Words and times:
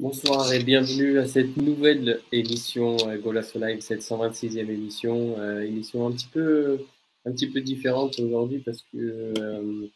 Bonsoir 0.00 0.50
et 0.54 0.64
bienvenue 0.64 1.18
à 1.18 1.26
cette 1.26 1.58
nouvelle 1.58 2.22
émission 2.32 2.96
euh, 3.06 3.18
Golas 3.18 3.52
Live, 3.54 3.80
cette 3.80 4.00
126e 4.00 4.60
émission, 4.60 5.38
euh, 5.38 5.60
émission 5.60 6.06
un 6.06 6.12
petit 6.12 6.28
peu 6.28 6.86
un 7.26 7.32
petit 7.32 7.50
peu 7.50 7.60
différente 7.60 8.18
aujourd'hui 8.18 8.60
parce 8.60 8.80
que 8.90 9.34
euh, 9.38 9.88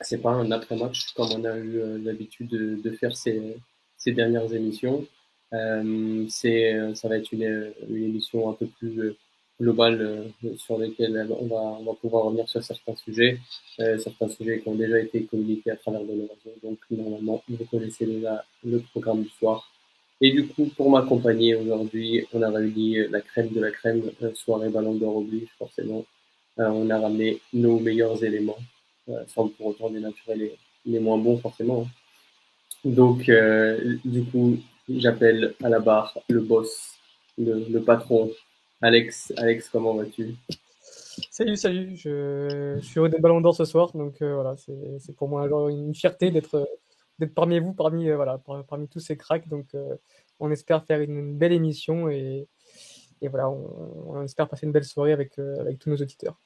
c'est 0.00 0.22
pas 0.22 0.30
un 0.30 0.50
après-match 0.50 1.12
comme 1.12 1.28
on 1.32 1.44
a 1.44 1.58
eu 1.58 2.02
l'habitude 2.02 2.48
de, 2.48 2.90
faire 2.92 3.14
ces, 3.14 3.54
dernières 4.06 4.50
émissions. 4.54 5.06
C'est 5.52 6.94
ça 6.94 7.08
va 7.08 7.18
être 7.18 7.30
une, 7.32 7.74
émission 7.90 8.48
un 8.48 8.54
peu 8.54 8.66
plus 8.66 9.14
globale 9.60 10.32
sur 10.56 10.78
lesquelles 10.78 11.26
on 11.38 11.46
va 11.46 11.78
on 11.80 11.84
va 11.84 11.94
pouvoir 11.94 12.24
revenir 12.24 12.48
sur 12.48 12.62
certains 12.62 12.96
sujets, 12.96 13.38
certains 13.76 14.28
sujets 14.28 14.60
qui 14.60 14.68
ont 14.68 14.74
déjà 14.74 14.98
été 14.98 15.24
communiqués 15.24 15.72
à 15.72 15.76
travers 15.76 16.02
de 16.02 16.12
nos 16.12 16.28
réseaux. 16.28 16.56
Donc 16.62 16.78
normalement 16.90 17.42
vous 17.48 17.64
connaissez 17.70 18.06
déjà 18.06 18.44
le 18.64 18.78
programme 18.80 19.22
du 19.22 19.28
soir. 19.28 19.70
Et 20.22 20.32
du 20.32 20.46
coup, 20.48 20.66
pour 20.76 20.90
m'accompagner 20.90 21.54
aujourd'hui, 21.54 22.26
on 22.34 22.42
a 22.42 22.50
réuni 22.50 23.08
la 23.08 23.22
crème 23.22 23.48
de 23.48 23.60
la 23.60 23.70
crème, 23.70 24.02
soirée 24.34 24.68
Ballon 24.68 24.94
d'Or 24.94 25.16
oblige, 25.16 25.48
forcément. 25.58 26.04
Euh, 26.58 26.68
on 26.68 26.90
a 26.90 26.98
ramené 26.98 27.40
nos 27.54 27.78
meilleurs 27.78 28.22
éléments, 28.22 28.58
euh, 29.08 29.22
sans 29.28 29.48
pour 29.48 29.68
autant 29.68 29.88
dénaturer 29.88 30.36
les, 30.36 30.56
les 30.84 30.98
moins 30.98 31.16
bons, 31.16 31.38
forcément. 31.38 31.86
Hein. 31.86 31.90
Donc, 32.84 33.30
euh, 33.30 33.96
du 34.04 34.24
coup, 34.24 34.58
j'appelle 34.90 35.54
à 35.62 35.70
la 35.70 35.80
barre 35.80 36.18
le 36.28 36.40
boss, 36.40 36.96
le, 37.38 37.64
le 37.70 37.80
patron. 37.80 38.30
Alex, 38.82 39.32
Alex, 39.36 39.68
comment 39.68 39.94
vas-tu? 39.94 40.34
Salut, 41.30 41.56
salut. 41.56 41.96
Je, 41.96 42.78
je 42.80 42.86
suis 42.86 42.98
au 42.98 43.08
des 43.08 43.18
Ballons 43.18 43.42
d'Or 43.42 43.54
ce 43.54 43.66
soir, 43.66 43.92
donc 43.94 44.22
euh, 44.22 44.34
voilà, 44.34 44.56
c'est 44.56 45.14
pour 45.16 45.28
moi 45.28 45.48
genre 45.48 45.68
une 45.68 45.94
fierté 45.94 46.30
d'être 46.30 46.66
parmi 47.34 47.58
vous, 47.58 47.74
parmi, 47.74 48.08
euh, 48.08 48.16
voilà, 48.16 48.38
par, 48.38 48.64
parmi 48.64 48.88
tous 48.88 49.00
ces 49.00 49.18
cracks. 49.18 49.46
Donc, 49.48 49.66
euh, 49.74 49.96
on 50.38 50.50
espère 50.50 50.84
faire 50.86 51.00
une, 51.00 51.36
belle 51.36 51.52
émission 51.52 52.08
et, 52.08 52.48
et 53.20 53.28
voilà, 53.28 53.50
on, 53.50 54.14
on, 54.14 54.22
espère 54.22 54.48
passer 54.48 54.64
une 54.64 54.72
belle 54.72 54.84
soirée 54.84 55.12
avec, 55.12 55.38
avec 55.38 55.78
tous 55.78 55.90
nos 55.90 55.96
auditeurs. 55.96 56.40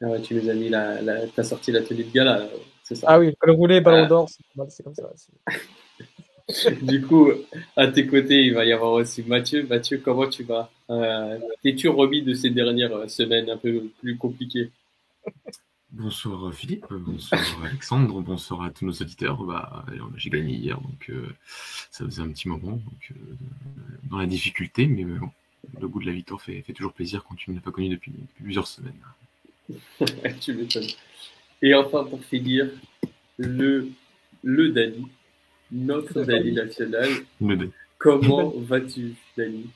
Ah 0.00 0.06
ouais, 0.06 0.22
tu 0.22 0.34
nous 0.34 0.48
as 0.48 0.54
mis 0.54 0.68
la, 0.68 1.02
la 1.02 1.26
t'as 1.26 1.42
sorti 1.42 1.72
la 1.72 1.82
tenue 1.82 2.04
de 2.04 2.12
gala, 2.12 2.48
c'est 2.84 2.94
ça? 2.94 3.06
Ah 3.10 3.18
oui, 3.18 3.34
le 3.42 3.52
roulé, 3.52 3.80
ballon 3.80 4.04
ah. 4.04 4.06
d'or, 4.06 4.28
c'est 4.68 4.82
comme 4.84 4.94
ça. 4.94 5.10
du 6.82 7.02
coup, 7.02 7.30
à 7.76 7.88
tes 7.88 8.06
côtés, 8.06 8.44
il 8.44 8.54
va 8.54 8.64
y 8.64 8.72
avoir 8.72 8.92
aussi 8.92 9.22
Mathieu. 9.22 9.66
Mathieu, 9.68 10.00
comment 10.04 10.28
tu 10.28 10.44
vas? 10.44 10.70
Euh, 10.90 11.38
T'es-tu 11.62 11.88
remis 11.88 12.22
de 12.22 12.34
ces 12.34 12.50
dernières 12.50 13.08
semaines 13.10 13.50
un 13.50 13.56
peu 13.56 13.84
plus 14.00 14.16
compliquées? 14.16 14.70
Bonsoir 15.92 16.46
euh, 16.46 16.52
Philippe, 16.52 16.86
bonsoir 16.88 17.42
Alexandre, 17.64 18.20
bonsoir 18.20 18.62
à 18.62 18.70
tous 18.70 18.86
nos 18.86 18.92
auditeurs. 18.92 19.42
Bah, 19.42 19.84
j'ai 20.16 20.30
gagné 20.30 20.54
hier, 20.54 20.80
donc 20.80 21.10
euh, 21.10 21.34
ça 21.90 22.04
faisait 22.04 22.22
un 22.22 22.28
petit 22.28 22.48
moment, 22.48 22.72
donc, 22.76 23.10
euh, 23.10 23.14
dans 24.04 24.18
la 24.18 24.26
difficulté, 24.26 24.86
mais 24.86 25.02
bon, 25.02 25.30
le 25.80 25.88
goût 25.88 26.00
de 26.00 26.06
la 26.06 26.12
victoire 26.12 26.40
fait, 26.40 26.62
fait 26.62 26.72
toujours 26.72 26.92
plaisir 26.92 27.24
quand 27.28 27.34
tu 27.34 27.50
ne 27.50 27.56
l'as 27.56 27.60
pas 27.60 27.72
connu 27.72 27.88
depuis, 27.88 28.12
depuis, 28.12 28.44
plusieurs 28.44 28.68
semaines. 28.68 28.94
tu 30.40 30.54
m'étonnes. 30.54 30.86
Et 31.60 31.74
enfin, 31.74 32.04
pour 32.04 32.22
finir, 32.24 32.70
le, 33.36 33.90
le 34.44 34.68
Dani, 34.70 35.08
notre 35.72 36.22
Dani 36.22 36.52
national. 36.52 37.08
Comment 37.98 38.52
vas-tu, 38.56 39.14
Dani 39.36 39.70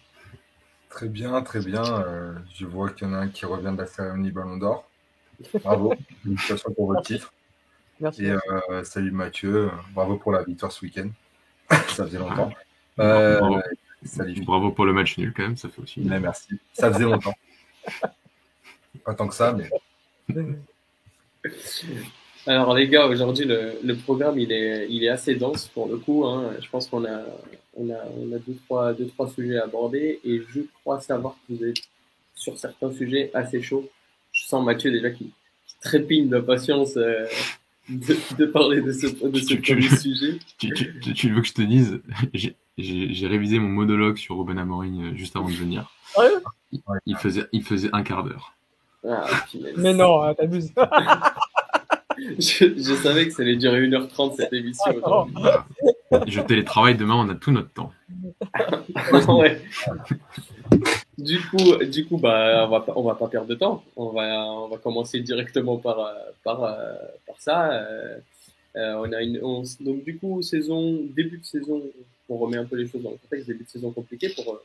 Très 0.88 1.08
bien, 1.08 1.42
très 1.42 1.60
bien. 1.60 1.82
Euh, 1.84 2.32
je 2.54 2.66
vois 2.66 2.90
qu'il 2.90 3.08
y 3.08 3.10
en 3.10 3.14
a 3.14 3.18
un 3.18 3.28
qui 3.28 3.46
revient 3.46 3.72
de 3.72 3.78
la 3.78 3.86
cérémonie 3.86 4.30
Ballon 4.30 4.56
d'Or. 4.56 4.88
Bravo, 5.62 5.94
félicitations 6.22 6.72
pour 6.72 6.86
votre 6.86 7.02
titre. 7.02 7.32
Merci. 8.00 8.24
Et 8.24 8.30
euh, 8.30 8.84
salut 8.84 9.10
Mathieu, 9.10 9.70
bravo 9.92 10.16
pour 10.16 10.32
la 10.32 10.42
victoire 10.42 10.72
ce 10.72 10.84
week-end. 10.84 11.08
ça 11.70 12.04
faisait 12.04 12.18
longtemps. 12.18 12.52
Euh, 13.00 13.40
bravo. 13.40 13.60
Salut. 14.04 14.40
bravo 14.44 14.70
pour 14.70 14.84
le 14.84 14.92
match 14.92 15.18
nul 15.18 15.32
quand 15.34 15.42
même, 15.42 15.56
ça 15.56 15.68
fait 15.68 15.82
aussi. 15.82 16.00
Mais 16.00 16.20
merci, 16.20 16.60
ça 16.72 16.92
faisait 16.92 17.02
longtemps. 17.02 17.34
Pas 19.04 19.14
tant 19.14 19.26
que 19.26 19.34
ça, 19.34 19.52
mais. 19.52 19.68
Alors 22.46 22.74
les 22.74 22.88
gars, 22.88 23.06
aujourd'hui 23.06 23.46
le, 23.46 23.72
le, 23.82 23.96
programme 23.96 24.38
il 24.38 24.52
est, 24.52 24.86
il 24.90 25.02
est 25.02 25.08
assez 25.08 25.34
dense 25.34 25.68
pour 25.68 25.88
le 25.88 25.96
coup. 25.96 26.24
Hein. 26.26 26.52
Je 26.60 26.68
pense 26.68 26.88
qu'on 26.88 27.04
a, 27.04 27.22
on 27.74 27.90
a, 27.90 27.98
on 28.18 28.32
a 28.34 28.38
deux, 28.38 28.56
trois, 28.66 28.92
deux, 28.92 29.06
trois 29.06 29.30
sujets 29.30 29.58
à 29.58 29.64
aborder 29.64 30.20
et 30.24 30.42
je 30.52 30.60
crois 30.80 31.00
savoir 31.00 31.34
que 31.34 31.54
vous 31.54 31.64
êtes 31.64 31.78
sur 32.34 32.58
certains 32.58 32.92
sujets 32.92 33.30
assez 33.32 33.62
chauds 33.62 33.88
je 34.34 34.44
sens 34.44 34.64
Mathieu 34.64 34.90
déjà 34.90 35.10
qui, 35.10 35.32
qui 35.66 35.74
trépigne 35.80 36.28
d'impatience 36.28 36.96
euh, 36.96 37.26
de, 37.88 38.16
de, 38.36 38.46
parler 38.46 38.82
de 38.82 38.92
ce, 38.92 39.06
de 39.06 39.38
ce 39.38 39.54
tu, 39.54 39.60
premier 39.60 39.88
sujet. 39.96 40.38
Tu, 40.58 40.72
tu, 40.74 41.14
tu, 41.14 41.32
veux 41.32 41.40
que 41.40 41.46
je 41.46 41.54
te 41.54 41.62
dise 41.62 42.02
J'ai 42.76 43.26
révisé 43.26 43.58
mon 43.58 43.68
monologue 43.68 44.16
sur 44.16 44.36
Ruben 44.38 44.58
Amorim 44.58 45.12
euh, 45.12 45.16
juste 45.16 45.36
avant 45.36 45.48
de 45.48 45.54
venir. 45.54 45.90
Ouais. 46.18 46.28
Il, 46.72 46.80
il, 47.06 47.16
faisait, 47.16 47.46
il 47.52 47.62
faisait 47.62 47.90
un 47.92 48.02
quart 48.02 48.24
d'heure. 48.24 48.54
Ah, 49.08 49.26
Mais 49.76 49.94
non, 49.94 50.22
hein, 50.22 50.34
t'abuses. 50.34 50.72
je, 52.18 52.74
je, 52.76 52.94
savais 52.94 53.26
que 53.26 53.32
ça 53.34 53.42
allait 53.42 53.56
durer 53.56 53.86
1h30 53.86 54.36
cette 54.36 54.52
émission. 54.52 54.92
Ah, 55.04 55.66
je 56.26 56.40
télétravaille 56.40 56.96
demain, 56.96 57.14
on 57.16 57.28
a 57.28 57.34
tout 57.34 57.50
notre 57.50 57.72
temps. 57.72 57.92
ouais. 59.38 59.60
Du 61.18 61.40
coup, 61.48 61.76
du 61.84 62.06
coup, 62.06 62.18
bah, 62.18 62.66
on 62.66 62.70
va, 62.70 62.84
on 62.96 63.02
va 63.02 63.14
pas 63.14 63.28
perdre 63.28 63.48
de 63.48 63.54
temps. 63.54 63.84
On 63.96 64.10
va, 64.10 64.44
on 64.44 64.68
va 64.68 64.78
commencer 64.78 65.20
directement 65.20 65.78
par, 65.78 66.12
par, 66.42 66.60
par 67.26 67.36
ça. 67.38 67.70
Euh, 68.76 68.94
on 68.96 69.12
a 69.12 69.22
une, 69.22 69.38
on, 69.42 69.62
donc 69.80 70.04
du 70.04 70.18
coup, 70.18 70.42
saison, 70.42 71.00
début 71.14 71.38
de 71.38 71.44
saison, 71.44 71.82
on 72.28 72.36
remet 72.36 72.56
un 72.56 72.64
peu 72.64 72.76
les 72.76 72.88
choses 72.88 73.02
dans 73.02 73.10
le 73.10 73.16
contexte, 73.16 73.46
début 73.46 73.64
de 73.64 73.68
saison 73.68 73.92
compliqué 73.92 74.30
pour, 74.30 74.60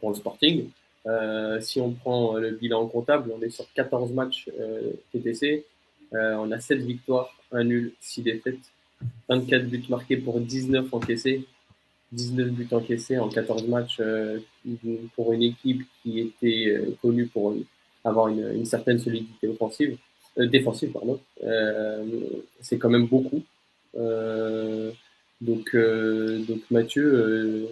pour 0.00 0.10
le 0.10 0.16
Sporting. 0.16 0.68
Euh, 1.06 1.60
si 1.60 1.80
on 1.80 1.92
prend 1.92 2.34
le 2.34 2.50
bilan 2.50 2.86
comptable, 2.86 3.32
on 3.36 3.40
est 3.42 3.50
sur 3.50 3.66
14 3.74 4.12
matchs 4.12 4.50
euh, 4.58 4.92
TTC. 5.12 5.64
Euh, 6.14 6.34
on 6.36 6.50
a 6.50 6.60
7 6.60 6.80
victoires, 6.80 7.30
1 7.52 7.64
nul, 7.64 7.92
6 8.00 8.22
défaites, 8.22 8.58
24 9.28 9.66
buts 9.66 9.84
marqués 9.88 10.16
pour 10.16 10.40
19 10.40 10.92
encaissés. 10.92 11.44
19 12.12 12.48
buts 12.50 12.68
encaissés 12.72 13.18
en 13.18 13.28
14 13.28 13.68
matchs 13.68 13.98
euh, 14.00 14.40
pour 15.14 15.32
une 15.32 15.42
équipe 15.42 15.82
qui 16.02 16.18
était 16.18 16.66
euh, 16.68 16.96
connue 17.00 17.26
pour 17.26 17.54
avoir 18.04 18.26
une, 18.28 18.64
certaine 18.64 18.98
solidité 18.98 19.46
offensive, 19.46 19.96
défensive, 20.36 20.90
pardon. 20.90 21.20
C'est 22.60 22.78
quand 22.78 22.88
même 22.88 23.06
beaucoup. 23.06 23.42
Donc, 23.94 25.76
donc 25.76 26.60
Mathieu, 26.70 27.68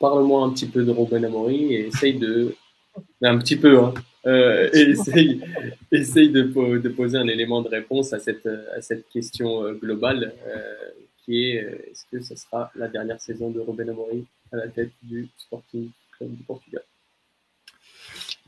parle-moi 0.00 0.44
un 0.44 0.50
petit 0.50 0.66
peu 0.66 0.84
de 0.84 0.90
Robin 0.90 1.22
Amori 1.22 1.72
et 1.72 1.86
essaye 1.86 2.18
de, 2.18 2.54
un 3.22 3.38
petit 3.38 3.56
peu, 3.56 3.78
hein, 3.78 3.94
essaye, 4.24 5.40
essaye 5.90 6.30
de, 6.30 6.42
de, 6.42 6.88
poser 6.88 7.18
un 7.18 7.28
élément 7.28 7.62
de 7.62 7.68
réponse 7.68 8.12
à 8.12 8.20
cette, 8.20 8.46
à 8.46 8.80
cette 8.80 9.08
question 9.08 9.72
globale 9.72 10.32
qui 11.24 11.50
est 11.50 11.64
euh, 11.64 11.90
est-ce 11.90 12.04
que 12.10 12.20
ce 12.20 12.34
sera 12.36 12.70
la 12.74 12.88
dernière 12.88 13.20
saison 13.20 13.50
de 13.50 13.60
Robin 13.60 13.88
Amorim 13.88 14.24
à 14.52 14.56
la 14.56 14.68
tête 14.68 14.92
du 15.02 15.28
Sporting 15.36 15.90
Club 16.12 16.34
du 16.34 16.42
Portugal? 16.42 16.82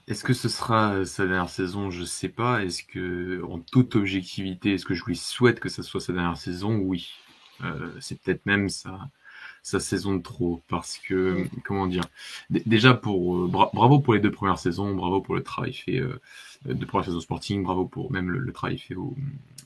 Est-ce 0.07 0.23
que 0.23 0.35
ce 0.35 0.49
sera 0.49 1.05
sa 1.07 1.25
dernière 1.25 1.49
saison? 1.49 1.91
Je 1.91 2.01
ne 2.01 2.07
sais 2.07 2.29
pas. 2.29 2.63
Est-ce 2.63 2.83
que, 2.83 3.43
en 3.45 3.59
toute 3.59 3.97
objectivité, 3.97 4.75
est-ce 4.75 4.85
que 4.85 4.95
je 4.95 5.05
lui 5.05 5.17
souhaite 5.17 5.61
que 5.61 5.71
ce 5.71 5.83
soit 5.83 6.01
sa 6.01 6.13
dernière 6.13 6.37
saison? 6.37 6.77
Oui. 6.77 7.11
Euh, 7.63 7.91
c'est 8.01 8.21
peut-être 8.21 8.45
même 8.45 8.69
sa, 8.69 8.99
sa 9.65 9.81
saison 9.81 10.15
de 10.15 10.23
trop 10.23 10.63
parce 10.69 10.99
que 10.99 11.47
comment 11.65 11.89
dire 11.89 12.05
déjà 12.51 12.95
pour 12.95 13.37
euh, 13.37 13.49
bra 13.49 13.71
bravo 13.75 13.99
pour 13.99 14.15
les 14.15 14.21
deux 14.21 14.31
premières 14.31 14.59
saisons 14.59 14.95
bravo 14.95 15.21
pour 15.21 15.35
le 15.35 15.43
travail 15.43 15.73
fait 15.73 15.99
euh, 15.99 16.21
de 16.67 16.85
première 16.85 17.07
saison 17.07 17.21
Sporting 17.21 17.65
bravo 17.65 17.87
pour 17.87 18.13
même 18.13 18.31
le, 18.31 18.39
le 18.39 18.53
travail 18.53 18.79
fait 18.79 18.95
au, 18.95 19.17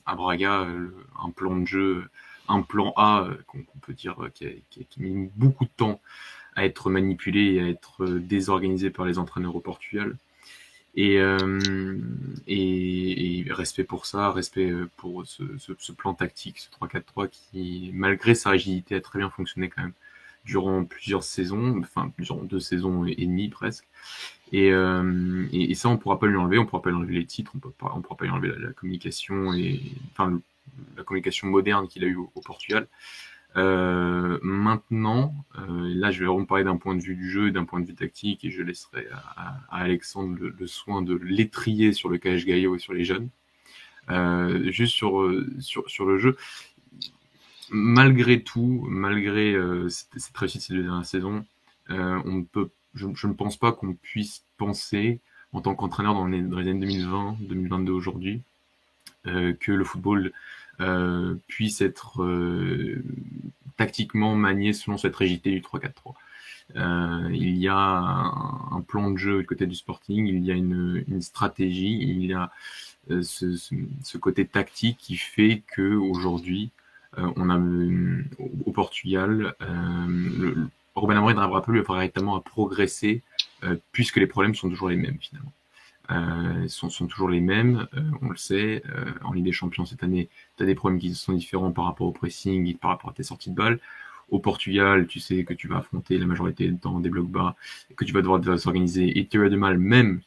à 0.07 0.15
Braga 0.15 0.65
le, 0.65 0.95
un 1.21 1.29
plan 1.29 1.55
de 1.55 1.65
jeu 1.65 2.09
un 2.49 2.61
plan 2.61 2.93
A 2.97 3.23
euh, 3.23 3.35
qu'on 3.47 3.59
qu 3.59 3.79
peut 3.81 3.93
dire 3.93 4.21
euh, 4.23 4.29
qui 4.29 4.45
a, 4.45 4.49
qui, 4.69 4.81
a, 4.81 4.83
qui 4.89 4.99
a, 4.99 5.03
mis 5.03 5.29
beaucoup 5.35 5.65
de 5.65 5.71
temps 5.75 6.01
à 6.55 6.65
être 6.65 6.89
manipulé 6.89 7.53
et 7.53 7.61
à 7.61 7.67
être 7.67 8.03
euh, 8.03 8.19
désorganisé 8.19 8.89
par 8.89 9.05
les 9.05 9.19
entraîneurs 9.19 9.55
au 9.55 9.61
Portugal. 9.61 10.17
Et, 10.95 11.19
euh, 11.19 11.99
et, 12.47 13.39
et, 13.47 13.53
respect 13.53 13.83
pour 13.83 14.05
ça, 14.05 14.31
respect 14.31 14.73
pour 14.97 15.25
ce, 15.25 15.43
ce, 15.57 15.73
ce 15.77 15.91
plan 15.91 16.13
tactique, 16.13 16.59
ce 16.59 16.69
3-4-3 16.85 17.29
qui, 17.29 17.91
malgré 17.93 18.35
sa 18.35 18.49
rigidité, 18.49 18.95
a 18.95 19.01
très 19.01 19.19
bien 19.19 19.29
fonctionné 19.29 19.69
quand 19.69 19.83
même 19.83 19.93
durant 20.45 20.83
plusieurs 20.83 21.23
saisons, 21.23 21.79
enfin 21.79 22.11
durant 22.17 22.43
deux 22.43 22.59
saisons 22.59 23.05
et 23.05 23.15
demie 23.25 23.49
presque. 23.49 23.85
Et, 24.51 24.71
euh, 24.71 25.45
et, 25.51 25.71
et, 25.71 25.75
ça, 25.75 25.89
on 25.89 25.97
pourra 25.97 26.19
pas 26.19 26.27
lui 26.27 26.37
enlever, 26.37 26.57
on 26.57 26.65
pourra 26.65 26.81
pas 26.81 26.89
lui 26.89 26.97
enlever 26.97 27.13
les 27.13 27.25
titres, 27.25 27.53
on, 27.55 27.67
on 27.67 28.01
pourra 28.01 28.17
pas 28.17 28.25
lui 28.25 28.31
enlever 28.31 28.51
la, 28.57 28.73
communication 28.73 29.53
et 29.53 29.79
enfin 30.11 30.41
la 30.97 31.03
communication 31.03 31.47
moderne 31.47 31.87
qu'il 31.87 32.03
a 32.03 32.07
eu 32.07 32.15
au, 32.15 32.31
au 32.33 32.41
Portugal. 32.41 32.87
Euh, 33.57 34.37
maintenant, 34.43 35.33
euh, 35.57 35.91
là, 35.95 36.11
je 36.11 36.19
vais 36.19 36.25
vraiment 36.25 36.45
parler 36.45 36.63
d'un 36.63 36.77
point 36.77 36.95
de 36.95 37.01
vue 37.01 37.15
du 37.15 37.29
jeu, 37.29 37.51
d'un 37.51 37.65
point 37.65 37.79
de 37.79 37.85
vue 37.85 37.95
tactique, 37.95 38.45
et 38.45 38.51
je 38.51 38.61
laisserai 38.61 39.07
à, 39.11 39.59
Alexandre 39.69 40.37
le, 40.39 40.67
soin 40.67 41.01
de 41.01 41.15
l'étrier 41.15 41.93
sur 41.93 42.09
le 42.09 42.17
KH 42.17 42.45
Gaillot 42.45 42.75
et 42.75 42.79
sur 42.79 42.93
les 42.93 43.03
jeunes. 43.03 43.29
Euh, 44.09 44.71
juste 44.71 44.93
sur, 44.93 45.31
sur, 45.59 45.89
sur 45.89 46.05
le 46.05 46.17
jeu, 46.17 46.37
malgré 47.69 48.41
tout, 48.41 48.85
malgré 48.87 49.55
cette, 49.89 50.19
cette, 50.19 50.37
réussite 50.37 50.61
ces 50.61 50.73
deux 50.73 50.83
dernières 50.83 51.05
saisons, 51.05 51.45
on 51.89 52.43
peut, 52.43 52.69
je, 52.93 53.07
ne 53.07 53.33
pense 53.33 53.57
pas 53.57 53.71
qu'on 53.71 53.93
puisse 53.93 54.43
penser 54.57 55.19
en 55.53 55.61
tant 55.61 55.73
qu'entraîneur 55.73 56.13
dans, 56.13 56.27
les, 56.27 56.39
années 56.39 56.73
2020, 56.73 57.37
2022 57.41 57.91
aujourd'hui, 57.91 58.41
que 59.23 59.71
le 59.71 59.83
football 59.83 60.31
puisse 61.47 61.81
être 61.81 62.23
tactiquement 63.79 64.35
manié 64.35 64.73
selon 64.73 64.97
cette 64.97 65.15
rigidité 65.15 65.51
du 65.51 65.61
3-4-3. 65.61 66.13
Euh, 66.75 67.29
il 67.31 67.57
y 67.57 67.67
a 67.67 67.77
un, 67.77 68.81
plan 68.81 69.11
de 69.11 69.17
jeu 69.17 69.39
du 69.39 69.45
côté 69.45 69.65
du 69.65 69.75
Sporting, 69.75 70.27
il 70.27 70.43
y 70.45 70.51
a 70.51 70.55
une, 70.55 71.21
stratégie, 71.21 71.97
il 71.99 72.25
y 72.25 72.33
a 72.33 72.51
euh, 73.09 73.23
ce, 73.23 74.17
côté 74.17 74.45
tactique 74.45 74.97
qui 74.99 75.15
fait 75.15 75.63
que 75.73 75.95
aujourd'hui, 75.95 76.71
euh, 77.17 77.31
euh, 77.37 78.23
au 78.65 78.71
Portugal, 78.71 79.55
le, 79.59 80.67
Robin 80.95 81.17
Amorim 81.17 81.37
n'arrivera 81.37 81.61
plus 81.61 81.81
véritablement 81.81 82.35
à 82.35 82.41
progresser 82.41 83.23
puisque 83.91 84.17
les 84.17 84.27
problèmes 84.27 84.55
sont 84.55 84.69
toujours 84.69 84.89
les 84.89 84.95
mêmes 84.95 85.17
finalement. 85.19 85.51
Euh, 86.11 86.67
sont, 86.67 86.89
sont, 86.89 87.05
toujours 87.05 87.29
les 87.29 87.39
mêmes, 87.39 87.87
on 88.21 88.29
le 88.29 88.37
sait. 88.37 88.81
Euh, 88.95 89.11
en 89.23 89.33
Ligue 89.33 89.45
des 89.45 89.51
Champions 89.51 89.85
cette 89.85 90.03
année, 90.03 90.29
tu 90.57 90.63
as 90.63 90.65
des 90.65 90.75
problèmes 90.75 90.99
qui 90.99 91.13
sont 91.13 91.33
différents 91.33 91.71
par 91.71 91.85
rapport 91.85 92.07
au 92.07 92.11
pressing 92.11 92.75
par 92.77 92.91
rapport 92.91 93.11
à 93.11 93.13
tes 93.13 93.23
sorties 93.23 93.51
de 93.51 93.55
balles. 93.55 93.79
Au 94.29 94.39
Portugal, 94.39 95.07
tu 95.07 95.19
sais 95.19 95.43
que 95.43 95.53
tu 95.53 95.67
vas 95.67 95.77
affronter 95.77 96.17
la 96.17 96.25
majorité 96.25 96.69
dans 96.69 96.99
des 96.99 97.09
blocs 97.09 97.29
bas, 97.29 97.55
que 97.95 98.05
tu 98.05 98.13
vas 98.13 98.21
devoir 98.21 98.59
s'organiser 98.59 99.19
et 99.19 99.27
tu 99.27 99.43
as 99.43 99.49
du 99.49 99.57
mal, 99.57 99.77
même 99.77 100.21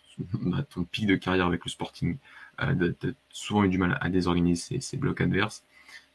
à 0.54 0.62
ton 0.62 0.84
pic 0.84 1.06
de 1.06 1.16
carrière 1.16 1.46
avec 1.46 1.64
le 1.64 1.70
Sporting, 1.70 2.16
euh, 2.62 2.92
tu 3.00 3.08
as 3.08 3.10
souvent 3.30 3.64
eu 3.64 3.68
du 3.68 3.78
mal 3.78 3.98
à 4.00 4.08
désorganiser 4.08 4.60
ces, 4.60 4.80
ces 4.80 4.96
blocs 4.96 5.20
adverses. 5.20 5.64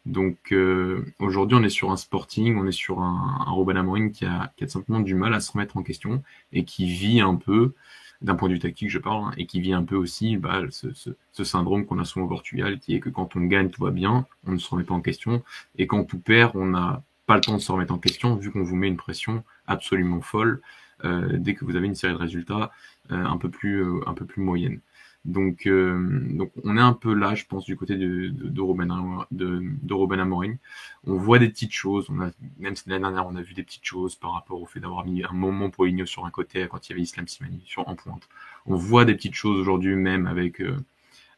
Donc 0.05 0.53
euh, 0.53 1.05
aujourd'hui, 1.19 1.57
on 1.59 1.63
est 1.63 1.69
sur 1.69 1.91
un 1.91 1.97
Sporting, 1.97 2.57
on 2.57 2.65
est 2.65 2.71
sur 2.71 3.01
un, 3.01 3.45
un 3.45 3.51
Robin 3.51 3.75
Amorim 3.75 4.11
qui 4.11 4.25
a, 4.25 4.51
qui 4.55 4.63
a 4.63 4.67
simplement 4.67 5.01
du 5.01 5.15
mal 5.15 5.33
à 5.33 5.41
se 5.41 5.51
remettre 5.51 5.75
en 5.75 5.83
question 5.83 6.23
et 6.53 6.63
qui 6.63 6.85
vit 6.85 7.19
un 7.19 7.35
peu 7.35 7.73
d'un 8.21 8.35
point 8.35 8.49
de 8.49 8.53
vue 8.53 8.59
tactique, 8.59 8.89
je 8.89 8.99
parle, 8.99 9.25
hein, 9.25 9.31
et 9.37 9.45
qui 9.45 9.61
vit 9.61 9.73
un 9.73 9.83
peu 9.83 9.95
aussi 9.95 10.37
bah, 10.37 10.61
ce, 10.69 11.43
syndrome 11.43 11.85
qu'on 11.85 11.99
a 11.99 12.05
souvent 12.05 12.25
au 12.25 12.29
Portugal, 12.29 12.79
qui 12.79 12.95
est 12.95 12.99
que 12.99 13.09
quand 13.09 13.35
on 13.35 13.41
gagne, 13.41 13.69
tout 13.69 13.83
va 13.83 13.91
bien, 13.91 14.25
on 14.45 14.53
ne 14.53 14.57
se 14.57 14.69
remet 14.69 14.83
pas 14.83 14.93
en 14.93 15.01
question, 15.01 15.43
et 15.77 15.87
quand 15.87 16.03
tout 16.03 16.19
perd, 16.19 16.55
on 16.55 16.67
n'a 16.67 17.03
pas 17.25 17.35
le 17.35 17.41
temps 17.41 17.55
de 17.55 17.61
se 17.61 17.71
remettre 17.71 17.93
en 17.93 17.99
question, 17.99 18.35
vu 18.35 18.51
qu'on 18.51 18.63
vous 18.63 18.75
met 18.75 18.87
une 18.87 18.97
pression 18.97 19.43
absolument 19.67 20.21
folle 20.21 20.61
euh, 21.05 21.37
dès 21.37 21.53
que 21.53 21.63
vous 21.63 21.75
avez 21.75 21.85
une 21.85 21.95
série 21.95 22.13
de 22.13 22.17
résultats 22.17 22.71
euh, 23.11 23.23
un 23.23 23.37
peu 23.37 23.49
plus 23.49 23.83
euh, 23.83 23.99
un 24.07 24.13
peu 24.13 24.25
plus 24.25 24.41
moyenne. 24.41 24.79
Donc, 25.25 25.67
euh, 25.67 26.19
donc 26.31 26.51
on 26.63 26.77
est 26.77 26.81
un 26.81 26.93
peu 26.93 27.13
là, 27.13 27.35
je 27.35 27.45
pense, 27.45 27.65
du 27.65 27.75
côté 27.75 27.95
de, 27.97 28.29
de, 28.29 28.49
de 28.49 28.61
Robin, 28.61 29.25
de, 29.31 29.93
Robin 29.93 30.19
Amorim. 30.19 30.57
On 31.05 31.17
voit 31.17 31.39
des 31.39 31.49
petites 31.49 31.73
choses. 31.73 32.07
On 32.09 32.21
a, 32.21 32.31
même 32.59 32.75
l'année 32.87 33.01
dernière, 33.01 33.27
on 33.27 33.35
a 33.35 33.41
vu 33.41 33.53
des 33.53 33.63
petites 33.63 33.85
choses 33.85 34.15
par 34.15 34.33
rapport 34.33 34.61
au 34.61 34.65
fait 34.65 34.79
d'avoir 34.79 35.05
mis 35.05 35.23
un 35.23 35.33
moment 35.33 35.69
pour 35.69 35.87
Igno 35.87 36.05
sur 36.05 36.25
un 36.25 36.31
côté 36.31 36.67
quand 36.69 36.87
il 36.87 36.91
y 36.91 36.93
avait 36.93 37.01
Islam 37.01 37.27
Simani 37.27 37.61
sur 37.65 37.87
en 37.87 37.95
pointe. 37.95 38.29
On 38.65 38.75
voit 38.75 39.05
des 39.05 39.15
petites 39.15 39.35
choses 39.35 39.59
aujourd'hui, 39.59 39.95
même 39.95 40.27
avec 40.27 40.61
euh, 40.61 40.77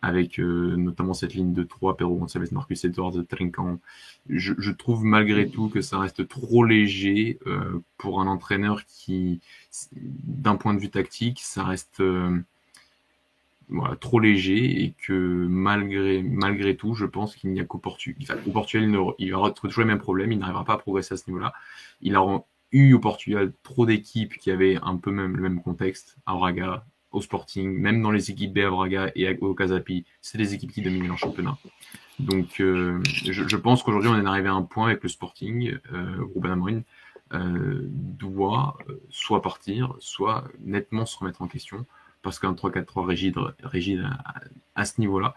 avec 0.01 0.39
euh, 0.39 0.75
notamment 0.77 1.13
cette 1.13 1.33
ligne 1.33 1.53
de 1.53 1.63
3, 1.63 1.97
Pedro 1.97 2.15
Gonçalves, 2.15 2.53
Marcus 2.53 2.85
Edwards, 2.85 3.25
Trinquant. 3.27 3.79
Je, 4.29 4.53
je, 4.57 4.71
trouve 4.71 5.03
malgré 5.03 5.49
tout 5.49 5.69
que 5.69 5.81
ça 5.81 5.99
reste 5.99 6.27
trop 6.27 6.63
léger 6.63 7.39
euh, 7.47 7.83
pour 7.97 8.21
un 8.21 8.27
entraîneur 8.27 8.85
qui, 8.85 9.41
d'un 9.91 10.55
point 10.55 10.73
de 10.73 10.79
vue 10.79 10.89
tactique, 10.89 11.41
ça 11.41 11.63
reste 11.63 11.99
euh, 11.99 12.39
trop 14.00 14.19
léger 14.19 14.83
et 14.83 14.94
que 15.06 15.48
malgré, 15.48 16.24
malgré 16.24 16.75
tout, 16.75 16.94
je 16.95 17.06
pense 17.06 17.36
qu'il 17.36 17.51
n'y 17.51 17.60
a 17.60 17.66
qu'au 17.66 17.77
Portugal. 17.77 18.18
Enfin, 18.24 18.39
au 18.48 18.51
Portugal, 18.51 18.89
il, 19.19 19.33
aura 19.33 19.51
toujours 19.51 19.81
les 19.81 19.88
mêmes 19.88 20.00
problèmes, 20.00 20.31
il 20.31 20.39
n'arrivera 20.39 20.66
pas 20.66 20.74
à 20.74 20.77
progresser 20.77 21.13
à 21.13 21.18
ce 21.18 21.27
niveau-là. 21.27 21.54
Il 22.01 22.16
a 22.16 22.24
eu 22.71 22.94
au 22.94 23.00
Portugal 23.00 23.51
trop 23.63 23.86
d'équipes 23.86 24.38
qui 24.38 24.51
avaient 24.51 24.77
un 24.81 24.98
peu 24.98 25.12
même 25.12 25.36
le 25.36 25.42
même 25.42 25.62
contexte, 25.62 26.18
à 26.25 26.33
Braga, 26.33 26.86
au 27.12 27.21
Sporting, 27.21 27.71
même 27.71 28.01
dans 28.01 28.12
les 28.12 28.30
équipes 28.30 28.54
B 28.54 28.60
à 28.60 28.69
Braga 28.69 29.12
et 29.16 29.36
au 29.42 29.56
Casapi, 29.56 30.06
c'est 30.21 30.38
des 30.38 30.54
équipes 30.54 30.71
qui 30.71 30.81
dominent 30.81 31.07
leur 31.07 31.18
championnat. 31.18 31.57
Donc, 32.19 32.60
euh, 32.60 33.01
je, 33.06 33.56
pense 33.56 33.81
qu'aujourd'hui, 33.81 34.12
on 34.12 34.21
est 34.21 34.27
arrivé 34.27 34.50
à 34.50 34.54
un 34.54 34.62
point 34.62 34.88
avec 34.88 35.01
le 35.01 35.10
Sporting. 35.10 35.77
Euh, 35.94 36.18
Ruben 36.36 36.51
Amorim 36.51 36.83
euh, 37.33 37.81
doit 37.83 38.77
euh, 38.89 39.00
soit 39.10 39.42
partir, 39.42 39.95
soit 40.00 40.45
nettement 40.62 41.06
se 41.06 41.18
remettre 41.18 41.42
en 41.42 41.48
question 41.48 41.86
parce 42.21 42.39
qu'un 42.39 42.54
3-4-3 42.54 43.06
rigide, 43.63 44.07
à, 44.75 44.86
ce 44.86 45.00
niveau-là, 45.00 45.36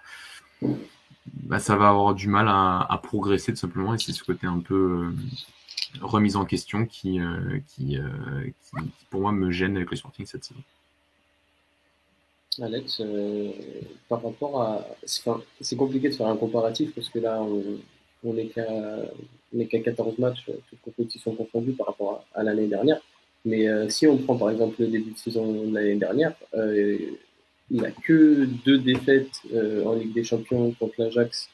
bah, 1.26 1.58
ça 1.58 1.76
va 1.76 1.88
avoir 1.88 2.14
du 2.14 2.28
mal 2.28 2.48
à, 2.48 3.00
progresser 3.02 3.52
tout 3.52 3.58
simplement. 3.58 3.94
Et 3.94 3.98
c'est 3.98 4.12
ce 4.12 4.24
côté 4.24 4.46
un 4.46 4.60
peu 4.60 4.74
euh, 4.74 5.12
remise 6.00 6.36
en 6.36 6.44
question 6.44 6.86
qui, 6.86 7.20
euh, 7.20 7.24
euh, 7.24 7.60
qui, 7.74 7.98
pour 9.10 9.20
moi, 9.20 9.32
me 9.32 9.50
gêne 9.50 9.76
avec 9.76 9.90
le 9.90 9.96
Sporting 9.96 10.26
cette 10.26 10.44
saison. 10.44 10.60
Alex, 12.60 13.00
euh, 13.00 13.50
par 14.08 14.22
rapport 14.22 14.60
à. 14.60 14.86
C'est 15.04 15.76
compliqué 15.76 16.10
de 16.10 16.14
faire 16.14 16.26
un 16.26 16.36
comparatif 16.36 16.94
parce 16.94 17.08
que 17.08 17.18
là, 17.18 17.40
on, 17.42 17.78
on 18.24 18.36
est 18.36 18.46
qu'à 18.46 18.68
qu 19.52 19.82
14 19.82 20.18
matchs, 20.18 20.44
toutes 20.44 20.80
compétitions 20.82 21.34
confondues 21.34 21.72
par 21.72 21.88
rapport 21.88 22.24
à 22.34 22.42
l'année 22.42 22.66
dernière. 22.66 23.00
Mais 23.44 23.68
euh, 23.68 23.88
si 23.88 24.06
on 24.06 24.18
prend 24.18 24.36
par 24.36 24.50
exemple 24.50 24.76
le 24.80 24.86
début 24.88 25.10
de 25.12 25.18
saison 25.18 25.64
de 25.64 25.74
l'année 25.74 25.96
dernière, 25.96 26.34
euh, 26.54 26.96
il 27.70 27.82
n'a 27.82 27.90
que 27.90 28.46
deux 28.64 28.78
défaites 28.78 29.40
euh, 29.52 29.84
en 29.84 29.94
Ligue 29.94 30.12
des 30.12 30.24
Champions 30.24 30.72
contre 30.78 30.94
l'Ajax 30.98 31.48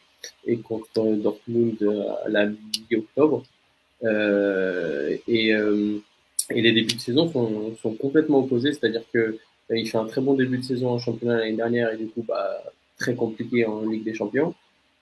et 0.46 0.58
contre 0.58 1.04
Dortmund 1.16 1.76
à 2.24 2.28
la 2.28 2.46
mi-octobre. 2.46 3.44
et, 5.28 5.54
les 6.50 6.72
débuts 6.72 6.94
de 6.94 7.00
saison 7.00 7.30
sont, 7.30 7.94
complètement 7.94 8.38
opposés, 8.38 8.72
c'est-à-dire 8.72 9.04
que 9.12 9.38
il 9.70 9.86
fait 9.86 9.98
un 9.98 10.06
très 10.06 10.22
bon 10.22 10.32
début 10.32 10.56
de 10.58 10.64
saison 10.64 10.88
en 10.88 10.98
championnat 10.98 11.36
l'année 11.36 11.56
dernière 11.56 11.92
et 11.92 11.98
du 11.98 12.06
coup 12.06 12.24
bah, 12.26 12.62
très 12.98 13.14
compliqué 13.14 13.66
en 13.66 13.82
Ligue 13.82 14.02
des 14.02 14.14
Champions. 14.14 14.54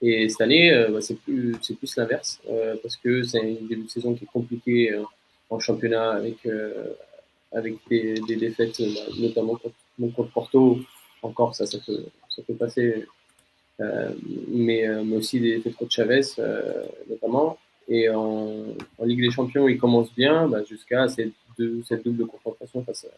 Et 0.02 0.28
cette 0.28 0.40
année, 0.40 0.70
bah, 0.90 1.00
c'est 1.00 1.18
plus, 1.18 1.56
plus 1.78 1.96
l'inverse 1.96 2.40
parce 2.82 2.96
que 2.96 3.22
c'est 3.22 3.40
un 3.40 3.66
début 3.68 3.84
de 3.84 3.88
saison 3.88 4.14
qui 4.14 4.24
est 4.24 4.32
compliqué 4.32 4.92
en 5.50 5.58
championnat 5.58 6.10
avec, 6.10 6.44
euh, 6.46 6.94
avec 7.52 7.76
des, 7.88 8.14
défaites, 8.36 8.80
bah, 8.80 9.12
notamment 9.18 9.58
contre, 10.14 10.30
Porto. 10.32 10.78
Encore, 11.22 11.54
ça, 11.54 11.66
ça 11.66 11.78
peut, 11.84 12.04
ça 12.28 12.42
peut 12.42 12.54
passer. 12.54 13.06
Euh, 13.80 14.10
mais, 14.48 14.86
euh, 14.86 15.02
mais, 15.04 15.16
aussi 15.16 15.40
des 15.40 15.56
défaites 15.56 15.76
contre 15.76 15.92
Chavez, 15.92 16.20
euh, 16.38 16.84
notamment. 17.08 17.58
Et 17.88 18.08
en, 18.08 18.64
Ligue 19.04 19.20
des 19.20 19.30
Champions, 19.30 19.68
il 19.68 19.78
commence 19.78 20.12
bien 20.14 20.48
bah, 20.48 20.64
jusqu'à 20.64 21.08
cette, 21.08 21.32
cette 21.86 22.04
double 22.04 22.26
confrontation 22.26 22.82
face 22.84 23.04
à, 23.04 23.14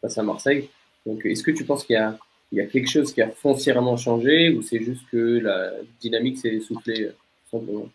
face 0.00 0.18
à 0.18 0.22
Marseille. 0.22 0.68
Donc, 1.06 1.24
est-ce 1.26 1.42
que 1.42 1.50
tu 1.50 1.64
penses 1.64 1.84
qu'il 1.84 1.96
y 1.96 2.56
y 2.56 2.60
a 2.60 2.66
quelque 2.66 2.88
chose 2.88 3.12
qui 3.12 3.22
a 3.22 3.30
foncièrement 3.30 3.96
changé 3.96 4.50
ou 4.50 4.62
c'est 4.62 4.82
juste 4.82 5.02
que 5.10 5.38
la 5.38 5.72
dynamique 6.00 6.38
s'est 6.38 6.54
essoufflée 6.54 7.10
simplement? 7.50 7.88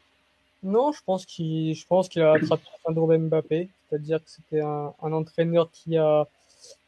Non, 0.63 0.91
je 0.91 0.99
pense 1.05 1.25
qu'il, 1.25 1.75
je 1.75 1.85
pense 1.85 2.09
qu'il 2.09 2.23
a 2.23 2.33
attrapé 2.33 2.63
le 2.65 2.87
syndrome 2.87 3.27
Mbappé. 3.27 3.69
C'est-à-dire 3.89 4.23
que 4.23 4.29
c'était 4.29 4.61
un, 4.61 4.93
entraîneur 5.01 5.69
qui 5.71 5.97
a, 5.97 6.27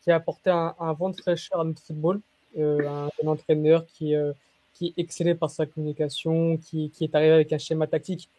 qui 0.03 0.11
apporté 0.11 0.49
un, 0.49 0.93
vent 0.93 1.09
de 1.09 1.15
fraîcheur 1.15 1.61
à 1.61 1.63
notre 1.63 1.81
football, 1.81 2.19
euh, 2.57 3.07
un, 3.23 3.27
entraîneur 3.27 3.85
qui, 3.85 4.15
euh, 4.15 4.33
qui 4.73 4.93
excellait 4.97 5.35
par 5.35 5.49
sa 5.49 5.65
communication, 5.65 6.57
qui, 6.57 6.89
qui 6.89 7.05
est 7.05 7.15
arrivé 7.15 7.31
avec 7.31 7.53
un 7.53 7.57
schéma 7.57 7.87
tactique 7.87 8.29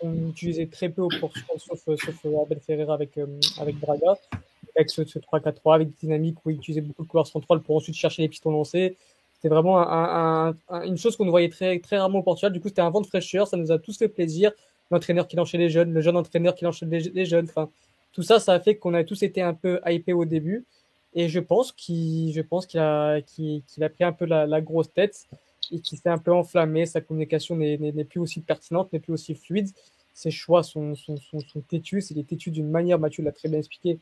qu'on 0.00 0.28
utilisait 0.28 0.66
très 0.66 0.88
peu 0.88 1.02
au 1.02 1.08
Portugal, 1.08 1.56
sauf, 1.58 1.80
sauf 1.84 2.26
Abel 2.42 2.60
Ferreira 2.60 2.94
avec, 2.94 3.16
euh, 3.18 3.26
avec 3.58 3.76
Braga, 3.76 4.16
avec 4.76 4.90
ce, 4.90 5.04
ce 5.04 5.18
3-4-3, 5.18 5.74
avec 5.74 5.88
des 5.88 5.96
dynamiques 6.00 6.38
où 6.44 6.50
il 6.50 6.56
utilisait 6.56 6.80
beaucoup 6.80 7.04
de 7.04 7.08
couloirs 7.08 7.26
centrales 7.26 7.60
pour 7.60 7.76
ensuite 7.76 7.96
chercher 7.96 8.22
les 8.22 8.28
pistons 8.28 8.50
lancés. 8.50 8.96
C'était 9.34 9.48
vraiment 9.48 9.78
un, 9.78 10.54
un, 10.68 10.82
une 10.82 10.98
chose 10.98 11.16
qu'on 11.16 11.24
ne 11.24 11.30
voyait 11.30 11.48
très, 11.48 11.78
très 11.78 11.98
rarement 11.98 12.18
au 12.18 12.22
Portugal. 12.22 12.52
Du 12.52 12.60
coup, 12.60 12.68
c'était 12.68 12.82
un 12.82 12.90
vent 12.90 13.00
de 13.00 13.06
fraîcheur. 13.06 13.46
Ça 13.46 13.56
nous 13.56 13.70
a 13.70 13.78
tous 13.78 13.96
fait 13.96 14.08
plaisir 14.08 14.50
l'entraîneur 14.90 15.28
qui 15.28 15.36
chez 15.44 15.58
les 15.58 15.70
jeunes, 15.70 15.92
le 15.92 16.00
jeune 16.00 16.16
entraîneur 16.16 16.54
qui 16.54 16.64
chez 16.72 16.86
les, 16.86 17.26
jeunes. 17.26 17.46
Enfin, 17.48 17.70
tout 18.12 18.22
ça, 18.22 18.40
ça 18.40 18.54
a 18.54 18.60
fait 18.60 18.76
qu'on 18.76 18.94
a 18.94 19.04
tous 19.04 19.22
été 19.22 19.42
un 19.42 19.54
peu 19.54 19.80
hypés 19.86 20.12
au 20.12 20.24
début. 20.24 20.64
Et 21.14 21.28
je 21.28 21.40
pense 21.40 21.72
qu'il, 21.72 22.32
je 22.32 22.78
a, 22.78 23.20
qu'il, 23.22 23.62
a 23.82 23.88
pris 23.88 24.04
un 24.04 24.12
peu 24.12 24.24
la, 24.24 24.60
grosse 24.60 24.92
tête 24.92 25.26
et 25.72 25.80
qu'il 25.80 25.98
s'est 25.98 26.08
un 26.08 26.18
peu 26.18 26.32
enflammé. 26.32 26.86
Sa 26.86 27.00
communication 27.00 27.56
n'est, 27.56 28.04
plus 28.04 28.20
aussi 28.20 28.40
pertinente, 28.40 28.92
n'est 28.92 29.00
plus 29.00 29.12
aussi 29.12 29.34
fluide. 29.34 29.68
Ses 30.14 30.30
choix 30.30 30.62
sont, 30.62 30.94
sont, 30.94 31.16
sont, 31.16 31.40
sont 31.40 31.60
têtus. 31.60 32.10
Il 32.10 32.18
est 32.18 32.28
têtu 32.28 32.50
d'une 32.50 32.70
manière, 32.70 32.98
Mathieu 32.98 33.22
l'a 33.22 33.32
très 33.32 33.48
bien 33.48 33.58
expliqué, 33.58 33.98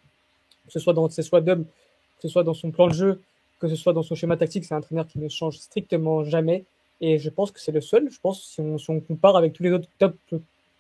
que 0.66 0.72
ce 0.72 0.78
soit 0.78 0.94
dans 0.94 1.08
ses 1.08 1.22
choix 1.22 1.40
d'homme, 1.40 1.64
que 1.64 2.22
ce 2.22 2.28
soit 2.28 2.42
dans 2.42 2.54
son 2.54 2.70
plan 2.70 2.88
de 2.88 2.94
jeu, 2.94 3.20
que 3.60 3.68
ce 3.68 3.76
soit 3.76 3.92
dans 3.92 4.02
son 4.02 4.14
schéma 4.14 4.36
tactique. 4.36 4.64
C'est 4.64 4.74
un 4.74 4.78
entraîneur 4.78 5.06
qui 5.06 5.18
ne 5.18 5.28
change 5.28 5.58
strictement 5.58 6.24
jamais. 6.24 6.64
Et 7.00 7.18
je 7.18 7.28
pense 7.28 7.50
que 7.50 7.60
c'est 7.60 7.72
le 7.72 7.82
seul. 7.82 8.10
Je 8.10 8.18
pense 8.18 8.42
si 8.42 8.60
on, 8.60 8.78
si 8.78 8.90
on 8.90 9.00
compare 9.00 9.36
avec 9.36 9.52
tous 9.52 9.62
les 9.62 9.72
autres 9.72 9.88
top 9.98 10.16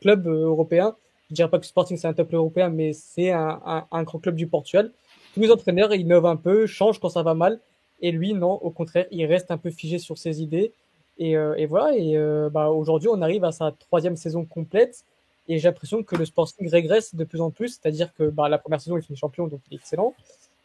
club 0.00 0.26
européen. 0.26 0.96
Je 1.30 1.34
dirais 1.34 1.50
pas 1.50 1.58
que 1.58 1.66
Sporting 1.66 1.96
c'est 1.96 2.06
un 2.06 2.12
top 2.12 2.32
européen, 2.32 2.68
mais 2.68 2.92
c'est 2.92 3.32
un, 3.32 4.02
grand 4.04 4.18
club 4.18 4.36
du 4.36 4.46
Portugal. 4.46 4.92
Tous 5.34 5.40
les 5.40 5.50
entraîneurs 5.50 5.94
innovent 5.94 6.26
un 6.26 6.36
peu, 6.36 6.66
changent 6.66 7.00
quand 7.00 7.08
ça 7.08 7.22
va 7.22 7.34
mal, 7.34 7.60
et 8.00 8.12
lui 8.12 8.32
non, 8.32 8.52
au 8.52 8.70
contraire, 8.70 9.06
il 9.10 9.24
reste 9.26 9.50
un 9.50 9.58
peu 9.58 9.70
figé 9.70 9.98
sur 9.98 10.18
ses 10.18 10.42
idées. 10.42 10.72
Et, 11.18 11.36
euh, 11.36 11.66
voilà. 11.68 11.96
Et 11.96 12.16
euh, 12.16 12.50
bah, 12.50 12.68
aujourd'hui, 12.68 13.08
on 13.10 13.22
arrive 13.22 13.44
à 13.44 13.52
sa 13.52 13.72
troisième 13.72 14.16
saison 14.16 14.44
complète. 14.44 15.04
Et 15.48 15.58
j'ai 15.58 15.68
l'impression 15.68 16.02
que 16.02 16.16
le 16.16 16.24
Sporting 16.24 16.68
régresse 16.68 17.14
de 17.14 17.24
plus 17.24 17.40
en 17.40 17.50
plus, 17.50 17.78
c'est-à-dire 17.80 18.12
que 18.14 18.24
bah, 18.24 18.48
la 18.48 18.58
première 18.58 18.80
saison, 18.80 18.96
il 18.96 19.02
finit 19.02 19.18
champion, 19.18 19.46
donc 19.46 19.60
il 19.70 19.74
est 19.74 19.76
excellent. 19.78 20.14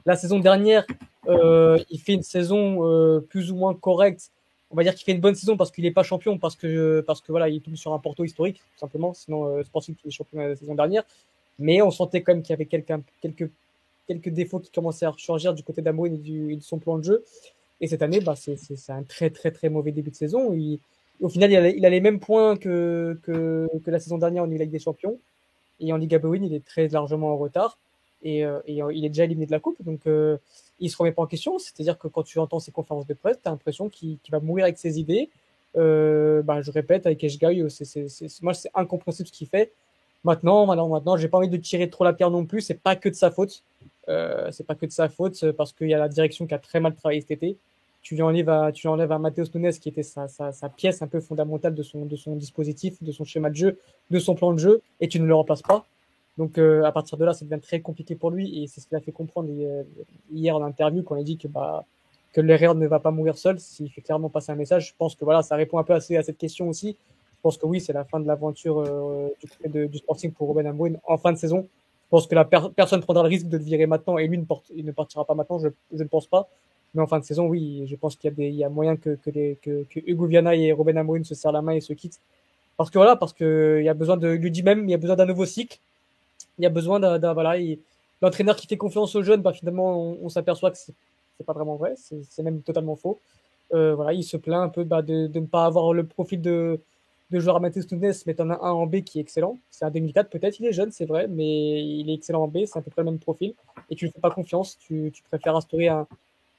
La 0.06 0.16
saison 0.16 0.40
dernière, 0.40 0.86
euh, 1.28 1.78
il 1.90 2.00
fait 2.00 2.14
une 2.14 2.24
saison 2.24 2.88
euh, 2.88 3.20
plus 3.20 3.52
ou 3.52 3.56
moins 3.56 3.76
correcte. 3.76 4.32
On 4.72 4.76
va 4.76 4.84
dire 4.84 4.96
qu'il 4.96 5.04
fait 5.04 5.12
une 5.12 5.20
bonne 5.20 5.36
saison 5.36 5.58
parce 5.58 5.70
qu'il 5.72 5.84
n'est 5.84 5.92
pas 5.92 6.04
champion, 6.04 6.38
parce 6.38 6.56
que, 6.56 7.02
parce 7.02 7.22
que 7.22 7.32
voilà, 7.32 7.50
il 7.50 7.62
tombe 7.62 7.76
sur 7.76 7.94
un 7.94 8.00
Porto 8.00 8.24
historique, 8.24 8.58
tout 8.58 8.80
simplement. 8.80 9.14
Sinon, 9.14 9.46
euh, 9.46 9.64
Sporting 9.64 9.96
est 10.06 10.12
champion 10.12 10.40
la 10.40 10.56
saison 10.56 10.76
dernière. 10.76 11.04
Mais 11.60 11.82
on 11.82 11.92
sentait 11.92 12.22
quand 12.22 12.34
même 12.34 12.42
qu'il 12.42 12.52
y 12.52 12.54
avait 12.54 12.66
quelques, 12.66 12.94
quelques, 13.22 13.50
quelques 14.08 14.30
défauts 14.30 14.60
qui 14.60 14.72
commençaient 14.72 15.06
à 15.06 15.14
surgir 15.18 15.54
du 15.54 15.64
côté 15.64 15.82
d'Amoun 15.82 16.14
et, 16.26 16.56
de 16.56 16.62
son 16.62 16.80
plan 16.80 16.98
de 16.98 17.04
jeu. 17.04 17.26
Et 17.82 17.88
cette 17.88 18.02
année, 18.02 18.22
bah, 18.22 18.36
c'est 18.36 18.58
un 18.90 19.04
très, 19.04 19.30
très, 19.30 19.52
très 19.52 19.70
mauvais 19.70 19.92
début 19.92 20.12
de 20.12 20.16
saison. 20.16 20.56
Au 21.20 21.30
final, 21.30 21.52
il 21.52 21.58
a, 21.58 21.70
il 21.70 21.86
a, 21.86 21.90
les 21.90 22.00
mêmes 22.00 22.20
points 22.20 22.56
que, 22.56 23.20
que, 23.24 23.68
que 23.84 23.92
la 23.92 24.00
saison 24.00 24.18
dernière 24.18 24.44
en 24.44 24.48
Ligue 24.48 24.72
des 24.72 24.80
Champions. 24.80 25.20
Et 25.82 25.92
en 25.92 25.98
Ligue 25.98 26.16
Abowin, 26.16 26.44
il 26.44 26.54
est 26.54 26.64
très 26.64 26.88
largement 26.88 27.34
en 27.34 27.38
retard. 27.38 27.78
Et, 28.24 28.46
euh, 28.46 28.60
et, 28.68 28.82
il 28.94 29.06
est 29.06 29.10
déjà 29.10 29.26
éliminé 29.26 29.46
de 29.46 29.52
la 29.52 29.60
Coupe. 29.60 29.82
Donc, 29.84 30.02
euh, 30.08 30.38
il 30.80 30.90
se 30.90 30.98
remet 30.98 31.12
pas 31.12 31.22
en 31.22 31.28
question. 31.28 31.58
C'est-à-dire 31.60 31.98
que 31.98 32.08
quand 32.08 32.24
tu 32.24 32.40
entends 32.40 32.60
ses 32.60 32.72
conférences 32.72 33.08
de 33.08 33.14
presse, 33.14 33.38
tu 33.42 33.48
as 33.48 33.52
l'impression 33.52 33.90
qu'il 33.90 34.18
va 34.32 34.40
mourir 34.40 34.66
avec 34.66 34.78
ses 34.78 35.00
idées. 35.00 35.30
Euh, 35.78 36.42
bah, 36.42 36.62
je 36.62 36.72
répète, 36.72 37.06
avec 37.06 37.24
Eshgai, 37.24 37.66
c'est, 37.70 38.06
moi, 38.42 38.54
c'est 38.54 38.70
incompréhensible 38.74 39.28
ce 39.28 39.34
qu'il 39.34 39.48
fait. 39.48 39.72
Maintenant, 40.24 40.66
maintenant, 40.66 40.88
maintenant, 40.88 41.18
j'ai 41.18 41.28
pas 41.28 41.38
envie 41.38 41.50
de 41.50 41.58
tirer 41.58 41.90
trop 41.90 42.04
la 42.04 42.14
pierre 42.14 42.30
non 42.30 42.46
plus. 42.46 42.62
C'est 42.62 42.80
pas 42.80 42.96
que 42.96 43.10
de 43.10 43.16
sa 43.16 43.32
faute. 43.32 43.64
Euh, 44.10 44.50
c'est 44.52 44.66
pas 44.66 44.76
que 44.76 44.86
de 44.86 44.92
sa 44.92 45.10
faute 45.10 45.52
parce 45.52 45.74
qu'il 45.74 45.88
y 45.88 45.94
a 45.94 46.00
la 46.00 46.10
direction 46.10 46.46
qui 46.46 46.54
a 46.54 46.60
très 46.60 46.80
mal 46.80 46.96
travaillé 46.96 47.22
cet 47.22 47.32
été 47.32 47.58
tu 48.02 48.16
lui 48.16 48.22
enlèves 48.22 48.50
à, 48.50 48.72
tu 48.72 48.88
enlèves 48.88 49.12
à 49.12 49.20
Nunes, 49.20 49.72
qui 49.74 49.90
était 49.90 50.04
sa, 50.04 50.28
pièce 50.76 51.02
un 51.02 51.08
peu 51.08 51.20
fondamentale 51.20 51.76
de 51.76 51.84
son 51.84 52.36
dispositif, 52.36 53.02
de 53.02 53.12
son 53.12 53.24
schéma 53.24 53.50
de 53.50 53.56
jeu, 53.56 53.80
de 54.10 54.20
son 54.20 54.36
plan 54.36 54.54
de 54.54 54.60
jeu, 54.60 54.82
et 55.00 55.08
tu 55.08 55.20
ne 55.20 55.26
le 55.26 55.36
remplaces 55.36 55.62
pas. 55.62 55.86
Donc 56.38 56.58
euh, 56.58 56.84
à 56.84 56.92
partir 56.92 57.18
de 57.18 57.26
là, 57.26 57.34
ça 57.34 57.46
devient 57.46 57.62
très 57.62 57.82
compliqué 57.82 58.16
pour 58.16 58.32
lui, 58.32 58.64
et 58.64 58.68
c'est 58.68 58.82
ce 58.82 58.88
qu'il 58.88 58.98
a 58.98 59.02
fait 59.02 59.12
comprendre 59.12 59.50
hier 60.32 60.56
en 60.56 60.64
interview 60.64 61.04
quand 61.04 61.16
il 61.16 61.24
dit 61.24 61.38
que 61.38 61.48
bah 61.48 61.86
que 62.34 62.42
l'erreur 62.42 62.76
ne 62.76 62.88
va 62.88 63.00
pas 63.00 63.12
mourir 63.12 63.38
seul. 63.38 63.60
S'il 63.60 63.90
fait 63.92 64.02
clairement 64.02 64.30
passer 64.30 64.52
un 64.52 64.56
message, 64.56 64.90
je 64.90 64.94
pense 64.98 65.16
que 65.16 65.26
voilà, 65.26 65.44
ça 65.44 65.56
répond 65.56 65.78
un 65.80 65.84
peu 65.84 65.94
assez 65.94 66.16
à 66.16 66.24
cette 66.24 66.38
question 66.38 66.70
aussi. 66.70 66.96
Je 67.38 67.42
pense 67.42 67.58
que 67.58 67.66
oui, 67.66 67.82
c'est 67.82 67.94
la 67.94 68.06
fin 68.06 68.20
de 68.20 68.28
l'aventure 68.28 68.80
euh, 68.80 69.30
du 69.66 69.88
du 69.88 69.98
Sporting 69.98 70.32
pour 70.32 70.48
Robin 70.48 70.66
Amoun 70.66 70.98
en 71.06 71.18
fin 71.18 71.34
de 71.34 71.38
saison. 71.38 71.68
Je 72.06 72.10
pense 72.10 72.28
que 72.28 72.36
la 72.36 72.46
personne 72.46 73.02
prendra 73.02 73.24
le 73.24 73.30
risque 73.30 73.48
de 73.48 73.58
le 73.58 73.64
virer 73.64 73.86
maintenant 73.86 74.18
et 74.18 74.28
lui 74.28 74.38
ne, 74.38 74.44
il 74.76 74.86
ne 74.86 74.92
partira 74.92 75.26
pas 75.26 75.34
maintenant. 75.34 75.60
Je, 75.60 75.70
je 75.94 76.04
ne 76.04 76.08
pense 76.08 76.28
pas. 76.28 76.48
Mais 76.94 77.02
en 77.02 77.08
fin 77.08 77.20
de 77.20 77.24
saison, 77.24 77.48
oui, 77.48 77.86
je 77.88 77.96
pense 77.96 78.16
qu'il 78.16 78.34
y 78.38 78.56
y 78.56 78.64
a 78.64 78.70
moyen 78.70 78.98
que, 78.98 79.12
que, 79.16 79.30
les, 79.30 79.58
que, 79.62 79.86
que 79.90 80.00
Hugo 80.06 80.26
Viana 80.26 80.56
et 80.56 80.74
Robin 80.74 80.98
Amorim 80.98 81.24
se 81.24 81.36
serrent 81.36 81.54
la 81.54 81.62
main 81.62 81.72
et 81.72 81.82
se 81.82 81.94
quittent. 81.94 82.20
Parce 82.76 82.90
que 82.90 83.00
voilà, 83.00 83.16
parce 83.16 83.34
que 83.34 83.78
il 83.80 83.86
y 83.86 83.90
a 83.90 83.94
besoin 83.94 84.18
de, 84.18 84.28
lui 84.28 84.52
dit 84.52 84.64
même, 84.64 84.84
il 84.86 84.92
y 84.92 84.94
a 84.94 84.98
besoin 84.98 85.16
d'un 85.16 85.26
nouveau 85.26 85.46
cycle. 85.46 85.80
Il 86.62 86.64
y 86.64 86.68
a 86.68 86.70
besoin 86.70 87.00
d'un, 87.00 87.34
voilà, 87.34 87.56
l'entraîneur 88.22 88.56
qui 88.56 88.68
fait 88.68 88.78
confiance 88.78 89.16
aux 89.16 89.24
jeunes, 89.24 89.42
bah, 89.42 89.52
finalement, 89.52 90.16
on, 90.22 90.30
s'aperçoit 90.30 90.70
que 90.70 90.78
c'est, 90.78 90.94
pas 91.44 91.54
vraiment 91.54 91.76
vrai, 91.76 91.96
c'est, 91.98 92.44
même 92.44 92.62
totalement 92.62 92.96
faux. 92.96 93.20
Euh, 93.74 93.96
voilà, 93.96 94.14
il 94.14 94.24
se 94.24 94.38
plaint 94.38 94.62
un 94.62 94.70
peu 94.70 94.84
bah, 94.84 95.02
de, 95.02 95.28
ne 95.34 95.46
pas 95.48 95.66
avoir 95.66 95.92
le 95.92 96.06
profil 96.06 96.40
de, 96.40 96.80
de 97.32 97.40
joueur 97.40 97.60
Matheus 97.60 97.88
Nunes, 97.92 98.14
mais 98.28 98.36
t'en 98.36 98.52
as 98.52 98.60
un 98.62 98.72
en 98.72 98.86
B 98.86 99.02
qui 99.02 99.18
est 99.18 99.22
excellent. 99.22 99.58
C'est 99.72 99.86
un 99.86 99.90
2004, 99.90 100.30
peut-être, 100.30 100.60
il 100.60 100.68
est 100.68 100.72
jeune, 100.72 100.92
c'est 100.92 101.06
vrai, 101.06 101.28
mais 101.28 101.84
il 101.84 102.12
est 102.12 102.14
excellent 102.14 102.44
en 102.44 102.48
B, 102.48 102.60
c'est 102.68 102.78
à 102.78 102.84
peu 102.84 102.92
près 102.92 103.02
le 103.02 103.10
même 103.10 103.20
profil. 103.20 103.56
Et 103.90 103.96
tu 103.96 104.06
ne 104.06 104.12
fais 104.12 104.20
pas 104.20 104.30
confiance, 104.30 104.78
tu, 104.78 105.12
préfères 105.30 105.56
instaurer 105.56 105.88
un, 105.88 106.06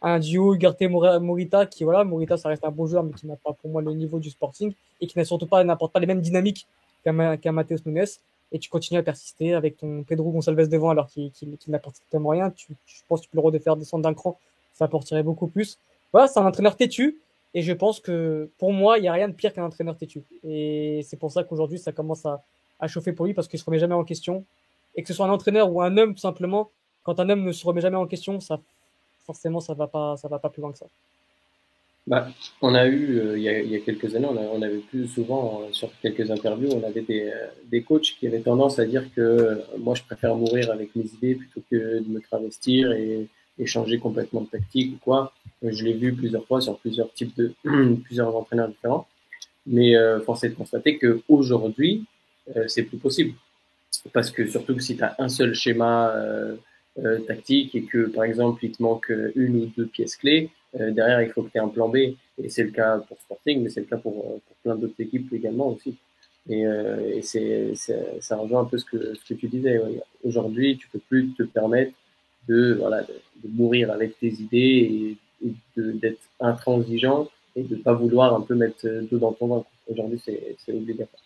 un 0.00 0.18
duo 0.18 0.54
Ugarte 0.54 0.82
Morita 0.82 1.66
qui 1.66 1.84
voilà 1.84 2.02
Morita 2.02 2.36
ça 2.36 2.48
reste 2.48 2.64
un 2.64 2.72
bon 2.72 2.86
joueur 2.86 3.04
mais 3.04 3.12
qui 3.12 3.28
n'a 3.28 3.36
pas 3.36 3.52
pour 3.52 3.70
moi 3.70 3.80
le 3.82 3.92
niveau 3.92 4.18
du 4.18 4.30
Sporting 4.30 4.72
et 5.00 5.06
qui 5.06 5.16
n'a 5.16 5.24
surtout 5.24 5.46
pas 5.46 5.62
n'apporte 5.62 5.92
pas 5.92 6.00
les 6.00 6.06
mêmes 6.06 6.20
dynamiques 6.20 6.66
qu'un 7.04 7.36
qu 7.36 7.48
Nunes 7.86 8.04
et 8.52 8.58
tu 8.58 8.68
continues 8.70 9.00
à 9.00 9.02
persister 9.02 9.54
avec 9.54 9.78
ton 9.78 10.04
Pedro 10.04 10.30
Gonçalves 10.30 10.68
devant 10.68 10.90
alors 10.90 11.08
qu'il 11.08 11.32
n'apporte 11.68 11.96
tellement 12.10 12.30
rien 12.30 12.50
tu, 12.50 12.76
je 12.86 13.00
pense 13.08 13.20
que 13.20 13.24
tu 13.24 13.30
peux 13.30 13.38
le 13.38 13.42
refaire 13.42 13.76
descendre 13.76 14.04
d'un 14.04 14.14
cran 14.14 14.38
ça 14.72 14.86
apporterait 14.86 15.22
beaucoup 15.22 15.46
plus. 15.46 15.78
Voilà 16.12 16.28
c'est 16.28 16.38
un 16.38 16.46
entraîneur 16.46 16.76
têtu 16.76 17.18
et 17.54 17.62
je 17.62 17.72
pense 17.72 18.00
que 18.00 18.48
pour 18.58 18.72
moi 18.72 18.98
il 18.98 19.02
n'y 19.02 19.08
a 19.08 19.12
rien 19.12 19.28
de 19.28 19.34
pire 19.34 19.52
qu'un 19.52 19.64
entraîneur 19.64 19.96
têtu. 19.96 20.22
Et 20.44 21.00
c'est 21.04 21.18
pour 21.18 21.32
ça 21.32 21.44
qu'aujourd'hui 21.44 21.78
ça 21.78 21.92
commence 21.92 22.26
à, 22.26 22.42
chauffer 22.88 23.12
pour 23.12 23.26
lui 23.26 23.34
parce 23.34 23.46
qu'il 23.46 23.60
se 23.60 23.64
remet 23.64 23.78
jamais 23.78 23.94
en 23.94 24.04
question. 24.04 24.44
Et 24.96 25.02
que 25.02 25.08
ce 25.08 25.14
soit 25.14 25.26
un 25.26 25.30
entraîneur 25.30 25.72
ou 25.72 25.80
un 25.82 25.96
homme 25.96 26.14
tout 26.14 26.20
simplement 26.20 26.70
quand 27.04 27.20
un 27.20 27.28
homme 27.30 27.44
ne 27.44 27.52
se 27.52 27.66
remet 27.66 27.80
jamais 27.80 27.96
en 27.96 28.06
question 28.06 28.40
ça 28.40 28.60
forcément, 29.24 29.60
ça 29.60 29.74
va 29.74 29.86
va 29.86 30.38
pas 30.38 30.48
plus 30.50 30.60
loin 30.60 30.72
que 30.72 30.78
ça. 30.78 30.86
Bah, 32.08 32.28
on 32.60 32.74
a 32.74 32.86
eu, 32.86 33.18
euh, 33.18 33.38
il, 33.38 33.44
y 33.44 33.48
a, 33.48 33.60
il, 33.60 33.70
y 33.70 33.76
a, 33.76 33.78
quelques 33.78 34.16
années, 34.16 34.26
on, 34.28 34.36
a, 34.36 34.40
on 34.40 34.60
avait 34.60 34.78
plus 34.78 35.06
souvent, 35.06 35.62
euh, 35.62 35.72
sur 35.72 35.88
quelques 36.00 36.32
interviews, 36.32 36.70
on 36.72 36.82
avait 36.82 37.02
des, 37.02 37.30
euh, 37.32 37.46
des, 37.70 37.82
coachs 37.82 38.16
qui 38.18 38.26
avaient 38.26 38.40
tendance 38.40 38.80
à 38.80 38.86
dire 38.86 39.04
que 39.14 39.60
moi, 39.78 39.94
je 39.94 40.02
préfère 40.02 40.34
mourir 40.34 40.72
avec 40.72 40.96
mes 40.96 41.04
idées 41.04 41.36
plutôt 41.36 41.62
que 41.70 42.00
de 42.00 42.08
me 42.08 42.20
travestir 42.20 42.90
et, 42.90 43.28
et 43.58 43.66
changer 43.66 43.98
complètement 43.98 44.40
de 44.40 44.48
tactique 44.48 44.94
ou 44.96 44.98
quoi. 44.98 45.32
Je 45.62 45.84
l'ai 45.84 45.92
vu 45.92 46.12
plusieurs 46.12 46.44
fois 46.44 46.60
sur 46.60 46.76
plusieurs 46.78 47.12
types 47.12 47.36
de, 47.36 47.54
plusieurs 48.04 48.34
entraîneurs 48.34 48.68
différents. 48.68 49.06
Mais 49.64 49.94
force 50.24 50.42
est 50.42 50.48
de 50.48 50.54
constater 50.54 50.98
qu'aujourd'hui, 50.98 52.04
c'est 52.66 52.82
plus 52.82 52.98
possible. 52.98 53.34
Parce 54.12 54.32
que 54.32 54.44
surtout 54.48 54.74
que 54.74 54.82
si 54.82 54.96
tu 54.96 55.04
as 55.04 55.14
un 55.20 55.28
seul 55.28 55.54
schéma 55.54 56.12
euh, 56.98 57.20
tactique 57.20 57.74
et 57.74 57.84
que, 57.84 58.06
par 58.08 58.24
exemple, 58.24 58.64
il 58.64 58.72
te 58.72 58.82
manque 58.82 59.12
une 59.36 59.56
ou 59.62 59.66
deux 59.76 59.86
pièces 59.86 60.16
clés, 60.16 60.50
euh, 60.50 60.61
derrière, 60.74 61.22
il 61.22 61.30
faut 61.30 61.42
que 61.42 61.50
tu 61.50 61.58
aies 61.58 61.60
un 61.60 61.68
plan 61.68 61.88
B. 61.88 61.96
Et 61.96 62.48
c'est 62.48 62.64
le 62.64 62.70
cas 62.70 62.98
pour 62.98 63.18
Sporting, 63.20 63.62
mais 63.62 63.68
c'est 63.68 63.80
le 63.80 63.86
cas 63.86 63.98
pour, 63.98 64.14
pour 64.14 64.56
plein 64.62 64.74
d'autres 64.76 65.00
équipes 65.00 65.32
également 65.32 65.68
aussi. 65.68 65.96
Et, 66.48 66.66
euh, 66.66 67.20
c'est, 67.22 67.74
ça 68.20 68.36
rejoint 68.36 68.62
un 68.62 68.64
peu 68.64 68.78
ce 68.78 68.84
que, 68.84 69.34
tu 69.34 69.48
disais. 69.48 69.80
Aujourd'hui, 70.24 70.76
tu 70.76 70.88
peux 70.88 70.98
plus 70.98 71.32
te 71.32 71.42
permettre 71.42 71.92
de, 72.48 72.74
voilà, 72.78 73.02
de, 73.02 73.48
mourir 73.48 73.90
avec 73.90 74.18
tes 74.18 74.32
idées 74.32 75.16
et, 75.44 75.52
d'être 75.76 76.22
intransigeant 76.38 77.28
et 77.56 77.62
de 77.62 77.74
pas 77.74 77.92
vouloir 77.92 78.34
un 78.34 78.40
peu 78.40 78.54
mettre 78.54 78.86
d'eau 79.10 79.18
dans 79.18 79.32
ton 79.32 79.46
vin. 79.48 79.64
Aujourd'hui, 79.90 80.20
c'est, 80.24 80.72
obligatoire. 80.72 81.22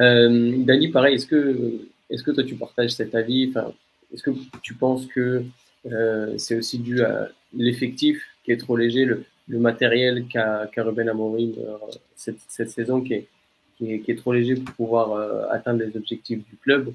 Euh, 0.00 0.64
Dani, 0.64 0.88
pareil, 0.88 1.16
est-ce 1.16 1.26
que, 1.26 1.80
est-ce 2.08 2.22
que 2.22 2.30
toi 2.30 2.44
tu 2.44 2.54
partages 2.54 2.92
cet 2.92 3.14
avis? 3.14 3.48
Enfin, 3.50 3.72
est-ce 4.12 4.22
que 4.22 4.30
tu 4.62 4.74
penses 4.74 5.06
que 5.06 5.44
euh, 5.86 6.38
c'est 6.38 6.56
aussi 6.56 6.78
dû 6.78 7.02
à 7.02 7.28
l'effectif 7.56 8.22
qui 8.44 8.52
est 8.52 8.56
trop 8.56 8.76
léger, 8.76 9.04
le, 9.04 9.24
matériel 9.48 10.26
qu'a 10.26 10.66
qu 10.72 10.80
Ruben 10.80 11.08
Amorim 11.08 11.52
euh, 11.58 11.76
cette, 12.16 12.70
saison 12.70 13.00
qui 13.02 13.14
est, 13.14 13.28
qui 13.76 13.92
est, 14.06 14.18
trop 14.18 14.32
léger 14.32 14.54
pour 14.54 14.74
pouvoir 14.74 15.12
euh, 15.12 15.44
atteindre 15.50 15.84
les 15.84 15.96
objectifs 15.96 16.38
du 16.38 16.56
club 16.56 16.92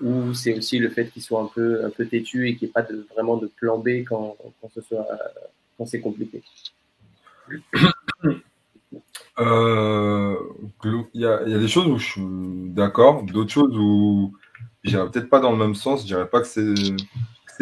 ou 0.00 0.32
c'est 0.32 0.56
aussi 0.56 0.78
le 0.78 0.88
fait 0.88 1.10
qu'il 1.10 1.22
soit 1.22 1.42
un 1.42 1.50
peu, 1.54 1.84
un 1.84 1.90
peu 1.90 2.06
têtu 2.06 2.48
et 2.48 2.56
qu'il 2.56 2.66
n'y 2.66 2.70
ait 2.70 2.72
pas 2.72 2.86
vraiment 3.14 3.36
de 3.36 3.46
plan 3.46 3.78
B 3.78 4.04
quand, 4.08 4.36
quand, 4.60 4.70
ce 4.74 4.80
soit, 4.80 5.06
c'est 5.84 6.00
compliqué 6.00 6.42
Il 11.14 11.20
y, 11.20 11.26
a, 11.26 11.42
y, 11.48 11.54
a, 11.54 11.58
des 11.58 11.68
choses 11.68 11.86
où 11.86 11.98
je 11.98 12.04
suis 12.04 12.22
d'accord, 12.70 13.22
d'autres 13.22 13.50
choses 13.50 13.76
où 13.76 14.34
je 14.84 14.90
dirais 14.90 15.10
peut-être 15.10 15.28
pas 15.28 15.40
dans 15.40 15.52
le 15.52 15.58
même 15.58 15.74
sens. 15.74 16.02
Je 16.02 16.06
dirais 16.06 16.28
pas 16.28 16.40
que 16.40 16.46
c'est 16.46 16.74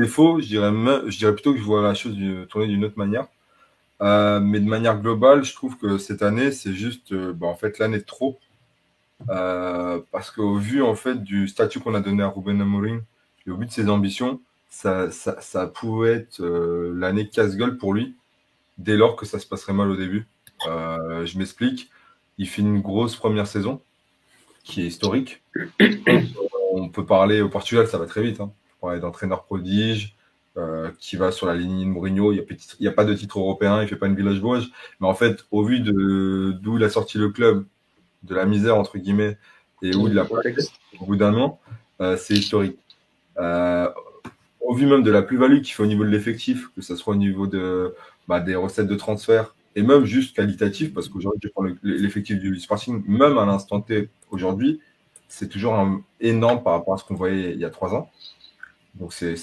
faux. 0.06 0.40
Je 0.40 0.46
dirais, 0.46 0.70
je 0.70 1.18
dirais 1.18 1.32
plutôt 1.32 1.52
que 1.52 1.58
je 1.58 1.64
vois 1.64 1.82
la 1.82 1.94
chose 1.94 2.16
tourner 2.48 2.66
d'une 2.66 2.84
autre 2.84 2.98
manière. 2.98 3.26
Euh, 4.02 4.40
mais 4.40 4.60
de 4.60 4.68
manière 4.68 5.00
globale, 5.00 5.44
je 5.44 5.54
trouve 5.54 5.76
que 5.76 5.98
cette 5.98 6.22
année, 6.22 6.52
c'est 6.52 6.72
juste, 6.72 7.12
euh, 7.12 7.32
bah, 7.32 7.46
en 7.46 7.54
fait, 7.54 7.78
l'année 7.78 7.98
de 7.98 8.04
trop. 8.04 8.38
Euh, 9.28 10.00
parce 10.12 10.30
qu'au 10.30 10.56
vu, 10.56 10.82
en 10.82 10.94
fait, 10.94 11.22
du 11.22 11.48
statut 11.48 11.80
qu'on 11.80 11.94
a 11.94 12.00
donné 12.00 12.22
à 12.22 12.28
Ruben 12.28 12.60
Amorim 12.60 13.02
et 13.46 13.50
au 13.50 13.56
vu 13.56 13.66
de 13.66 13.70
ses 13.70 13.88
ambitions, 13.90 14.40
ça, 14.70 15.10
ça, 15.10 15.40
ça 15.40 15.66
pouvait 15.66 16.12
être 16.12 16.42
l'année 16.94 17.28
casse-gueule 17.28 17.76
pour 17.76 17.92
lui, 17.92 18.16
dès 18.78 18.96
lors 18.96 19.16
que 19.16 19.26
ça 19.26 19.38
se 19.38 19.46
passerait 19.46 19.72
mal 19.74 19.90
au 19.90 19.96
début. 19.96 20.26
je 20.64 21.38
m'explique. 21.38 21.90
Il 22.38 22.48
fait 22.48 22.62
une 22.62 22.80
grosse 22.80 23.16
première 23.16 23.46
saison, 23.46 23.82
qui 24.64 24.82
est 24.82 24.86
historique 24.86 25.42
on 26.72 26.88
peut 26.88 27.04
parler 27.04 27.40
au 27.40 27.48
Portugal, 27.48 27.86
ça 27.86 27.98
va 27.98 28.06
très 28.06 28.22
vite. 28.22 28.40
Hein. 28.40 28.52
Parler 28.80 29.00
d'entraîneur 29.00 29.44
prodige 29.44 30.16
euh, 30.56 30.90
qui 30.98 31.16
va 31.16 31.32
sur 31.32 31.46
la 31.46 31.54
ligne 31.54 31.84
de 31.84 31.90
Mourinho. 31.90 32.32
Il 32.32 32.44
n'y 32.80 32.88
a, 32.88 32.92
pas 32.92 33.04
de 33.04 33.14
titre 33.14 33.38
européen, 33.38 33.82
il 33.82 33.88
fait 33.88 33.96
pas 33.96 34.06
une 34.06 34.16
village 34.16 34.40
Vosges. 34.40 34.70
Mais 35.00 35.06
en 35.06 35.14
fait, 35.14 35.44
au 35.50 35.62
vu 35.62 35.80
de 35.80 36.52
d'où 36.60 36.76
il 36.78 36.84
a 36.84 36.88
sorti 36.88 37.18
le 37.18 37.30
club, 37.30 37.64
de 38.22 38.34
la 38.34 38.46
misère 38.46 38.76
entre 38.76 38.98
guillemets, 38.98 39.38
et 39.82 39.94
où 39.94 40.08
il 40.08 40.18
a 40.18 40.26
au 41.00 41.06
bout 41.06 41.16
d'un 41.16 41.34
an, 41.34 41.60
euh, 42.00 42.16
c'est 42.16 42.34
historique. 42.34 42.78
Euh, 43.38 43.88
au 44.60 44.74
vu 44.74 44.86
même 44.86 45.02
de 45.02 45.10
la 45.10 45.22
plus-value 45.22 45.62
qu'il 45.62 45.74
fait 45.74 45.82
au 45.82 45.86
niveau 45.86 46.04
de 46.04 46.10
l'effectif, 46.10 46.68
que 46.74 46.82
ce 46.82 46.96
soit 46.96 47.14
au 47.14 47.16
niveau 47.16 47.46
de 47.46 47.94
bah, 48.28 48.40
des 48.40 48.54
recettes 48.54 48.86
de 48.86 48.94
transfert 48.94 49.54
et 49.76 49.82
même 49.82 50.04
juste 50.04 50.34
qualitatif, 50.34 50.92
parce 50.92 51.08
qu'aujourd'hui, 51.08 51.40
je 51.44 51.48
prends 51.48 51.64
l'effectif 51.82 52.38
du 52.38 52.58
Sporting, 52.58 53.02
même 53.06 53.38
à 53.38 53.46
l'instant 53.46 53.80
T 53.80 54.08
aujourd'hui, 54.30 54.80
c'est 55.28 55.48
toujours 55.48 55.74
un, 55.74 56.02
énorme 56.20 56.62
par 56.62 56.72
rapport 56.72 56.94
à 56.94 56.98
ce 56.98 57.04
qu'on 57.04 57.14
voyait 57.14 57.52
il 57.52 57.60
y 57.60 57.64
a 57.64 57.70
trois 57.70 57.94
ans. 57.94 58.10
Donc 58.94 59.12
c'est 59.12 59.34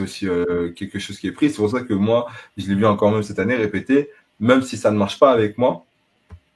aussi 0.00 0.28
euh, 0.28 0.72
quelque 0.72 0.98
chose 0.98 1.18
qui 1.18 1.26
est 1.28 1.32
pris. 1.32 1.50
C'est 1.50 1.56
pour 1.56 1.70
ça 1.70 1.82
que 1.82 1.94
moi, 1.94 2.26
je 2.56 2.68
l'ai 2.68 2.74
vu 2.74 2.86
encore 2.86 3.12
même 3.12 3.22
cette 3.22 3.38
année 3.38 3.56
répéter, 3.56 4.10
même 4.40 4.62
si 4.62 4.76
ça 4.76 4.90
ne 4.90 4.96
marche 4.98 5.18
pas 5.18 5.32
avec 5.32 5.58
moi, 5.58 5.84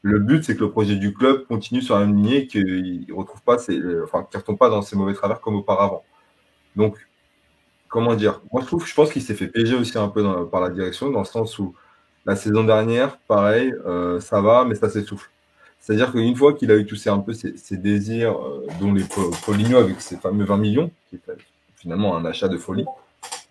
Le 0.02 0.18
but, 0.18 0.44
c'est 0.44 0.56
que 0.56 0.60
le 0.60 0.70
projet 0.70 0.96
du 0.96 1.14
club 1.14 1.46
continue 1.46 1.82
sur 1.82 1.98
la 1.98 2.06
même 2.06 2.16
lignée 2.16 2.46
qu'il 2.46 3.06
ne 3.08 3.14
retrouve 3.14 3.42
pas, 3.42 3.56
enfin, 4.04 4.24
qu'il 4.30 4.38
retombe 4.40 4.58
pas 4.58 4.70
dans 4.70 4.82
ses 4.82 4.96
mauvais 4.96 5.14
travers 5.14 5.40
comme 5.40 5.56
auparavant. 5.56 6.04
Donc, 6.76 6.98
comment 7.88 8.14
dire? 8.14 8.42
Moi, 8.52 8.62
je 8.62 8.66
trouve, 8.66 8.86
je 8.86 8.94
pense 8.94 9.12
qu'il 9.12 9.22
s'est 9.22 9.34
fait 9.34 9.48
piéger 9.48 9.76
aussi 9.76 9.98
un 9.98 10.08
peu 10.08 10.46
par 10.48 10.60
la 10.60 10.70
direction, 10.70 11.10
dans 11.10 11.20
le 11.20 11.24
sens 11.26 11.58
où 11.58 11.74
la 12.26 12.36
saison 12.36 12.64
dernière, 12.64 13.18
pareil, 13.18 13.74
euh, 13.86 14.20
ça 14.20 14.40
va, 14.40 14.64
mais 14.64 14.74
ça 14.74 14.88
s'essouffle. 14.90 15.30
C'est-à-dire 15.80 16.12
qu'une 16.12 16.34
fois 16.36 16.54
qu'il 16.54 16.70
a 16.70 16.76
eu 16.76 16.86
tous 16.86 16.96
ces, 16.96 17.10
un 17.10 17.18
peu 17.18 17.34
ses, 17.34 17.76
désirs, 17.76 18.38
euh, 18.38 18.66
dont 18.80 18.92
les 18.92 19.04
Poligno 19.44 19.76
avec 19.78 20.00
ses 20.00 20.16
fameux 20.16 20.44
20 20.44 20.56
millions, 20.56 20.90
qui 21.10 21.18
finalement 21.84 22.16
un 22.16 22.24
achat 22.24 22.48
de 22.48 22.56
folie 22.56 22.86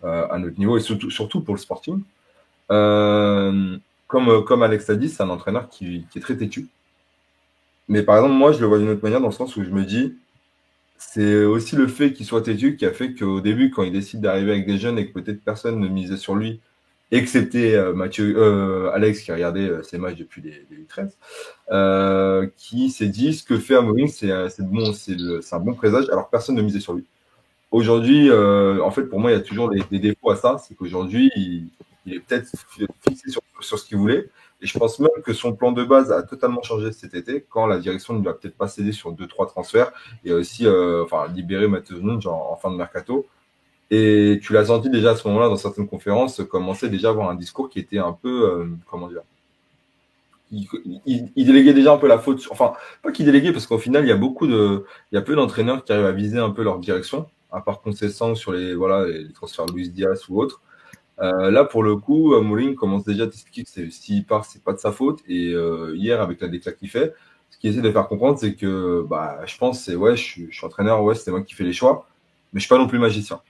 euh, 0.02 0.26
à 0.28 0.38
notre 0.38 0.58
niveau, 0.58 0.76
et 0.76 0.80
surtout, 0.80 1.10
surtout 1.10 1.40
pour 1.40 1.54
le 1.54 1.60
sporting, 1.60 2.02
comme, 2.68 4.44
comme 4.44 4.62
Alex 4.62 4.90
a 4.90 4.96
dit, 4.96 5.08
c'est 5.08 5.22
un 5.22 5.30
entraîneur 5.30 5.68
qui, 5.68 6.04
est 6.14 6.20
très 6.20 6.36
têtu. 6.36 6.68
Mais 7.88 8.02
par 8.02 8.16
exemple, 8.16 8.34
moi, 8.34 8.52
je 8.52 8.60
le 8.60 8.66
vois 8.66 8.78
d'une 8.78 8.90
autre 8.90 9.02
manière, 9.02 9.20
dans 9.20 9.28
le 9.28 9.32
sens 9.32 9.56
où 9.56 9.64
je 9.64 9.70
me 9.70 9.84
dis, 9.84 10.16
c'est 10.98 11.44
aussi 11.44 11.76
le 11.76 11.86
fait 11.86 12.12
qu'il 12.12 12.26
soit 12.26 12.42
têtu 12.42 12.76
qui 12.76 12.86
a 12.86 12.92
fait 12.92 13.14
qu'au 13.14 13.40
début, 13.40 13.70
quand 13.70 13.82
il 13.84 13.92
décide 13.92 14.20
d'arriver 14.20 14.52
avec 14.52 14.66
des 14.66 14.78
jeunes 14.78 14.98
et 14.98 15.06
que 15.06 15.12
peut-être 15.12 15.42
personne 15.44 15.78
ne 15.78 15.88
misait 15.88 16.16
sur 16.16 16.34
lui, 16.34 16.60
excepté 17.10 17.76
euh, 17.76 17.92
Mathieu, 17.92 18.34
euh, 18.36 18.90
Alex 18.92 19.22
qui 19.22 19.32
regardait 19.32 19.68
euh, 19.68 19.82
ses 19.82 19.98
matchs 19.98 20.18
depuis 20.18 20.42
les, 20.42 20.66
les 20.70 20.84
13, 20.84 21.16
euh, 21.70 22.48
qui 22.56 22.90
s'est 22.90 23.08
dit 23.08 23.34
ce 23.34 23.44
que 23.44 23.58
fait 23.58 23.76
Amorim, 23.76 24.08
c'est 24.08 24.28
bon, 24.60 24.92
un 25.52 25.58
bon 25.60 25.74
présage, 25.74 26.08
alors 26.10 26.28
personne 26.28 26.56
ne 26.56 26.62
misait 26.62 26.80
sur 26.80 26.94
lui. 26.94 27.04
Aujourd'hui, 27.74 28.30
en 28.30 28.90
fait, 28.92 29.02
pour 29.04 29.18
moi, 29.18 29.30
il 29.32 29.34
y 29.34 29.36
a 29.36 29.40
toujours 29.40 29.68
des, 29.68 29.98
défauts 29.98 30.30
à 30.30 30.36
ça, 30.36 30.58
c'est 30.58 30.74
qu'aujourd'hui, 30.76 31.30
il, 31.34 32.14
est 32.14 32.20
peut-être 32.20 32.48
fixé 33.06 33.30
sur, 33.30 33.78
ce 33.78 33.84
qu'il 33.84 33.96
voulait, 33.96 34.28
et 34.60 34.66
je 34.66 34.78
pense 34.78 35.00
même 35.00 35.10
que 35.24 35.32
son 35.32 35.54
plan 35.54 35.72
de 35.72 35.82
base 35.82 36.12
a 36.12 36.22
totalement 36.22 36.62
changé 36.62 36.92
cet 36.92 37.14
été, 37.14 37.44
quand 37.48 37.66
la 37.66 37.78
direction 37.78 38.14
ne 38.14 38.20
lui 38.20 38.28
a 38.28 38.34
peut-être 38.34 38.56
pas 38.56 38.68
cédé 38.68 38.92
sur 38.92 39.10
deux 39.10 39.26
trois 39.26 39.48
transferts, 39.48 39.92
et 40.24 40.32
aussi, 40.32 40.68
enfin, 41.02 41.26
libéré 41.34 41.66
Mathieu 41.66 41.98
Nunes 41.98 42.20
en, 42.26 42.52
en 42.52 42.56
fin 42.56 42.70
de 42.70 42.76
mercato. 42.76 43.26
Et 43.90 44.40
tu 44.42 44.52
l'as 44.52 44.66
senti 44.66 44.90
déjà 44.90 45.10
à 45.10 45.16
ce 45.16 45.26
moment-là 45.28 45.48
dans 45.48 45.56
certaines 45.56 45.86
conférences, 45.86 46.42
commencer 46.50 46.88
déjà 46.88 47.08
à 47.08 47.10
avoir 47.10 47.28
un 47.28 47.34
discours 47.34 47.68
qui 47.68 47.78
était 47.78 47.98
un 47.98 48.12
peu, 48.12 48.50
euh, 48.50 48.66
comment 48.90 49.08
dire, 49.08 49.22
il, 50.50 51.30
déléguait 51.36 51.74
déjà 51.74 51.92
un 51.92 51.98
peu 51.98 52.06
la 52.06 52.18
faute. 52.18 52.46
Enfin, 52.50 52.72
pas 53.02 53.12
qu'il 53.12 53.26
déléguait, 53.26 53.52
parce 53.52 53.66
qu'au 53.66 53.78
final, 53.78 54.04
il 54.04 54.08
y 54.08 54.12
a 54.12 54.16
beaucoup 54.16 54.46
de, 54.46 54.84
il 55.12 55.16
y 55.16 55.18
a 55.18 55.22
peu 55.22 55.34
d'entraîneurs 55.34 55.84
qui 55.84 55.92
arrivent 55.92 56.06
à 56.06 56.12
viser 56.12 56.38
un 56.38 56.50
peu 56.50 56.62
leur 56.62 56.78
direction, 56.78 57.26
à 57.54 57.60
part 57.60 57.80
Concessant 57.80 58.34
sur 58.34 58.52
les, 58.52 58.74
voilà, 58.74 59.06
les 59.06 59.32
transferts 59.32 59.66
Luis 59.66 59.90
Diaz 59.90 60.28
ou 60.28 60.40
autres. 60.40 60.60
Euh, 61.20 61.50
là, 61.50 61.64
pour 61.64 61.82
le 61.82 61.96
coup, 61.96 62.38
Mourinho 62.40 62.74
commence 62.74 63.04
déjà 63.04 63.24
à 63.24 63.26
t'expliquer 63.26 63.64
que 63.64 63.90
s'il 63.90 64.26
part, 64.26 64.44
c'est 64.44 64.62
pas 64.62 64.72
de 64.72 64.78
sa 64.78 64.92
faute. 64.92 65.20
Et 65.28 65.52
euh, 65.52 65.94
hier, 65.96 66.20
avec 66.20 66.40
la 66.40 66.48
déclaque 66.48 66.76
qu'il 66.76 66.90
fait, 66.90 67.14
ce 67.50 67.58
qu'il 67.58 67.70
essaie 67.70 67.82
de 67.82 67.92
faire 67.92 68.08
comprendre, 68.08 68.38
c'est 68.38 68.54
que, 68.54 69.06
bah, 69.08 69.40
je 69.46 69.56
pense, 69.56 69.82
c'est 69.82 69.94
ouais, 69.94 70.16
je 70.16 70.22
suis, 70.22 70.64
entraîneur, 70.64 71.02
ouais, 71.04 71.14
c'est 71.14 71.30
moi 71.30 71.42
qui 71.42 71.54
fais 71.54 71.64
les 71.64 71.72
choix, 71.72 72.08
mais 72.52 72.60
je 72.60 72.66
suis 72.66 72.68
pas 72.68 72.78
non 72.78 72.88
plus 72.88 72.98
magicien. 72.98 73.40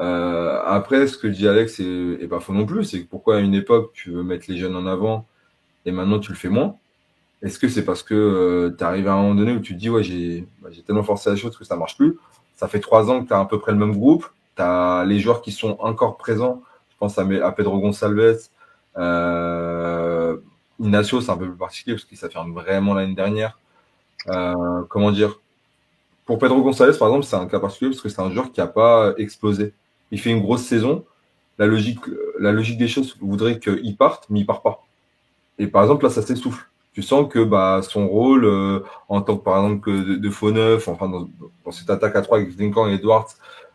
Euh, 0.00 0.60
après, 0.64 1.06
ce 1.06 1.16
que 1.16 1.28
dit 1.28 1.46
Alex 1.48 1.80
est, 1.80 2.28
pas 2.28 2.40
faux 2.40 2.52
non 2.52 2.66
plus, 2.66 2.84
c'est 2.84 3.02
que 3.02 3.08
pourquoi 3.08 3.36
à 3.36 3.40
une 3.40 3.54
époque 3.54 3.92
tu 3.94 4.10
veux 4.10 4.22
mettre 4.22 4.46
les 4.48 4.56
jeunes 4.56 4.76
en 4.76 4.86
avant 4.86 5.26
et 5.86 5.92
maintenant 5.92 6.18
tu 6.18 6.32
le 6.32 6.36
fais 6.36 6.48
moins? 6.48 6.76
Est-ce 7.42 7.58
que 7.58 7.68
c'est 7.68 7.84
parce 7.84 8.02
que 8.02 8.14
euh, 8.14 8.74
tu 8.76 8.84
arrives 8.84 9.08
à 9.08 9.14
un 9.14 9.22
moment 9.22 9.34
donné 9.34 9.52
où 9.52 9.60
tu 9.60 9.74
te 9.74 9.78
dis 9.78 9.90
ouais 9.90 10.02
j'ai 10.02 10.46
bah, 10.60 10.70
tellement 10.86 11.02
forcé 11.02 11.30
la 11.30 11.36
chose 11.36 11.56
que 11.56 11.64
ça 11.64 11.76
marche 11.76 11.96
plus? 11.96 12.16
Ça 12.56 12.68
fait 12.68 12.80
trois 12.80 13.10
ans 13.10 13.22
que 13.22 13.28
tu 13.28 13.34
as 13.34 13.40
à 13.40 13.44
peu 13.44 13.58
près 13.58 13.72
le 13.72 13.78
même 13.78 13.96
groupe, 13.96 14.26
tu 14.56 14.62
as 14.62 15.04
les 15.06 15.18
joueurs 15.18 15.42
qui 15.42 15.52
sont 15.52 15.76
encore 15.80 16.16
présents, 16.16 16.62
je 16.90 16.96
pense 16.98 17.18
à, 17.18 17.52
Pedro 17.52 17.80
Gonçalves, 17.80 18.48
euh, 18.98 20.36
Ignacio 20.78 21.20
c'est 21.20 21.30
un 21.30 21.36
peu 21.36 21.46
plus 21.46 21.56
particulier 21.56 21.96
parce 21.96 22.04
qu'il 22.04 22.18
s'affirme 22.18 22.52
vraiment 22.52 22.94
l'année 22.94 23.14
dernière. 23.14 23.58
Euh, 24.28 24.82
comment 24.88 25.10
dire? 25.10 25.40
Pour 26.26 26.38
Pedro 26.38 26.62
Gonçalves, 26.62 26.96
par 26.98 27.08
exemple, 27.08 27.24
c'est 27.24 27.36
un 27.36 27.46
cas 27.46 27.58
particulier 27.58 27.90
parce 27.90 28.02
que 28.02 28.08
c'est 28.08 28.20
un 28.20 28.30
joueur 28.30 28.52
qui 28.52 28.60
n'a 28.60 28.68
pas 28.68 29.14
explosé 29.16 29.74
il 30.12 30.20
fait 30.20 30.30
une 30.30 30.42
grosse 30.42 30.62
saison, 30.62 31.04
la 31.58 31.66
logique, 31.66 31.98
la 32.38 32.52
logique 32.52 32.78
des 32.78 32.86
choses 32.86 33.16
voudrait 33.20 33.58
qu'il 33.58 33.96
parte, 33.96 34.26
mais 34.30 34.40
il 34.40 34.46
part 34.46 34.62
pas. 34.62 34.84
Et 35.58 35.66
par 35.66 35.82
exemple, 35.82 36.04
là, 36.04 36.10
ça 36.10 36.22
s'essouffle. 36.22 36.68
Tu 36.92 37.02
sens 37.02 37.26
que 37.30 37.42
bah, 37.42 37.80
son 37.82 38.06
rôle 38.06 38.44
euh, 38.44 38.80
en 39.08 39.22
tant 39.22 39.36
que, 39.38 39.44
par 39.44 39.56
exemple, 39.64 39.80
que 39.80 40.16
de, 40.16 40.30
faux 40.30 40.50
neuf, 40.50 40.88
enfin, 40.88 41.08
dans, 41.08 41.28
cette 41.70 41.88
attaque 41.90 42.16
à 42.16 42.22
3 42.22 42.38
avec 42.38 42.58
Lincoln 42.58 42.88
et 42.88 42.94
Edwards, 42.94 43.28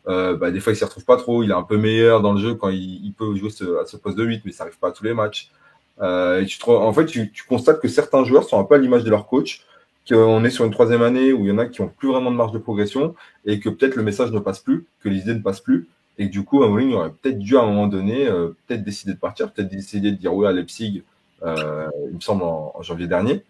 euh, 0.08 0.38
bah, 0.38 0.52
des 0.52 0.60
fois, 0.60 0.74
il 0.74 0.76
s'y 0.76 0.86
retrouve 0.86 1.06
pas 1.06 1.18
trop. 1.18 1.44
Il 1.44 1.50
est 1.50 1.56
un 1.56 1.64
peu 1.64 1.78
meilleur 1.78 2.22
dans 2.22 2.34
le 2.34 2.40
jeu 2.40 2.54
quand 2.54 2.70
il, 2.70 3.14
peut 3.18 3.36
jouer 3.36 3.50
à 3.82 3.86
ce 3.86 3.98
poste 3.98 4.18
de 4.18 4.24
8, 4.24 4.44
mais 4.46 4.52
ça 4.52 4.64
arrive 4.64 4.78
pas 4.78 4.90
à 4.90 4.92
tous 4.92 5.04
les 5.04 5.14
matchs. 5.14 5.52
Euh, 6.00 6.42
et 6.42 6.46
tu 6.46 6.60
en 6.68 6.94
fait, 6.94 7.06
tu, 7.08 7.32
tu, 7.32 7.44
constates 7.46 7.82
que 7.82 7.88
certains 7.88 8.24
joueurs 8.24 8.44
sont 8.44 8.60
un 8.60 8.64
peu 8.64 8.76
à 8.76 8.78
l'image 8.78 9.04
de 9.04 9.10
leur 9.10 9.26
coach, 9.26 9.66
qu'on 10.08 10.44
est 10.44 10.50
sur 10.52 10.64
une 10.64 10.72
troisième 10.72 11.02
année 11.02 11.34
où 11.34 11.44
il 11.44 11.50
y 11.50 11.52
en 11.52 11.58
a 11.58 11.66
qui 11.66 11.82
ont 11.82 11.90
plus 11.90 12.10
vraiment 12.10 12.32
de 12.32 12.36
marge 12.36 12.52
de 12.52 12.60
progression 12.60 13.16
et 13.46 13.60
que 13.60 13.68
peut-être 13.70 13.96
le 13.96 14.04
message 14.04 14.32
ne 14.32 14.40
passe 14.40 14.60
plus, 14.60 14.86
que 15.02 15.10
les 15.10 15.22
idées 15.22 15.34
ne 15.34 15.42
passent 15.42 15.60
plus 15.60 15.88
et 16.18 16.28
que 16.28 16.32
du 16.32 16.44
coup, 16.44 16.64
Amorim 16.64 16.94
aurait 16.94 17.12
peut-être 17.12 17.40
dû 17.40 17.58
à 17.58 17.62
un 17.62 17.68
moment 17.68 17.88
donné, 17.88 18.28
euh, 18.28 18.50
peut-être 18.66 18.84
décider 18.84 19.14
de 19.14 19.20
partir, 19.20 19.52
peut-être 19.52 19.70
décider 19.70 20.12
de 20.12 20.18
dire 20.18 20.34
oui 20.34 20.48
à 20.48 20.52
Leipzig, 20.52 21.04
euh, 21.44 21.90
il 22.10 22.16
me 22.16 22.20
semble 22.20 22.44
en, 22.44 22.74
janvier 22.82 23.08
dernier. 23.08 23.44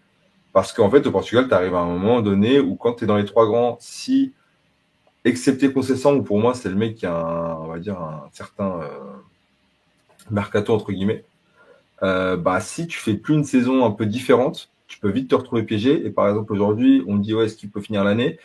Parce 0.52 0.72
qu'en 0.72 0.90
fait, 0.90 1.06
au 1.06 1.10
Portugal, 1.10 1.48
tu 1.48 1.54
arrives 1.54 1.74
à 1.74 1.80
un 1.80 1.86
moment 1.86 2.20
donné 2.20 2.60
où 2.60 2.74
quand 2.74 2.94
tu 2.94 3.04
es 3.04 3.06
dans 3.06 3.16
les 3.16 3.24
trois 3.24 3.46
grands, 3.46 3.76
si, 3.80 4.32
excepté 5.24 5.72
Concessant, 5.72 6.14
où 6.14 6.22
pour 6.22 6.38
moi, 6.38 6.54
c'est 6.54 6.68
le 6.68 6.74
mec 6.74 6.96
qui 6.96 7.06
a, 7.06 7.14
un, 7.14 7.54
on 7.56 7.66
va 7.66 7.78
dire, 7.78 8.00
un 8.00 8.28
certain 8.32 8.80
euh, 8.80 8.88
mercato, 10.30 10.74
entre 10.74 10.92
guillemets, 10.92 11.24
euh, 12.02 12.36
bah, 12.36 12.60
si 12.60 12.86
tu 12.86 12.98
fais 12.98 13.14
plus 13.14 13.34
une 13.34 13.44
saison 13.44 13.84
un 13.84 13.90
peu 13.90 14.06
différente, 14.06 14.70
tu 14.86 14.98
peux 15.00 15.10
vite 15.10 15.28
te 15.28 15.34
retrouver 15.34 15.62
piégé. 15.62 16.06
Et 16.06 16.10
par 16.10 16.28
exemple, 16.28 16.52
aujourd'hui, 16.52 17.04
on 17.06 17.14
me 17.14 17.22
dit, 17.22 17.34
ouais, 17.34 17.46
est-ce 17.46 17.56
qu'il 17.56 17.70
peut 17.70 17.80
finir 17.80 18.04
l'année? 18.04 18.38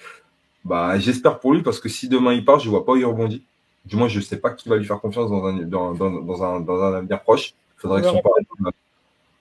Bah, 0.65 0.97
J'espère 0.99 1.39
pour 1.39 1.53
lui, 1.53 1.61
parce 1.61 1.79
que 1.79 1.89
si 1.89 2.09
demain 2.09 2.33
il 2.33 2.45
part, 2.45 2.59
je 2.59 2.69
vois 2.69 2.85
pas 2.85 2.93
où 2.93 2.97
il 2.97 3.05
rebondit. 3.05 3.43
Du 3.85 3.95
moins, 3.97 4.07
je 4.07 4.19
ne 4.19 4.23
sais 4.23 4.37
pas 4.37 4.51
qui 4.51 4.69
va 4.69 4.77
lui 4.77 4.85
faire 4.85 4.99
confiance 4.99 5.29
dans 5.29 5.45
un, 5.45 5.53
dans, 5.63 5.93
dans, 5.93 6.09
dans 6.09 6.43
un, 6.43 6.59
dans 6.61 6.81
un 6.83 6.93
avenir 6.95 7.21
proche. 7.21 7.53
Il 7.77 7.81
faudrait 7.81 8.01
que 8.01 8.07
son 8.07 8.21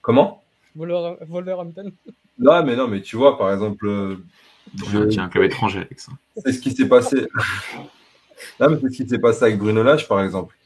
Comment? 0.02 0.42
Wolverhampton. 0.74 1.92
Non, 2.38 2.64
mais 2.64 2.76
non, 2.76 2.88
mais 2.88 3.00
tu 3.00 3.16
vois, 3.16 3.38
par 3.38 3.52
exemple. 3.52 3.86
Euh, 3.86 4.16
je... 4.90 5.04
Tiens, 5.04 5.24
un 5.24 5.28
club 5.28 5.44
étranger 5.44 5.80
avec 5.80 6.00
ça. 6.00 6.12
C'est 6.36 6.52
ce 6.52 6.60
qui 6.60 6.72
s'est 6.72 6.88
passé. 6.88 7.28
non, 8.60 8.70
mais 8.70 8.78
c'est 8.80 8.90
ce 8.90 9.02
qui 9.02 9.08
s'est 9.08 9.18
passé 9.18 9.44
avec 9.44 9.58
Bruno 9.58 9.82
Lage, 9.82 10.08
par 10.08 10.22
exemple. 10.22 10.56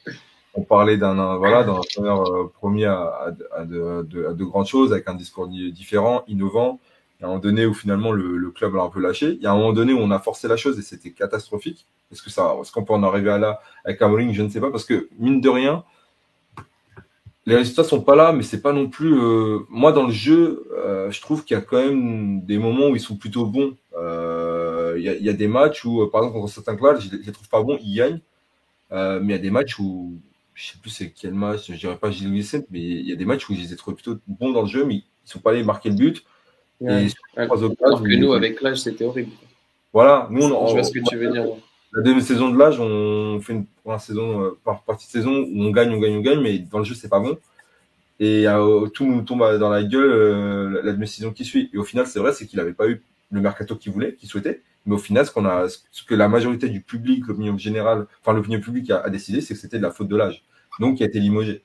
On 0.55 0.63
parlait 0.63 0.97
d'un 0.97 1.37
voilà, 1.37 1.65
d'un 1.65 1.73
entraîneur 1.73 2.23
euh, 2.23 2.51
promis 2.55 2.87
à, 2.87 3.03
à, 3.03 3.35
à, 3.55 3.65
de, 3.65 4.27
à, 4.31 4.33
de, 4.33 4.45
grandes 4.45 4.67
choses, 4.67 4.93
avec 4.93 5.07
un 5.09 5.15
discours 5.15 5.49
différent, 5.49 6.25
innovant. 6.29 6.81
Il 7.19 7.23
y 7.23 7.25
a 7.25 7.27
un 7.27 7.31
moment 7.31 7.41
donné 7.41 7.67
où 7.67 7.75
finalement 7.75 8.13
le, 8.13 8.37
le, 8.39 8.51
club 8.51 8.75
l'a 8.75 8.83
un 8.83 8.89
peu 8.89 9.01
lâché. 9.01 9.33
Il 9.33 9.43
y 9.43 9.47
a 9.47 9.53
un 9.53 9.57
moment 9.57 9.73
donné 9.73 9.93
où 9.93 9.99
on 9.99 10.11
a 10.11 10.19
forcé 10.19 10.49
la 10.49 10.57
chose 10.57 10.79
et 10.79 10.83
c'était 10.83 11.11
catastrophique. 11.11 11.87
Est-ce 12.11 12.23
que 12.23 12.31
ça, 12.31 12.55
est-ce 12.61 12.73
qu'on 12.73 12.85
peut 12.85 12.95
en 12.95 13.03
arriver 13.03 13.31
à 13.31 13.39
là 13.39 13.61
avec 13.85 14.01
Amorim? 14.01 14.33
Je 14.33 14.43
ne 14.43 14.49
sais 14.49 14.61
pas 14.61 14.71
parce 14.71 14.85
que 14.85 15.09
mine 15.19 15.41
de 15.41 15.49
rien, 15.49 15.85
les 17.47 17.55
résultats 17.55 17.85
sont 17.85 18.03
pas 18.03 18.17
là, 18.17 18.33
mais 18.33 18.43
c'est 18.43 18.61
pas 18.61 18.73
non 18.73 18.89
plus. 18.89 19.15
Euh, 19.15 19.61
moi, 19.69 19.93
dans 19.93 20.07
le 20.07 20.13
jeu, 20.13 20.69
euh, 20.77 21.11
je 21.13 21.21
trouve 21.21 21.45
qu'il 21.45 21.57
y 21.57 21.59
a 21.59 21.63
quand 21.63 21.79
même 21.79 22.45
des 22.45 22.59
moments 22.59 22.89
où 22.89 22.97
ils 22.97 23.01
sont 23.01 23.17
plutôt 23.17 23.47
bons. 23.47 23.77
Euh, 23.97 24.95
il 24.99 25.05
y, 25.05 25.09
a, 25.09 25.15
y, 25.15 25.29
a, 25.29 25.33
des 25.33 25.47
matchs 25.47 25.85
où, 25.85 26.05
par 26.09 26.23
exemple, 26.23 26.41
contre 26.41 26.53
certains 26.53 26.77
clubs, 26.77 27.01
je, 27.01 27.09
les 27.17 27.33
trouve 27.33 27.49
pas 27.49 27.63
bons, 27.63 27.79
ils 27.81 27.95
gagnent. 27.95 28.21
mais 28.91 29.21
il 29.23 29.31
y 29.31 29.35
a 29.35 29.39
des 29.39 29.51
matchs 29.51 29.79
où, 29.79 30.21
je 30.55 30.73
sais 30.73 30.79
plus 30.81 30.91
c'est 30.91 31.11
quel 31.11 31.35
match, 31.35 31.71
je 31.71 31.79
dirais 31.79 31.97
pas 31.97 32.11
Gilles 32.11 32.33
Vicente, 32.33 32.65
mais 32.71 32.81
il 32.81 33.07
y 33.07 33.13
a 33.13 33.17
des 33.17 33.25
matchs 33.25 33.49
où 33.49 33.55
je 33.55 33.61
les 33.61 33.73
ai 33.73 33.77
trouvés 33.77 33.95
plutôt 33.95 34.19
bons 34.27 34.53
dans 34.53 34.63
le 34.63 34.69
jeu, 34.69 34.85
mais 34.85 34.97
ils 34.97 35.05
sont 35.25 35.39
pas 35.39 35.51
allés 35.51 35.63
marquer 35.63 35.91
le 35.91 35.97
but. 35.97 36.25
Et 36.81 37.09
que 37.37 38.17
nous, 38.17 38.33
avec 38.33 38.61
l'âge, 38.61 38.79
c'était 38.79 39.05
horrible. 39.05 39.31
Voilà, 39.93 40.27
nous, 40.31 40.45
on, 40.45 40.67
je 40.67 40.73
vois 40.73 40.83
ce 40.83 40.91
que 40.91 40.99
tu 41.09 41.17
veux 41.17 41.31
dire. 41.31 41.47
La 41.97 42.03
deuxième 42.03 42.21
saison 42.21 42.51
de 42.51 42.59
l'âge, 42.59 42.79
on 42.79 43.41
fait 43.41 43.55
une 43.55 43.65
première 43.83 44.03
saison 44.03 44.43
euh, 44.43 44.59
par 44.63 44.83
partie 44.83 45.07
de 45.07 45.13
saison 45.13 45.33
où 45.33 45.63
on 45.63 45.71
gagne, 45.71 45.95
on 45.95 45.99
gagne, 45.99 46.17
on 46.17 46.21
gagne, 46.21 46.41
mais 46.43 46.59
dans 46.59 46.77
le 46.77 46.85
jeu, 46.85 46.95
c'est 46.95 47.09
pas 47.09 47.21
bon. 47.21 47.39
Et 48.21 48.47
euh, 48.47 48.87
tout 48.89 49.07
nous 49.07 49.23
tombe 49.23 49.41
dans 49.59 49.71
la 49.71 49.83
gueule 49.83 50.11
euh, 50.11 50.83
la 50.83 50.93
deuxième 50.93 51.07
saison 51.07 51.33
qui 51.33 51.47
suit. 51.47 51.71
Et 51.73 51.79
au 51.79 51.85
final, 51.85 52.07
c'est 52.07 52.19
vrai, 52.19 52.35
c'est 52.35 52.47
qu'il 52.47 52.59
n'avait 52.59 52.75
pas 52.75 52.87
eu 52.87 53.03
le 53.31 53.41
mercato 53.41 53.77
qu'il 53.77 53.93
voulait, 53.93 54.13
qu'il 54.13 54.29
souhaitait. 54.29 54.61
Mais 54.85 54.95
au 54.95 54.99
final, 54.99 55.25
ce, 55.25 55.31
qu'on 55.31 55.47
a, 55.47 55.69
ce 55.71 56.05
que 56.05 56.15
la 56.15 56.29
majorité 56.29 56.69
du 56.69 56.83
public, 56.83 57.27
l'opinion 57.29 57.57
générale, 57.57 58.07
enfin 58.21 58.35
l'opinion 58.35 58.61
publique 58.61 58.91
a, 58.91 59.01
a 59.01 59.09
décidé, 59.09 59.41
c'est 59.41 59.55
que 59.55 59.61
c'était 59.61 59.79
de 59.79 59.83
la 59.83 59.91
faute 59.91 60.09
de 60.09 60.17
l'âge. 60.17 60.45
Donc, 60.81 61.01
il 61.01 61.03
a 61.03 61.07
été 61.07 61.19
limogé. 61.19 61.63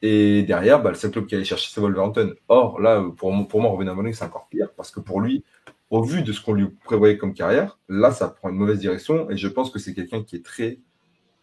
Et 0.00 0.44
derrière, 0.44 0.80
bah, 0.82 0.88
le 0.88 0.96
seul 0.96 1.10
club 1.10 1.26
qui 1.26 1.34
allait 1.34 1.44
chercher, 1.44 1.68
c'est 1.70 1.80
Wolverhampton. 1.82 2.32
Or, 2.48 2.80
là, 2.80 3.04
pour, 3.18 3.48
pour 3.48 3.60
moi, 3.60 3.70
Robin 3.70 3.88
Amorim, 3.88 4.14
c'est 4.14 4.24
encore 4.24 4.48
pire, 4.50 4.70
parce 4.78 4.90
que 4.90 5.00
pour 5.00 5.20
lui, 5.20 5.44
au 5.90 6.02
vu 6.02 6.22
de 6.22 6.32
ce 6.32 6.40
qu'on 6.40 6.52
lui 6.52 6.68
prévoyait 6.84 7.16
comme 7.16 7.34
carrière, 7.34 7.78
là, 7.88 8.10
ça 8.10 8.28
prend 8.28 8.50
une 8.50 8.56
mauvaise 8.56 8.78
direction. 8.78 9.30
Et 9.30 9.36
je 9.36 9.48
pense 9.48 9.70
que 9.70 9.78
c'est 9.78 9.94
quelqu'un 9.94 10.22
qui 10.22 10.36
est 10.36 10.44
très 10.44 10.80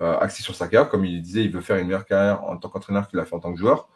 euh, 0.01 0.17
axé 0.19 0.43
sur 0.43 0.55
sa 0.55 0.67
carrière. 0.67 0.89
Comme 0.89 1.05
il 1.05 1.21
disait, 1.21 1.43
il 1.43 1.51
veut 1.51 1.61
faire 1.61 1.77
une 1.77 1.87
meilleure 1.87 2.05
carrière 2.05 2.43
en 2.43 2.57
tant 2.57 2.69
qu'entraîneur 2.69 3.07
qu'il 3.07 3.19
a 3.19 3.25
fait 3.25 3.35
en 3.35 3.39
tant 3.39 3.53
que 3.53 3.59
joueur. 3.59 3.89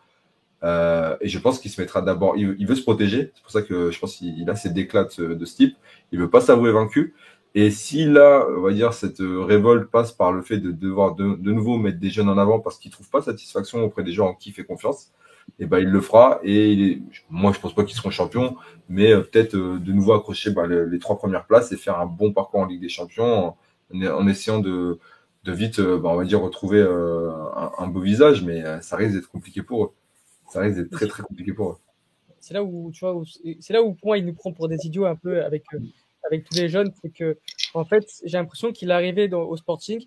Euh, 0.64 1.16
et 1.22 1.30
je 1.30 1.40
pense 1.40 1.60
qu'il 1.60 1.72
se 1.72 1.80
mettra 1.80 2.02
d'abord, 2.02 2.36
il, 2.36 2.68
veut 2.68 2.76
se 2.76 2.82
protéger. 2.82 3.32
C'est 3.36 3.44
pour 3.44 3.52
ça 3.52 3.62
que 3.62 3.92
je 3.92 4.00
pense 4.00 4.16
qu'il 4.16 4.50
a 4.50 4.56
ces 4.56 4.70
déclats 4.70 5.06
de, 5.18 5.46
ce 5.46 5.56
type. 5.56 5.78
Il 6.12 6.20
veut 6.20 6.30
pas 6.30 6.42
s'avouer 6.42 6.72
vaincu. 6.72 7.14
Et 7.56 7.72
si 7.72 8.06
là, 8.06 8.46
on 8.58 8.62
va 8.62 8.74
dire, 8.74 8.94
cette 8.94 9.20
révolte 9.20 9.90
passe 9.90 10.12
par 10.12 10.32
le 10.32 10.42
fait 10.42 10.58
de 10.58 10.72
devoir 10.72 11.16
de, 11.16 11.24
nouveau 11.52 11.78
mettre 11.78 12.00
des 12.00 12.10
jeunes 12.10 12.30
en 12.30 12.38
avant 12.38 12.60
parce 12.60 12.78
qu'ils 12.78 12.92
trouvent 12.92 13.10
pas 13.10 13.22
satisfaction 13.22 13.84
auprès 13.84 14.04
des 14.04 14.12
gens 14.12 14.28
en 14.28 14.34
qui 14.34 14.50
il 14.50 14.54
fait 14.54 14.64
confiance, 14.64 15.12
et 15.60 15.66
ben 15.66 15.80
il 15.80 15.90
le 15.90 16.02
fera. 16.02 16.40
Et 16.44 17.02
moi, 17.30 17.52
je 17.54 17.60
pense 17.60 17.74
pas 17.74 17.84
qu'ils 17.84 17.96
seront 17.96 18.12
champions, 18.12 18.56
mais 18.88 19.14
peut-être 19.16 19.56
de 19.56 19.92
nouveau 19.92 20.14
accrocher 20.14 20.52
bah, 20.52 20.68
les, 20.68 21.00
trois 21.00 21.18
premières 21.18 21.46
places 21.46 21.72
et 21.72 21.78
faire 21.78 22.00
un 22.00 22.06
bon 22.06 22.34
parcours 22.34 22.62
en 22.62 22.66
Ligue 22.66 22.82
des 22.82 22.90
Champions 22.90 23.56
en, 23.94 24.28
essayant 24.28 24.60
de, 24.60 25.00
vite, 25.46 25.82
bah, 25.82 26.10
on 26.10 26.16
va 26.16 26.26
dire, 26.26 26.42
retrouver 26.42 26.82
un, 26.82 27.88
beau 27.88 28.02
visage, 28.02 28.44
mais 28.44 28.64
ça 28.82 28.96
risque 28.96 29.16
d'être 29.16 29.30
compliqué 29.32 29.64
pour 29.64 29.86
eux. 29.86 29.92
Ça 30.50 30.62
risque 30.62 30.78
d'être 30.78 30.92
très 30.92 31.08
très 31.08 31.24
compliqué 31.24 31.54
pour 31.54 31.72
eux 31.72 31.78
c'est 32.40 32.54
là 32.54 32.64
où 32.64 32.92
tu 32.92 33.00
vois, 33.02 33.22
c'est 33.60 33.74
là 33.74 33.84
où 33.84 33.94
pour 33.94 34.08
moi 34.08 34.18
il 34.18 34.26
nous 34.26 34.34
prend 34.34 34.52
pour 34.52 34.68
des 34.68 34.86
idiots 34.86 35.06
un 35.06 35.16
peu 35.16 35.44
avec 35.44 35.64
euh, 35.74 35.80
avec 36.26 36.44
tous 36.46 36.58
les 36.58 36.70
jeunes, 36.70 36.92
c'est 37.02 37.14
que 37.14 37.38
en 37.74 37.86
fait 37.86 38.06
j'ai 38.24 38.38
l'impression 38.38 38.72
qu'il 38.72 38.90
est 38.90 38.94
arrivé 38.94 39.32
au 39.34 39.56
Sporting 39.58 40.02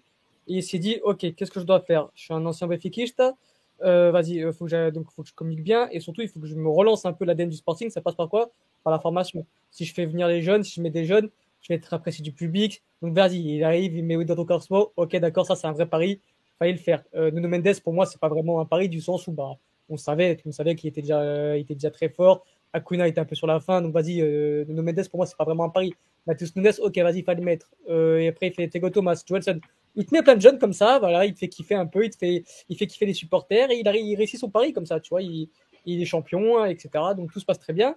et 0.48 0.56
il 0.56 0.62
s'est 0.62 0.78
dit 0.78 0.98
ok 1.02 1.34
qu'est-ce 1.34 1.50
que 1.50 1.60
je 1.60 1.64
dois 1.66 1.80
faire? 1.80 2.10
Je 2.14 2.24
suis 2.24 2.34
un 2.34 2.44
ancien 2.46 2.66
béfiquiste, 2.66 3.20
euh, 3.20 3.32
vas-y 3.82 4.42
euh, 4.42 4.52
faut 4.52 4.66
que 4.66 4.90
donc 4.90 5.10
faut 5.10 5.22
que 5.22 5.28
je 5.28 5.34
communique 5.34 5.62
bien 5.62 5.88
et 5.90 6.00
surtout 6.00 6.22
il 6.22 6.28
faut 6.28 6.40
que 6.40 6.46
je 6.46 6.54
me 6.54 6.68
relance 6.68 7.04
un 7.04 7.12
peu 7.12 7.24
l'ADN 7.24 7.48
du 7.48 7.56
Sporting. 7.56 7.90
Ça 7.90 8.00
passe 8.00 8.14
par 8.14 8.28
quoi? 8.28 8.50
Par 8.84 8.92
la 8.92 8.98
formation. 8.98 9.46
Si 9.70 9.84
je 9.84 9.94
fais 9.94 10.06
venir 10.06 10.28
les 10.28 10.42
jeunes, 10.42 10.62
si 10.64 10.74
je 10.74 10.82
mets 10.82 10.90
des 10.90 11.04
jeunes, 11.04 11.30
je 11.60 11.68
vais 11.68 11.76
être 11.76 11.92
apprécié 11.94 12.22
du 12.22 12.32
public. 12.32 12.82
Donc 13.02 13.14
vas-y, 13.14 13.56
il 13.56 13.64
arrive, 13.64 13.94
il 13.96 14.04
met 14.04 14.24
ton 14.24 14.44
corps 14.44 14.92
Ok 14.96 15.16
d'accord, 15.16 15.46
ça 15.46 15.56
c'est 15.56 15.66
un 15.66 15.72
vrai 15.72 15.86
pari. 15.86 16.20
Fallait 16.58 16.72
le 16.72 16.78
faire. 16.78 17.04
Euh, 17.14 17.30
Nuno 17.30 17.48
Mendes 17.48 17.80
pour 17.82 17.92
moi 17.92 18.06
c'est 18.06 18.20
pas 18.20 18.28
vraiment 18.28 18.60
un 18.60 18.64
pari 18.64 18.88
du 18.88 19.00
sens 19.00 19.26
où 19.26 19.32
bah 19.32 19.56
on 19.88 19.96
savait, 19.96 20.38
on 20.46 20.52
savait 20.52 20.74
qu'il 20.74 20.88
était 20.88 21.02
déjà, 21.02 21.56
il 21.56 21.60
était 21.62 21.74
déjà 21.74 21.90
très 21.90 22.08
fort. 22.08 22.44
Acuna 22.72 23.06
était 23.06 23.20
un 23.20 23.24
peu 23.24 23.34
sur 23.34 23.46
la 23.46 23.60
fin, 23.60 23.82
donc 23.82 23.92
vas-y, 23.92 24.20
euh, 24.22 24.64
Nuno 24.66 24.82
Mendes, 24.82 25.06
pour 25.10 25.18
moi, 25.18 25.26
c'est 25.26 25.36
pas 25.36 25.44
vraiment 25.44 25.64
un 25.64 25.68
pari. 25.68 25.92
Matheus 26.26 26.52
Nunes, 26.56 26.72
ok, 26.80 26.96
vas-y, 26.98 27.22
fallait 27.22 27.40
le 27.40 27.44
mettre. 27.44 27.70
Euh, 27.88 28.18
et 28.18 28.28
après, 28.28 28.48
il 28.48 28.54
fait 28.54 28.68
Tego 28.68 28.88
Thomas, 28.90 29.22
Johnson. 29.26 29.60
Il 29.94 30.06
te 30.06 30.14
met 30.14 30.22
plein 30.22 30.36
de 30.36 30.40
jeunes 30.40 30.58
comme 30.58 30.72
ça, 30.72 30.98
voilà, 30.98 31.26
il 31.26 31.34
te 31.34 31.38
fait 31.38 31.48
kiffer 31.48 31.74
un 31.74 31.86
peu, 31.86 32.04
il 32.04 32.10
te 32.10 32.16
fait, 32.16 32.44
il 32.68 32.76
fait 32.76 32.86
kiffer 32.86 33.06
les 33.06 33.14
supporters, 33.14 33.70
et 33.70 33.78
il, 33.78 33.86
arrive, 33.88 34.06
il 34.06 34.16
réussit 34.16 34.40
son 34.40 34.50
pari 34.50 34.72
comme 34.72 34.86
ça, 34.86 35.00
tu 35.00 35.10
vois, 35.10 35.22
il, 35.22 35.50
il 35.86 36.00
est 36.00 36.06
champion, 36.06 36.64
etc. 36.64 36.90
Donc 37.16 37.32
tout 37.32 37.40
se 37.40 37.44
passe 37.44 37.58
très 37.58 37.72
bien. 37.72 37.96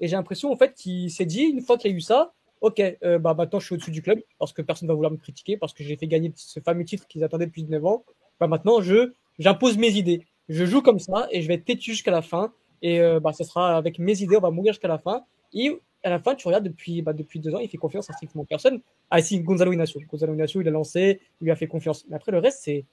Et 0.00 0.08
j'ai 0.08 0.16
l'impression, 0.16 0.52
en 0.52 0.56
fait, 0.56 0.74
qu'il 0.74 1.10
s'est 1.10 1.26
dit, 1.26 1.42
une 1.42 1.60
fois 1.60 1.78
qu'il 1.78 1.92
a 1.92 1.94
eu 1.94 2.00
ça, 2.00 2.32
ok, 2.60 2.80
euh, 2.80 3.18
bah 3.18 3.34
maintenant 3.34 3.58
je 3.58 3.66
suis 3.66 3.74
au-dessus 3.74 3.90
du 3.90 4.02
club, 4.02 4.20
parce 4.38 4.52
que 4.52 4.62
personne 4.62 4.86
ne 4.86 4.92
va 4.92 4.94
vouloir 4.94 5.12
me 5.12 5.18
critiquer, 5.18 5.56
parce 5.56 5.72
que 5.72 5.82
j'ai 5.82 5.96
fait 5.96 6.06
gagner 6.06 6.32
ce 6.36 6.60
fameux 6.60 6.84
titre 6.84 7.06
qu'ils 7.08 7.24
attendaient 7.24 7.46
depuis 7.46 7.64
9 7.64 7.84
ans. 7.84 8.04
Bah 8.38 8.46
maintenant, 8.46 8.80
je 8.80 9.12
j'impose 9.38 9.78
mes 9.78 9.90
idées 9.90 10.26
je 10.48 10.64
joue 10.66 10.82
comme 10.82 10.98
ça 10.98 11.28
et 11.30 11.42
je 11.42 11.48
vais 11.48 11.54
être 11.54 11.64
têtu 11.64 11.92
jusqu'à 11.92 12.10
la 12.10 12.22
fin. 12.22 12.52
Et 12.82 13.00
euh, 13.00 13.20
bah, 13.20 13.32
ce 13.32 13.44
sera 13.44 13.76
avec 13.76 13.98
mes 13.98 14.22
idées, 14.22 14.36
on 14.36 14.40
va 14.40 14.50
mourir 14.50 14.72
jusqu'à 14.72 14.88
la 14.88 14.98
fin. 14.98 15.24
Et 15.52 15.80
à 16.04 16.10
la 16.10 16.18
fin, 16.18 16.34
tu 16.34 16.46
regardes 16.46 16.64
depuis, 16.64 17.02
bah, 17.02 17.12
depuis 17.12 17.40
deux 17.40 17.54
ans, 17.54 17.58
il 17.58 17.68
fait 17.68 17.78
confiance 17.78 18.10
à 18.10 18.12
strictement 18.12 18.44
personne. 18.44 18.80
Ah, 19.10 19.22
si, 19.22 19.40
Gonzalo 19.40 19.72
Inacio. 19.72 20.00
Gonzalo 20.10 20.34
Inacio, 20.34 20.60
il 20.60 20.68
a 20.68 20.70
lancé, 20.70 21.20
il 21.40 21.44
lui 21.44 21.50
a 21.50 21.56
fait 21.56 21.66
confiance. 21.66 22.04
Mais 22.08 22.16
après, 22.16 22.32
le 22.32 22.38
reste, 22.38 22.60
c'est. 22.62 22.84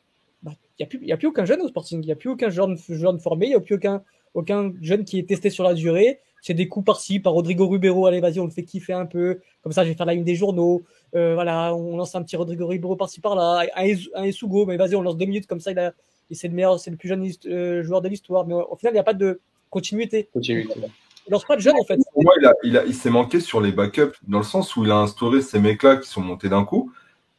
Bah, 0.44 0.52
il 0.80 0.86
bah, 0.86 0.98
n'y 1.02 1.12
a, 1.12 1.16
a, 1.16 1.18
plus 1.18 1.28
aucun 1.28 1.46
jeune 1.46 1.62
au 1.62 1.68
Sporting. 1.68 2.02
Il 2.02 2.06
n'y 2.06 2.12
a 2.12 2.16
plus 2.16 2.30
aucun 2.30 2.50
jeune, 2.50 2.78
jeune 2.90 3.20
formé. 3.20 3.48
Il 3.48 3.50
n'y 3.50 3.56
a 3.56 3.60
plus 3.60 3.76
aucun, 3.76 4.04
aucun 4.34 4.74
jeune 4.82 5.06
qui 5.06 5.20
est 5.20 5.28
testé 5.28 5.50
sur 5.50 5.64
la 5.64 5.74
durée. 5.74 6.20
C'est 6.42 6.54
des 6.54 6.68
coups 6.68 6.86
par-ci, 6.86 7.20
par 7.20 7.34
Rodrigo 7.34 7.68
Rubero. 7.68 8.06
Allez, 8.06 8.22
vas-y, 8.22 8.40
on 8.40 8.46
le 8.46 8.52
fait 8.52 8.64
kiffer 8.64 8.94
un 8.94 9.06
peu. 9.06 9.40
Comme 9.62 9.74
ça, 9.74 9.84
je 9.84 9.90
vais 9.90 9.96
faire 9.96 10.06
la 10.06 10.14
une 10.14 10.24
des 10.24 10.36
journaux. 10.36 10.84
Euh, 11.16 11.34
voilà, 11.34 11.76
on 11.76 11.98
lance 11.98 12.16
un 12.16 12.24
petit 12.24 12.38
Rodrigo 12.38 12.68
Rubero 12.68 12.96
par-ci 12.96 13.20
par-là. 13.20 13.66
Un, 13.76 13.94
un 14.16 14.24
Esugo, 14.24 14.66
mais 14.66 14.78
vas-y, 14.78 14.96
on 14.96 15.02
lance 15.02 15.18
deux 15.18 15.26
minutes. 15.26 15.48
Comme 15.48 15.60
ça, 15.60 15.72
il 15.72 15.80
a, 15.80 15.94
c'est 16.32 16.48
le 16.48 16.54
meilleur, 16.54 16.80
c'est 16.80 16.92
le 16.92 16.98
plus 16.98 17.10
jeune 17.10 17.30
euh, 17.48 17.84
joueur 17.84 18.02
de 18.02 18.08
l'histoire. 18.08 18.46
Mais 18.46 18.54
au, 18.54 18.76
final, 18.76 18.94
il 18.94 18.96
n'y 18.96 19.00
a 19.00 19.04
pas 19.04 19.14
de 19.14 19.42
continuité. 19.70 20.30
Continuité. 20.32 20.80
Il 21.30 21.34
lance 21.34 21.46
pas 21.46 21.56
de 21.56 21.62
jeunes 21.62 21.78
en 21.80 21.86
fait. 21.86 22.00
Pour 22.12 22.24
moi, 22.24 22.34
il, 22.64 22.84
il, 22.88 22.96
s'est 22.96 23.12
manqué 23.12 23.40
sur 23.40 23.62
les 23.62 23.72
backups 23.72 24.18
dans 24.28 24.40
le 24.40 24.44
sens 24.44 24.76
où 24.76 24.84
il 24.84 24.90
a 24.90 24.98
instauré 24.98 25.42
ces 25.42 25.60
mecs-là 25.60 25.98
qui 25.98 26.10
sont 26.10 26.22
montés 26.22 26.50
d'un 26.50 26.66
coup. 26.66 26.92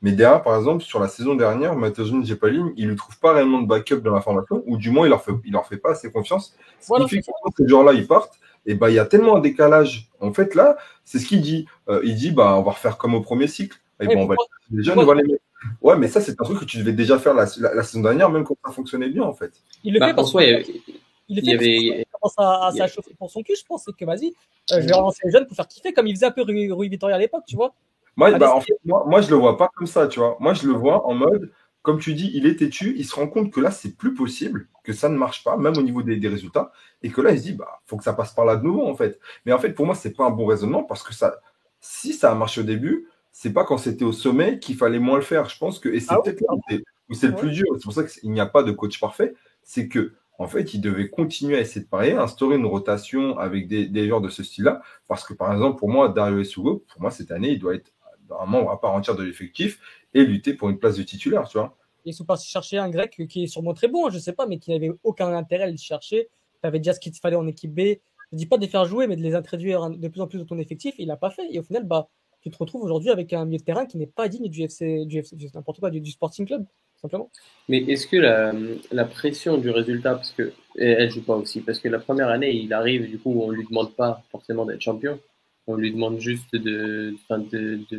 Mais 0.02 0.12
derrière, 0.12 0.42
par 0.42 0.56
exemple, 0.56 0.82
sur 0.82 1.00
la 1.00 1.08
saison 1.08 1.34
dernière, 1.34 1.76
Mateusz 1.76 2.24
Jepaline, 2.24 2.72
il 2.76 2.88
ne 2.88 2.94
trouve 2.94 3.18
pas 3.18 3.34
réellement 3.34 3.60
de 3.60 3.66
backup 3.66 3.96
dans 3.96 4.14
la 4.14 4.20
formation, 4.20 4.62
ou 4.66 4.78
du 4.78 4.90
moins, 4.90 5.06
il 5.06 5.10
leur 5.10 5.22
fait, 5.22 5.32
il 5.44 5.52
leur 5.52 5.66
fait 5.66 5.76
pas 5.76 5.90
assez 5.90 6.10
confiance. 6.10 6.56
Ce 6.80 7.02
qui 7.02 7.08
fait 7.08 7.20
que 7.20 7.26
quand 7.42 7.52
ces 7.56 7.68
joueurs-là, 7.68 7.92
ils 7.92 8.06
partent, 8.06 8.38
et 8.64 8.74
bah, 8.74 8.90
il 8.90 8.94
y 8.94 8.98
a 8.98 9.04
tellement 9.04 9.36
un 9.36 9.40
décalage. 9.40 10.08
En 10.20 10.32
fait, 10.32 10.54
là, 10.54 10.76
c'est 11.04 11.18
ce 11.18 11.26
qu'il 11.26 11.40
dit. 11.40 11.66
Euh, 11.88 12.00
il 12.04 12.14
dit, 12.14 12.30
bah, 12.30 12.56
on 12.56 12.62
va 12.62 12.72
refaire 12.72 12.96
comme 12.96 13.14
au 13.14 13.20
premier 13.20 13.46
cycle. 13.46 13.76
Et 14.00 14.06
bon, 14.06 14.22
on 14.22 14.26
va 14.26 14.36
les 14.70 14.82
jeunes, 14.82 14.98
on 14.98 15.04
va 15.04 15.14
les 15.14 15.24
mettre. 15.24 15.42
Ouais, 15.82 15.96
mais 15.96 16.08
ça, 16.08 16.22
c'est 16.22 16.40
un 16.40 16.44
truc 16.44 16.60
que 16.60 16.64
tu 16.64 16.78
devais 16.78 16.92
déjà 16.92 17.18
faire 17.18 17.34
la, 17.34 17.44
la, 17.58 17.82
saison 17.82 18.00
dernière, 18.00 18.30
même 18.30 18.44
quand 18.44 18.56
ça 18.64 18.72
fonctionnait 18.72 19.10
bien, 19.10 19.24
en 19.24 19.34
fait. 19.34 19.52
Il 19.84 19.92
le 19.92 20.00
bah, 20.00 20.08
fait 20.08 20.14
parce 20.14 20.30
qu'il 20.32 20.82
il, 21.28 21.38
il, 21.38 21.54
avait... 21.54 22.06
commence 22.20 22.34
à, 22.38 22.66
à 22.66 22.72
s'achauffer 22.72 23.14
pour 23.14 23.30
son 23.30 23.42
cul, 23.42 23.54
je 23.58 23.64
pense. 23.64 23.84
C'est 23.84 23.96
que 23.96 24.04
vas-y, 24.04 24.34
euh, 24.72 24.80
je 24.80 24.86
vais 24.86 24.94
relancer 24.94 25.20
les 25.24 25.30
jeunes 25.30 25.46
pour 25.46 25.56
faire 25.56 25.68
kiffer, 25.68 25.92
comme 25.92 26.06
il 26.06 26.14
faisait 26.14 26.26
un 26.26 26.30
peu 26.30 26.42
Rui, 26.42 26.70
Rui 26.70 26.88
Vittoria 26.88 27.16
à 27.16 27.18
l'époque, 27.18 27.44
tu 27.46 27.56
vois. 27.56 27.74
Moi, 28.16 28.36
bah, 28.38 28.54
en 28.54 28.60
fait, 28.60 28.74
moi, 28.84 29.04
moi, 29.06 29.20
je 29.20 29.30
le 29.30 29.36
vois 29.36 29.56
pas 29.56 29.70
comme 29.74 29.86
ça, 29.86 30.06
tu 30.06 30.18
vois. 30.20 30.36
Moi, 30.40 30.54
je 30.54 30.66
le 30.66 30.72
vois 30.72 31.06
en 31.06 31.14
mode, 31.14 31.52
comme 31.82 31.98
tu 31.98 32.14
dis, 32.14 32.30
il 32.34 32.46
est 32.46 32.56
têtu, 32.56 32.94
il 32.96 33.04
se 33.04 33.14
rend 33.14 33.28
compte 33.28 33.52
que 33.52 33.60
là, 33.60 33.70
c'est 33.70 33.96
plus 33.96 34.14
possible, 34.14 34.68
que 34.84 34.92
ça 34.92 35.08
ne 35.08 35.16
marche 35.16 35.44
pas, 35.44 35.56
même 35.56 35.76
au 35.76 35.82
niveau 35.82 36.02
des, 36.02 36.16
des, 36.16 36.28
résultats, 36.28 36.72
et 37.02 37.10
que 37.10 37.20
là, 37.20 37.32
il 37.32 37.38
se 37.38 37.44
dit, 37.44 37.52
bah, 37.52 37.80
faut 37.86 37.96
que 37.96 38.04
ça 38.04 38.12
passe 38.12 38.32
par 38.34 38.44
là 38.44 38.56
de 38.56 38.64
nouveau, 38.64 38.86
en 38.86 38.94
fait. 38.94 39.18
Mais 39.46 39.52
en 39.52 39.58
fait, 39.58 39.70
pour 39.72 39.86
moi, 39.86 39.94
c'est 39.94 40.12
pas 40.12 40.24
un 40.24 40.30
bon 40.30 40.46
raisonnement 40.46 40.82
parce 40.82 41.02
que 41.02 41.14
ça, 41.14 41.36
si 41.80 42.12
ça 42.12 42.30
a 42.30 42.34
marché 42.34 42.60
au 42.60 42.64
début, 42.64 43.08
c'est 43.32 43.52
pas 43.52 43.64
quand 43.64 43.78
c'était 43.78 44.04
au 44.04 44.12
sommet 44.12 44.58
qu'il 44.58 44.76
fallait 44.76 44.98
moins 44.98 45.16
le 45.16 45.22
faire. 45.22 45.48
Je 45.48 45.58
pense 45.58 45.78
que, 45.78 45.88
et 45.88 46.00
c'est 46.00 46.12
ah 46.12 46.20
peut-être 46.22 46.40
là 46.40 46.78
où 47.08 47.14
c'est 47.14 47.28
le 47.28 47.34
plus 47.34 47.50
dur, 47.50 47.66
c'est 47.74 47.84
pour 47.84 47.92
ça 47.92 48.04
qu'il 48.04 48.30
n'y 48.30 48.40
a 48.40 48.46
pas 48.46 48.62
de 48.62 48.72
coach 48.72 49.00
parfait, 49.00 49.34
c'est 49.62 49.88
que 49.88 50.12
en 50.40 50.48
fait, 50.48 50.72
il 50.72 50.80
devait 50.80 51.10
continuer 51.10 51.58
à 51.58 51.60
essayer 51.60 51.82
de 51.82 51.86
parier, 51.86 52.12
instaurer 52.12 52.56
une 52.56 52.64
rotation 52.64 53.38
avec 53.38 53.68
des, 53.68 54.08
joueurs 54.08 54.22
de 54.22 54.30
ce 54.30 54.42
style-là, 54.42 54.80
parce 55.06 55.22
que 55.22 55.34
par 55.34 55.52
exemple, 55.52 55.78
pour 55.78 55.90
moi, 55.90 56.08
Dario 56.08 56.40
Esugo, 56.40 56.82
pour 56.88 57.02
moi, 57.02 57.10
cette 57.10 57.30
année, 57.30 57.50
il 57.50 57.58
doit 57.58 57.74
être 57.74 57.92
un 58.40 58.46
membre 58.46 58.70
à 58.70 58.80
part 58.80 58.94
entière 58.94 59.14
de 59.16 59.22
l'effectif 59.22 59.78
et 60.14 60.24
lutter 60.24 60.54
pour 60.54 60.70
une 60.70 60.78
place 60.78 60.96
de 60.96 61.02
titulaire, 61.02 61.46
tu 61.46 61.58
vois. 61.58 61.76
Ils 62.06 62.14
sont 62.14 62.24
partis 62.24 62.48
chercher 62.48 62.78
un 62.78 62.88
grec 62.88 63.20
qui 63.28 63.44
est 63.44 63.46
sûrement 63.48 63.74
très 63.74 63.88
bon, 63.88 64.08
je 64.08 64.18
sais 64.18 64.32
pas, 64.32 64.46
mais 64.46 64.58
qui 64.58 64.70
n'avait 64.70 64.92
aucun 65.04 65.30
intérêt 65.34 65.64
à 65.64 65.70
le 65.70 65.76
chercher. 65.76 66.30
Tu 66.62 66.66
avais 66.66 66.78
déjà 66.78 66.94
ce 66.94 67.00
qu'il 67.00 67.12
fallait 67.12 67.36
en 67.36 67.46
équipe 67.46 67.74
B. 67.74 67.98
Je 68.32 68.38
dis 68.38 68.46
pas 68.46 68.56
de 68.56 68.62
les 68.62 68.68
faire 68.68 68.86
jouer, 68.86 69.06
mais 69.08 69.16
de 69.16 69.22
les 69.22 69.34
introduire 69.34 69.90
de 69.90 70.08
plus 70.08 70.22
en 70.22 70.26
plus 70.26 70.38
dans 70.38 70.46
ton 70.46 70.58
effectif. 70.58 70.94
Il 70.96 71.08
l'a 71.08 71.18
pas 71.18 71.30
fait. 71.30 71.52
Et 71.52 71.58
au 71.58 71.62
final, 71.62 71.84
bah, 71.84 72.08
tu 72.42 72.50
te 72.50 72.56
retrouves 72.56 72.82
aujourd'hui 72.82 73.10
avec 73.10 73.32
un 73.32 73.44
milieu 73.44 73.58
de 73.58 73.64
terrain 73.64 73.86
qui 73.86 73.98
n'est 73.98 74.06
pas 74.06 74.28
digne 74.28 74.48
du 74.48 74.62
FC, 74.62 75.04
du 75.06 76.10
Sporting 76.10 76.46
Club, 76.46 76.64
simplement. 77.00 77.30
Mais 77.68 77.78
est-ce 77.78 78.06
que 78.06 78.16
la, 78.16 79.04
pression 79.04 79.58
du 79.58 79.70
résultat, 79.70 80.14
parce 80.14 80.32
que 80.32 80.52
elle 80.76 81.10
joue 81.10 81.22
pas 81.22 81.36
aussi, 81.36 81.60
parce 81.60 81.78
que 81.78 81.88
la 81.88 81.98
première 81.98 82.28
année, 82.28 82.52
il 82.52 82.72
arrive, 82.72 83.08
du 83.10 83.18
coup, 83.18 83.40
on 83.42 83.50
lui 83.50 83.64
demande 83.66 83.94
pas 83.94 84.22
forcément 84.30 84.64
d'être 84.64 84.80
champion, 84.80 85.18
on 85.66 85.76
lui 85.76 85.92
demande 85.92 86.18
juste 86.18 86.54
de, 86.54 87.14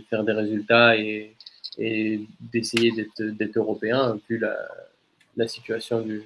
faire 0.09 0.23
des 0.23 0.31
résultats 0.33 0.97
et, 0.97 1.35
d'essayer 1.77 2.91
d'être 3.19 3.57
européen, 3.57 4.19
vu 4.29 4.37
la, 4.37 5.47
situation 5.47 6.01
du, 6.01 6.23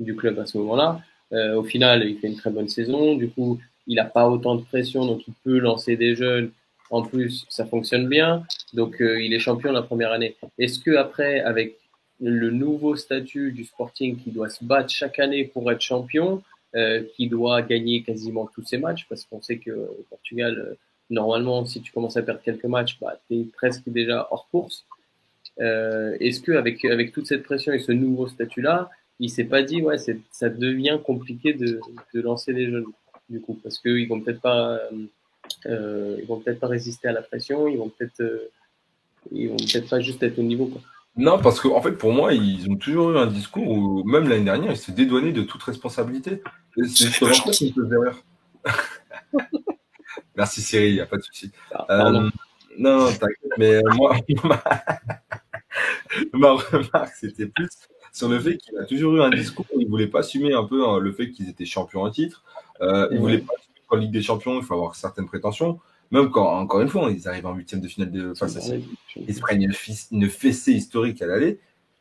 du 0.00 0.16
club 0.16 0.38
à 0.38 0.46
ce 0.46 0.58
moment-là. 0.58 1.00
Euh, 1.32 1.56
au 1.56 1.62
final, 1.62 2.08
il 2.08 2.18
fait 2.18 2.28
une 2.28 2.36
très 2.36 2.50
bonne 2.50 2.68
saison, 2.68 3.14
du 3.14 3.28
coup, 3.28 3.58
il 3.86 3.96
n'a 3.96 4.04
pas 4.04 4.28
autant 4.28 4.54
de 4.54 4.62
pression, 4.62 5.04
donc 5.04 5.26
il 5.28 5.34
peut 5.44 5.58
lancer 5.58 5.96
des 5.96 6.14
jeunes 6.14 6.50
en 6.90 7.02
plus, 7.02 7.46
ça 7.48 7.66
fonctionne 7.66 8.08
bien. 8.08 8.44
Donc, 8.72 9.00
euh, 9.00 9.20
il 9.22 9.34
est 9.34 9.38
champion 9.38 9.72
la 9.72 9.82
première 9.82 10.12
année. 10.12 10.36
Est-ce 10.58 10.78
que 10.78 10.96
après, 10.96 11.40
avec 11.40 11.76
le 12.20 12.50
nouveau 12.50 12.96
statut 12.96 13.52
du 13.52 13.64
Sporting 13.64 14.16
qui 14.16 14.30
doit 14.30 14.48
se 14.48 14.64
battre 14.64 14.90
chaque 14.90 15.18
année 15.18 15.44
pour 15.44 15.70
être 15.70 15.80
champion, 15.80 16.42
euh, 16.74 17.02
qui 17.14 17.28
doit 17.28 17.62
gagner 17.62 18.02
quasiment 18.02 18.48
tous 18.52 18.64
ses 18.64 18.78
matchs, 18.78 19.06
parce 19.08 19.24
qu'on 19.24 19.40
sait 19.40 19.58
que 19.58 19.70
au 19.70 20.04
Portugal, 20.10 20.58
euh, 20.58 20.74
normalement, 21.10 21.64
si 21.64 21.80
tu 21.80 21.92
commences 21.92 22.16
à 22.16 22.22
perdre 22.22 22.42
quelques 22.42 22.64
matchs, 22.64 22.98
bah, 23.00 23.18
tu 23.28 23.40
es 23.40 23.44
presque 23.44 23.88
déjà 23.88 24.28
hors 24.30 24.48
course. 24.50 24.84
Euh, 25.60 26.16
Est-ce 26.20 26.40
que 26.40 26.52
avec, 26.52 27.12
toute 27.12 27.26
cette 27.26 27.42
pression 27.42 27.72
et 27.72 27.78
ce 27.78 27.92
nouveau 27.92 28.28
statut-là, 28.28 28.90
il 29.20 29.30
s'est 29.30 29.44
pas 29.44 29.62
dit, 29.62 29.82
ouais, 29.82 29.96
ça 30.30 30.48
devient 30.48 30.98
compliqué 31.02 31.52
de, 31.52 31.80
de 32.14 32.20
lancer 32.20 32.52
des 32.52 32.70
jeunes, 32.70 32.84
du 33.28 33.40
coup, 33.40 33.58
parce 33.62 33.78
qu'ils 33.78 34.06
vont 34.08 34.20
peut-être 34.20 34.40
pas 34.40 34.80
euh, 35.66 36.16
ils 36.20 36.26
vont 36.26 36.40
peut-être 36.40 36.60
pas 36.60 36.66
résister 36.66 37.08
à 37.08 37.12
la 37.12 37.22
pression, 37.22 37.68
ils 37.68 37.78
vont 37.78 37.88
peut-être 37.88 38.20
euh, 38.20 38.50
ils 39.32 39.48
vont 39.48 39.56
peut-être 39.56 39.88
pas 39.88 40.00
juste 40.00 40.22
être 40.22 40.38
au 40.38 40.42
niveau. 40.42 40.66
Quoi. 40.66 40.80
Non, 41.16 41.40
parce 41.40 41.60
qu'en 41.60 41.76
en 41.76 41.82
fait, 41.82 41.92
pour 41.92 42.12
moi, 42.12 42.32
ils 42.32 42.70
ont 42.70 42.76
toujours 42.76 43.10
eu 43.10 43.18
un 43.18 43.26
discours 43.26 43.68
où, 43.68 44.04
même 44.04 44.28
l'année 44.28 44.44
dernière, 44.44 44.70
ils 44.70 44.78
se 44.78 44.92
dédouanaient 44.92 45.32
de 45.32 45.42
toute 45.42 45.62
responsabilité. 45.62 46.42
C'est 46.76 47.06
justement 47.06 47.34
ça 47.34 47.50
qui 47.50 47.74
me 47.76 47.84
faisait 47.84 47.96
rire. 47.96 48.22
Merci 50.36 50.62
Cyril, 50.62 50.90
il 50.90 50.94
n'y 50.94 51.00
a 51.00 51.06
pas 51.06 51.16
de 51.16 51.22
souci. 51.22 51.50
Ah, 51.72 51.86
euh, 51.90 52.10
non, 52.10 52.30
non, 52.78 53.06
t'inquiète, 53.08 53.52
mais 53.58 53.74
euh, 53.74 53.82
moi, 53.94 54.16
ma 56.32 56.52
remarque, 56.52 57.14
c'était 57.18 57.46
plus 57.46 57.68
sur 58.12 58.28
le 58.28 58.38
fait 58.38 58.56
qu'il 58.56 58.78
a 58.78 58.84
toujours 58.84 59.16
eu 59.16 59.20
un 59.20 59.30
discours 59.30 59.66
où 59.74 59.80
il 59.80 59.86
ne 59.86 59.90
voulait 59.90 60.06
pas 60.06 60.20
assumer 60.20 60.54
un 60.54 60.64
peu 60.64 60.86
hein, 60.86 61.00
le 61.00 61.12
fait 61.12 61.30
qu'ils 61.30 61.48
étaient 61.48 61.64
champions 61.64 62.02
en 62.02 62.10
titre. 62.10 62.44
Euh, 62.80 63.08
il 63.10 63.16
ne 63.16 63.20
voulait 63.20 63.38
pas 63.38 63.54
en 63.88 63.96
Ligue 63.96 64.12
des 64.12 64.22
Champions, 64.22 64.58
il 64.58 64.62
faut 64.62 64.74
avoir 64.74 64.94
certaines 64.94 65.26
prétentions. 65.26 65.80
Même 66.10 66.30
quand, 66.30 66.46
encore 66.46 66.80
une 66.80 66.88
fois, 66.88 67.10
ils 67.10 67.28
arrivent 67.28 67.46
en 67.46 67.54
huitième 67.54 67.80
de 67.80 67.88
finale 67.88 68.10
de 68.10 68.34
face 68.34 68.56
à 68.56 68.74
ils 69.16 69.34
se 69.34 69.40
prennent 69.40 69.62
une, 69.62 70.28
fessée 70.28 70.72
historique 70.72 71.20
à 71.20 71.26
l'aller. 71.26 71.60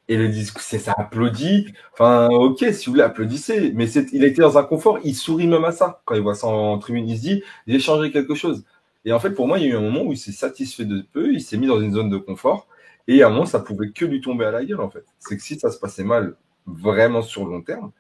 Et 0.10 0.16
le 0.16 0.30
disque, 0.30 0.60
c'est 0.60 0.80
ça 0.80 0.94
applaudit. 0.98 1.74
Enfin, 1.92 2.30
ok, 2.30 2.60
si 2.72 2.86
vous 2.86 2.94
voulez, 2.94 3.04
applaudissez. 3.04 3.74
Mais 3.74 3.92
il 3.92 4.24
été 4.24 4.42
dans 4.42 4.58
un 4.58 4.64
confort, 4.64 5.00
il 5.04 5.16
sourit 5.16 5.48
même 5.48 5.66
à 5.66 5.74
ça. 5.74 6.02
Quand 6.06 6.16
il 6.16 6.22
voit 6.22 6.36
ça 6.36 6.48
en 6.48 6.78
tribune, 6.78 7.10
il 7.10 7.18
se 7.18 7.22
dit, 7.22 7.44
j'ai 7.68 7.80
changé 7.80 8.12
quelque 8.12 8.34
chose. 8.34 8.64
Et 9.04 9.12
en 9.12 9.20
fait, 9.20 9.32
pour 9.32 9.48
moi, 9.48 9.60
il 9.60 9.66
y 9.66 9.68
a 9.68 9.74
eu 9.74 9.78
un 9.78 9.82
moment 9.82 10.04
où 10.04 10.14
il 10.14 10.18
s'est 10.18 10.32
satisfait 10.32 10.86
de 10.86 11.02
peu, 11.12 11.34
il 11.34 11.42
s'est 11.42 11.58
mis 11.58 11.68
dans 11.68 11.82
une 11.82 11.94
zone 11.94 12.10
de 12.10 12.18
confort. 12.18 12.68
Et 13.10 13.22
à 13.22 13.28
un 13.28 13.30
moment, 13.30 13.46
ça 13.46 13.60
pouvait 13.60 13.92
que 13.92 14.06
lui 14.06 14.22
tomber 14.22 14.46
à 14.46 14.52
la 14.52 14.64
gueule, 14.64 14.82
en 14.82 14.90
fait. 14.90 15.06
C'est 15.20 15.36
que 15.36 15.44
si 15.44 15.60
ça 15.60 15.72
se 15.72 15.80
passait 15.80 16.04
mal, 16.06 16.36
vraiment 16.66 17.22
sur 17.22 17.46
le 17.46 17.52
long 17.52 17.62
terme, 17.62 17.92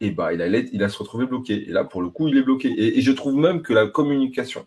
et 0.00 0.10
bah 0.10 0.32
il 0.32 0.40
a, 0.40 0.46
il 0.46 0.82
a 0.82 0.88
se 0.88 0.98
retrouvé 0.98 1.26
bloqué. 1.26 1.68
Et 1.68 1.72
là, 1.72 1.84
pour 1.84 2.02
le 2.02 2.08
coup, 2.08 2.28
il 2.28 2.36
est 2.36 2.42
bloqué. 2.42 2.68
Et, 2.68 3.00
je 3.00 3.12
trouve 3.12 3.36
même 3.36 3.62
que 3.62 3.72
la 3.72 3.86
communication 3.86 4.66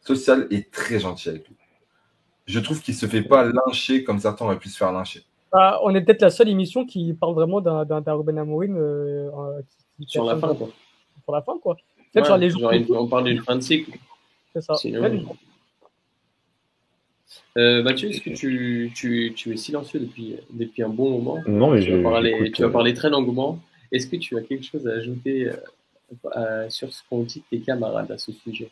sociale 0.00 0.46
est 0.50 0.70
très 0.70 0.98
gentille 1.00 1.30
avec 1.30 1.48
lui. 1.48 1.56
Je 2.46 2.60
trouve 2.60 2.80
qu'il 2.80 2.94
se 2.94 3.06
fait 3.06 3.22
pas 3.22 3.44
lyncher 3.44 4.04
comme 4.04 4.18
certains 4.18 4.44
auraient 4.44 4.58
pu 4.58 4.68
se 4.68 4.76
faire 4.76 4.92
lyncher. 4.92 5.22
Bah, 5.52 5.80
on 5.82 5.94
est 5.94 6.02
peut-être 6.02 6.22
la 6.22 6.30
seule 6.30 6.48
émission 6.48 6.84
qui 6.84 7.12
parle 7.14 7.34
vraiment 7.34 7.60
d'un 7.60 8.14
Ruben 8.14 8.38
Amorim 8.38 8.76
euh, 8.76 9.30
sur 10.06 10.24
la 10.24 10.36
fin, 10.36 10.54
quoi. 10.54 10.68
Sur 11.24 11.32
la 11.32 11.42
fin, 11.42 11.58
quoi. 11.58 11.76
on 12.14 13.08
parle 13.08 13.24
d'une 13.24 13.40
fin 13.40 13.56
de 13.56 13.60
cycle. 13.60 13.92
C'est 14.52 14.60
ça. 14.60 14.74
Euh, 17.56 17.82
Mathieu, 17.82 18.10
est-ce 18.10 18.20
que 18.20 18.30
tu, 18.30 18.92
tu, 18.94 19.32
tu, 19.34 19.52
es 19.52 19.56
silencieux 19.56 20.00
depuis, 20.00 20.36
depuis 20.50 20.82
un 20.82 20.88
bon 20.88 21.10
moment? 21.10 21.38
Non, 21.46 21.70
mais 21.70 21.80
tu, 21.80 21.90
je, 21.90 21.96
vas 21.96 22.10
parler, 22.10 22.52
tu 22.52 22.62
vas 22.62 22.68
parler 22.68 22.92
très 22.92 23.08
longuement. 23.08 23.58
Est-ce 23.96 24.08
que 24.08 24.16
tu 24.16 24.36
as 24.36 24.42
quelque 24.42 24.64
chose 24.64 24.86
à 24.86 24.92
ajouter 24.92 25.50
euh, 26.36 26.68
sur 26.68 26.92
ce 26.92 27.02
qu'ont 27.08 27.22
dit 27.22 27.42
tes 27.50 27.60
camarades 27.60 28.10
à 28.10 28.18
ce 28.18 28.30
sujet? 28.30 28.70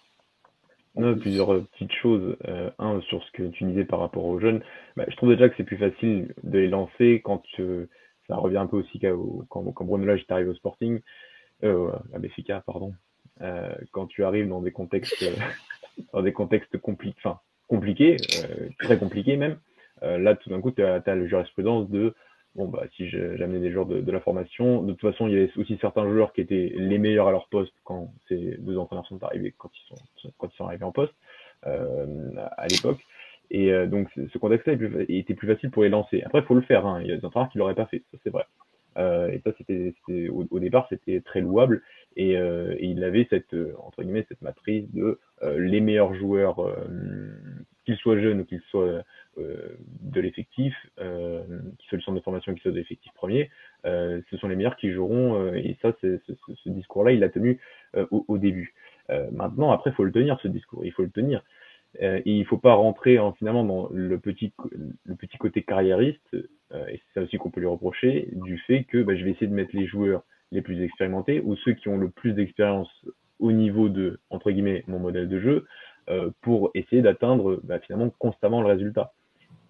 On 0.97 1.03
a 1.03 1.15
plusieurs 1.15 1.53
euh, 1.53 1.67
petites 1.73 1.93
choses. 1.93 2.37
Euh, 2.47 2.71
un, 2.79 3.01
sur 3.01 3.25
ce 3.25 3.31
que 3.33 3.45
tu 3.45 3.65
disais 3.65 3.85
par 3.85 4.01
rapport 4.01 4.27
aux 4.27 4.39
jeunes. 4.39 4.63
Bah, 4.97 5.05
je 5.09 5.17
trouve 5.17 5.31
déjà 5.31 5.49
que 5.49 5.55
c'est 5.57 5.65
plus 5.65 5.79
facile 5.79 6.35
de 6.43 6.59
les 6.59 6.69
lancer 6.69 7.23
quand 7.25 7.43
ça 8.29 8.37
revient 8.37 8.59
un 8.59 8.67
peu 8.67 8.77
aussi 8.77 9.01
quand, 9.49 9.85
Bruno 9.85 10.05
Lage 10.05 10.21
est 10.21 10.33
arrivé 10.33 10.51
au 10.51 10.55
Sporting, 10.55 11.01
euh, 11.63 11.91
à 12.13 12.19
BFK, 12.19 12.53
pardon. 12.67 12.93
quand 13.93 14.07
tu 14.07 14.25
arrives 14.25 14.49
dans 14.49 14.61
des 14.61 14.73
contextes, 14.73 15.25
dans 16.13 16.23
des 16.23 16.33
contextes 16.33 16.79
compliqués, 16.79 18.17
très 18.79 18.99
compliqués 18.99 19.37
même, 19.37 19.59
là, 20.03 20.35
tout 20.37 20.51
d'un 20.51 20.61
coup, 20.61 20.71
tu 20.71 20.83
as, 20.83 21.03
as 21.05 21.15
la 21.15 21.27
jurisprudence 21.27 21.89
de 21.91 22.15
bon 22.55 22.69
bah 22.69 22.85
si 22.97 23.09
j'amenais 23.09 23.59
des 23.59 23.73
joueurs 23.73 23.87
de, 23.87 24.11
la 24.11 24.21
formation, 24.21 24.83
de 24.83 24.93
toute 24.93 25.13
façon 25.13 25.27
il 25.27 25.35
y 25.35 25.37
avait 25.37 25.51
aussi 25.57 25.77
certains 25.81 26.09
joueurs 26.09 26.33
qui 26.33 26.41
étaient 26.41 26.73
les 26.77 26.99
meilleurs 26.99 27.29
à 27.29 27.33
leur 27.33 27.49
poste 27.49 27.75
quand 27.85 28.13
ces 28.29 28.57
deux 28.59 28.79
entraîneurs 28.79 29.07
sont 29.07 29.23
arrivés, 29.23 29.55
quand 29.57 29.71
ils 29.75 29.89
sont 29.89 30.33
quand 30.39 30.49
ils 30.53 30.57
sont 30.57 30.67
arrivés 30.67 30.85
en 30.85 30.93
poste 30.93 31.15
euh, 31.67 32.31
à 32.57 32.67
l'époque. 32.69 33.05
Et 33.51 33.73
euh, 33.73 33.87
donc 33.87 34.09
ce 34.15 34.39
contexte-là 34.39 34.75
était 35.09 35.35
plus 35.35 35.49
facile 35.49 35.71
pour 35.71 35.83
les 35.83 35.89
lancer. 35.89 36.23
Après 36.23 36.41
il 36.41 36.45
faut 36.45 36.55
le 36.55 36.63
faire, 36.63 36.87
hein. 36.87 37.01
il 37.03 37.09
y 37.09 37.13
a 37.13 37.17
des 37.17 37.25
entraîneurs 37.25 37.51
qui 37.51 37.59
l'auraient 37.59 37.75
pas 37.75 37.87
fait, 37.87 38.03
ça 38.13 38.19
c'est 38.23 38.31
vrai. 38.31 38.45
Euh, 38.97 39.29
et 39.33 39.41
ça 39.45 39.51
c'était 39.59 39.93
au, 40.29 40.47
au, 40.49 40.61
départ 40.61 40.87
c'était 40.89 41.21
très 41.21 41.41
louable 41.41 41.83
et, 42.15 42.39
euh, 42.39 42.77
et, 42.79 42.87
il 42.87 43.03
avait 43.03 43.27
cette 43.29 43.53
entre 43.79 44.05
guillemets 44.05 44.25
cette 44.29 44.41
matrice 44.41 44.89
de 44.93 45.19
les 45.43 45.81
meilleurs 45.81 46.15
joueurs 46.15 46.61
qu'ils 47.85 47.97
soient 47.97 48.19
jeunes 48.19 48.41
ou 48.41 48.45
qu'ils 48.45 48.63
soient 48.71 48.83
euh, 48.83 49.03
de 49.37 50.21
l'effectif, 50.21 50.75
euh, 50.99 51.43
qui 51.79 51.87
soit 51.89 51.99
le 51.99 52.03
centre 52.03 52.19
de 52.19 52.23
formation, 52.23 52.55
qui 52.55 52.61
soit 52.61 52.71
de 52.71 52.77
l'effectif 52.77 53.13
premier, 53.15 53.51
euh, 53.87 54.21
ce 54.31 54.37
sont 54.37 54.49
les 54.49 54.57
meilleurs 54.57 54.77
qui 54.77 54.93
joueront. 54.93 55.53
et 55.55 55.77
ça, 55.83 55.93
ce, 56.01 56.19
ce 56.27 56.69
discours-là, 56.69 57.13
il 57.13 57.21
l'a 57.21 57.29
tenu 57.29 57.61
au, 58.11 58.25
au, 58.29 58.39
début. 58.39 58.75
maintenant, 59.33 59.73
après, 59.73 59.91
il 59.91 59.95
faut 59.95 60.05
le 60.05 60.13
tenir, 60.13 60.39
ce 60.43 60.49
discours. 60.49 60.85
Il 60.85 60.93
faut 60.93 61.03
le 61.03 61.11
tenir. 61.11 61.43
et 62.01 62.23
il 62.25 62.45
faut 62.47 62.59
pas 62.59 62.75
rentrer 62.75 63.19
en, 63.19 63.33
finalement 63.33 63.65
dans 63.65 63.89
le 63.91 64.19
petit, 64.19 64.53
le 65.05 65.15
petit 65.15 65.39
côté 65.39 65.63
carriériste, 65.63 66.35
et 66.35 66.99
c'est 66.99 67.15
ça 67.15 67.23
aussi 67.23 67.39
qu'on 67.39 67.51
peut 67.51 67.61
lui 67.61 67.69
reprocher, 67.69 68.29
du 68.33 68.59
fait 68.59 68.85
que 68.85 69.03
bah, 69.03 69.15
je 69.15 69.25
vais 69.25 69.31
essayer 69.31 69.47
de 69.47 69.55
mettre 69.55 69.77
les 69.77 69.87
joueurs 69.87 70.23
les 70.53 70.63
plus 70.63 70.83
expérimentés 70.83 71.41
ou 71.41 71.57
ceux 71.57 71.73
qui 71.73 71.89
ont 71.89 71.99
le 71.99 72.09
plus 72.09 72.33
d'expérience 72.33 72.89
au 73.41 73.53
niveau 73.53 73.89
de, 73.89 74.21
entre 74.31 74.51
guillemets, 74.51 74.85
mon 74.87 74.99
modèle 74.99 75.29
de 75.29 75.41
jeu, 75.41 75.67
euh, 76.09 76.31
pour 76.43 76.71
essayer 76.75 77.03
d'atteindre 77.03 77.61
bah, 77.65 77.79
finalement 77.81 78.11
constamment 78.19 78.61
le 78.61 78.69
résultat. 78.69 79.13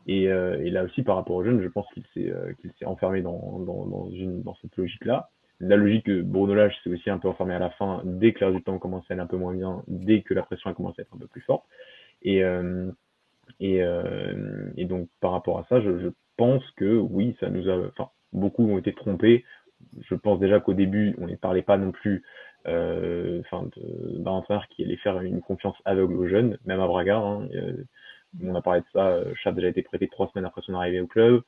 Et, 0.07 0.29
euh, 0.29 0.63
et, 0.63 0.71
là 0.71 0.85
aussi, 0.85 1.03
par 1.03 1.17
rapport 1.17 1.37
aux 1.37 1.45
jeunes, 1.45 1.63
je 1.63 1.69
pense 1.69 1.87
qu'il 1.95 2.05
s'est 2.13 2.31
euh, 2.31 2.53
qu'il 2.61 2.71
s'est 2.79 2.85
enfermé 2.85 3.23
dans, 3.23 3.59
dans, 3.61 3.87
dans, 3.87 4.11
une, 4.11 4.43
dans 4.43 4.55
cette 4.57 4.77
logique-là. 4.77 5.31
La 5.61 5.77
logique 5.77 6.07
que 6.07 6.21
Bruno 6.21 6.55
Lage 6.55 6.75
s'est 6.83 6.91
aussi 6.91 7.09
un 7.11 7.19
peu 7.19 7.29
enfermé 7.29 7.55
à 7.55 7.59
la 7.59 7.71
fin, 7.71 8.03
dès 8.05 8.33
que 8.33 8.41
l'air 8.41 8.53
du 8.53 8.63
temps 8.63 8.79
commençait 8.79 9.13
à 9.13 9.15
aller 9.15 9.23
un 9.23 9.27
peu 9.27 9.37
moins 9.37 9.55
bien, 9.55 9.83
dès 9.87 10.23
que 10.23 10.35
la 10.35 10.43
pression 10.43 10.69
a 10.69 10.75
commencé 10.75 11.01
à 11.01 11.03
être 11.03 11.15
un 11.15 11.19
peu 11.19 11.27
plus 11.27 11.41
forte. 11.43 11.65
Et, 12.23 12.45
euh, 12.45 12.91
et, 13.61 13.83
euh, 13.83 14.71
et 14.77 14.85
donc, 14.85 15.09
par 15.21 15.33
rapport 15.33 15.59
à 15.59 15.65
ça, 15.69 15.81
je, 15.81 15.99
je, 16.01 16.09
pense 16.37 16.69
que 16.73 16.97
oui, 16.97 17.37
ça 17.39 17.49
nous 17.49 17.69
a. 17.71 17.77
Enfin, 17.87 18.11
beaucoup 18.33 18.69
ont 18.69 18.77
été 18.77 18.93
trompés. 18.93 19.45
Je 20.01 20.17
pense 20.17 20.41
déjà 20.41 20.59
qu'au 20.59 20.75
début, 20.75 21.15
on 21.21 21.29
ne 21.29 21.37
parlait 21.37 21.63
pas 21.63 21.79
non 21.79 21.93
plus 21.93 22.25
euh, 22.67 23.41
enfin, 23.41 23.69
d'un 23.77 24.31
entraîneur 24.33 24.67
qui 24.69 24.83
allait 24.83 24.97
faire 24.97 25.21
une 25.21 25.41
confiance 25.41 25.77
aveugle 25.85 26.15
aux 26.15 26.27
jeunes, 26.27 26.59
même 26.65 26.81
à 26.81 26.89
Braga. 26.89 27.19
Hein, 27.19 27.49
on 28.43 28.55
a 28.55 28.63
parlé 28.63 28.81
de 28.81 28.87
ça. 28.93 29.09
Euh, 29.09 29.35
Chad 29.43 29.55
a 29.55 29.57
déjà 29.57 29.69
été 29.69 29.83
prêté 29.83 30.09
trois 30.09 30.29
semaines 30.29 30.47
après 30.47 30.63
son 30.63 30.75
arrivée 30.75 31.01
au 31.01 31.07
club. 31.07 31.43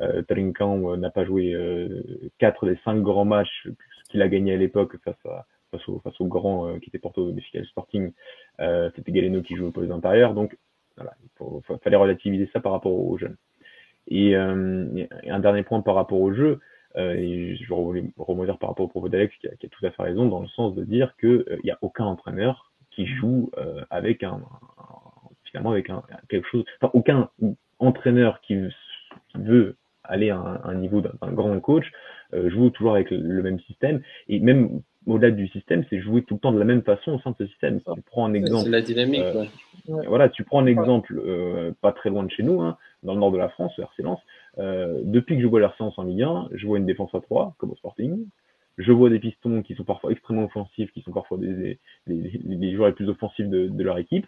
Euh, 0.00 0.22
euh, 0.28 0.96
n'a 0.96 1.10
pas 1.10 1.24
joué 1.24 1.52
euh, 1.52 2.02
quatre 2.38 2.66
des 2.66 2.78
cinq 2.84 3.00
grands 3.02 3.24
matchs 3.24 3.68
qu'il 4.10 4.22
a 4.22 4.28
gagné 4.28 4.54
à 4.54 4.56
l'époque 4.56 4.96
face 5.04 5.14
à 5.26 5.46
face 5.70 5.88
au, 5.88 6.00
face 6.00 6.20
au 6.20 6.26
grand 6.26 6.68
euh, 6.68 6.78
qui 6.78 6.90
était 6.92 7.00
au 7.16 7.30
défi 7.32 7.64
Sporting. 7.66 8.12
Euh, 8.60 8.90
C'était 8.96 9.12
Galeno 9.12 9.42
qui 9.42 9.56
jouait 9.56 9.68
au 9.68 9.72
poste 9.72 9.90
intérieur. 9.90 10.34
Donc 10.34 10.56
voilà, 10.96 11.12
il 11.22 11.78
fallait 11.82 11.96
relativiser 11.96 12.48
ça 12.52 12.60
par 12.60 12.72
rapport 12.72 12.92
aux 12.92 13.18
jeunes. 13.18 13.36
Et, 14.06 14.30
et, 14.30 14.36
un 14.36 15.40
dernier 15.40 15.62
point 15.62 15.80
par 15.80 15.94
rapport 15.94 16.20
au 16.20 16.32
jeu, 16.32 16.60
et 16.96 17.56
je 17.56 17.68
vais 17.68 17.74
rebondir 18.18 18.58
par 18.58 18.68
rapport 18.68 18.84
au 18.84 18.88
propos 18.88 19.08
d'Alex 19.08 19.34
qui, 19.40 19.48
qui, 19.58 19.66
a 19.66 19.68
tout 19.68 19.84
à 19.84 19.90
fait 19.90 20.02
raison 20.02 20.26
dans 20.26 20.40
le 20.40 20.46
sens 20.48 20.74
de 20.74 20.84
dire 20.84 21.16
qu'il 21.16 21.44
n'y 21.64 21.72
a 21.72 21.78
aucun 21.80 22.04
entraîneur 22.04 22.72
qui 22.92 23.06
joue 23.06 23.50
avec 23.90 24.22
un, 24.22 24.40
avec 25.54 25.90
un, 25.90 26.02
quelque 26.28 26.48
chose, 26.48 26.64
enfin, 26.80 26.90
aucun 26.94 27.28
entraîneur 27.78 28.40
qui, 28.40 28.58
veut 29.36 29.76
aller 30.04 30.30
à 30.30 30.60
un, 30.64 30.74
niveau 30.74 31.00
d'un 31.00 31.32
grand 31.32 31.58
coach 31.60 31.86
euh, 32.34 32.50
joue 32.50 32.70
toujours 32.70 32.94
avec 32.94 33.10
le, 33.10 33.42
même 33.42 33.60
système 33.60 34.00
et 34.28 34.40
même 34.40 34.80
au-delà 35.06 35.30
du 35.30 35.48
système, 35.48 35.84
c'est 35.90 36.00
jouer 36.00 36.22
tout 36.22 36.34
le 36.34 36.40
temps 36.40 36.52
de 36.52 36.58
la 36.58 36.64
même 36.64 36.82
façon 36.82 37.12
au 37.12 37.20
sein 37.20 37.30
de 37.30 37.36
ce 37.38 37.46
système. 37.46 37.80
tu 37.80 38.02
prends 38.02 38.26
un 38.26 38.32
exemple, 38.32 38.70
la 38.70 38.80
dynamique. 38.80 39.20
Euh, 39.20 39.44
voilà, 40.08 40.30
tu 40.30 40.44
prends 40.44 40.60
un 40.60 40.66
exemple 40.66 41.20
euh, 41.24 41.72
pas 41.82 41.92
très 41.92 42.08
loin 42.08 42.22
de 42.22 42.30
chez 42.30 42.42
nous, 42.42 42.62
hein, 42.62 42.78
dans 43.02 43.12
le 43.12 43.20
nord 43.20 43.30
de 43.30 43.38
la 43.38 43.50
France, 43.50 43.72
le 43.76 43.84
RC 43.84 44.02
Lens. 44.02 44.20
depuis 45.04 45.36
que 45.36 45.42
je 45.42 45.46
vois 45.46 45.60
le 45.60 45.66
RC 45.66 45.92
en 45.96 46.02
Ligue 46.04 46.22
1, 46.22 46.48
je 46.52 46.66
vois 46.66 46.78
une 46.78 46.86
défense 46.86 47.14
à 47.14 47.20
3 47.20 47.54
comme 47.58 47.70
au 47.70 47.76
Sporting. 47.76 48.26
Je 48.78 48.90
vois 48.90 49.10
des 49.10 49.20
pistons 49.20 49.62
qui 49.62 49.74
sont 49.74 49.84
parfois 49.84 50.10
extrêmement 50.10 50.44
offensifs, 50.44 50.90
qui 50.92 51.02
sont 51.02 51.12
parfois 51.12 51.38
des, 51.38 51.78
des, 52.08 52.74
joueurs 52.74 52.88
les 52.88 52.94
plus 52.94 53.08
offensifs 53.08 53.48
de, 53.48 53.68
de 53.68 53.84
leur 53.84 53.98
équipe. 53.98 54.26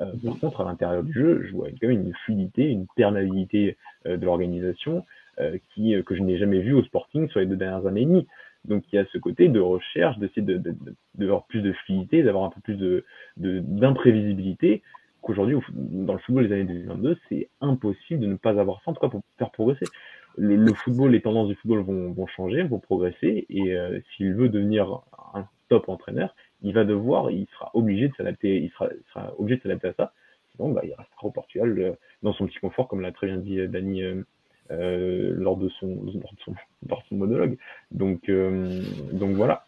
Euh, 0.00 0.12
par 0.24 0.38
contre, 0.38 0.60
à 0.60 0.64
l'intérieur 0.64 1.02
du 1.02 1.12
jeu, 1.12 1.42
je 1.46 1.52
vois 1.52 1.68
quand 1.80 1.88
même 1.88 2.06
une 2.06 2.14
fluidité, 2.24 2.68
une 2.68 2.86
perméabilité 2.96 3.76
euh, 4.06 4.16
de 4.16 4.24
l'organisation 4.24 5.04
euh, 5.40 5.58
qui 5.74 5.94
que 6.04 6.14
je 6.14 6.22
n'ai 6.22 6.38
jamais 6.38 6.60
vu 6.60 6.72
au 6.72 6.82
Sporting 6.82 7.28
sur 7.28 7.40
les 7.40 7.46
deux 7.46 7.56
dernières 7.56 7.86
années 7.86 8.02
et 8.02 8.06
demie. 8.06 8.26
Donc 8.64 8.84
il 8.92 8.96
y 8.96 8.98
a 8.98 9.06
ce 9.12 9.18
côté 9.18 9.48
de 9.48 9.60
recherche, 9.60 10.18
d'essayer 10.18 10.42
de, 10.42 10.58
de, 10.58 10.74
de, 11.14 11.32
plus 11.48 11.62
de 11.62 11.72
fluidité, 11.72 12.22
d'avoir 12.22 12.44
un 12.44 12.50
peu 12.50 12.60
plus 12.60 12.76
de 12.76 13.04
d'imprévisibilité 13.36 14.82
qu'aujourd'hui 15.22 15.56
dans 15.72 16.14
le 16.14 16.18
football 16.20 16.48
des 16.48 16.54
années 16.54 16.64
2022, 16.64 17.16
c'est 17.28 17.48
impossible 17.60 18.20
de 18.20 18.26
ne 18.26 18.36
pas 18.36 18.58
avoir 18.58 18.80
ça, 18.82 18.90
en 18.90 18.94
tout 18.94 19.00
cas 19.00 19.08
pour 19.08 19.22
faire 19.38 19.50
progresser. 19.50 19.86
Le, 20.36 20.56
le 20.56 20.74
football, 20.74 21.12
les 21.12 21.20
tendances 21.20 21.48
du 21.48 21.54
football 21.54 21.80
vont, 21.80 22.12
vont 22.12 22.26
changer, 22.26 22.62
vont 22.62 22.78
progresser, 22.78 23.46
et 23.48 23.76
s'il 24.16 24.34
veut 24.34 24.48
devenir 24.48 25.00
un 25.34 25.46
top 25.68 25.88
entraîneur, 25.88 26.34
il 26.62 26.74
va 26.74 26.84
devoir, 26.84 27.30
il 27.30 27.46
sera 27.52 27.70
obligé 27.74 28.08
de 28.08 28.14
s'adapter, 28.14 28.56
il 28.56 28.70
sera, 28.70 28.88
sera, 29.12 29.32
obligé 29.38 29.56
de 29.58 29.62
s'adapter 29.62 29.88
à 29.88 29.94
ça. 29.94 30.12
Sinon, 30.54 30.70
bah, 30.70 30.82
il 30.84 30.94
restera 30.94 31.26
au 31.26 31.30
Portugal 31.30 31.78
euh, 31.78 31.92
dans 32.22 32.32
son 32.32 32.46
petit 32.46 32.58
confort, 32.58 32.88
comme 32.88 33.00
l'a 33.00 33.12
très 33.12 33.26
bien 33.26 33.36
dit 33.36 33.66
Dani 33.68 34.02
euh, 34.70 35.32
lors, 35.36 35.56
de 35.56 35.68
son, 35.80 35.86
lors, 35.86 36.32
de 36.32 36.40
son, 36.44 36.54
lors 36.88 37.02
de 37.02 37.06
son 37.08 37.16
monologue. 37.16 37.56
Donc, 37.92 38.28
euh, 38.28 38.82
donc 39.12 39.36
voilà. 39.36 39.64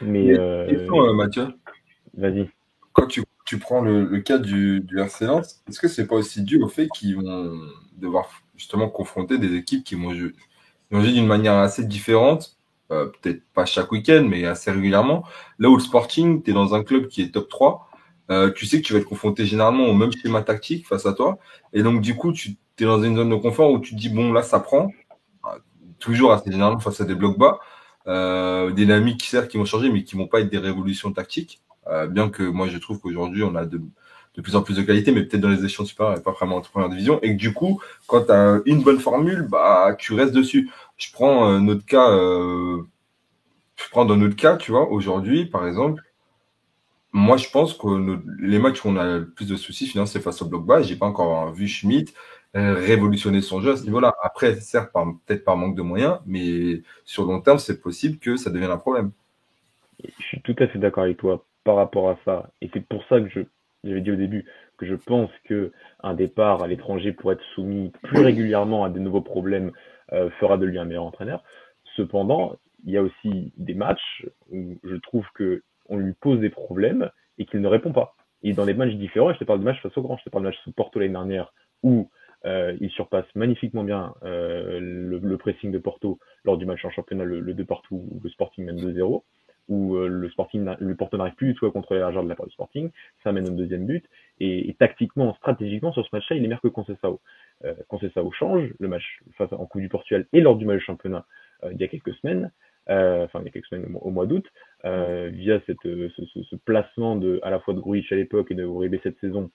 Mais, 0.00 0.38
euh, 0.38 0.68
question, 0.68 1.14
Mathieu. 1.14 1.48
Vas-y. 2.14 2.48
Quand 2.92 3.06
tu, 3.06 3.22
tu 3.46 3.58
prends 3.58 3.80
le, 3.80 4.04
le, 4.04 4.20
cas 4.20 4.38
du, 4.38 4.80
du 4.80 4.98
RC 4.98 5.26
Lens, 5.26 5.62
est-ce 5.68 5.80
que 5.80 5.88
c'est 5.88 6.06
pas 6.06 6.16
aussi 6.16 6.42
dû 6.42 6.60
au 6.60 6.68
fait 6.68 6.88
qu'ils 6.88 7.16
vont 7.16 7.54
devoir 7.96 8.28
justement 8.56 8.88
confronter 8.88 9.38
des 9.38 9.54
équipes 9.54 9.84
qui 9.84 9.94
vont 9.94 10.12
jouer, 10.12 10.32
jouer 10.90 11.12
d'une 11.12 11.26
manière 11.26 11.54
assez 11.54 11.84
différente 11.84 12.58
euh, 12.90 13.06
peut-être 13.06 13.42
pas 13.54 13.64
chaque 13.66 13.92
week-end, 13.92 14.26
mais 14.28 14.44
assez 14.46 14.70
régulièrement. 14.70 15.24
Là 15.58 15.68
où 15.68 15.76
le 15.76 15.82
Sporting, 15.82 16.42
tu 16.42 16.50
es 16.50 16.54
dans 16.54 16.74
un 16.74 16.82
club 16.82 17.08
qui 17.08 17.22
est 17.22 17.32
top 17.32 17.48
3, 17.48 17.90
euh, 18.30 18.52
tu 18.52 18.66
sais 18.66 18.80
que 18.80 18.86
tu 18.86 18.92
vas 18.92 19.00
être 19.00 19.06
confronté 19.06 19.44
généralement 19.44 19.86
au 19.86 19.94
même 19.94 20.12
schéma 20.12 20.42
tactique 20.42 20.86
face 20.86 21.06
à 21.06 21.12
toi. 21.12 21.38
Et 21.72 21.82
donc, 21.82 22.00
du 22.00 22.14
coup, 22.14 22.32
tu 22.32 22.56
es 22.78 22.84
dans 22.84 23.02
une 23.02 23.16
zone 23.16 23.30
de 23.30 23.34
confort 23.36 23.70
où 23.72 23.80
tu 23.80 23.94
te 23.94 24.00
dis, 24.00 24.08
bon, 24.08 24.32
là, 24.32 24.42
ça 24.42 24.60
prend. 24.60 24.90
Toujours 25.98 26.32
assez 26.32 26.50
généralement 26.50 26.78
face 26.78 27.00
à 27.00 27.04
des 27.04 27.14
blocs 27.14 27.38
bas. 27.38 27.58
Euh, 28.06 28.70
des 28.70 28.84
dynamiques, 28.84 29.24
certes, 29.24 29.48
qui 29.48 29.58
vont 29.58 29.64
changer, 29.64 29.90
mais 29.90 30.04
qui 30.04 30.16
vont 30.16 30.26
pas 30.26 30.40
être 30.40 30.50
des 30.50 30.58
révolutions 30.58 31.12
tactiques. 31.12 31.60
Euh, 31.88 32.06
bien 32.06 32.30
que 32.30 32.42
moi, 32.42 32.68
je 32.68 32.78
trouve 32.78 33.00
qu'aujourd'hui, 33.00 33.42
on 33.42 33.54
a 33.54 33.66
de, 33.66 33.80
de 34.36 34.42
plus 34.42 34.56
en 34.56 34.62
plus 34.62 34.76
de 34.76 34.82
qualité, 34.82 35.12
mais 35.12 35.22
peut-être 35.22 35.40
dans 35.40 35.48
les 35.48 35.64
échelons 35.64 35.84
supérieurs 35.84 36.18
et 36.18 36.22
pas 36.22 36.32
vraiment 36.32 36.56
en 36.56 36.60
première 36.60 36.88
division. 36.88 37.18
Et 37.22 37.32
que 37.32 37.38
du 37.38 37.52
coup, 37.52 37.80
quand 38.06 38.26
tu 38.26 38.32
as 38.32 38.60
une 38.66 38.82
bonne 38.82 39.00
formule, 39.00 39.46
bah, 39.48 39.96
tu 39.98 40.14
restes 40.14 40.32
dessus. 40.32 40.70
Je 40.96 41.12
prends 41.12 41.50
euh, 41.50 41.58
notre 41.58 41.84
cas, 41.84 42.10
euh, 42.10 42.82
je 43.76 43.88
prends 43.90 44.04
dans 44.04 44.16
notre 44.16 44.36
cas, 44.36 44.56
tu 44.56 44.70
vois, 44.70 44.88
aujourd'hui, 44.90 45.46
par 45.46 45.66
exemple, 45.66 46.02
moi, 47.12 47.36
je 47.36 47.48
pense 47.50 47.74
que 47.74 48.20
les 48.38 48.60
matchs 48.60 48.84
où 48.84 48.88
on 48.88 48.96
a 48.96 49.18
le 49.18 49.28
plus 49.28 49.48
de 49.48 49.56
soucis, 49.56 49.86
finalement, 49.86 50.06
c'est 50.06 50.20
face 50.20 50.42
au 50.42 50.46
bloc 50.46 50.64
bas. 50.64 50.80
J'ai 50.80 50.94
pas 50.94 51.06
encore 51.06 51.52
vu 51.52 51.66
Schmidt 51.66 52.12
révolutionner 52.54 53.42
son 53.42 53.60
jeu 53.60 53.72
à 53.72 53.76
ce 53.76 53.82
niveau-là. 53.84 54.14
Après, 54.22 54.60
certes, 54.60 54.92
peut-être 54.92 55.44
par 55.44 55.56
manque 55.56 55.76
de 55.76 55.82
moyens, 55.82 56.18
mais 56.26 56.82
sur 57.04 57.24
long 57.24 57.40
terme, 57.40 57.58
c'est 57.58 57.80
possible 57.80 58.18
que 58.18 58.36
ça 58.36 58.50
devienne 58.50 58.70
un 58.70 58.76
problème. 58.76 59.10
Je 60.04 60.24
suis 60.24 60.40
tout 60.42 60.54
à 60.60 60.68
fait 60.68 60.78
d'accord 60.78 61.04
avec 61.04 61.16
toi 61.16 61.44
par 61.64 61.76
rapport 61.76 62.10
à 62.10 62.18
ça. 62.24 62.50
Et 62.60 62.70
c'est 62.72 62.86
pour 62.86 63.04
ça 63.08 63.20
que 63.20 63.28
je, 63.28 63.40
j'avais 63.84 64.00
dit 64.00 64.10
au 64.10 64.16
début 64.16 64.44
que 64.76 64.86
je 64.86 64.94
pense 64.94 65.30
que 65.44 65.72
un 66.02 66.14
départ 66.14 66.62
à 66.62 66.68
l'étranger 66.68 67.12
pour 67.12 67.32
être 67.32 67.44
soumis 67.54 67.92
plus 68.02 68.20
régulièrement 68.22 68.84
à 68.84 68.90
de 68.90 68.98
nouveaux 68.98 69.20
problèmes 69.20 69.72
euh, 70.12 70.30
fera 70.40 70.58
de 70.58 70.66
lui 70.66 70.78
un 70.78 70.84
meilleur 70.84 71.04
entraîneur. 71.04 71.42
Cependant, 71.96 72.56
il 72.84 72.92
y 72.92 72.96
a 72.96 73.02
aussi 73.02 73.52
des 73.56 73.74
matchs 73.74 74.26
où 74.50 74.78
je 74.84 74.96
trouve 74.96 75.26
que 75.34 75.62
on 75.88 75.96
lui 75.96 76.14
pose 76.14 76.40
des 76.40 76.50
problèmes 76.50 77.10
et 77.38 77.46
qu'il 77.46 77.60
ne 77.60 77.68
répond 77.68 77.92
pas. 77.92 78.14
Et 78.42 78.52
dans 78.52 78.64
des 78.64 78.74
matchs 78.74 78.94
différents, 78.94 79.32
je 79.32 79.38
te 79.38 79.44
parle 79.44 79.58
de 79.58 79.64
matchs 79.64 79.82
face 79.82 79.96
au 79.98 80.02
grand, 80.02 80.16
je 80.16 80.24
te 80.24 80.30
parle 80.30 80.44
de 80.44 80.48
matchs 80.48 80.60
sous 80.64 80.72
Porto 80.72 80.98
l'année 80.98 81.12
dernière 81.12 81.52
où 81.82 82.10
euh, 82.46 82.76
il 82.80 82.90
surpasse 82.90 83.26
magnifiquement 83.34 83.84
bien 83.84 84.14
euh, 84.22 84.78
le, 84.80 85.36
pressing 85.36 85.70
de 85.70 85.78
Porto 85.78 86.18
lors 86.44 86.56
du 86.56 86.64
match 86.64 86.84
en 86.84 86.90
championnat, 86.90 87.24
le, 87.24 87.40
le 87.40 87.54
2 87.54 87.64
partout, 87.64 88.20
le 88.22 88.30
Sporting 88.30 88.64
mène 88.64 88.76
2-0 88.76 89.22
où 89.70 89.96
euh, 89.96 90.08
le 90.08 90.28
Sporting, 90.28 90.68
le 90.78 90.94
Porto 90.96 91.16
n'arrive 91.16 91.34
plus 91.34 91.48
du 91.48 91.54
tout 91.54 91.64
à 91.64 91.70
contrôler 91.70 92.00
l'argent 92.00 92.22
de 92.22 92.28
la 92.28 92.34
part 92.34 92.46
du 92.46 92.52
Sporting, 92.52 92.90
ça 93.22 93.30
amène 93.30 93.48
un 93.48 93.52
deuxième 93.52 93.86
but, 93.86 94.04
et, 94.40 94.74
tactiquement, 94.78 95.32
stratégiquement, 95.34 95.92
sur 95.92 96.04
ce 96.04 96.10
match-là, 96.12 96.36
il 96.36 96.40
est 96.40 96.48
meilleur 96.48 96.60
que 96.60 96.68
Conceição. 96.68 97.20
Euh, 97.64 97.74
Conceição 97.88 98.30
change, 98.32 98.68
le 98.78 98.88
match 98.88 99.22
face 99.38 99.52
en 99.52 99.64
Coupe 99.66 99.80
du 99.80 99.88
Portugal 99.88 100.26
et 100.32 100.40
lors 100.40 100.56
du 100.56 100.66
match 100.66 100.82
championnat 100.82 101.24
euh, 101.62 101.72
il 101.72 101.80
y 101.80 101.84
a 101.84 101.88
quelques 101.88 102.14
semaines, 102.14 102.50
euh, 102.88 103.24
enfin 103.24 103.40
il 103.40 103.44
y 103.44 103.48
a 103.48 103.52
quelques 103.52 103.66
semaines 103.66 103.96
au, 104.00 104.10
mois 104.10 104.26
d'août, 104.26 104.46
via 104.82 105.60
cette, 105.66 105.82
ce, 105.84 106.24
ce, 106.34 106.42
ce, 106.42 106.56
placement 106.56 107.16
de, 107.16 107.38
à 107.42 107.50
la 107.50 107.60
fois 107.60 107.74
de 107.74 107.80
Gruitch 107.80 108.10
à 108.10 108.16
l'époque 108.16 108.50
et 108.50 108.54
de 108.54 108.64
Uribe 108.64 108.96
cette 109.02 109.20
saison, 109.20 109.50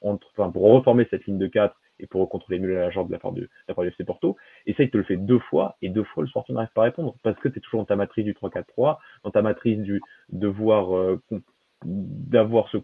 entre, 0.00 0.28
enfin, 0.32 0.50
pour 0.50 0.62
reformer 0.62 1.06
cette 1.10 1.26
ligne 1.26 1.38
de 1.38 1.46
4 1.46 1.74
et 2.02 2.06
pour 2.06 2.28
contrôler 2.28 2.58
mieux 2.58 2.74
la 2.74 2.90
jambe 2.90 3.08
de 3.08 3.12
la 3.12 3.18
part 3.18 3.32
de, 3.32 3.48
la 3.68 3.74
part 3.74 3.84
du 3.84 3.90
FC 3.90 4.04
Porto. 4.04 4.36
Et 4.66 4.74
ça, 4.74 4.82
il 4.82 4.90
te 4.90 4.96
le 4.96 5.04
fait 5.04 5.16
deux 5.16 5.38
fois, 5.38 5.76
et 5.82 5.88
deux 5.88 6.04
fois, 6.04 6.22
le 6.22 6.28
Sporting 6.28 6.54
n'arrive 6.54 6.72
pas 6.74 6.82
à 6.82 6.84
répondre, 6.84 7.16
parce 7.22 7.38
que 7.38 7.48
tu 7.48 7.58
es 7.58 7.60
toujours 7.60 7.80
dans 7.80 7.86
ta 7.86 7.96
matrice 7.96 8.24
du 8.24 8.34
3-4-3, 8.34 8.98
dans 9.24 9.30
ta 9.30 9.42
matrice 9.42 9.78
du 9.78 10.00
devoir, 10.30 10.96
euh, 10.96 11.20
d'avoir 11.84 12.68
ce, 12.68 12.78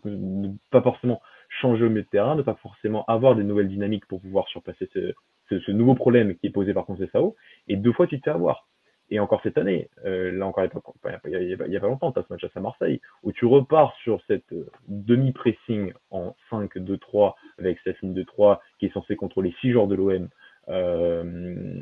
pas 0.70 0.82
forcément 0.82 1.20
changer 1.48 1.84
au 1.84 1.88
milieu 1.88 2.02
de 2.02 2.08
terrain, 2.08 2.36
ne 2.36 2.42
pas 2.42 2.54
forcément 2.54 3.04
avoir 3.06 3.34
des 3.34 3.44
nouvelles 3.44 3.68
dynamiques 3.68 4.06
pour 4.06 4.20
pouvoir 4.20 4.48
surpasser 4.48 4.88
ce, 4.92 5.12
ce, 5.48 5.58
ce 5.60 5.72
nouveau 5.72 5.94
problème 5.94 6.36
qui 6.36 6.46
est 6.46 6.50
posé 6.50 6.72
par 6.72 6.86
Conceição, 6.86 7.34
et 7.66 7.76
deux 7.76 7.92
fois, 7.92 8.06
tu 8.06 8.18
te 8.18 8.24
fais 8.24 8.30
avoir. 8.30 8.68
Et 9.10 9.20
encore 9.20 9.40
cette 9.42 9.56
année, 9.56 9.88
euh, 10.04 10.30
là 10.32 10.46
encore, 10.46 10.64
il 10.64 11.30
n'y 11.30 11.54
a, 11.54 11.78
a, 11.78 11.80
pas 11.80 11.86
longtemps, 11.86 12.12
tu 12.12 12.18
as 12.18 12.22
ce 12.22 12.32
match 12.32 12.44
à 12.54 12.60
Marseille, 12.60 13.00
où 13.22 13.32
tu 13.32 13.46
repars 13.46 13.94
sur 14.02 14.20
cette 14.26 14.52
euh, 14.52 14.70
demi-pressing 14.88 15.92
en 16.10 16.36
5-2-3 16.50 17.34
avec 17.58 17.78
cette 17.84 18.00
ligne 18.02 18.14
de 18.14 18.22
3 18.22 18.60
qui 18.78 18.86
est 18.86 18.92
censée 18.92 19.16
contrôler 19.16 19.54
6 19.60 19.72
joueurs 19.72 19.86
de 19.86 19.94
l'OM 19.94 20.28
euh, 20.68 21.80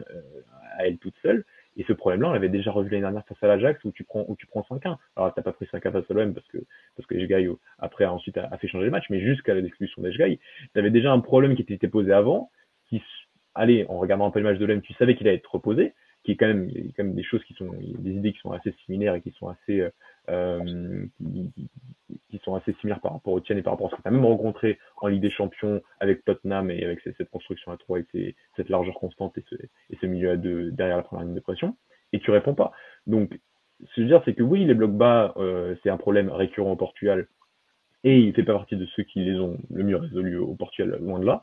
à 0.79 0.87
elle 0.87 0.99
toute 0.99 1.17
seule. 1.23 1.45
Et 1.79 1.85
ce 1.85 1.93
problème-là, 1.93 2.29
on 2.29 2.33
l'avait 2.33 2.49
déjà 2.49 2.71
revu 2.71 2.89
l'année 2.91 3.03
dernière 3.03 3.27
face 3.27 3.43
à 3.43 3.49
l'Ajax 3.49 3.85
où 3.85 3.91
tu 3.91 4.05
prends 4.05 4.25
où 4.29 4.37
tu 4.37 4.47
prends 4.47 4.63
5-1. 4.63 4.97
Alors 5.17 5.35
t'as 5.35 5.43
pas 5.43 5.53
pris 5.53 5.67
5-1 5.67 5.93
face 5.93 6.11
à 6.11 6.15
l'OM 6.15 6.33
parce 6.33 6.47
que 6.47 6.59
parce 6.97 7.07
que 7.07 7.17
Ejgaï 7.17 7.51
après 7.79 8.07
ensuite 8.07 8.39
a, 8.39 8.57
fait 8.57 8.69
changer 8.69 8.87
le 8.87 8.91
match, 8.93 9.07
mais 9.11 9.21
jusqu'à 9.21 9.53
l'exclusion 9.55 10.01
d'Ejgaï, 10.01 10.39
tu 10.73 10.79
avais 10.79 10.91
déjà 10.91 11.13
un 11.13 11.21
problème 11.21 11.55
qui 11.57 11.65
t'était 11.67 11.89
posé 11.89 12.13
avant, 12.13 12.51
qui 12.89 13.03
allez, 13.57 13.85
en 13.89 13.99
regardant 13.99 14.27
un 14.27 14.31
peu 14.31 14.39
le 14.39 14.45
match 14.45 14.59
de 14.59 14.65
l'OM, 14.65 14.81
tu 14.81 14.93
savais 14.95 15.17
qu'il 15.17 15.27
allait 15.27 15.39
être 15.39 15.55
reposé, 15.55 15.95
qui 16.27 16.33
est 16.33 16.37
quand 16.37 16.49
même, 16.49 16.69
il 16.69 16.87
y 16.87 16.89
a 16.89 16.93
quand 16.97 17.05
même 17.05 17.15
des 17.15 17.23
choses 17.23 17.43
qui 17.45 17.55
sont, 17.55 17.71
des 17.73 18.11
idées 18.11 18.33
qui 18.33 18.41
sont 18.41 18.51
assez 18.51 18.75
similaires 18.85 19.15
et 19.15 19.21
qui 19.21 19.31
sont 19.39 19.49
assez, 19.49 19.81
euh, 19.81 19.91
euh 20.29 21.07
qui, 22.31 22.39
sont 22.45 22.57
assez 22.57 22.73
similaires 22.81 23.01
par 23.01 23.13
rapport 23.13 23.33
au 23.33 23.41
tien 23.41 23.57
et 23.57 23.63
par 23.63 23.75
rapport 23.75 23.87
à 23.87 23.91
ce 23.91 23.97
que 23.97 24.03
tu 24.03 24.09
as 24.09 24.11
même 24.11 24.25
rencontré 24.25 24.79
en 24.97 25.07
Ligue 25.07 25.23
des 25.23 25.31
Champions 25.31 25.81
avec 26.01 26.25
Tottenham 26.25 26.71
et 26.71 26.85
avec 26.85 27.01
cette 27.01 27.31
construction 27.31 27.71
à 27.71 27.77
3 27.77 28.01
et 28.15 28.35
cette 28.57 28.69
largeur 28.69 28.95
constante 28.95 29.39
et 29.39 29.45
ce, 30.01 30.07
milieu 30.07 30.31
à 30.31 30.37
2 30.37 30.73
derrière 30.73 30.97
la 30.97 31.03
première 31.05 31.27
ligne 31.27 31.35
de 31.37 31.41
pression, 31.41 31.77
et 32.13 32.19
tu 32.19 32.33
réponds 32.33 32.55
pas. 32.55 32.73
Donc, 33.07 33.39
ce 33.81 33.85
que 33.85 33.91
je 33.97 34.01
veux 34.03 34.09
dire, 34.09 34.23
c'est 34.25 34.35
que 34.35 34.43
oui, 34.43 34.65
les 34.65 34.75
blocs 34.75 34.97
bas, 34.97 35.33
euh, 35.37 35.77
c'est 35.83 35.91
un 35.91 35.97
problème 35.97 36.29
récurrent 36.29 36.73
au 36.73 36.77
Portugal, 36.77 37.29
et 38.03 38.19
il 38.19 38.35
fait 38.35 38.43
pas 38.43 38.55
partie 38.55 38.77
de 38.77 38.87
ceux 38.97 39.05
qui 39.05 39.21
les 39.21 39.39
ont 39.39 39.59
le 39.73 39.85
mieux 39.85 39.97
résolus 39.97 40.39
au 40.39 40.55
Portugal, 40.55 40.99
loin 41.01 41.21
de 41.21 41.27
là. 41.27 41.43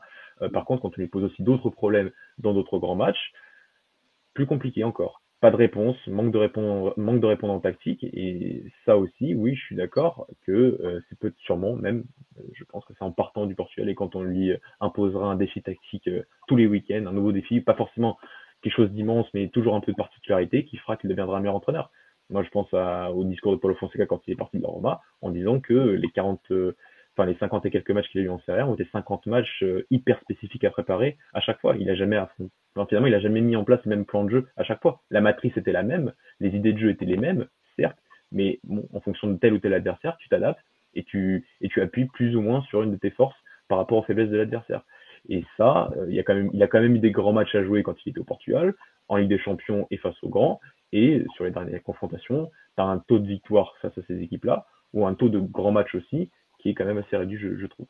Par 0.52 0.64
contre, 0.64 0.82
quand 0.82 0.92
on 0.98 1.00
lui 1.00 1.08
pose 1.08 1.24
aussi 1.24 1.42
d'autres 1.42 1.70
problèmes 1.70 2.10
dans 2.38 2.52
d'autres 2.52 2.78
grands 2.78 2.96
matchs, 2.96 3.32
plus 4.34 4.46
compliqué 4.46 4.84
encore. 4.84 5.22
Pas 5.40 5.50
de 5.50 5.56
réponse, 5.56 5.96
manque 6.06 6.32
de 6.32 6.38
répondre, 6.38 6.94
manque 6.96 7.20
de 7.20 7.26
répondre 7.26 7.52
en 7.52 7.60
tactique, 7.60 8.02
et 8.02 8.64
ça 8.86 8.96
aussi, 8.96 9.34
oui, 9.34 9.54
je 9.54 9.60
suis 9.60 9.76
d'accord 9.76 10.26
que 10.46 10.52
euh, 10.52 11.00
c'est 11.08 11.18
peut 11.18 11.34
sûrement 11.38 11.74
même, 11.76 12.04
euh, 12.38 12.42
je 12.54 12.64
pense 12.64 12.84
que 12.86 12.94
c'est 12.96 13.04
en 13.04 13.12
partant 13.12 13.44
du 13.44 13.54
Portugal 13.54 13.90
et 13.90 13.94
quand 13.94 14.16
on 14.16 14.22
lui 14.22 14.52
imposera 14.80 15.30
un 15.30 15.36
défi 15.36 15.62
tactique 15.62 16.08
euh, 16.08 16.22
tous 16.48 16.56
les 16.56 16.66
week-ends, 16.66 17.04
un 17.06 17.12
nouveau 17.12 17.32
défi, 17.32 17.60
pas 17.60 17.74
forcément 17.74 18.16
quelque 18.62 18.74
chose 18.74 18.90
d'immense, 18.92 19.26
mais 19.34 19.48
toujours 19.48 19.74
un 19.74 19.80
peu 19.80 19.92
de 19.92 19.96
particularité, 19.96 20.64
qui 20.64 20.78
fera 20.78 20.96
qu'il 20.96 21.10
deviendra 21.10 21.36
un 21.36 21.40
meilleur 21.40 21.56
entraîneur. 21.56 21.90
Moi, 22.30 22.42
je 22.42 22.48
pense 22.48 22.72
à, 22.72 23.12
au 23.12 23.24
discours 23.24 23.52
de 23.52 23.58
Paulo 23.58 23.74
Fonseca 23.74 24.06
quand 24.06 24.22
il 24.26 24.32
est 24.32 24.36
parti 24.36 24.56
de 24.56 24.62
la 24.62 24.70
Roma, 24.70 25.02
en 25.20 25.28
disant 25.28 25.60
que 25.60 25.74
les 25.74 26.08
40, 26.08 26.40
enfin 27.16 27.26
les 27.26 27.36
50 27.36 27.66
et 27.66 27.70
quelques 27.70 27.90
matchs 27.90 28.08
qu'il 28.08 28.20
a 28.20 28.24
eu 28.24 28.28
en 28.28 28.38
Serie 28.40 28.60
A 28.60 28.66
ont 28.66 28.74
été 28.74 28.88
50 28.92 29.26
matchs 29.26 29.62
euh, 29.62 29.86
hyper 29.90 30.20
spécifiques 30.20 30.64
à 30.64 30.70
préparer 30.70 31.16
à 31.32 31.40
chaque 31.40 31.60
fois. 31.60 31.76
Il 31.78 31.88
a 31.88 31.94
jamais, 31.94 32.20
finalement, 32.88 33.06
il 33.06 33.14
a 33.14 33.20
jamais 33.20 33.40
mis 33.40 33.56
en 33.56 33.64
place 33.64 33.80
le 33.84 33.90
même 33.90 34.04
plan 34.04 34.24
de 34.24 34.30
jeu 34.30 34.48
à 34.56 34.64
chaque 34.64 34.82
fois. 34.82 35.02
La 35.10 35.20
matrice 35.20 35.56
était 35.56 35.72
la 35.72 35.82
même, 35.82 36.12
les 36.40 36.54
idées 36.56 36.72
de 36.72 36.78
jeu 36.78 36.90
étaient 36.90 37.04
les 37.04 37.16
mêmes, 37.16 37.46
certes, 37.76 37.98
mais 38.32 38.60
en 38.92 39.00
fonction 39.00 39.28
de 39.28 39.36
tel 39.38 39.52
ou 39.52 39.58
tel 39.58 39.74
adversaire, 39.74 40.16
tu 40.18 40.28
t'adaptes 40.28 40.64
et 40.94 41.04
tu 41.04 41.46
et 41.60 41.70
appuies 41.80 42.06
plus 42.06 42.36
ou 42.36 42.40
moins 42.40 42.62
sur 42.62 42.82
une 42.82 42.92
de 42.92 42.96
tes 42.96 43.10
forces 43.10 43.36
par 43.68 43.78
rapport 43.78 43.98
aux 43.98 44.02
faiblesses 44.02 44.30
de 44.30 44.36
l'adversaire. 44.36 44.82
Et 45.28 45.44
ça, 45.56 45.90
euh, 45.96 46.06
il, 46.10 46.18
a 46.18 46.22
quand 46.22 46.34
même, 46.34 46.50
il 46.52 46.62
a 46.62 46.66
quand 46.66 46.80
même 46.80 46.96
eu 46.96 46.98
des 46.98 47.10
grands 47.10 47.32
matchs 47.32 47.54
à 47.54 47.64
jouer 47.64 47.82
quand 47.82 47.94
il 48.04 48.10
était 48.10 48.20
au 48.20 48.24
Portugal, 48.24 48.74
en 49.08 49.16
Ligue 49.16 49.28
des 49.28 49.38
Champions 49.38 49.86
et 49.90 49.96
face 49.96 50.16
aux 50.22 50.28
grands. 50.28 50.60
Et 50.92 51.24
sur 51.34 51.44
les 51.44 51.50
dernières 51.50 51.82
confrontations, 51.82 52.50
tu 52.76 52.82
as 52.82 52.86
un 52.86 52.98
taux 52.98 53.18
de 53.18 53.26
victoire 53.26 53.74
face 53.80 53.96
à 53.96 54.02
ces 54.06 54.20
équipes-là, 54.22 54.66
ou 54.92 55.06
un 55.06 55.14
taux 55.14 55.28
de 55.28 55.38
grands 55.38 55.72
matchs 55.72 55.94
aussi, 55.94 56.30
qui 56.64 56.70
est 56.70 56.74
quand 56.74 56.86
même 56.86 56.96
assez 56.96 57.14
réduit, 57.14 57.36
je, 57.38 57.66
trouve. 57.66 57.86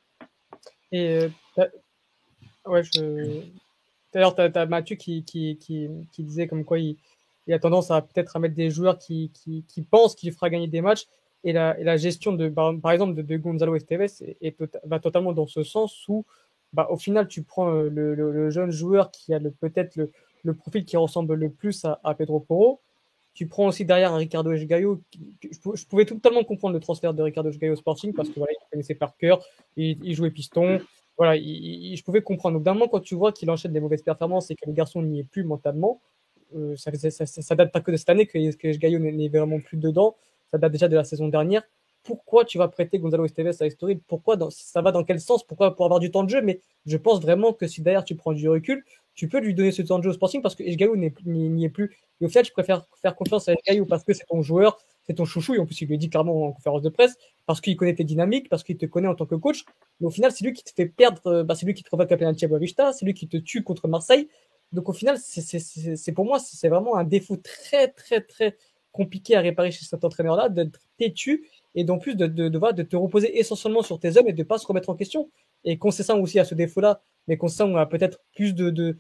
Et 0.91 1.29
euh, 1.59 1.69
ouais, 2.67 2.83
je... 2.83 3.43
D'ailleurs, 4.13 4.35
tu 4.35 4.43
as, 4.43 4.67
Mathieu 4.67 4.97
qui, 4.97 5.23
qui, 5.23 5.57
qui, 5.61 6.25
disait 6.25 6.49
comme 6.49 6.65
quoi 6.65 6.81
il, 6.81 6.97
il 7.47 7.55
a 7.55 7.61
tendance 7.61 7.93
à 7.93 8.03
peut-être 8.03 8.35
à 8.35 8.41
mettre 8.41 8.57
des 8.57 8.71
joueurs 8.71 8.99
qui, 8.99 9.31
qui, 9.33 9.83
pensent 9.83 10.17
qu'il 10.17 10.33
fera 10.33 10.51
gagner 10.51 10.67
des 10.67 10.81
matchs. 10.81 11.07
Et 11.45 11.53
la, 11.53 11.79
et 11.79 11.85
la 11.85 11.97
gestion 11.97 12.33
de, 12.33 12.49
par, 12.49 12.91
exemple, 12.91 13.23
de, 13.23 13.37
Gonzalo 13.37 13.77
Esteves 13.77 14.23
est, 14.41 14.57
va 14.83 14.99
totalement 14.99 15.33
dans 15.33 15.47
ce 15.47 15.63
sens 15.63 16.09
où, 16.09 16.25
bah, 16.73 16.89
au 16.91 16.97
final, 16.97 17.29
tu 17.29 17.45
prends 17.45 17.73
euh, 17.73 17.89
le, 17.89 18.17
le, 18.17 18.51
jeune 18.51 18.73
joueur 18.73 19.13
qui 19.13 19.35
a 19.35 19.39
peut-être 19.61 19.95
le, 19.95 20.11
le, 20.43 20.55
profil 20.55 20.85
qui 20.85 20.97
ressemble 20.97 21.35
le 21.35 21.49
plus 21.49 21.85
à, 21.85 22.01
à 22.03 22.15
Pedro 22.15 22.41
Porro, 22.41 22.81
tu 23.35 23.49
prends 23.49 23.67
aussi 23.67 23.85
derrière 23.85 24.13
un 24.13 24.17
Ricardo 24.17 24.53
Esgaio. 24.53 25.03
Je, 25.43 25.85
pouvais 25.87 26.05
totalement 26.05 26.45
comprendre 26.45 26.75
le 26.75 26.81
transfert 26.81 27.13
de 27.13 27.23
Ricardo 27.23 27.51
Esgaio 27.51 27.73
au 27.73 27.77
Sporting 27.77 28.13
parce 28.15 28.29
que 28.29 28.37
voilà, 28.37 28.53
il 28.53 28.71
connaissait 28.71 28.95
par 28.95 29.17
cœur, 29.17 29.45
il, 29.77 30.15
jouait 30.15 30.31
piston. 30.31 30.81
Voilà, 31.19 31.37
je 31.37 32.03
pouvais 32.03 32.23
comprendre. 32.23 32.57
Donc, 32.57 32.65
d'un 32.65 32.75
moment, 32.75 32.89
quand 32.89 33.01
tu 33.01 33.17
vois 33.17 33.33
qu'il 33.33 33.51
enchaîne 33.51 33.73
des 33.73 33.81
mauvaises 33.81 34.03
performances 34.03 34.51
et 34.51 34.55
que 34.55 34.67
le 34.67 34.73
garçon 34.73 35.03
n'y 35.03 35.21
est 35.21 35.25
plus 35.25 35.45
mentalement, 35.45 36.01
euh, 36.55 36.77
ça, 36.77 36.93
ça, 37.11 37.55
date 37.57 37.73
pas 37.73 37.81
que 37.81 37.91
de 37.91 37.97
cette 37.97 38.09
année 38.09 38.27
que, 38.27 38.55
que 38.57 38.87
n'est 38.97 39.29
vraiment 39.29 39.61
plus 39.61 39.79
dedans. 39.79 40.17
Ça 40.53 40.59
date 40.59 40.73
déjà 40.73 40.89
de 40.89 40.97
la 40.97 41.05
saison 41.05 41.29
dernière. 41.29 41.63
Pourquoi 42.05 42.45
tu 42.45 42.59
vas 42.59 42.69
prêter 42.69 42.99
Gonzalo 42.99 43.25
Esteves 43.25 43.57
à 43.61 43.67
Estoril? 43.67 43.99
Pourquoi 44.07 44.37
Ça 44.51 44.83
va 44.83 44.93
dans 44.93 45.03
quel 45.03 45.19
sens? 45.21 45.43
Pourquoi 45.43 45.75
Pour 45.75 45.87
avoir 45.87 45.99
du 46.01 46.11
temps 46.11 46.23
de 46.23 46.31
jeu? 46.31 46.43
Mais 46.43 46.61
je 46.87 46.97
pense 46.97 47.21
vraiment 47.21 47.53
que 47.53 47.67
si 47.67 47.81
derrière 47.81 48.05
tu 48.05 48.15
prends 48.15 48.33
du 48.33 48.49
recul, 48.49 48.85
tu 49.15 49.29
peux 49.29 49.39
lui 49.39 49.55
donner 49.55 49.73
ce 49.73 49.83
temps 49.83 49.99
de 49.99 50.05
jeu 50.05 50.11
au 50.11 50.15
Sporting 50.15 50.43
parce 50.43 50.55
que 50.55 50.63
Esgaio 50.63 50.97
n'y 50.97 51.65
est 51.65 51.69
plus. 51.69 51.97
Et 52.21 52.25
au 52.27 52.29
final, 52.29 52.45
tu 52.45 52.53
préfères 52.53 52.85
faire 53.01 53.15
confiance 53.15 53.49
à 53.49 53.53
Esgaio 53.53 53.87
parce 53.87 54.05
que 54.05 54.13
c'est 54.13 54.27
ton 54.27 54.43
joueur, 54.43 54.79
c'est 55.03 55.15
ton 55.15 55.25
chouchou. 55.25 55.55
Et 55.55 55.59
en 55.59 55.67
plus, 55.67 55.81
il 55.81 55.89
lui 55.89 55.99
dit 55.99 56.11
clairement 56.11 56.47
en 56.47 56.53
conférence 56.53 56.83
de 56.83 56.89
presse 56.89 57.17
parce 57.47 57.61
qu'il 57.61 57.77
connaît 57.77 57.95
tes 57.95 58.05
dynamiques, 58.05 58.49
parce 58.49 58.65
qu'il 58.65 58.77
te 58.77 58.87
connaît 58.87 59.09
en 59.09 59.15
tant 59.15 59.27
que 59.27 59.35
coach. 59.35 59.65
Mais 60.01 60.07
au 60.07 60.11
final, 60.11 60.33
c'est 60.33 60.45
lui 60.45 60.53
qui 60.53 60.65
te 60.65 60.71
fait 60.75 60.87
perdre, 60.87 61.21
euh, 61.27 61.45
bah, 61.45 61.55
c'est 61.55 61.67
lui 61.67 61.75
qui 61.75 61.83
te 61.83 61.89
provoque 61.89 62.11
un 62.11 62.17
penalty 62.17 62.47
à 62.47 62.93
c'est 62.93 63.05
lui 63.05 63.15
qui 63.15 63.29
te 63.29 63.37
tue 63.37 63.63
contre 63.63 63.89
Marseille. 63.89 64.29
Donc 64.73 64.89
au 64.89 64.93
final, 64.93 65.19
c'est 65.19 66.13
pour 66.13 66.25
moi, 66.25 66.41
c'est 66.41 66.69
vraiment 66.69 66.97
un 66.97 67.05
défaut 67.05 67.37
très, 67.37 67.89
très, 67.89 68.21
très 68.21 68.57
compliqué 68.91 69.37
à 69.37 69.41
réparer 69.41 69.71
chez 69.71 69.85
cet 69.85 70.05
entraîneur-là, 70.05 70.49
d'être 70.49 70.81
têtu 70.99 71.49
et 71.75 71.85
d'en 71.85 71.99
plus 71.99 72.15
de, 72.15 72.27
de, 72.27 72.49
de, 72.49 72.73
de, 72.73 72.83
te 72.83 72.97
reposer 72.97 73.39
essentiellement 73.39 73.83
sur 73.83 73.99
tes 73.99 74.17
hommes 74.17 74.29
et 74.29 74.33
de 74.33 74.43
pas 74.43 74.59
se 74.59 74.67
remettre 74.67 74.91
en 74.91 74.95
question. 74.95 75.31
Et 75.65 75.79
Concessin 75.79 76.17
aussi 76.17 76.39
à 76.39 76.45
ce 76.45 76.55
défaut-là, 76.55 77.03
mais 77.29 77.37
Concessin 77.37 77.75
a 77.77 77.87
peut-être 77.87 78.21
plus 78.35 78.55
de, 78.55 78.71
de, 78.71 78.97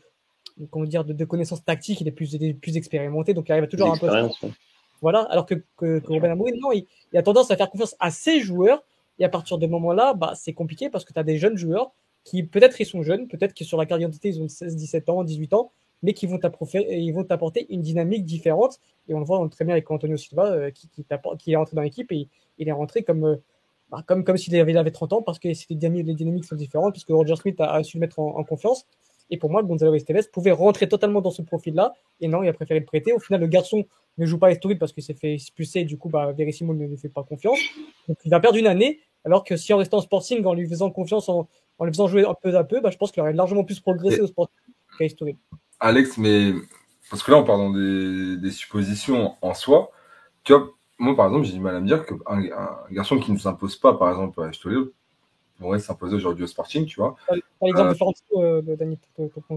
comment 0.71 0.85
dire, 0.85 1.05
de, 1.05 1.25
connaissances 1.25 1.65
tactiques, 1.65 2.01
il 2.01 2.09
est 2.09 2.13
plus, 2.13 2.37
plus 2.61 2.77
expérimenté, 2.77 3.35
donc 3.35 3.49
il 3.49 3.53
arrive 3.53 3.69
toujours 3.69 3.93
un 3.93 3.99
peu. 3.99 4.09
Voilà, 5.01 5.23
alors 5.23 5.45
que, 5.45 5.55
que, 5.77 5.99
que 5.99 6.13
Robin 6.13 6.31
Amorim, 6.31 6.57
non, 6.61 6.73
il, 6.73 6.87
il, 7.13 7.19
a 7.19 7.23
tendance 7.23 7.51
à 7.51 7.57
faire 7.57 7.69
confiance 7.69 7.95
à 8.01 8.11
ses 8.11 8.41
joueurs, 8.41 8.83
et 9.19 9.25
à 9.25 9.29
partir 9.29 9.59
de 9.59 9.67
ce 9.67 9.71
moment-là, 9.71 10.15
bah, 10.15 10.33
c'est 10.35 10.53
compliqué 10.53 10.91
parce 10.91 11.05
que 11.05 11.13
tu 11.13 11.19
as 11.19 11.25
des 11.25 11.39
jeunes 11.39 11.57
joueurs 11.57 11.93
qui, 12.25 12.43
peut-être 12.43 12.81
ils 12.81 12.87
sont 12.87 13.03
jeunes, 13.03 13.29
peut-être 13.29 13.55
que 13.55 13.65
sur 13.65 13.79
la 13.79 13.87
carte 13.87 14.01
d'identité, 14.01 14.29
ils 14.29 14.41
ont 14.41 14.49
16, 14.49 14.77
17 14.77 15.09
ans, 15.11 15.25
18 15.25 15.53
ans, 15.53 15.73
mais 16.03 16.15
qui 16.15 16.27
vont 16.27 16.39
t'apporter 16.39 17.67
une 17.73 17.83
dynamique 17.83 18.25
différente. 18.25 18.81
Et 19.09 19.15
on 19.15 19.21
le 19.21 19.25
voit 19.25 19.47
très 19.51 19.65
bien 19.65 19.75
avec 19.75 19.91
Antonio 19.91 20.17
Silva, 20.17 20.53
euh, 20.53 20.71
qui, 20.71 20.89
qui, 20.89 21.05
qui, 21.39 21.53
est 21.53 21.57
rentré 21.57 21.77
dans 21.77 21.83
l'équipe 21.83 22.11
et 22.13 22.29
il 22.59 22.69
est 22.69 22.73
rentré 22.73 23.03
comme, 23.03 23.25
euh, 23.25 23.37
bah, 23.95 24.03
comme, 24.07 24.25
comme 24.25 24.37
s'il 24.37 24.57
avait, 24.57 24.77
avait 24.77 24.91
30 24.91 25.13
ans 25.13 25.23
parce 25.23 25.39
que 25.39 25.47
les 25.47 25.55
dynamiques, 25.71 26.07
les 26.07 26.15
dynamiques 26.15 26.45
sont 26.45 26.57
différentes, 26.57 26.93
puisque 26.93 27.11
Roger 27.11 27.37
Smith 27.37 27.61
a, 27.61 27.81
su 27.85 27.97
le 27.97 28.01
mettre 28.01 28.19
en, 28.19 28.43
confiance. 28.43 28.87
Et 29.31 29.39
pour 29.39 29.51
moi, 29.51 29.63
Gonzalo 29.63 29.95
Esteves 29.95 30.31
pouvait 30.33 30.51
rentrer 30.51 30.89
totalement 30.89 31.21
dans 31.21 31.31
ce 31.31 31.43
profil-là. 31.43 31.95
Et 32.21 32.27
non, 32.27 32.43
il 32.43 32.49
a 32.49 32.53
préféré 32.53 32.81
le 32.81 32.87
prêter. 32.87 33.13
Au 33.13 33.21
final, 33.21 33.41
le 33.41 33.47
garçon 33.47 33.85
ne 34.19 34.27
joue 34.27 34.39
pas 34.39 34.51
Estoril 34.51 34.79
parce 34.79 34.93
qu'il 34.93 35.05
s'est 35.05 35.15
fait 35.15 35.35
expulser. 35.35 35.81
Et 35.81 35.85
du 35.85 35.97
coup, 35.97 36.09
bah, 36.09 36.33
Verissimo 36.33 36.75
ne 36.75 36.87
lui 36.87 36.99
fait 36.99 37.09
pas 37.09 37.23
confiance. 37.23 37.59
Donc, 38.09 38.19
il 38.25 38.31
va 38.31 38.41
perdre 38.41 38.59
une 38.59 38.67
année. 38.67 38.99
Alors 39.25 39.45
que 39.45 39.57
si 39.57 39.73
en 39.73 39.79
restant 39.79 39.99
au 39.99 40.03
Sporting, 40.03 40.45
en 40.45 40.55
lui 40.55 40.69
faisant 40.69 40.91
confiance, 40.91 41.29
en, 41.29 41.49
en 41.79 41.85
le 41.85 41.93
faisant 41.93 42.09
jouer 42.09 42.27
un 42.27 42.35
peu 42.35 42.55
à 42.57 42.65
peu, 42.65 42.81
bah, 42.81 42.91
je 42.91 42.99
pense 42.99 43.13
qu'il 43.13 43.23
aurait 43.23 43.33
largement 43.33 43.63
plus 43.63 43.79
progressé 43.79 44.21
au 44.21 44.27
Sporting 44.27 44.75
qu'à 44.99 45.05
Estoril. 45.05 45.37
Alex, 45.79 46.19
mais 46.19 46.53
parce 47.11 47.23
que 47.23 47.31
là, 47.31 47.39
on 47.39 47.45
parle 47.45 47.61
dans 47.61 47.71
des, 47.71 48.37
des 48.39 48.51
suppositions 48.51 49.37
en 49.41 49.55
soi. 49.55 49.91
Tu 50.43 50.53
vois, 50.53 50.75
moi, 50.99 51.17
par 51.17 51.27
exemple, 51.27 51.45
j'ai 51.47 51.53
du 51.55 51.61
mal 51.61 51.75
à 51.77 51.81
me 51.81 51.87
dire 51.87 52.05
qu'un 52.07 52.19
un 52.27 52.69
garçon 52.93 53.19
qui 53.19 53.33
ne 53.33 53.39
s'impose 53.39 53.77
pas, 53.77 53.95
par 53.95 54.11
exemple, 54.11 54.41
à 54.43 54.49
Estoril, 54.49 54.87
pourrait 55.59 55.79
s'imposer 55.79 56.17
aujourd'hui 56.17 56.45
au 56.45 56.47
Sporting, 56.49 56.85
tu 56.85 56.97
vois. 57.01 57.15
Par 57.27 57.69
exemple, 57.69 57.91
de 57.91 57.95
Florentino, 57.95 58.43
euh, 58.43 58.63
Dani, 58.77 58.99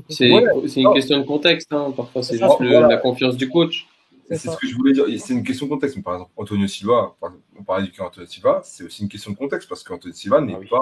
C'est 0.10 0.32
Ouais, 0.32 0.44
une 0.76 0.94
question 0.94 1.18
de 1.20 1.24
contexte, 1.26 1.74
hein. 1.74 1.92
parfois 1.96 2.22
c'est 2.24 2.38
ça. 2.38 2.48
juste 2.48 2.60
le- 2.60 2.70
Voilà. 2.70 2.88
la 2.88 2.98
confiance 2.98 3.36
du 3.36 3.50
coach. 3.50 3.88
c'est 4.30 4.38
ce 4.50 4.58
que 4.58 4.68
je 4.68 4.76
voulais 4.76 4.94
dire. 4.94 5.06
C'est 5.20 5.34
une 5.34 5.44
question 5.44 5.66
de 5.68 5.72
contexte. 5.72 5.96
Mais 5.96 6.04
par 6.04 6.14
exemple, 6.16 6.32
Antonio 6.38 6.68
Silva, 6.68 7.16
par 7.20 7.30
exemple, 7.30 7.46
on 7.60 7.64
parlait 7.64 7.86
du 7.86 7.92
cas 7.92 8.04
Antonio 8.04 8.28
Silva, 8.28 8.62
c'est 8.64 8.84
aussi 8.84 9.02
une 9.04 9.10
question 9.10 9.32
de 9.32 9.38
contexte 9.38 9.70
parce 9.70 9.84
qu'Antonio 9.84 10.14
Silva 10.14 10.42
n'est 10.42 10.54
Ah 10.56 10.60
oui. 10.60 10.68
pas, 10.70 10.82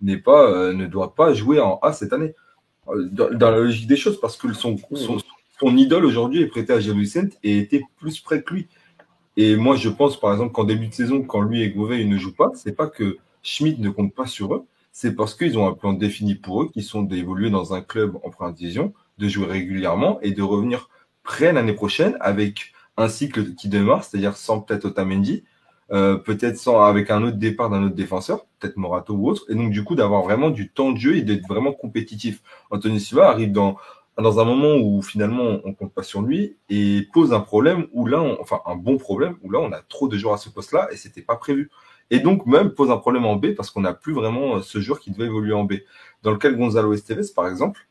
n'est 0.00 0.18
pas, 0.18 0.50
euh, 0.50 0.72
ne 0.72 0.86
doit 0.86 1.14
pas 1.14 1.32
jouer 1.34 1.58
en 1.60 1.78
A 1.82 1.92
cette 1.92 2.12
année. 2.12 2.34
Euh, 2.88 3.08
Dans, 3.10 3.28
dans 3.30 3.50
la 3.50 3.58
logique 3.58 3.88
des 3.88 3.96
choses, 3.96 4.20
parce 4.20 4.36
que 4.36 4.52
son, 4.52 4.76
son, 4.94 5.18
son 5.60 5.76
idole 5.76 6.04
aujourd'hui 6.04 6.42
est 6.42 6.46
prêté 6.46 6.72
à 6.72 6.78
Gilles 6.80 6.98
Vicente 6.98 7.32
et 7.42 7.58
était 7.58 7.82
plus 7.98 8.20
près 8.20 8.42
que 8.42 8.54
lui. 8.54 8.68
Et 9.36 9.56
moi, 9.56 9.76
je 9.76 9.88
pense, 9.88 10.18
par 10.18 10.32
exemple, 10.32 10.52
qu'en 10.52 10.64
début 10.64 10.88
de 10.88 10.94
saison, 10.94 11.22
quand 11.22 11.42
lui 11.42 11.62
et 11.62 11.70
Gouvet 11.70 12.00
ils 12.00 12.08
ne 12.08 12.16
jouent 12.16 12.34
pas, 12.34 12.50
c'est 12.54 12.74
pas 12.74 12.86
que 12.86 13.18
Schmidt 13.42 13.80
ne 13.80 13.90
compte 13.90 14.14
pas 14.14 14.26
sur 14.26 14.54
eux, 14.54 14.66
c'est 14.92 15.14
parce 15.14 15.34
qu'ils 15.34 15.58
ont 15.58 15.68
un 15.68 15.74
plan 15.74 15.92
défini 15.92 16.34
pour 16.34 16.62
eux, 16.62 16.70
qui 16.72 16.82
sont 16.82 17.02
d'évoluer 17.02 17.50
dans 17.50 17.74
un 17.74 17.82
club 17.82 18.16
en 18.24 18.30
première 18.30 18.54
division, 18.54 18.94
de 19.18 19.28
jouer 19.28 19.46
régulièrement 19.46 20.18
et 20.22 20.32
de 20.32 20.42
revenir 20.42 20.88
prêt 21.22 21.52
l'année 21.52 21.74
prochaine 21.74 22.16
avec 22.20 22.72
un 22.96 23.08
cycle 23.08 23.54
qui 23.54 23.68
démarre, 23.68 24.04
c'est-à-dire 24.04 24.36
sans 24.36 24.60
peut-être 24.60 24.86
Otamendi, 24.86 25.44
euh, 25.92 26.16
peut-être 26.16 26.56
sans 26.56 26.82
avec 26.82 27.10
un 27.10 27.22
autre 27.22 27.36
départ 27.36 27.70
d'un 27.70 27.84
autre 27.84 27.94
défenseur, 27.94 28.46
peut-être 28.58 28.76
Morato 28.76 29.14
ou 29.14 29.28
autre, 29.28 29.44
et 29.48 29.54
donc 29.54 29.70
du 29.70 29.84
coup 29.84 29.94
d'avoir 29.94 30.22
vraiment 30.22 30.50
du 30.50 30.70
temps 30.70 30.92
de 30.92 30.98
jeu 30.98 31.16
et 31.16 31.22
d'être 31.22 31.46
vraiment 31.46 31.72
compétitif. 31.72 32.42
Anthony 32.70 32.98
Silva 32.98 33.28
arrive 33.28 33.52
dans 33.52 33.76
dans 34.22 34.40
un 34.40 34.44
moment 34.44 34.76
où 34.76 35.02
finalement 35.02 35.60
on 35.64 35.74
compte 35.74 35.92
pas 35.92 36.02
sur 36.02 36.22
lui 36.22 36.56
et 36.70 37.06
pose 37.12 37.32
un 37.32 37.40
problème 37.40 37.86
où 37.92 38.06
là, 38.06 38.20
on- 38.22 38.40
enfin 38.40 38.60
un 38.66 38.76
bon 38.76 38.96
problème 38.96 39.36
où 39.42 39.50
là 39.50 39.58
on 39.60 39.72
a 39.72 39.82
trop 39.82 40.08
de 40.08 40.16
joueurs 40.16 40.34
à 40.34 40.38
ce 40.38 40.48
poste-là 40.48 40.88
et 40.92 40.96
c'était 40.96 41.22
pas 41.22 41.36
prévu. 41.36 41.70
Et 42.10 42.20
donc 42.20 42.46
même 42.46 42.70
pose 42.70 42.90
un 42.90 42.96
problème 42.98 43.26
en 43.26 43.36
B 43.36 43.54
parce 43.54 43.70
qu'on 43.70 43.80
n'a 43.82 43.92
plus 43.92 44.14
vraiment 44.14 44.56
euh, 44.56 44.62
ce 44.62 44.80
joueur 44.80 45.00
qui 45.00 45.10
devait 45.10 45.26
évoluer 45.26 45.52
en 45.52 45.64
B. 45.64 45.74
Dans 46.22 46.30
le 46.30 46.38
cas 46.38 46.50
de 46.50 46.56
Gonzalo 46.56 46.92
Esteves 46.94 47.32
par 47.34 47.46
exemple, 47.48 47.88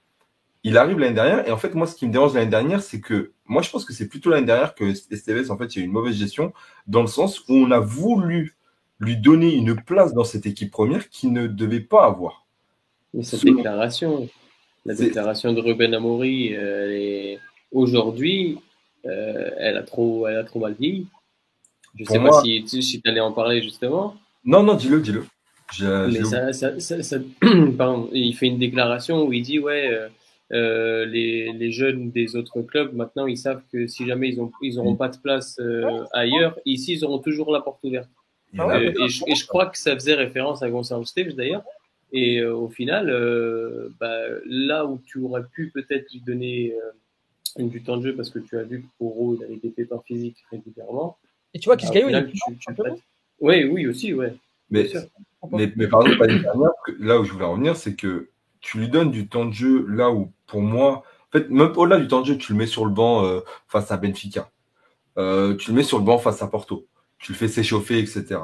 il 0.63 0.78
arrive 0.80 0.97
l'année 0.97 1.13
dernière 1.13 1.47
et 1.47 1.51
en 1.51 1.57
fait 1.57 1.76
moi 1.76 1.86
ce 1.86 1.95
qui 1.95 2.07
me 2.07 2.11
dérange 2.11 2.34
l'année 2.34 2.49
dernière 2.49 2.82
c'est 2.82 2.99
que 3.01 3.34
moi 3.45 3.61
je 3.61 3.69
pense 3.69 3.86
que 3.86 3.93
c'est 3.93 4.07
plutôt 4.07 4.32
l'année 4.32 4.47
dernière 4.47 4.73
que 4.73 4.84
Esteves 5.11 5.51
en 5.51 5.57
fait 5.57 5.76
il 5.76 5.80
y 5.80 5.82
a 5.82 5.84
eu 5.84 5.86
une 5.88 5.93
mauvaise 5.93 6.15
gestion 6.15 6.53
dans 6.88 7.01
le 7.01 7.07
sens 7.07 7.41
où 7.47 7.53
on 7.53 7.69
a 7.69 7.80
voulu 7.80 8.55
lui 8.99 9.17
donner 9.17 9.53
une 9.53 9.76
place 9.76 10.13
dans 10.13 10.23
cette 10.23 10.45
équipe 10.47 10.71
première 10.71 11.09
qu'il 11.09 11.34
ne 11.34 11.45
devait 11.47 11.82
pas 11.82 12.05
avoir. 12.05 12.45
Mais 13.13 13.23
cette 13.23 13.41
déclaration, 13.57 14.28
la 14.86 14.93
déclaration 14.95 15.53
de 15.53 15.61
Ruben 15.61 15.93
Amori, 15.93 16.53
euh, 16.55 16.91
est- 16.91 17.39
aujourd'hui, 17.71 18.57
euh, 19.05 19.49
elle, 19.57 19.77
a 19.77 19.83
trop, 19.83 20.27
elle 20.27 20.38
a 20.38 20.43
trop 20.43 20.59
mal 20.59 20.75
vieilli. 20.79 21.07
Je 21.97 22.03
Pour 22.03 22.13
sais 22.15 22.19
moi- 22.19 22.29
pas 22.31 22.41
si, 22.43 22.63
tu 22.65 22.81
si 22.81 23.01
allais 23.05 23.19
en 23.21 23.31
parler 23.31 23.61
justement, 23.61 24.15
Non 24.43 24.63
non 24.63 24.75
dis-le 24.75 24.99
dis-le. 25.01 25.25
Ça, 25.73 26.53
ça, 26.79 27.01
ça, 27.01 27.17
pardon, 27.77 28.09
il 28.13 28.36
fait 28.36 28.47
une 28.47 28.59
déclaration 28.59 29.23
où 29.25 29.33
il 29.33 29.41
dit 29.41 29.57
ouais, 29.59 29.88
euh, 29.91 30.07
euh, 30.53 31.05
les, 31.05 31.51
les 31.53 31.71
jeunes 31.71 32.11
des 32.11 32.36
autres 32.36 32.61
clubs 32.61 32.93
maintenant 32.93 33.25
ils 33.25 33.38
savent 33.38 33.63
que 33.73 33.88
si 33.88 34.05
jamais 34.05 34.29
ils 34.29 34.39
ont 34.39 34.51
ils 34.61 34.77
auront 34.77 34.95
pas 34.95 35.09
de 35.09 35.17
place 35.17 35.57
euh, 35.59 36.03
ailleurs, 36.13 36.55
ici 36.65 36.93
ils 36.93 37.03
auront 37.03 37.17
toujours 37.17 37.51
la 37.51 37.61
porte 37.61 37.79
ouverte. 37.83 38.09
Ah 38.57 38.67
ouais, 38.67 38.88
Euh, 38.95 39.05
et, 39.05 39.09
je, 39.09 39.23
et 39.27 39.33
je 39.36 39.47
crois 39.47 39.65
que 39.65 39.77
ça 39.77 39.95
faisait 39.95 40.13
référence 40.13 40.61
à 40.61 40.69
Gonzalo 40.69 41.03
Steves 41.03 41.36
d'ailleurs. 41.36 41.63
Et 42.18 42.39
euh, 42.39 42.55
au 42.55 42.70
final, 42.70 43.09
euh, 43.09 43.89
bah, 43.99 44.22
là 44.45 44.86
où 44.86 45.01
tu 45.05 45.20
aurais 45.20 45.43
pu 45.43 45.70
peut-être 45.70 46.09
lui 46.13 46.22
donner 46.22 46.74
euh, 47.57 47.63
du 47.68 47.84
temps 47.84 47.97
de 47.97 48.03
jeu 48.07 48.16
parce 48.16 48.30
que 48.30 48.39
tu 48.39 48.57
as 48.57 48.63
vu 48.63 48.84
que 48.84 48.88
Poro 48.97 49.36
il 49.36 49.43
avait 49.43 49.57
des 49.57 49.70
pépins 49.70 49.99
physiques 50.07 50.38
régulièrement. 50.49 51.18
Et 51.53 51.59
tu 51.59 51.66
vois, 51.68 51.76
bah, 51.76 51.84
au 51.84 51.86
Kisgayo, 51.91 52.07
il 52.07 52.16
est 52.16 52.20
final, 52.20 52.30
plus 52.30 52.39
tu, 52.39 52.55
tu 52.57 52.63
simplement. 52.63 52.95
prêtes. 52.95 53.03
Oui, 53.41 53.63
oui, 53.66 53.86
aussi, 53.86 54.13
ouais. 54.13 54.34
mais, 54.70 54.89
mais, 55.51 55.74
mais 55.76 55.88
par 55.89 56.03
exemple, 56.03 56.26
l'année 56.26 56.39
dernière, 56.39 56.72
que- 56.86 56.93
là 56.99 57.20
où 57.20 57.26
je 57.26 57.34
voulais 57.34 57.43
en 57.43 57.55
venir, 57.57 57.76
c'est 57.76 57.95
que 57.95 58.30
tu 58.61 58.78
lui 58.78 58.88
donnes 58.88 59.11
du 59.11 59.28
temps 59.28 59.45
de 59.45 59.53
jeu 59.53 59.86
là 59.89 60.09
où, 60.09 60.32
pour 60.47 60.61
moi, 60.61 61.03
en 61.28 61.32
fait, 61.38 61.49
même 61.49 61.74
au-delà 61.76 61.99
du 61.99 62.07
temps 62.07 62.22
de 62.22 62.28
jeu, 62.28 62.38
tu 62.38 62.53
le 62.53 62.57
mets 62.57 62.66
sur 62.66 62.86
le 62.86 62.91
banc 62.91 63.26
euh, 63.26 63.41
face 63.68 63.91
à 63.91 63.97
Benfica. 63.97 64.49
Euh, 65.18 65.53
tu 65.57 65.72
le 65.72 65.76
mets 65.76 65.84
sur 65.84 65.97
le 65.97 66.05
banc 66.05 66.18
face 66.18 66.41
à 66.41 66.47
Porto. 66.47 66.88
Tu 67.20 67.34
le 67.34 67.38
fais 67.38 67.49
s'échauffer, 67.49 67.99
etc. 67.99 68.39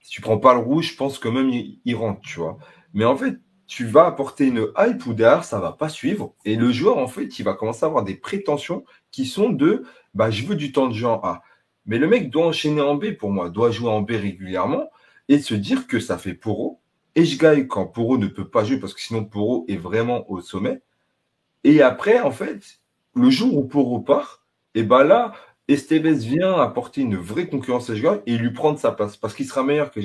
Si 0.00 0.10
tu 0.12 0.20
prends 0.20 0.38
pas 0.38 0.54
le 0.54 0.60
rouge, 0.60 0.92
je 0.92 0.96
pense 0.96 1.18
que 1.18 1.28
même 1.28 1.50
il, 1.50 1.80
il 1.84 1.96
rentre, 1.96 2.20
tu 2.20 2.38
vois. 2.38 2.58
Mais 2.96 3.04
en 3.04 3.14
fait, 3.14 3.36
tu 3.66 3.84
vas 3.84 4.06
apporter 4.06 4.46
une 4.46 4.68
hype 4.78 5.04
ou 5.04 5.12
derrière, 5.12 5.44
ça 5.44 5.60
va 5.60 5.72
pas 5.72 5.90
suivre. 5.90 6.34
Et 6.46 6.56
le 6.56 6.72
joueur, 6.72 6.96
en 6.96 7.08
fait, 7.08 7.38
il 7.38 7.42
va 7.42 7.52
commencer 7.52 7.84
à 7.84 7.88
avoir 7.88 8.04
des 8.04 8.14
prétentions 8.14 8.86
qui 9.10 9.26
sont 9.26 9.50
de, 9.50 9.84
bah, 10.14 10.30
je 10.30 10.46
veux 10.46 10.56
du 10.56 10.72
temps 10.72 10.88
de 10.88 10.94
jeu 10.94 11.06
en 11.06 11.20
A. 11.22 11.42
Mais 11.84 11.98
le 11.98 12.08
mec 12.08 12.30
doit 12.30 12.46
enchaîner 12.46 12.80
en 12.80 12.94
B 12.94 13.12
pour 13.12 13.30
moi, 13.30 13.50
doit 13.50 13.70
jouer 13.70 13.90
en 13.90 14.00
B 14.00 14.12
régulièrement 14.12 14.88
et 15.28 15.40
se 15.40 15.52
dire 15.52 15.86
que 15.86 16.00
ça 16.00 16.16
fait 16.16 16.32
Poro. 16.32 16.80
Et 17.14 17.26
je 17.26 17.38
gagne 17.38 17.66
quand 17.66 17.86
Poro 17.86 18.16
ne 18.16 18.28
peut 18.28 18.48
pas 18.48 18.64
jouer 18.64 18.80
parce 18.80 18.94
que 18.94 19.00
sinon 19.02 19.26
Poro 19.26 19.66
est 19.68 19.76
vraiment 19.76 20.30
au 20.30 20.40
sommet. 20.40 20.80
Et 21.64 21.82
après, 21.82 22.20
en 22.20 22.30
fait, 22.30 22.80
le 23.14 23.28
jour 23.28 23.58
où 23.58 23.64
Poro 23.68 24.00
part, 24.00 24.46
et 24.74 24.84
ben 24.84 25.04
là, 25.04 25.34
Esteves 25.68 26.06
vient 26.18 26.52
apporter 26.60 27.00
une 27.00 27.16
vraie 27.16 27.48
concurrence 27.48 27.90
à 27.90 27.94
Jgai 27.96 28.20
et 28.26 28.36
lui 28.38 28.52
prendre 28.52 28.78
sa 28.78 28.92
place 28.92 29.16
parce 29.16 29.34
qu'il 29.34 29.46
sera 29.46 29.64
meilleur 29.64 29.90
que. 29.90 30.00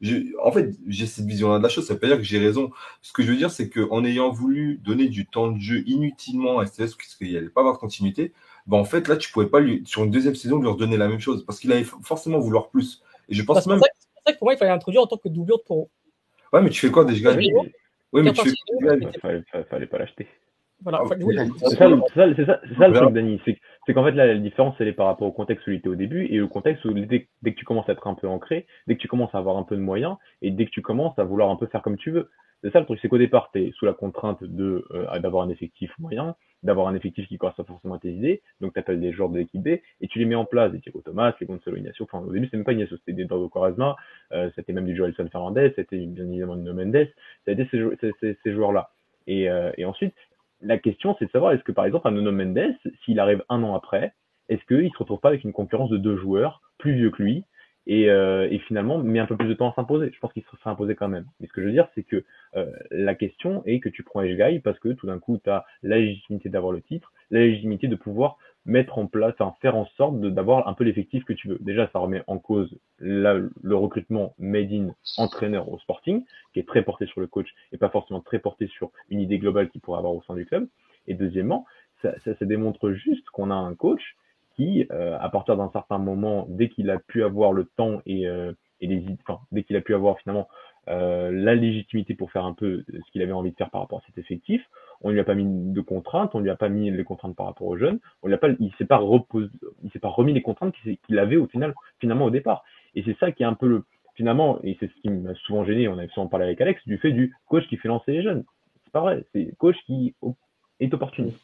Je- 0.00 0.36
En 0.42 0.52
fait, 0.52 0.70
j'ai 0.86 1.06
cette 1.06 1.26
vision-là 1.26 1.58
de 1.58 1.62
la 1.64 1.68
chose. 1.68 1.86
Ça 1.86 1.94
veut 1.94 2.00
pas 2.00 2.06
dire 2.06 2.16
que 2.16 2.22
j'ai 2.22 2.38
raison. 2.38 2.70
Ce 3.02 3.12
que 3.12 3.22
je 3.24 3.30
veux 3.32 3.36
dire, 3.36 3.50
c'est 3.50 3.68
qu'en 3.68 4.04
ayant 4.04 4.30
voulu 4.30 4.78
donner 4.84 5.08
du 5.08 5.26
temps 5.26 5.50
de 5.50 5.58
jeu 5.60 5.82
inutilement 5.86 6.60
à 6.60 6.62
Esteves, 6.64 6.96
parce 6.96 7.16
qu'il 7.16 7.32
n'allait 7.32 7.48
pas 7.48 7.60
avoir 7.62 7.74
de 7.74 7.80
continuité, 7.80 8.32
ben 8.68 8.76
en 8.76 8.84
fait, 8.84 9.08
là, 9.08 9.16
tu 9.16 9.32
pouvais 9.32 9.46
pas 9.48 9.58
lui, 9.58 9.82
sur 9.84 10.04
une 10.04 10.10
deuxième 10.12 10.36
saison, 10.36 10.60
lui 10.60 10.68
redonner 10.68 10.96
la 10.96 11.08
même 11.08 11.18
chose 11.18 11.44
parce 11.44 11.58
qu'il 11.58 11.72
allait 11.72 11.84
forcément 12.02 12.38
vouloir 12.38 12.68
plus. 12.68 13.02
Et 13.28 13.34
je 13.34 13.42
Bah, 13.42 13.54
pense 13.54 13.64
C'est 13.64 13.70
même. 13.70 13.78
pour, 13.78 13.86
ça 13.86 13.90
que- 13.90 13.96
c'est 13.98 14.08
pour 14.14 14.22
ça 14.26 14.32
que 14.32 14.38
pour 14.38 14.46
moi, 14.46 14.54
il 14.54 14.58
fallait 14.58 14.70
introduire 14.70 15.02
en 15.02 15.06
tant 15.08 15.16
que 15.16 15.28
doublure 15.28 15.58
de 15.58 15.62
Poro. 15.64 15.90
Ouais, 16.52 16.62
mais 16.62 16.70
tu 16.70 16.80
fais 16.80 16.90
quoi 16.92 17.04
déjà? 17.04 17.32
Oui, 17.34 17.50
Oui, 18.12 18.22
mais 18.22 18.32
tu 18.32 18.42
fais. 18.42 18.50
Fa- 18.50 19.20
Fallait, 19.20 19.42
fa- 19.50 19.64
fallait 19.64 19.86
pas 19.86 19.98
l'acheter. 19.98 20.26
Voilà. 20.82 21.02
Ah. 21.02 21.08
C'est 21.10 21.18
ça, 21.76 21.86
ça, 22.46 22.60
ça, 22.78 22.88
le 22.88 22.94
truc, 22.94 23.12
Dani. 23.12 23.40
C'est 23.44 23.54
que- 23.54 23.60
c'est 23.86 23.94
qu'en 23.94 24.04
fait, 24.04 24.12
là, 24.12 24.26
la 24.26 24.36
différence, 24.36 24.74
elle 24.78 24.88
est 24.88 24.92
par 24.92 25.06
rapport 25.06 25.26
au 25.26 25.32
contexte 25.32 25.66
où 25.66 25.70
il 25.70 25.76
était 25.76 25.88
au 25.88 25.94
début 25.94 26.26
et 26.30 26.40
au 26.40 26.48
contexte 26.48 26.84
où 26.84 26.92
dès, 26.92 27.28
dès 27.42 27.52
que 27.52 27.58
tu 27.58 27.64
commences 27.64 27.88
à 27.88 27.92
être 27.92 28.06
un 28.06 28.14
peu 28.14 28.28
ancré, 28.28 28.66
dès 28.86 28.94
que 28.96 29.00
tu 29.00 29.08
commences 29.08 29.34
à 29.34 29.38
avoir 29.38 29.56
un 29.56 29.62
peu 29.62 29.76
de 29.76 29.80
moyens 29.80 30.16
et 30.42 30.50
dès 30.50 30.66
que 30.66 30.70
tu 30.70 30.82
commences 30.82 31.18
à 31.18 31.24
vouloir 31.24 31.50
un 31.50 31.56
peu 31.56 31.66
faire 31.66 31.82
comme 31.82 31.96
tu 31.96 32.10
veux. 32.10 32.30
C'est 32.62 32.70
ça 32.72 32.80
le 32.80 32.84
truc, 32.84 32.98
c'est 33.00 33.08
qu'au 33.08 33.16
départ, 33.16 33.50
tu 33.54 33.72
sous 33.72 33.86
la 33.86 33.94
contrainte 33.94 34.44
de 34.44 34.84
euh, 34.90 35.18
d'avoir 35.20 35.44
un 35.44 35.48
effectif 35.48 35.90
moyen, 35.98 36.36
d'avoir 36.62 36.88
un 36.88 36.94
effectif 36.94 37.26
qui 37.26 37.38
correspond 37.38 37.64
forcément 37.64 37.94
à 37.94 37.98
tes 37.98 38.12
idées. 38.12 38.42
Donc, 38.60 38.74
tu 38.74 38.78
appelles 38.78 39.00
des 39.00 39.12
joueurs 39.12 39.30
de 39.30 39.38
l'équipe 39.38 39.62
B 39.62 39.68
et 39.68 40.08
tu 40.08 40.18
les 40.18 40.26
mets 40.26 40.34
en 40.34 40.44
place. 40.44 40.70
Des 40.70 40.78
Diego 40.78 41.00
Thomas, 41.02 41.34
les 41.40 41.46
Gonzalo 41.46 41.78
Ignacio. 41.78 42.04
Enfin, 42.04 42.22
au 42.22 42.30
début, 42.30 42.44
c'était 42.46 42.58
même 42.58 42.66
pas 42.66 42.72
Ignacio, 42.74 42.98
c'était 42.98 43.14
des 43.14 43.24
Dordo 43.24 43.48
Quaresma, 43.48 43.96
euh, 44.32 44.50
c'était 44.54 44.74
même 44.74 44.84
du 44.84 44.94
Joelson 44.94 45.26
Fernandez, 45.32 45.72
c'était 45.74 46.04
bien 46.04 46.26
évidemment 46.28 46.56
Nuno 46.56 46.74
Mendes. 46.74 47.08
Jou- 47.72 47.94
ces, 47.98 48.12
ces, 48.20 48.36
ces 48.42 48.52
joueurs-là. 48.52 48.90
Et, 49.26 49.48
euh, 49.48 49.72
et 49.78 49.86
ensuite, 49.86 50.14
la 50.62 50.78
question, 50.78 51.16
c'est 51.18 51.26
de 51.26 51.30
savoir 51.30 51.52
est-ce 51.52 51.62
que 51.62 51.72
par 51.72 51.84
exemple 51.84 52.08
un 52.08 52.12
Nuno 52.12 52.32
Mendes, 52.32 52.74
s'il 53.04 53.20
arrive 53.20 53.44
un 53.48 53.62
an 53.62 53.74
après, 53.74 54.14
est-ce 54.48 54.64
qu'il 54.66 54.90
se 54.90 54.98
retrouve 54.98 55.20
pas 55.20 55.28
avec 55.28 55.44
une 55.44 55.52
concurrence 55.52 55.90
de 55.90 55.96
deux 55.96 56.16
joueurs 56.16 56.60
plus 56.78 56.94
vieux 56.94 57.10
que 57.10 57.22
lui 57.22 57.44
et, 57.86 58.10
euh, 58.10 58.48
finalement 58.66 58.98
met 58.98 59.20
un 59.20 59.26
peu 59.26 59.36
plus 59.36 59.48
de 59.48 59.54
temps 59.54 59.70
à 59.70 59.74
s'imposer? 59.74 60.10
Je 60.12 60.18
pense 60.18 60.32
qu'il 60.32 60.42
se 60.42 60.56
serait 60.56 60.70
imposé 60.70 60.94
quand 60.94 61.08
même. 61.08 61.26
Mais 61.38 61.46
ce 61.46 61.52
que 61.52 61.62
je 61.62 61.66
veux 61.66 61.72
dire, 61.72 61.88
c'est 61.94 62.02
que 62.02 62.24
euh, 62.56 62.66
la 62.90 63.14
question 63.14 63.62
est 63.64 63.80
que 63.80 63.88
tu 63.88 64.02
prends 64.02 64.22
Eshgai 64.22 64.60
parce 64.60 64.78
que 64.78 64.90
tout 64.90 65.06
d'un 65.06 65.18
coup, 65.18 65.38
tu 65.42 65.48
as 65.50 65.64
la 65.82 65.98
légitimité 65.98 66.48
d'avoir 66.48 66.72
le 66.72 66.82
titre, 66.82 67.12
la 67.30 67.40
légitimité 67.40 67.88
de 67.88 67.96
pouvoir 67.96 68.36
mettre 68.66 68.98
en 68.98 69.06
place, 69.06 69.34
enfin 69.38 69.54
faire 69.60 69.76
en 69.76 69.86
sorte 69.96 70.20
d'avoir 70.20 70.68
un 70.68 70.74
peu 70.74 70.84
l'effectif 70.84 71.24
que 71.24 71.32
tu 71.32 71.48
veux. 71.48 71.58
Déjà, 71.60 71.88
ça 71.92 71.98
remet 71.98 72.22
en 72.26 72.38
cause 72.38 72.78
le 72.98 73.74
recrutement 73.74 74.34
made 74.38 74.72
in 74.72 74.94
entraîneur 75.16 75.70
au 75.70 75.78
Sporting, 75.78 76.24
qui 76.52 76.60
est 76.60 76.68
très 76.68 76.82
porté 76.82 77.06
sur 77.06 77.20
le 77.20 77.26
coach 77.26 77.48
et 77.72 77.78
pas 77.78 77.88
forcément 77.88 78.20
très 78.20 78.38
porté 78.38 78.66
sur 78.68 78.90
une 79.08 79.20
idée 79.20 79.38
globale 79.38 79.70
qu'il 79.70 79.80
pourrait 79.80 79.98
avoir 79.98 80.14
au 80.14 80.22
sein 80.22 80.34
du 80.34 80.44
club. 80.44 80.68
Et 81.06 81.14
deuxièmement, 81.14 81.64
ça, 82.02 82.14
ça, 82.24 82.44
démontre 82.44 82.92
juste 82.92 83.28
qu'on 83.30 83.50
a 83.50 83.54
un 83.54 83.74
coach 83.74 84.16
qui, 84.56 84.86
euh, 84.90 85.16
à 85.18 85.28
partir 85.30 85.56
d'un 85.56 85.70
certain 85.72 85.98
moment, 85.98 86.46
dès 86.48 86.68
qu'il 86.68 86.90
a 86.90 86.98
pu 86.98 87.24
avoir 87.24 87.52
le 87.52 87.64
temps 87.76 88.02
et, 88.06 88.26
euh, 88.26 88.52
et 88.80 88.86
les, 88.86 89.04
enfin, 89.26 89.40
dès 89.52 89.62
qu'il 89.62 89.76
a 89.76 89.80
pu 89.80 89.94
avoir 89.94 90.18
finalement 90.18 90.48
euh, 90.88 91.30
la 91.30 91.54
légitimité 91.54 92.14
pour 92.14 92.32
faire 92.32 92.44
un 92.44 92.54
peu 92.54 92.84
ce 92.88 93.10
qu'il 93.12 93.22
avait 93.22 93.32
envie 93.32 93.50
de 93.50 93.56
faire 93.56 93.70
par 93.70 93.82
rapport 93.82 93.98
à 93.98 94.02
cet 94.06 94.18
effectif, 94.18 94.62
on 95.02 95.10
lui 95.10 95.20
a 95.20 95.24
pas 95.24 95.34
mis 95.34 95.44
de 95.46 95.80
contraintes, 95.80 96.34
on 96.34 96.40
lui 96.40 96.50
a 96.50 96.56
pas 96.56 96.68
mis 96.68 96.90
les 96.90 97.04
contraintes 97.04 97.36
par 97.36 97.46
rapport 97.46 97.66
aux 97.66 97.76
jeunes, 97.76 98.00
on 98.22 98.28
lui 98.28 98.34
a 98.34 98.38
pas, 98.38 98.48
il 98.58 98.72
s'est 98.78 98.86
pas 98.86 99.00
s'est 99.92 99.98
pas 99.98 100.08
remis 100.08 100.32
les 100.32 100.42
contraintes 100.42 100.74
qu'il 101.06 101.18
avait 101.18 101.36
au 101.36 101.46
final, 101.46 101.74
finalement 101.98 102.26
au 102.26 102.30
départ. 102.30 102.64
Et 102.94 103.02
c'est 103.04 103.16
ça 103.18 103.30
qui 103.32 103.42
est 103.42 103.46
un 103.46 103.54
peu 103.54 103.68
le, 103.68 103.84
finalement, 104.14 104.58
et 104.62 104.76
c'est 104.80 104.88
ce 104.88 105.00
qui 105.00 105.10
m'a 105.10 105.34
souvent 105.34 105.64
gêné, 105.64 105.88
on 105.88 105.98
avait 105.98 106.08
souvent 106.08 106.26
parlé 106.26 106.46
avec 106.46 106.60
Alex, 106.60 106.80
du 106.86 106.98
fait 106.98 107.12
du 107.12 107.34
coach 107.46 107.66
qui 107.68 107.76
fait 107.76 107.88
lancer 107.88 108.12
les 108.12 108.22
jeunes. 108.22 108.44
C'est 108.84 108.92
pas 108.92 109.00
vrai, 109.00 109.24
c'est 109.32 109.54
coach 109.58 109.76
qui, 109.86 110.14
est 110.80 110.92
opportuniste. 110.92 111.40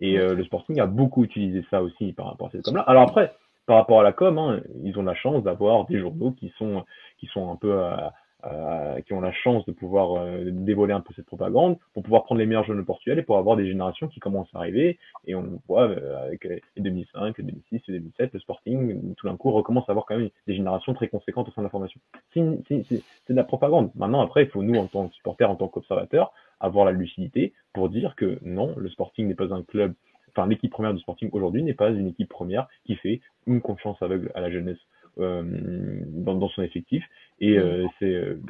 Et 0.00 0.18
euh, 0.18 0.34
le 0.34 0.44
Sporting 0.44 0.80
a 0.80 0.86
beaucoup 0.86 1.24
utilisé 1.24 1.64
ça 1.70 1.82
aussi 1.82 2.12
par 2.12 2.26
rapport 2.26 2.48
à 2.48 2.50
cette 2.50 2.62
com-là. 2.62 2.82
Alors 2.82 3.02
après, 3.02 3.32
par 3.66 3.76
rapport 3.76 4.00
à 4.00 4.02
la 4.02 4.12
com, 4.12 4.38
hein, 4.38 4.60
ils 4.82 4.98
ont 4.98 5.02
la 5.02 5.14
chance 5.14 5.42
d'avoir 5.44 5.86
des 5.86 5.98
journaux 5.98 6.32
qui 6.32 6.52
sont 6.58 6.84
qui 7.18 7.26
sont 7.26 7.52
un 7.52 7.56
peu 7.56 7.80
à, 7.80 8.14
euh, 8.44 9.00
qui 9.02 9.12
ont 9.12 9.20
la 9.20 9.32
chance 9.32 9.66
de 9.66 9.72
pouvoir 9.72 10.14
euh, 10.14 10.50
dévoiler 10.50 10.94
un 10.94 11.00
peu 11.00 11.12
cette 11.14 11.26
propagande 11.26 11.78
pour 11.92 12.02
pouvoir 12.02 12.24
prendre 12.24 12.38
les 12.38 12.46
meilleurs 12.46 12.64
jeunes 12.64 12.80
au 12.80 12.84
Portugal 12.84 13.18
et 13.18 13.22
pour 13.22 13.36
avoir 13.36 13.56
des 13.56 13.66
générations 13.66 14.08
qui 14.08 14.18
commencent 14.18 14.48
à 14.54 14.58
arriver. 14.58 14.98
Et 15.26 15.34
on 15.34 15.60
voit 15.68 15.88
euh, 15.88 16.26
avec 16.26 16.44
les 16.44 16.62
2005, 16.78 17.36
les 17.38 17.44
2006, 17.44 17.82
les 17.88 17.98
2007, 17.98 18.32
le 18.32 18.40
Sporting, 18.40 19.14
tout 19.14 19.26
d'un 19.26 19.36
coup, 19.36 19.50
recommence 19.50 19.88
à 19.88 19.92
avoir 19.92 20.06
quand 20.06 20.16
même 20.16 20.30
des 20.46 20.54
générations 20.54 20.94
très 20.94 21.08
conséquentes 21.08 21.48
au 21.48 21.52
sein 21.52 21.60
de 21.62 21.66
la 21.66 21.70
formation. 21.70 22.00
C'est 22.32 22.40
de 22.40 23.34
la 23.34 23.44
propagande. 23.44 23.90
Maintenant, 23.94 24.20
après, 24.22 24.44
il 24.44 24.48
faut 24.48 24.62
nous, 24.62 24.78
en 24.78 24.86
tant 24.86 25.08
que 25.08 25.14
supporters, 25.14 25.50
en 25.50 25.56
tant 25.56 25.68
qu'observateurs, 25.68 26.32
avoir 26.60 26.84
la 26.84 26.92
lucidité 26.92 27.52
pour 27.74 27.88
dire 27.88 28.14
que 28.16 28.38
non, 28.42 28.74
le 28.76 28.88
Sporting 28.88 29.28
n'est 29.28 29.34
pas 29.34 29.52
un 29.52 29.62
club 29.62 29.94
enfin 30.32 30.46
l'équipe 30.46 30.70
première 30.70 30.94
du 30.94 31.00
Sporting 31.00 31.28
aujourd'hui 31.32 31.62
n'est 31.64 31.74
pas 31.74 31.90
une 31.90 32.06
équipe 32.06 32.28
première 32.28 32.68
qui 32.84 32.94
fait 32.94 33.20
une 33.46 33.60
confiance 33.60 34.00
aveugle 34.00 34.30
à 34.36 34.40
la 34.40 34.50
jeunesse 34.50 34.78
euh, 34.78 34.99
dans, 35.16 36.34
dans, 36.34 36.48
son 36.50 36.62
effectif 36.62 37.04
et 37.40 37.58
euh, 37.58 37.86
c'est 37.98 38.14
euh, 38.14 38.40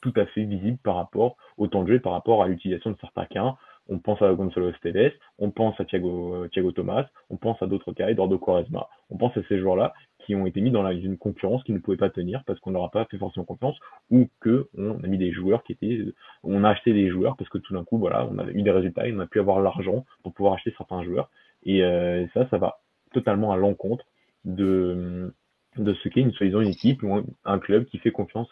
tout 0.00 0.12
à 0.16 0.26
fait 0.26 0.44
visible 0.44 0.78
par 0.82 0.96
rapport 0.96 1.36
au 1.56 1.66
temps 1.66 1.82
de 1.82 1.92
jeu, 1.92 2.00
par 2.00 2.12
rapport 2.12 2.42
à 2.42 2.48
l'utilisation 2.48 2.90
de 2.90 2.96
certains 3.00 3.26
cas. 3.26 3.56
On 3.88 3.98
pense 3.98 4.20
à 4.22 4.32
Gonzalo 4.32 4.70
Esteves, 4.70 5.12
on 5.38 5.50
pense 5.50 5.78
à 5.78 5.84
Thiago, 5.84 6.46
Thiago 6.48 6.72
Thomas, 6.72 7.06
on 7.28 7.36
pense 7.36 7.60
à 7.62 7.66
d'autres 7.66 7.92
cas, 7.92 8.08
Eduardo 8.08 8.38
Quaresma. 8.38 8.88
On 9.10 9.18
pense 9.18 9.36
à 9.36 9.42
ces 9.48 9.58
joueurs-là 9.58 9.92
qui 10.20 10.34
ont 10.34 10.46
été 10.46 10.62
mis 10.62 10.70
dans 10.70 10.82
la, 10.82 10.92
une 10.92 11.18
concurrence 11.18 11.62
qui 11.64 11.72
ne 11.72 11.78
pouvait 11.78 11.98
pas 11.98 12.08
tenir 12.08 12.44
parce 12.46 12.58
qu'on 12.60 12.70
n'aura 12.70 12.90
pas 12.90 13.04
fait 13.06 13.18
forcément 13.18 13.44
confiance 13.44 13.78
ou 14.10 14.28
que 14.40 14.68
on 14.76 15.02
a 15.04 15.06
mis 15.06 15.18
des 15.18 15.32
joueurs 15.32 15.62
qui 15.64 15.72
étaient, 15.72 16.00
on 16.42 16.64
a 16.64 16.70
acheté 16.70 16.94
des 16.94 17.10
joueurs 17.10 17.36
parce 17.36 17.50
que 17.50 17.58
tout 17.58 17.74
d'un 17.74 17.84
coup, 17.84 17.98
voilà, 17.98 18.26
on 18.30 18.38
a 18.38 18.46
eu 18.46 18.62
des 18.62 18.70
résultats 18.70 19.06
et 19.06 19.14
on 19.14 19.20
a 19.20 19.26
pu 19.26 19.38
avoir 19.38 19.60
l'argent 19.60 20.06
pour 20.22 20.32
pouvoir 20.32 20.54
acheter 20.54 20.74
certains 20.78 21.02
joueurs. 21.02 21.30
Et 21.64 21.84
euh, 21.84 22.26
ça, 22.32 22.48
ça 22.48 22.56
va 22.56 22.78
totalement 23.12 23.52
à 23.52 23.56
l'encontre 23.56 24.06
de, 24.46 25.32
de 25.76 25.94
ce 25.94 26.08
qu'est 26.08 26.20
une, 26.20 26.32
soi-disant 26.32 26.60
une 26.60 26.68
équipe 26.68 27.02
ou 27.02 27.22
un, 27.44 27.58
club 27.58 27.84
qui 27.86 27.98
fait 27.98 28.10
confiance 28.10 28.48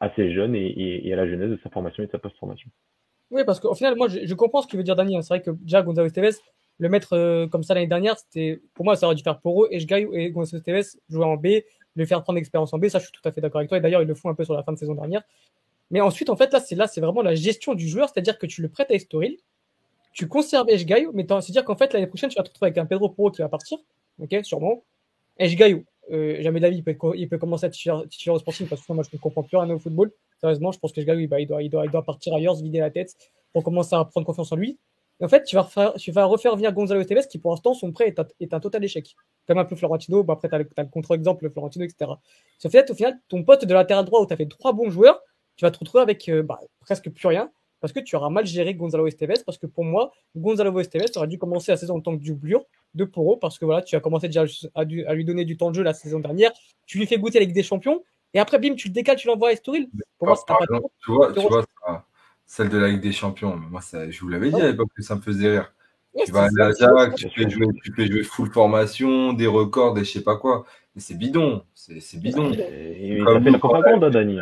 à 0.00 0.10
ses 0.14 0.32
jeunes 0.32 0.54
et, 0.54 1.12
à 1.12 1.16
la 1.16 1.26
jeunesse 1.26 1.50
de 1.50 1.58
sa 1.62 1.70
formation 1.70 2.02
et 2.02 2.06
de 2.06 2.12
sa 2.12 2.18
post-formation. 2.18 2.70
Oui, 3.30 3.42
parce 3.46 3.60
qu'au 3.60 3.74
final, 3.74 3.96
moi, 3.96 4.08
je, 4.08 4.34
comprends 4.34 4.62
ce 4.62 4.66
que 4.66 4.76
veut 4.76 4.82
dire 4.82 4.96
Dani. 4.96 5.16
Hein. 5.16 5.22
C'est 5.22 5.34
vrai 5.34 5.42
que 5.42 5.50
déjà, 5.50 5.82
Gonzalo 5.82 6.06
Esteves, 6.06 6.36
le 6.78 6.88
mettre 6.88 7.14
euh, 7.14 7.46
comme 7.46 7.62
ça 7.62 7.74
l'année 7.74 7.86
dernière, 7.86 8.18
c'était, 8.18 8.60
pour 8.74 8.84
moi, 8.84 8.96
ça 8.96 9.06
aurait 9.06 9.14
dû 9.14 9.22
faire 9.22 9.40
Poro 9.40 9.66
et 9.70 9.78
et 9.78 10.30
Gonzalo 10.30 10.58
Esteves 10.58 10.98
jouer 11.08 11.24
en 11.24 11.36
B, 11.36 11.46
le 11.94 12.04
faire 12.04 12.22
prendre 12.22 12.36
l'expérience 12.36 12.74
en 12.74 12.78
B. 12.78 12.88
Ça, 12.88 12.98
je 12.98 13.04
suis 13.04 13.12
tout 13.12 13.26
à 13.26 13.32
fait 13.32 13.40
d'accord 13.40 13.60
avec 13.60 13.68
toi. 13.68 13.78
Et 13.78 13.80
d'ailleurs, 13.80 14.02
ils 14.02 14.08
le 14.08 14.14
font 14.14 14.28
un 14.28 14.34
peu 14.34 14.44
sur 14.44 14.54
la 14.54 14.62
fin 14.62 14.72
de 14.72 14.78
saison 14.78 14.94
dernière. 14.94 15.22
Mais 15.90 16.00
ensuite, 16.00 16.30
en 16.30 16.36
fait, 16.36 16.52
là, 16.52 16.60
c'est 16.60 16.74
là, 16.74 16.86
c'est 16.86 17.00
vraiment 17.00 17.22
la 17.22 17.34
gestion 17.34 17.74
du 17.74 17.86
joueur, 17.86 18.08
c'est-à-dire 18.08 18.38
que 18.38 18.46
tu 18.46 18.62
le 18.62 18.68
prêtes 18.68 18.90
à 18.90 18.94
Estoril, 18.94 19.36
tu 20.12 20.26
conserves 20.26 20.66
Gaio, 20.66 21.10
mais 21.12 21.26
c'est-à-dire 21.28 21.64
qu'en 21.64 21.76
fait, 21.76 21.92
l'année 21.92 22.06
prochaine, 22.06 22.30
tu 22.30 22.36
vas 22.36 22.42
te 22.42 22.48
retrouver 22.48 22.68
avec 22.68 22.78
un 22.78 22.86
Pedro 22.86 23.10
Poro 23.10 23.30
qui 23.30 23.42
va 23.42 23.48
partir, 23.48 23.78
ok, 24.18 24.36
sûrement. 24.42 24.84
Gaio, 25.38 25.84
euh, 26.10 26.42
jamais 26.42 26.60
d'avis, 26.60 26.78
il 26.78 27.28
peut, 27.28 27.38
commencer 27.38 27.66
à 27.66 27.70
titulaire 27.70 28.34
au 28.34 28.38
sporting 28.38 28.66
parce 28.66 28.84
que 28.84 28.92
moi, 28.92 29.04
je 29.08 29.16
ne 29.16 29.20
comprends 29.20 29.42
plus 29.42 29.56
rien 29.56 29.70
au 29.70 29.78
football. 29.78 30.10
Sérieusement, 30.40 30.72
je 30.72 30.78
pense 30.78 30.92
que 30.92 31.00
ce 31.00 31.06
gars, 31.06 31.14
bah, 31.26 31.40
il, 31.40 31.70
doit, 31.70 32.02
partir 32.04 32.34
ailleurs, 32.34 32.56
se 32.56 32.62
vider 32.62 32.80
la 32.80 32.90
tête 32.90 33.16
pour 33.52 33.62
commencer 33.62 33.94
à 33.94 34.04
prendre 34.04 34.26
confiance 34.26 34.50
en 34.52 34.56
lui. 34.56 34.78
Et 35.20 35.24
en 35.24 35.28
fait, 35.28 35.44
tu 35.44 35.54
vas, 35.54 35.62
refaire, 35.62 35.94
tu 35.94 36.10
venir 36.10 36.72
Gonzalo 36.72 37.04
Tevez 37.04 37.22
qui, 37.30 37.38
pour 37.38 37.52
l'instant, 37.52 37.74
son 37.74 37.92
prêt 37.92 38.12
est 38.40 38.54
un, 38.54 38.60
total 38.60 38.82
échec. 38.82 39.14
Comme 39.46 39.58
un 39.58 39.64
peu 39.64 39.76
Florentino, 39.76 40.24
bah, 40.24 40.34
après, 40.34 40.48
tu 40.48 40.54
as, 40.54 40.82
le 40.82 40.88
contre-exemple, 40.88 41.48
Florentino, 41.50 41.84
etc. 41.84 42.10
Sauf 42.58 42.72
fait, 42.72 42.90
au 42.90 42.94
final, 42.94 43.20
ton 43.28 43.44
pote 43.44 43.64
de 43.64 43.72
latéral 43.72 44.04
droit 44.04 44.20
où 44.20 44.26
tu 44.26 44.32
as 44.32 44.36
fait 44.36 44.46
trois 44.46 44.72
bons 44.72 44.90
joueurs, 44.90 45.20
tu 45.56 45.64
vas 45.64 45.70
te 45.70 45.78
retrouver 45.78 46.02
avec 46.02 46.28
euh, 46.28 46.42
bah, 46.42 46.58
presque 46.80 47.10
plus 47.10 47.28
rien 47.28 47.50
parce 47.82 47.92
que 47.92 48.00
tu 48.00 48.14
auras 48.14 48.30
mal 48.30 48.46
géré 48.46 48.74
Gonzalo 48.74 49.08
Esteves, 49.08 49.42
parce 49.44 49.58
que 49.58 49.66
pour 49.66 49.84
moi, 49.84 50.12
Gonzalo 50.36 50.78
Esteves 50.78 51.10
aurait 51.16 51.26
dû 51.26 51.36
commencer 51.36 51.72
la 51.72 51.76
saison 51.76 51.96
en 51.96 52.00
tant 52.00 52.16
que 52.16 52.24
doublure 52.24 52.64
de 52.94 53.04
Poro, 53.04 53.36
parce 53.36 53.58
que 53.58 53.64
voilà, 53.64 53.82
tu 53.82 53.96
as 53.96 54.00
commencé 54.00 54.28
déjà 54.28 54.44
à, 54.74 54.84
lui 54.84 55.24
donner 55.24 55.44
du 55.44 55.56
temps 55.56 55.70
de 55.70 55.74
jeu 55.74 55.82
la 55.82 55.92
saison 55.92 56.20
dernière, 56.20 56.52
tu 56.86 56.98
lui 56.98 57.06
fais 57.06 57.18
goûter 57.18 57.38
avec 57.38 57.52
des 57.52 57.64
champions, 57.64 58.04
et 58.34 58.38
après, 58.38 58.60
bim, 58.60 58.76
tu 58.76 58.88
le 58.88 58.94
décales, 58.94 59.16
tu 59.16 59.26
l'envoies 59.26 59.48
à 59.48 59.52
Estoril. 59.52 59.90
Pour 60.16 60.28
moi, 60.28 60.38
pas 60.46 60.58
tu 61.04 61.12
vois, 61.12 61.32
tu 61.32 61.40
vois 61.40 61.64
celle 62.46 62.68
de 62.68 62.78
la 62.78 62.88
Ligue 62.88 63.00
des 63.00 63.12
Champions, 63.12 63.56
moi, 63.56 63.80
ça, 63.80 64.08
je 64.10 64.20
vous 64.20 64.28
l'avais 64.28 64.50
dit 64.50 64.60
à 64.60 64.66
l'époque 64.66 64.90
que 64.94 65.02
ça 65.02 65.16
me 65.16 65.20
faisait 65.20 65.48
rire. 65.48 65.74
tu 66.24 66.30
vas 66.30 66.44
à 66.44 66.48
l'Ajax, 66.52 67.16
tu, 67.16 67.30
fais 67.30 67.50
jouer, 67.50 67.66
tu 67.82 67.92
fais 67.94 68.06
jouer 68.06 68.22
full 68.22 68.52
formation, 68.52 69.32
des 69.32 69.46
records, 69.46 69.94
des 69.94 70.04
je 70.04 70.12
sais 70.12 70.22
pas 70.22 70.36
quoi. 70.36 70.66
Mais 70.94 71.00
c'est 71.00 71.14
bidon, 71.14 71.64
c'est 71.74 72.20
bidon. 72.20 72.52
Il 72.52 73.26
a 73.26 73.40
fait 73.40 73.50
la 73.50 73.58
propagande, 73.58 74.04
Dani. 74.10 74.38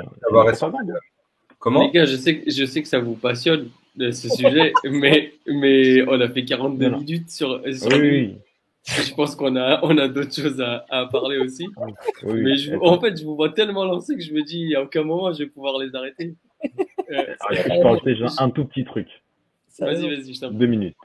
Comment 1.60 1.82
Les 1.82 1.90
gars, 1.90 2.06
je 2.06 2.16
sais, 2.16 2.42
je 2.46 2.64
sais 2.64 2.82
que 2.82 2.88
ça 2.88 2.98
vous 2.98 3.14
passionne 3.14 3.68
de 3.94 4.10
ce 4.10 4.30
sujet, 4.30 4.72
mais, 4.90 5.34
mais 5.46 6.02
on 6.08 6.18
a 6.20 6.28
fait 6.28 6.44
42 6.44 6.88
minutes 6.88 7.30
sur, 7.30 7.60
sur 7.74 7.92
oui, 7.92 8.38
Je 8.84 9.14
pense 9.14 9.36
qu'on 9.36 9.54
a, 9.56 9.78
on 9.84 9.96
a 9.98 10.08
d'autres 10.08 10.34
choses 10.34 10.60
à, 10.60 10.86
à, 10.88 11.06
parler 11.06 11.36
aussi. 11.36 11.68
Oui, 12.22 12.40
mais 12.42 12.56
je, 12.56 12.74
en 12.74 12.98
fait, 12.98 13.20
je 13.20 13.24
vous 13.24 13.36
vois 13.36 13.50
tellement 13.50 13.84
lancé 13.84 14.16
que 14.16 14.22
je 14.22 14.32
me 14.32 14.42
dis, 14.42 14.74
à 14.74 14.82
aucun 14.82 15.04
moment, 15.04 15.32
je 15.32 15.44
vais 15.44 15.50
pouvoir 15.50 15.78
les 15.78 15.94
arrêter. 15.94 16.34
Euh, 17.10 17.24
ah, 17.40 17.54
je 17.54 17.82
pense 17.82 18.02
déjà 18.04 18.26
un 18.38 18.50
tout 18.50 18.64
petit 18.64 18.84
truc. 18.84 19.08
Vas-y, 19.78 20.08
vas-y, 20.08 20.34
je 20.34 20.40
t'en 20.40 20.50
Deux 20.50 20.66
minutes. 20.66 20.96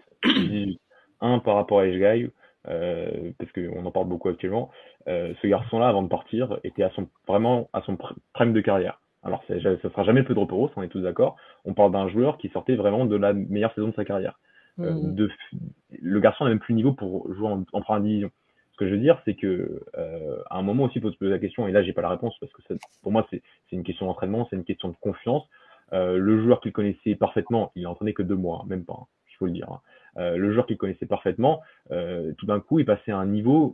un 1.19 1.39
par 1.39 1.55
rapport 1.55 1.79
à 1.79 1.87
Eshgai, 1.87 2.29
euh, 2.69 3.31
parce 3.37 3.51
qu'on 3.51 3.85
en 3.85 3.91
parle 3.91 4.07
beaucoup 4.07 4.29
actuellement. 4.29 4.71
Euh, 5.07 5.33
ce 5.41 5.47
garçon-là, 5.47 5.89
avant 5.89 6.03
de 6.03 6.07
partir, 6.07 6.59
était 6.63 6.83
à 6.83 6.91
son, 6.91 7.07
vraiment 7.27 7.69
à 7.73 7.81
son 7.81 7.97
prime 8.33 8.53
de 8.53 8.61
carrière. 8.61 8.99
Alors, 9.25 9.43
ça 9.47 9.59
sera 9.59 10.03
jamais 10.03 10.23
Pedro 10.23 10.45
Porros, 10.45 10.71
on 10.75 10.83
est 10.83 10.87
tous 10.87 11.01
d'accord. 11.01 11.35
On 11.65 11.73
parle 11.73 11.91
d'un 11.91 12.07
joueur 12.07 12.37
qui 12.37 12.49
sortait 12.49 12.75
vraiment 12.75 13.05
de 13.05 13.15
la 13.15 13.33
meilleure 13.33 13.73
saison 13.73 13.89
de 13.89 13.95
sa 13.95 14.05
carrière. 14.05 14.39
Euh, 14.79 14.93
de, 14.93 15.29
le 16.01 16.19
garçon 16.19 16.43
n'a 16.43 16.51
même 16.51 16.59
plus 16.59 16.73
le 16.73 16.77
niveau 16.77 16.93
pour 16.93 17.33
jouer 17.33 17.47
en, 17.47 17.63
en 17.73 17.81
première 17.81 18.03
division. 18.03 18.31
Ce 18.73 18.77
que 18.77 18.87
je 18.87 18.91
veux 18.93 18.99
dire, 18.99 19.21
c'est 19.23 19.35
que 19.35 19.81
euh, 19.97 20.37
à 20.49 20.59
un 20.59 20.61
moment 20.61 20.83
aussi, 20.83 20.99
il 20.99 21.01
faut 21.01 21.11
se 21.11 21.17
poser 21.17 21.31
la 21.31 21.39
question, 21.39 21.67
et 21.67 21.71
là, 21.71 21.81
j'ai 21.81 21.93
pas 21.93 22.01
la 22.01 22.09
réponse 22.09 22.37
parce 22.39 22.51
que 22.51 22.61
ça, 22.67 22.75
pour 23.01 23.11
moi, 23.11 23.25
c'est 23.29 23.41
une 23.71 23.83
question 23.83 24.05
d'entraînement, 24.05 24.47
c'est 24.49 24.57
une 24.57 24.65
question 24.65 24.89
de 24.89 24.95
confiance. 24.99 25.43
Euh, 25.93 26.17
le 26.17 26.41
joueur 26.41 26.59
qu'il 26.59 26.73
connaissait 26.73 27.15
parfaitement, 27.15 27.71
il 27.75 27.85
a 27.85 27.89
entraîné 27.89 28.13
que 28.13 28.23
deux 28.23 28.35
mois, 28.35 28.61
hein, 28.61 28.67
même 28.67 28.83
pas, 28.83 28.97
hein, 28.99 29.05
il 29.31 29.35
faut 29.37 29.45
le 29.45 29.53
dire. 29.53 29.69
Hein. 29.71 29.79
Euh, 30.17 30.35
le 30.35 30.51
joueur 30.51 30.65
qu'il 30.65 30.77
connaissait 30.77 31.05
parfaitement, 31.05 31.61
euh, 31.91 32.33
tout 32.37 32.45
d'un 32.45 32.59
coup, 32.59 32.79
il 32.79 32.85
passait 32.85 33.11
à 33.11 33.17
un 33.17 33.25
niveau 33.25 33.73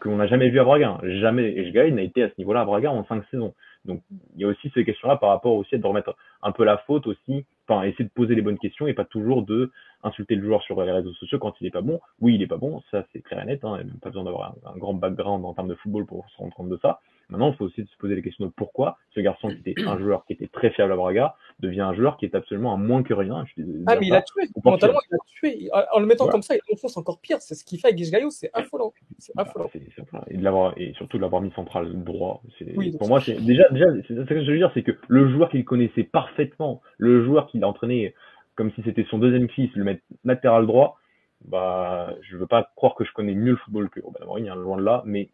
qu'on 0.00 0.16
n'a 0.16 0.26
jamais 0.26 0.50
vu 0.50 0.58
à 0.58 0.64
Braga. 0.64 0.98
Jamais 1.02 1.52
Eshgaï 1.56 1.92
n'a 1.92 2.02
été 2.02 2.22
à 2.22 2.28
ce 2.28 2.34
niveau-là 2.38 2.62
à 2.62 2.64
Braga 2.64 2.90
en 2.90 3.04
cinq 3.04 3.24
saisons. 3.30 3.54
Donc 3.84 4.02
il 4.34 4.40
y 4.40 4.44
a 4.44 4.48
aussi 4.48 4.70
ces 4.74 4.84
questions-là 4.84 5.16
par 5.16 5.30
rapport 5.30 5.54
aussi 5.54 5.74
à 5.74 5.78
de 5.78 5.86
remettre 5.86 6.16
un 6.42 6.52
peu 6.52 6.64
la 6.64 6.78
faute 6.78 7.06
aussi, 7.06 7.44
enfin 7.66 7.82
essayer 7.82 8.04
de 8.04 8.10
poser 8.10 8.34
les 8.34 8.42
bonnes 8.42 8.58
questions 8.58 8.86
et 8.86 8.94
pas 8.94 9.04
toujours 9.04 9.42
de 9.42 9.70
insulter 10.02 10.34
le 10.36 10.44
joueur 10.44 10.62
sur 10.62 10.80
les 10.82 10.92
réseaux 10.92 11.12
sociaux 11.14 11.38
quand 11.38 11.54
il 11.60 11.66
est 11.66 11.70
pas 11.70 11.82
bon. 11.82 12.00
Oui, 12.20 12.34
il 12.34 12.42
est 12.42 12.46
pas 12.46 12.56
bon, 12.56 12.82
ça 12.90 13.04
c'est 13.12 13.20
clair 13.20 13.42
et 13.42 13.46
net, 13.46 13.64
hein, 13.64 13.76
il 13.80 13.84
n'y 13.84 13.90
a 13.90 13.92
même 13.92 14.00
pas 14.00 14.10
besoin 14.10 14.24
d'avoir 14.24 14.54
un, 14.64 14.76
grand 14.76 14.94
background 14.94 15.44
en 15.44 15.54
termes 15.54 15.68
de 15.68 15.74
football 15.74 16.06
pour 16.06 16.28
se 16.30 16.36
rendre 16.38 16.54
compte 16.54 16.68
de 16.68 16.78
ça. 16.82 17.00
Maintenant, 17.28 17.50
il 17.50 17.56
faut 17.56 17.64
aussi 17.64 17.82
se 17.82 17.96
poser 17.98 18.14
les 18.14 18.22
questions 18.22 18.46
de 18.46 18.52
pourquoi 18.54 18.98
ce 19.14 19.20
garçon 19.20 19.48
qui 19.48 19.70
était 19.70 19.82
un 19.86 19.98
joueur 19.98 20.24
qui 20.26 20.34
était 20.34 20.46
très 20.46 20.70
fiable 20.70 20.92
à 20.92 20.96
Braga 20.96 21.36
devient 21.60 21.82
un 21.82 21.94
joueur 21.94 22.16
qui 22.16 22.24
est 22.24 22.34
absolument 22.34 22.74
un 22.74 22.76
moins 22.76 23.02
que 23.02 23.14
rien. 23.14 23.44
ah, 23.86 23.96
mais 23.96 24.06
il 24.06 24.14
a 24.14 24.22
tué. 24.22 24.48
Mentalement, 24.64 25.00
il 25.10 25.14
a 25.14 25.18
tué. 25.26 25.70
En 25.92 26.00
le 26.00 26.06
mettant 26.06 26.28
comme 26.28 26.42
ça, 26.42 26.54
il 26.54 26.60
enfonce 26.72 26.96
encore 26.96 27.20
pire. 27.20 27.40
C'est 27.40 27.54
ce 27.54 27.64
qu'il 27.64 27.80
fait 27.80 27.88
avec 27.88 27.98
Gisgaio, 27.98 28.30
c'est 28.30 28.50
affolant. 28.52 28.92
C'est 29.18 29.32
affolant. 29.36 29.70
et, 30.28 30.36
de 30.36 30.80
et 30.80 30.92
surtout 30.94 31.16
de 31.16 31.22
l'avoir 31.22 31.42
mis 31.42 31.52
central 31.52 31.92
droit. 32.04 32.42
pour 32.98 33.08
moi, 33.08 33.20
c'est 33.20 33.40
déjà, 33.44 33.68
déjà 33.70 33.86
c'est 34.06 34.14
ce 34.14 34.22
que 34.22 34.44
je 34.44 34.50
veux 34.50 34.58
dire, 34.58 34.70
c'est 34.74 34.82
que 34.82 34.92
le 35.08 35.30
joueur 35.30 35.48
qu'il 35.48 35.64
connaissait 35.64 36.04
parfaitement, 36.04 36.82
le 36.98 37.24
joueur 37.24 37.46
qu'il 37.46 37.64
a 37.64 37.68
entraîné 37.68 38.14
comme 38.54 38.72
si 38.72 38.82
c'était 38.84 39.06
son 39.10 39.18
deuxième 39.18 39.48
fils, 39.48 39.70
le 39.74 39.84
mettre 39.84 40.02
latéral 40.24 40.66
droit, 40.66 40.98
bah, 41.44 42.14
je 42.22 42.36
veux 42.36 42.46
pas 42.46 42.70
croire 42.76 42.94
que 42.94 43.04
je 43.04 43.12
connais 43.12 43.34
mieux 43.34 43.52
le 43.52 43.56
football 43.56 43.90
que 43.90 44.00
Robin 44.00 44.20
Amorim, 44.22 44.62
loin 44.62 44.76
de 44.76 44.82
là, 44.82 45.02
mais 45.04 45.28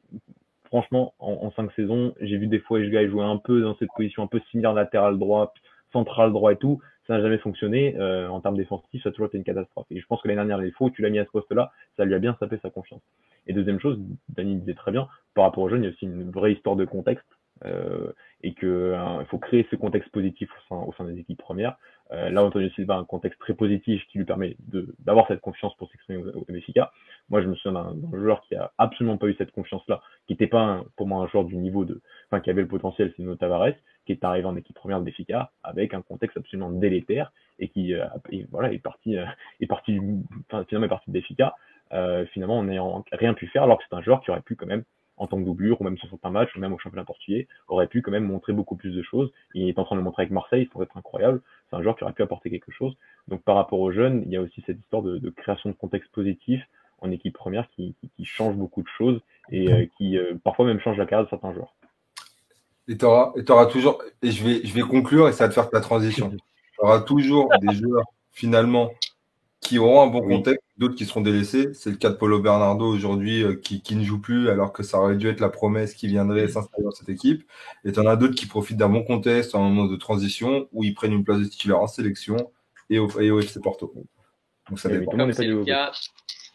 franchement, 0.70 1.14
en, 1.18 1.50
cinq 1.52 1.70
saisons, 1.72 2.14
j'ai 2.20 2.36
vu 2.38 2.46
des 2.46 2.60
fois 2.60 2.80
Eshgai 2.80 3.08
jouer 3.08 3.24
un 3.24 3.36
peu 3.36 3.60
dans 3.60 3.76
cette 3.76 3.90
position 3.96 4.22
un 4.22 4.28
peu 4.28 4.40
similaire 4.50 4.72
latéral 4.72 5.18
droit, 5.18 5.52
central 5.92 6.32
droit 6.32 6.52
et 6.52 6.56
tout. 6.56 6.80
Ça 7.06 7.14
n'a 7.14 7.22
jamais 7.22 7.38
fonctionné. 7.38 7.96
Euh, 7.98 8.28
en 8.28 8.40
termes 8.40 8.56
défensifs, 8.56 9.02
ça 9.02 9.08
a 9.08 9.12
toujours 9.12 9.26
été 9.26 9.36
une 9.36 9.44
catastrophe. 9.44 9.86
Et 9.90 10.00
je 10.00 10.06
pense 10.06 10.22
que 10.22 10.28
l'année 10.28 10.36
dernière, 10.36 10.58
les 10.58 10.70
faux, 10.70 10.88
tu 10.90 11.02
l'as 11.02 11.10
mis 11.10 11.18
à 11.18 11.24
ce 11.24 11.30
poste-là, 11.30 11.72
ça 11.96 12.04
lui 12.04 12.14
a 12.14 12.20
bien 12.20 12.36
sapé 12.38 12.58
sa 12.62 12.70
confiance. 12.70 13.02
Et 13.48 13.52
deuxième 13.52 13.80
chose, 13.80 13.98
Dani 14.28 14.56
disait 14.56 14.74
très 14.74 14.92
bien, 14.92 15.08
par 15.34 15.44
rapport 15.44 15.64
aux 15.64 15.68
jeunes, 15.68 15.82
il 15.82 15.86
y 15.86 15.88
a 15.88 15.92
aussi 15.92 16.04
une 16.04 16.30
vraie 16.30 16.52
histoire 16.52 16.76
de 16.76 16.84
contexte. 16.84 17.26
Euh, 17.64 18.12
et 18.42 18.54
que 18.54 18.94
hein, 18.94 19.24
faut 19.28 19.38
créer 19.38 19.66
ce 19.70 19.76
contexte 19.76 20.10
positif 20.12 20.48
au 20.50 20.74
sein, 20.74 20.82
au 20.82 20.92
sein 20.94 21.04
des 21.04 21.18
équipes 21.18 21.38
premières. 21.38 21.76
Euh, 22.12 22.30
là, 22.30 22.42
Antonio 22.42 22.70
Silva 22.70 22.94
a 22.94 22.98
un 22.98 23.04
contexte 23.04 23.38
très 23.38 23.54
positif 23.54 24.02
qui 24.08 24.18
lui 24.18 24.24
permet 24.24 24.56
d'avoir 24.98 25.28
cette 25.28 25.40
confiance 25.40 25.76
pour 25.76 25.90
s'exprimer 25.90 26.22
au, 26.22 26.28
au. 26.30 26.46
Moi, 27.28 27.42
je 27.42 27.48
me 27.48 27.54
souviens 27.54 27.92
d'un 27.94 28.18
joueur 28.18 28.40
qui 28.48 28.56
a 28.56 28.72
absolument 28.78 29.18
pas 29.18 29.26
eu 29.26 29.34
cette 29.34 29.52
confiance-là, 29.52 30.00
qui 30.26 30.32
n'était 30.32 30.46
pas 30.46 30.82
pour 30.96 31.06
moi 31.06 31.22
un 31.22 31.28
joueur 31.28 31.44
du 31.44 31.56
niveau 31.56 31.84
de, 31.84 32.00
enfin, 32.26 32.40
qui 32.40 32.50
avait 32.50 32.62
le 32.62 32.68
potentiel, 32.68 33.12
c'est 33.14 33.22
Nuno 33.22 33.36
Tavares, 33.36 33.74
qui 34.06 34.12
est 34.12 34.24
arrivé 34.24 34.46
en 34.46 34.56
équipe 34.56 34.74
première 34.74 35.00
de 35.00 35.04
Benfica 35.04 35.52
avec 35.62 35.94
un 35.94 36.02
contexte 36.02 36.36
absolument 36.36 36.70
délétère 36.70 37.32
et 37.58 37.68
qui, 37.68 37.94
euh, 37.94 38.06
voilà, 38.50 38.72
est 38.72 38.78
parti, 38.78 39.16
euh, 39.16 39.26
est 39.60 39.66
parti, 39.66 40.00
enfin, 40.50 40.64
finalement 40.64 40.86
est 40.86 40.90
parti 40.90 41.10
de 41.10 41.18
Benfica, 41.18 41.54
euh, 41.92 42.24
finalement 42.32 42.58
en 42.58 42.64
n'ayant 42.64 43.04
rien 43.12 43.34
pu 43.34 43.46
faire, 43.48 43.64
alors 43.64 43.78
que 43.78 43.84
c'est 43.88 43.96
un 43.96 44.02
joueur 44.02 44.22
qui 44.22 44.30
aurait 44.30 44.40
pu 44.40 44.56
quand 44.56 44.66
même 44.66 44.84
en 45.20 45.26
tant 45.26 45.38
que 45.38 45.44
doublure, 45.44 45.80
ou 45.80 45.84
même 45.84 45.98
sur 45.98 46.08
certains 46.08 46.30
matchs, 46.30 46.56
ou 46.56 46.60
même 46.60 46.72
au 46.72 46.78
championnat 46.78 47.04
portugais, 47.04 47.46
aurait 47.68 47.86
pu 47.86 48.00
quand 48.00 48.10
même 48.10 48.24
montrer 48.24 48.52
beaucoup 48.52 48.74
plus 48.74 48.90
de 48.90 49.02
choses. 49.02 49.30
Il 49.54 49.68
est 49.68 49.78
en 49.78 49.84
train 49.84 49.94
de 49.94 50.00
le 50.00 50.04
montrer 50.04 50.22
avec 50.22 50.32
Marseille, 50.32 50.64
ça 50.64 50.70
pourrait 50.72 50.86
être 50.86 50.96
incroyable. 50.96 51.42
C'est 51.68 51.76
un 51.76 51.82
joueur 51.82 51.96
qui 51.96 52.04
aurait 52.04 52.14
pu 52.14 52.22
apporter 52.22 52.50
quelque 52.50 52.72
chose. 52.72 52.96
Donc 53.28 53.42
par 53.42 53.56
rapport 53.56 53.78
aux 53.78 53.92
jeunes, 53.92 54.22
il 54.26 54.32
y 54.32 54.36
a 54.36 54.40
aussi 54.40 54.62
cette 54.66 54.80
histoire 54.80 55.02
de, 55.02 55.18
de 55.18 55.30
création 55.30 55.68
de 55.68 55.74
contexte 55.74 56.10
positif 56.10 56.62
en 57.02 57.10
équipe 57.10 57.34
première 57.34 57.68
qui, 57.76 57.94
qui, 58.00 58.08
qui 58.16 58.24
change 58.24 58.56
beaucoup 58.56 58.82
de 58.82 58.88
choses 58.96 59.20
et 59.50 59.70
euh, 59.70 59.86
qui 59.96 60.16
euh, 60.16 60.34
parfois 60.42 60.64
même 60.64 60.80
change 60.80 60.96
la 60.96 61.06
carrière 61.06 61.26
de 61.26 61.30
certains 61.30 61.52
joueurs. 61.52 61.74
Et 62.88 62.96
tu 62.96 63.04
auras, 63.04 63.66
toujours, 63.66 64.02
et 64.22 64.30
je 64.30 64.42
vais, 64.42 64.60
je 64.64 64.74
vais 64.74 64.80
conclure 64.80 65.28
et 65.28 65.32
ça 65.32 65.44
va 65.44 65.48
te 65.48 65.54
faire 65.54 65.70
ta 65.70 65.80
transition. 65.80 66.32
Tu 66.72 66.86
auras 66.86 67.00
toujours 67.00 67.50
des 67.60 67.74
joueurs 67.74 68.06
finalement 68.32 68.90
qui 69.60 69.78
auront 69.78 70.02
un 70.02 70.06
bon 70.06 70.22
contexte, 70.22 70.64
d'autres 70.78 70.94
qui 70.94 71.04
seront 71.04 71.20
délaissés. 71.20 71.72
C'est 71.74 71.90
le 71.90 71.96
cas 71.96 72.10
de 72.10 72.14
Paulo 72.14 72.40
Bernardo 72.40 72.86
aujourd'hui 72.86 73.42
euh, 73.42 73.54
qui, 73.54 73.82
qui, 73.82 73.94
ne 73.94 74.02
joue 74.02 74.18
plus 74.18 74.48
alors 74.48 74.72
que 74.72 74.82
ça 74.82 74.98
aurait 74.98 75.16
dû 75.16 75.28
être 75.28 75.40
la 75.40 75.50
promesse 75.50 75.94
qui 75.94 76.06
viendrait 76.08 76.48
s'installer 76.48 76.84
dans 76.84 76.90
cette 76.90 77.08
équipe. 77.08 77.44
Et 77.84 77.92
tu 77.92 78.00
en 78.00 78.06
as 78.06 78.16
d'autres 78.16 78.34
qui 78.34 78.46
profitent 78.46 78.78
d'un 78.78 78.88
bon 78.88 79.02
contexte 79.02 79.54
en 79.54 79.64
un 79.64 79.68
moment 79.68 79.86
de 79.86 79.96
transition 79.96 80.68
où 80.72 80.82
ils 80.82 80.94
prennent 80.94 81.12
une 81.12 81.24
place 81.24 81.38
de 81.38 81.44
titulaire 81.44 81.80
en 81.80 81.86
sélection 81.86 82.50
et 82.88 82.98
au, 82.98 83.08
et 83.20 83.30
au 83.30 83.38
FC 83.38 83.60
Porto. 83.60 83.92
Donc 84.68 84.78
ça 84.78 84.88
dépend. 84.88 85.12
Comme 85.12 85.32
c'est 85.32 85.46
le 85.46 85.64
cas 85.64 85.92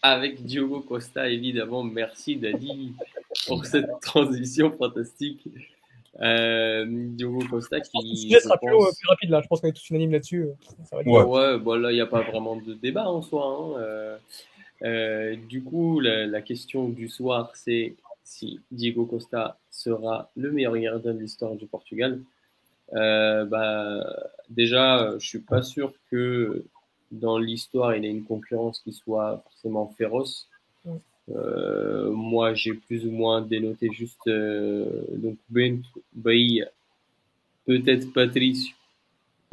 avec 0.01 0.43
Diogo 0.43 0.81
Costa, 0.81 1.29
évidemment. 1.29 1.83
Merci 1.83 2.37
Dadi 2.37 2.93
pour 3.47 3.65
cette 3.65 3.89
transition 4.01 4.71
fantastique. 4.71 5.47
Euh, 6.21 6.85
Diogo 6.87 7.39
Costa 7.49 7.81
qui. 7.81 7.91
Le 8.01 8.15
sujet 8.15 8.39
sera 8.39 8.57
plus, 8.57 8.69
plus, 8.69 9.07
rapide 9.07 9.29
là, 9.29 9.41
je 9.41 9.47
pense 9.47 9.61
qu'on 9.61 9.67
est 9.67 9.73
tous 9.73 9.89
unanimes 9.89 10.13
là-dessus. 10.13 10.47
Ouais, 10.93 11.23
ouais 11.23 11.57
bon, 11.57 11.75
là 11.75 11.91
il 11.91 11.95
n'y 11.95 12.01
a 12.01 12.05
pas 12.05 12.21
vraiment 12.21 12.55
de 12.55 12.73
débat 12.73 13.09
en 13.09 13.21
soi. 13.21 13.45
Hein. 13.45 13.79
Euh, 13.79 14.17
euh, 14.83 15.35
du 15.49 15.63
coup, 15.63 15.99
la, 15.99 16.25
la, 16.25 16.41
question 16.41 16.87
du 16.89 17.09
soir, 17.09 17.51
c'est 17.53 17.95
si 18.23 18.59
Diego 18.71 19.05
Costa 19.05 19.57
sera 19.69 20.29
le 20.35 20.51
meilleur 20.51 20.77
gardien 20.77 21.13
de 21.13 21.19
l'histoire 21.19 21.55
du 21.55 21.65
Portugal. 21.65 22.21
Euh, 22.93 23.45
bah, 23.45 24.05
déjà, 24.49 25.17
je 25.17 25.27
suis 25.27 25.39
pas 25.39 25.63
sûr 25.63 25.93
que 26.11 26.63
dans 27.11 27.37
l'histoire 27.37 27.95
il 27.95 28.05
ait 28.05 28.09
une 28.09 28.25
concurrence 28.25 28.79
qui 28.79 28.93
soit 28.93 29.43
forcément 29.43 29.93
féroce. 29.97 30.49
Euh, 31.33 32.11
moi, 32.11 32.53
j'ai 32.53 32.73
plus 32.73 33.05
ou 33.05 33.11
moins 33.11 33.41
dénoté 33.41 33.89
juste 33.91 34.27
euh, 34.27 34.85
donc 35.09 35.37
Ben 35.49 35.81
Bailly, 36.13 36.63
peut-être 37.65 38.13
Patrice 38.13 38.67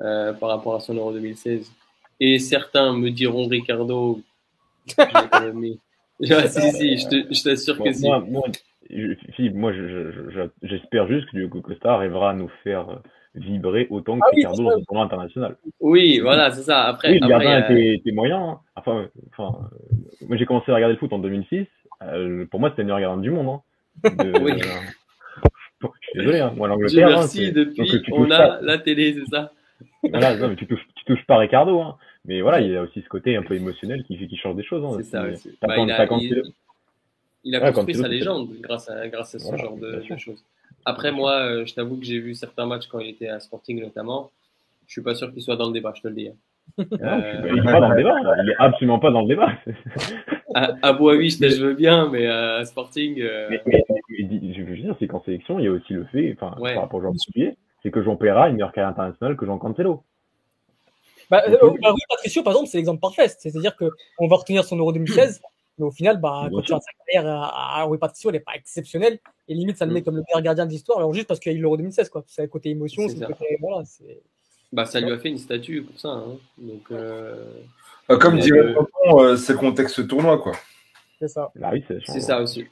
euh, 0.00 0.32
par 0.34 0.50
rapport 0.50 0.74
à 0.74 0.80
son 0.80 0.94
Euro 0.94 1.12
2016. 1.12 1.72
Et 2.20 2.38
certains 2.38 2.92
me 2.92 3.10
diront 3.10 3.46
Ricardo. 3.46 4.20
ah, 4.98 5.08
si, 6.48 6.72
si, 6.72 6.98
je 6.98 7.42
t'assure 7.42 7.82
que 7.82 7.92
si. 7.92 8.04
Moi, 8.04 8.20
moi, 8.20 8.44
moi 9.54 9.72
j'espère 10.62 11.08
juste 11.08 11.30
que 11.30 11.46
Costa 11.46 11.94
arrivera 11.94 12.30
à 12.30 12.34
nous 12.34 12.50
faire 12.62 13.00
vibrer 13.34 13.86
autant 13.90 14.18
que 14.18 14.24
ah, 14.24 14.30
Ricardo 14.34 14.62
dans 14.62 14.76
le 14.76 14.84
tournoi 14.84 15.04
international. 15.04 15.56
Oui, 15.80 16.20
voilà, 16.20 16.50
c'est 16.50 16.62
ça. 16.62 16.82
Après, 16.82 17.12
oui, 17.12 17.18
le 17.18 17.32
après, 17.32 17.44
gardien 17.44 17.76
euh... 17.76 17.94
était, 17.94 18.12
moyen. 18.12 18.38
Hein. 18.38 18.60
Enfin, 18.76 19.06
enfin, 19.30 19.58
euh, 19.72 20.26
moi 20.28 20.36
j'ai 20.36 20.44
commencé 20.44 20.70
à 20.70 20.74
regarder 20.74 20.94
le 20.94 20.98
foot 20.98 21.12
en 21.12 21.18
2006. 21.18 21.66
Euh, 22.02 22.46
pour 22.46 22.60
moi, 22.60 22.70
c'était 22.70 22.82
le 22.82 22.86
meilleur 22.86 23.00
gardien 23.00 23.22
du 23.22 23.30
monde. 23.30 23.60
Hein. 24.04 24.10
De, 24.24 24.38
oui. 24.42 24.52
je 25.80 26.08
suis 26.08 26.18
désolé, 26.18 26.40
hein. 26.40 26.52
moi 26.56 26.68
l'Angleterre. 26.68 27.08
Merci, 27.08 27.46
hein, 27.46 27.52
depuis 27.54 28.02
on 28.12 28.30
a 28.30 28.38
pas. 28.38 28.58
la 28.60 28.78
télé, 28.78 29.14
c'est 29.14 29.30
ça. 29.34 29.52
voilà, 30.02 30.36
non, 30.36 30.48
mais 30.48 30.56
tu 30.56 30.66
touches, 30.66 30.86
tu 30.96 31.04
touches 31.04 31.24
pas 31.26 31.38
Ricardo. 31.38 31.80
Hein. 31.80 31.96
Mais 32.24 32.40
voilà, 32.40 32.60
il 32.60 32.70
y 32.70 32.76
a 32.76 32.82
aussi 32.82 33.02
ce 33.02 33.08
côté 33.08 33.36
un 33.36 33.42
peu 33.42 33.54
émotionnel 33.54 34.04
qui, 34.04 34.16
qui 34.28 34.36
change 34.36 34.56
des 34.56 34.62
choses. 34.62 34.84
Hein. 34.84 34.96
C'est 34.98 35.10
ça 35.10 35.24
aussi. 35.24 35.56
Bah, 35.60 35.74
il, 35.76 35.90
a, 35.90 36.06
il, 36.20 36.42
il, 37.44 37.54
a, 37.56 37.72
construit 37.72 37.94
sa 37.94 38.08
légende 38.08 38.48
grâce 38.60 38.88
à, 38.88 39.08
grâce 39.08 39.34
à 39.34 39.38
ce 39.38 39.44
voilà, 39.44 39.64
genre 39.64 39.76
de, 39.76 40.02
de 40.08 40.16
choses. 40.18 40.44
Après, 40.84 41.12
moi, 41.12 41.32
euh, 41.32 41.66
je 41.66 41.74
t'avoue 41.74 41.96
que 41.96 42.04
j'ai 42.04 42.18
vu 42.18 42.34
certains 42.34 42.66
matchs 42.66 42.86
quand 42.86 42.98
il 42.98 43.10
était 43.10 43.28
à 43.28 43.40
Sporting 43.40 43.80
notamment. 43.80 44.30
Je 44.86 44.92
suis 44.92 45.02
pas 45.02 45.14
sûr 45.14 45.32
qu'il 45.32 45.42
soit 45.42 45.56
dans 45.56 45.66
le 45.66 45.72
débat, 45.72 45.92
je 45.94 46.02
te 46.02 46.08
le 46.08 46.14
dis. 46.14 46.30
Euh... 46.78 46.84
il 47.52 47.58
est 47.58 47.64
pas 47.64 47.80
dans 47.80 47.90
le 47.90 47.96
débat. 47.96 48.14
Il 48.42 48.50
est 48.50 48.56
absolument 48.58 48.98
pas 48.98 49.10
dans 49.10 49.22
le 49.22 49.28
débat. 49.28 49.52
à, 50.54 50.74
à 50.82 50.92
Boavich, 50.92 51.38
je 51.40 51.64
veux 51.64 51.74
bien, 51.74 52.08
mais 52.08 52.26
à 52.26 52.64
Sporting. 52.64 53.20
Euh... 53.20 53.48
Mais, 53.50 53.62
mais, 53.66 53.84
mais, 54.10 54.54
je 54.54 54.62
veux 54.62 54.76
dire, 54.76 54.96
c'est 54.98 55.06
qu'en 55.06 55.22
sélection, 55.22 55.58
il 55.58 55.64
y 55.64 55.68
a 55.68 55.72
aussi 55.72 55.92
le 55.92 56.04
fait, 56.04 56.36
enfin, 56.36 56.56
ouais. 56.60 56.74
par 56.74 56.84
rapport 56.84 56.98
au 56.98 57.02
joueur 57.02 57.14
de 57.14 57.54
c'est 57.82 57.90
que 57.90 58.02
Jean 58.02 58.16
Perra 58.16 58.44
a 58.44 58.48
une 58.48 58.54
meilleure 58.54 58.72
carrière 58.72 58.90
internationale 58.90 59.36
que 59.36 59.44
Jean 59.44 59.58
Cancelo. 59.58 60.04
Bah, 61.30 61.42
euh, 61.48 61.56
bah, 61.80 61.92
oui, 61.92 62.00
Patricio, 62.08 62.42
par 62.42 62.52
exemple, 62.52 62.68
c'est 62.68 62.78
l'exemple 62.78 63.00
parfait. 63.00 63.28
C'est-à-dire 63.28 63.74
qu'on 63.76 64.28
va 64.28 64.36
retenir 64.36 64.64
son 64.64 64.76
Euro 64.76 64.92
2016, 64.92 65.40
mais 65.78 65.86
au 65.86 65.90
final, 65.90 66.20
bah, 66.20 66.48
quand 66.50 66.60
tu 66.60 66.72
regardes 66.72 66.82
sa 66.82 67.04
carrière 67.04 67.30
à, 67.30 67.80
à 67.80 67.84
Rui 67.84 67.98
Patricio, 67.98 68.30
elle 68.30 68.36
n'est 68.36 68.40
pas 68.40 68.54
exceptionnelle. 68.54 69.18
Et 69.48 69.54
limite, 69.54 69.76
ça 69.78 69.86
le 69.86 69.92
met 69.92 70.02
comme 70.02 70.16
le 70.16 70.22
meilleur 70.28 70.42
gardien 70.42 70.66
de 70.66 70.70
l'histoire. 70.70 70.98
Alors, 70.98 71.12
juste 71.12 71.26
parce 71.26 71.40
qu'il 71.40 71.52
y 71.52 71.54
a 71.54 71.58
eu 71.58 71.60
l'Euro 71.60 71.76
2016, 71.76 72.08
quoi. 72.08 72.24
C'est 72.26 72.42
le 72.42 72.48
côté 72.48 72.70
émotion, 72.70 73.08
c'est 73.08 73.24
côté. 73.24 73.56
Voilà, 73.60 73.82
bah, 74.72 74.86
ça 74.86 75.00
lui 75.00 75.10
a 75.12 75.18
fait 75.18 75.28
une 75.28 75.38
statue 75.38 75.82
pour 75.82 75.98
ça. 76.00 76.08
Hein. 76.08 76.36
Donc, 76.58 76.90
euh... 76.90 77.44
ah, 78.08 78.16
comme 78.16 78.38
dirait 78.38 78.58
euh... 78.58 78.82
euh, 79.12 79.36
c'est 79.36 79.52
le 79.52 79.58
contexte 79.58 80.06
tournoi, 80.08 80.38
quoi. 80.38 80.52
C'est 81.18 81.28
ça. 81.28 81.50
Bah, 81.54 81.70
oui, 81.72 81.84
c'est 82.06 82.20
ça 82.20 82.40
aussi. 82.40 82.66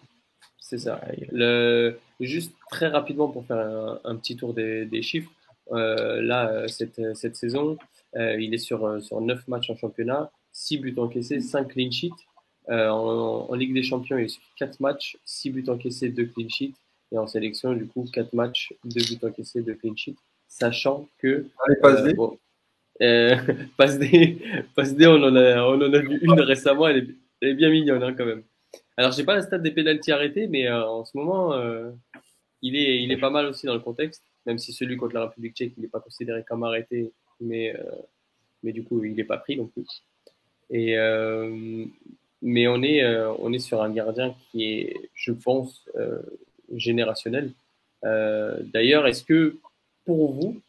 C'est 0.58 0.78
ça. 0.78 1.00
Le... 1.30 1.98
Juste 2.20 2.54
très 2.70 2.88
rapidement 2.88 3.28
pour 3.28 3.44
faire 3.44 3.58
un, 3.58 4.00
un 4.04 4.16
petit 4.16 4.36
tour 4.36 4.54
des, 4.54 4.86
des 4.86 5.02
chiffres. 5.02 5.30
Euh, 5.72 6.20
là, 6.20 6.66
cette, 6.68 7.00
cette 7.14 7.36
saison, 7.36 7.76
euh, 8.16 8.40
il 8.40 8.54
est 8.54 8.58
sur, 8.58 9.02
sur 9.02 9.20
9 9.20 9.46
matchs 9.48 9.70
en 9.70 9.76
championnat, 9.76 10.30
6 10.52 10.78
buts 10.78 10.94
encaissés, 10.98 11.40
5 11.40 11.68
clean 11.68 11.90
sheets. 11.90 12.12
Euh, 12.70 12.88
en, 12.88 13.48
en, 13.50 13.54
Ligue 13.54 13.74
des 13.74 13.82
Champions, 13.82 14.18
il 14.18 14.26
est 14.26 14.28
sur 14.28 14.42
4 14.56 14.80
matchs, 14.80 15.16
6 15.24 15.50
buts 15.50 15.64
encaissés, 15.68 16.08
2 16.08 16.26
clean 16.26 16.48
sheets. 16.48 16.74
Et 17.12 17.18
en 17.18 17.26
sélection, 17.26 17.72
du 17.72 17.86
coup, 17.86 18.04
4 18.12 18.32
matchs, 18.34 18.72
2 18.84 19.00
buts 19.00 19.26
encaissés, 19.26 19.62
2 19.62 19.74
clean 19.74 19.96
sheets. 19.96 20.18
Sachant 20.46 21.08
que. 21.18 21.46
Allez, 21.66 21.76
passe 21.80 22.04
D. 22.04 22.14
Bon, 22.14 22.38
euh, 23.02 23.36
passe 23.76 23.98
D, 23.98 24.38
passe 24.74 24.94
D, 24.94 25.06
on 25.06 25.22
en 25.22 25.34
a, 25.34 25.62
on 25.64 25.80
en 25.80 25.92
a 25.92 25.98
vu 25.98 26.18
une 26.22 26.40
récemment, 26.40 26.86
elle 26.88 26.98
est, 26.98 27.06
elle 27.40 27.48
est 27.50 27.54
bien 27.54 27.70
mignonne 27.70 28.02
hein, 28.02 28.14
quand 28.14 28.26
même. 28.26 28.42
Alors, 28.96 29.12
j'ai 29.12 29.24
pas 29.24 29.34
la 29.34 29.42
stade 29.42 29.62
des 29.62 29.70
pénalties 29.70 30.12
arrêtés, 30.12 30.46
mais 30.46 30.66
euh, 30.66 30.86
en 30.86 31.04
ce 31.04 31.16
moment, 31.16 31.54
euh, 31.54 31.90
il, 32.62 32.76
est, 32.76 33.02
il 33.02 33.10
est 33.10 33.16
pas 33.16 33.30
mal 33.30 33.46
aussi 33.46 33.66
dans 33.66 33.74
le 33.74 33.80
contexte, 33.80 34.22
même 34.46 34.58
si 34.58 34.72
celui 34.72 34.96
contre 34.96 35.14
la 35.14 35.26
République 35.26 35.56
tchèque, 35.56 35.72
il 35.76 35.82
n'est 35.82 35.88
pas 35.88 36.00
considéré 36.00 36.44
comme 36.46 36.62
arrêté, 36.64 37.12
mais, 37.40 37.74
euh, 37.74 37.82
mais 38.62 38.72
du 38.72 38.84
coup, 38.84 39.02
il 39.02 39.14
n'est 39.14 39.24
pas 39.24 39.38
pris 39.38 39.56
non 39.56 39.66
plus. 39.66 39.86
Et, 40.68 40.98
euh, 40.98 41.86
mais 42.42 42.68
on 42.68 42.82
est, 42.82 43.02
euh, 43.02 43.32
on 43.38 43.52
est 43.52 43.58
sur 43.58 43.82
un 43.82 43.90
gardien 43.90 44.34
qui 44.50 44.64
est, 44.64 45.10
je 45.14 45.32
pense, 45.32 45.84
euh, 45.96 46.20
générationnel. 46.74 47.52
Euh, 48.04 48.58
D'ailleurs, 48.72 49.06
est-ce 49.06 49.24
que 49.24 49.58
pour 50.04 50.32
vous, 50.32 50.60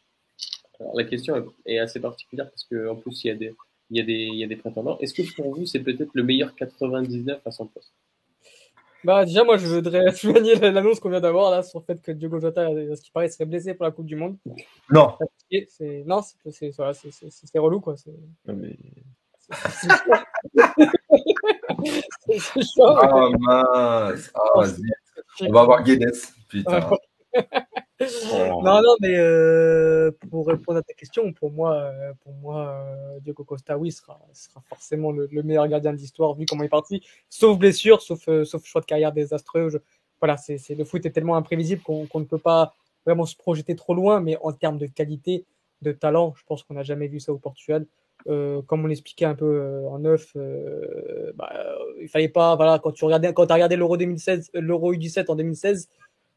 alors 0.78 0.96
la 0.96 1.04
question 1.04 1.46
est 1.64 1.78
assez 1.78 2.00
particulière 2.00 2.50
parce 2.50 2.64
qu'en 2.64 2.96
plus 2.96 3.24
il 3.24 3.28
y 3.28 3.30
a 3.30 3.34
des, 3.34 3.54
il 3.90 3.96
y 3.96 4.00
a 4.00 4.04
des, 4.04 4.28
il 4.32 4.36
y 4.36 4.44
a 4.44 4.46
des 4.46 4.56
prétendants. 4.56 4.98
Est-ce 5.00 5.14
que 5.14 5.22
pour 5.34 5.54
vous 5.54 5.64
c'est 5.66 5.80
peut-être 5.80 6.10
le 6.12 6.22
meilleur 6.22 6.54
99 6.54 7.40
à 7.46 7.50
son 7.50 7.66
poste? 7.66 7.92
Bah 9.04 9.24
déjà 9.24 9.42
moi 9.44 9.56
je 9.56 9.66
voudrais 9.66 10.12
souligner 10.14 10.56
l'annonce 10.56 11.00
qu'on 11.00 11.10
vient 11.10 11.20
d'avoir 11.20 11.50
là 11.50 11.62
sur 11.62 11.80
le 11.80 11.84
fait 11.84 12.00
que 12.02 12.12
Diogo 12.12 12.38
Jota, 12.40 12.68
ce 12.68 13.00
qui 13.00 13.10
paraît, 13.10 13.28
serait 13.28 13.46
blessé 13.46 13.74
pour 13.74 13.84
la 13.84 13.90
Coupe 13.90 14.06
du 14.06 14.16
Monde. 14.16 14.36
Non. 14.90 15.16
C'est 15.68 16.04
non, 16.04 16.20
c'est 16.22 17.58
relou 17.58 17.80
quoi. 17.80 17.94
Non, 18.46 18.54
mais 18.54 18.76
c'est 22.26 22.62
chaud. 22.62 22.86
Ah 22.86 23.28
mince. 23.38 24.30
Ah, 24.34 24.40
vas-y. 24.56 25.48
On 25.48 25.52
va 25.52 25.60
avoir 25.60 25.82
Guedes. 25.82 26.14
Putain. 26.48 26.80
non, 28.02 28.82
non, 28.82 28.96
mais 29.00 29.16
euh, 29.16 30.10
pour 30.30 30.46
répondre 30.46 30.78
à 30.78 30.82
ta 30.82 30.92
question, 30.92 31.32
pour 31.32 31.50
moi, 31.50 31.74
euh, 31.76 32.12
pour 32.22 32.34
moi, 32.34 32.68
euh, 32.68 33.20
Diogo 33.20 33.44
Costa, 33.44 33.78
oui, 33.78 33.92
sera, 33.92 34.20
sera 34.32 34.60
forcément 34.68 35.12
le, 35.12 35.28
le 35.30 35.42
meilleur 35.42 35.66
gardien 35.68 35.92
de 35.92 35.96
l'histoire 35.98 36.34
vu 36.34 36.44
comment 36.46 36.62
il 36.62 36.66
est 36.66 36.68
parti, 36.68 37.02
sauf 37.30 37.56
blessure, 37.58 38.02
sauf, 38.02 38.28
euh, 38.28 38.44
sauf 38.44 38.64
choix 38.64 38.80
de 38.80 38.86
carrière 38.86 39.12
désastreux. 39.12 39.70
Je, 39.70 39.78
voilà, 40.20 40.36
c'est, 40.36 40.58
c'est 40.58 40.74
le 40.74 40.84
foot 40.84 41.06
est 41.06 41.10
tellement 41.10 41.36
imprévisible 41.36 41.82
qu'on, 41.82 42.06
qu'on 42.06 42.20
ne 42.20 42.24
peut 42.26 42.38
pas 42.38 42.74
vraiment 43.06 43.24
se 43.24 43.36
projeter 43.36 43.76
trop 43.76 43.94
loin, 43.94 44.20
mais 44.20 44.36
en 44.42 44.52
termes 44.52 44.78
de 44.78 44.86
qualité, 44.86 45.46
de 45.80 45.92
talent, 45.92 46.34
je 46.36 46.44
pense 46.44 46.62
qu'on 46.62 46.74
n'a 46.74 46.82
jamais 46.82 47.08
vu 47.08 47.18
ça 47.18 47.32
au 47.32 47.38
Portugal. 47.38 47.86
Euh, 48.28 48.62
comme 48.62 48.84
on 48.84 48.86
l'expliquait 48.86 49.24
un 49.24 49.34
peu 49.34 49.44
euh, 49.44 49.88
en 49.88 49.98
neuf, 49.98 50.32
euh, 50.36 51.32
bah, 51.34 51.52
il 52.00 52.08
fallait 52.08 52.28
pas, 52.28 52.54
voilà, 52.56 52.78
quand 52.78 52.92
tu 52.92 53.04
regardais, 53.04 53.32
quand 53.32 53.50
as 53.50 53.54
regardé 53.54 53.76
l'Euro 53.76 53.96
2016, 53.96 54.50
l'Euro 54.54 54.94
U17 54.94 55.26
en 55.28 55.34
2016, 55.34 55.88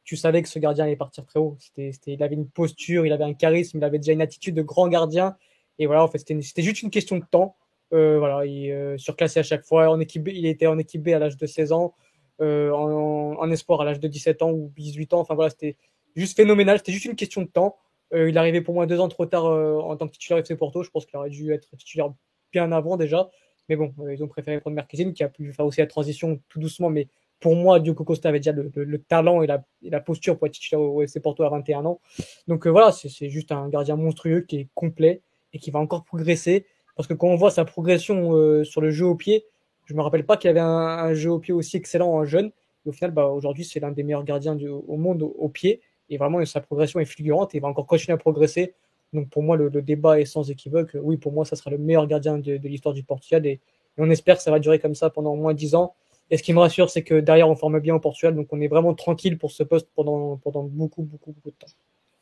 tu 0.06 0.16
savais 0.16 0.42
que 0.42 0.48
ce 0.48 0.60
gardien 0.60 0.86
allait 0.86 0.96
partir 0.96 1.26
très 1.26 1.40
haut. 1.40 1.58
C'était, 1.60 1.92
il 2.08 2.24
avait 2.24 2.36
une 2.36 2.48
posture, 2.48 3.06
il 3.06 3.12
avait 3.12 3.24
un 3.24 3.34
charisme, 3.34 3.80
il 3.80 3.84
avait 3.84 3.98
déjà 3.98 4.14
une 4.14 4.22
attitude 4.22 4.56
de 4.56 4.62
grand 4.62 4.88
gardien. 4.88 5.36
Et 5.80 5.88
voilà, 5.88 6.04
en 6.04 6.08
fait, 6.08 6.20
c'était, 6.20 6.62
juste 6.62 6.84
une 6.84 6.92
question 6.92 7.18
de 7.18 7.26
temps. 7.30 7.56
Euh, 7.92 8.18
voilà, 8.20 8.46
il 8.46 8.72
euh, 8.72 8.98
surclassé 8.98 9.40
à 9.40 9.44
chaque 9.44 9.66
fois. 9.66 9.90
En 9.90 10.00
équipe 10.00 10.28
il 10.28 10.46
était 10.46 10.68
en 10.68 10.78
équipe 10.78 11.04
B 11.04 11.10
à 11.10 11.20
l'âge 11.20 11.38
de 11.38 11.46
16 11.46 11.72
ans, 11.72 11.94
euh, 12.42 12.72
en, 12.72 13.36
en, 13.40 13.52
espoir 13.52 13.82
à 13.82 13.86
l'âge 13.86 14.00
de 14.00 14.08
17 14.08 14.42
ans 14.42 14.52
ou 14.52 14.72
18 14.78 15.14
ans. 15.14 15.20
Enfin 15.20 15.36
voilà, 15.36 15.50
c'était 15.50 15.76
juste 16.16 16.38
phénoménal. 16.38 16.78
C'était 16.78 16.92
juste 16.92 17.06
une 17.06 17.16
question 17.16 17.42
de 17.42 17.48
temps. 17.48 17.78
Euh, 18.14 18.30
il 18.30 18.38
arrivait 18.38 18.62
pour 18.62 18.74
moi 18.74 18.86
deux 18.86 19.00
ans 19.00 19.08
trop 19.08 19.26
tard 19.26 19.46
euh, 19.46 19.80
en 19.80 19.96
tant 19.98 20.08
que 20.08 20.14
titulaire 20.14 20.40
FC 20.40 20.56
Porto. 20.56 20.84
Je 20.84 20.90
pense 20.90 21.06
qu'il 21.06 21.18
aurait 21.18 21.30
dû 21.30 21.52
être 21.54 21.76
titulaire 21.78 22.14
bien 22.52 22.72
avant 22.72 22.98
déjà. 22.98 23.30
Mais 23.70 23.76
bon, 23.76 23.94
euh, 24.00 24.14
ils 24.14 24.24
ont 24.24 24.28
préféré 24.28 24.60
prendre 24.60 24.76
Marquezine 24.76 25.14
qui 25.14 25.24
a 25.24 25.30
pu 25.30 25.52
faire 25.52 25.66
aussi 25.66 25.80
la 25.80 25.88
transition 25.88 26.40
tout 26.50 26.60
doucement, 26.60 26.90
mais 26.90 27.08
pour 27.40 27.56
moi, 27.56 27.80
Diogo 27.80 28.04
Costa 28.04 28.30
avait 28.30 28.40
déjà 28.40 28.54
le, 28.54 28.98
talent 29.00 29.42
et 29.42 29.48
la, 29.48 30.00
posture 30.00 30.38
pour 30.38 30.48
être 30.48 30.54
titulaire 30.54 30.82
au 30.82 31.02
FC 31.02 31.20
Porto 31.20 31.44
à 31.44 31.50
21 31.50 31.86
ans. 31.86 32.00
Donc 32.48 32.66
voilà, 32.66 32.92
c'est 32.92 33.30
juste 33.30 33.52
un 33.52 33.68
gardien 33.68 33.98
monstrueux 33.98 34.42
qui 34.42 34.58
est 34.58 34.70
complet 34.74 35.22
et 35.52 35.60
qui 35.60 35.70
va 35.70 35.80
encore 35.80 36.06
progresser. 36.06 36.66
Parce 36.96 37.08
que 37.08 37.14
quand 37.14 37.28
on 37.28 37.36
voit 37.36 37.52
sa 37.52 37.66
progression 37.66 38.64
sur 38.64 38.80
le 38.80 38.90
jeu 38.90 39.06
au 39.06 39.16
pied, 39.16 39.46
je 39.86 39.94
me 39.94 40.02
rappelle 40.02 40.26
pas 40.26 40.38
qu'il 40.38 40.50
avait 40.50 40.60
un, 40.60 41.14
jeu 41.14 41.32
au 41.32 41.40
pied 41.40 41.54
aussi 41.54 41.78
excellent 41.78 42.12
en 42.12 42.26
jeune. 42.26 42.52
Et 42.86 42.90
au 42.90 42.92
final, 42.92 43.12
bah, 43.12 43.28
aujourd'hui, 43.28 43.64
c'est 43.64 43.80
l'un 43.80 43.92
des 43.92 44.04
meilleurs 44.04 44.24
gardiens 44.24 44.56
du, 44.56 44.68
au 44.68 44.98
monde 44.98 45.22
au, 45.22 45.50
pied. 45.50 45.82
Et 46.10 46.18
vraiment, 46.18 46.44
sa 46.46 46.62
progression 46.62 47.00
est 47.00 47.06
fulgurante 47.06 47.56
et 47.56 47.60
va 47.60 47.68
encore 47.68 47.88
continuer 47.88 48.14
à 48.14 48.18
progresser. 48.18 48.74
Donc 49.14 49.30
pour 49.30 49.44
moi, 49.44 49.56
le, 49.56 49.70
débat 49.82 50.20
est 50.20 50.26
sans 50.26 50.50
équivoque. 50.50 50.96
Oui, 51.02 51.18
pour 51.18 51.32
moi, 51.32 51.46
ça 51.46 51.56
sera 51.56 51.70
le 51.70 51.78
meilleur 51.78 52.08
gardien 52.08 52.38
de, 52.38 52.56
l'histoire 52.68 52.94
du 52.94 53.04
Portugal. 53.04 53.46
Et, 53.46 53.60
on 53.98 54.10
espère 54.10 54.36
que 54.36 54.44
ça 54.44 54.52
va 54.52 54.60
durer 54.60 54.80
comme 54.80 54.96
ça 54.96 55.10
pendant 55.10 55.32
au 55.32 55.38
moins 55.38 55.54
10 55.54 55.76
ans. 55.76 55.96
Et 56.30 56.38
ce 56.38 56.44
qui 56.44 56.52
me 56.52 56.60
rassure, 56.60 56.90
c'est 56.90 57.04
que 57.04 57.22
derrière, 57.22 57.50
on 57.50 57.56
forme 57.56 57.80
bien 57.80 57.96
au 57.96 58.00
Portugal. 58.00 58.36
Donc 58.36 58.48
on 58.52 58.60
est 58.60 58.68
vraiment 58.68 58.94
tranquille 58.94 59.38
pour 59.38 59.52
ce 59.52 59.64
poste 59.64 59.88
pendant, 59.96 60.36
pendant 60.38 60.64
beaucoup, 60.64 61.04
beaucoup, 61.04 61.32
beaucoup 61.32 61.52
de 61.52 61.56
temps. 61.56 61.72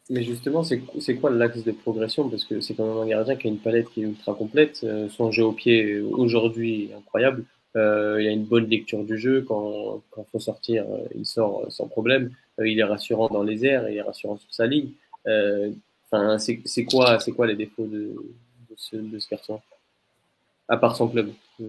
Mais 0.10 0.22
justement, 0.22 0.64
c'est 0.64 1.16
quoi 1.16 1.32
l'axe 1.32 1.64
de 1.64 1.72
progression? 1.72 2.30
Parce 2.30 2.44
que 2.44 2.60
c'est 2.60 2.76
quand 2.76 2.86
même 2.86 2.98
un 2.98 3.08
gardien 3.08 3.36
qui 3.36 3.48
a 3.48 3.50
une 3.50 3.58
palette 3.58 3.90
qui 3.90 4.02
est 4.02 4.04
ultra 4.04 4.34
complète. 4.34 4.82
Euh, 4.84 5.08
son 5.10 5.32
jeu 5.32 5.46
au 5.46 5.54
pied 5.54 6.00
aujourd'hui 6.00 6.92
incroyable. 6.96 7.46
Euh, 7.76 8.22
il 8.22 8.28
a 8.28 8.32
une 8.32 8.44
bonne 8.44 8.68
lecture 8.68 9.04
du 9.04 9.18
jeu. 9.18 9.42
Quand 9.42 10.02
il 10.18 10.24
faut 10.32 10.40
sortir, 10.40 10.86
euh, 10.90 11.08
il 11.16 11.26
sort 11.26 11.66
sans 11.70 11.88
problème. 11.88 12.32
Il 12.60 12.80
est 12.80 12.84
rassurant 12.84 13.30
dans 13.30 13.44
les 13.44 13.66
airs, 13.66 13.90
il 13.90 13.98
est 13.98 14.02
rassurant 14.02 14.38
sur 14.38 14.54
sa 14.54 14.68
ligne. 14.68 14.92
Enfin, 15.26 16.38
c'est 16.38 16.86
quoi, 16.86 17.20
c'est 17.20 17.32
quoi 17.32 17.48
les 17.48 17.56
défauts 17.56 17.88
de, 17.88 18.16
ce, 18.76 18.98
garçon? 19.30 19.62
À 20.68 20.78
part 20.78 20.96
son 20.96 21.08
club. 21.08 21.32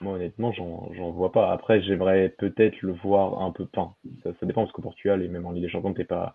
Moi, 0.00 0.14
honnêtement, 0.14 0.52
j'en 0.52 1.10
vois 1.10 1.30
pas. 1.30 1.52
Après, 1.52 1.82
j'aimerais 1.82 2.34
peut-être 2.38 2.80
le 2.82 2.92
voir 2.92 3.42
un 3.42 3.52
peu. 3.52 3.66
Ça, 3.74 3.92
ça 4.22 4.46
dépend 4.46 4.62
parce 4.62 4.72
qu'au 4.72 4.82
Portugal 4.82 5.22
et 5.22 5.28
même 5.28 5.46
en 5.46 5.52
Ligue 5.52 5.64
des 5.64 5.68
Champions, 5.68 5.92
t'es 5.92 6.04
pas 6.04 6.34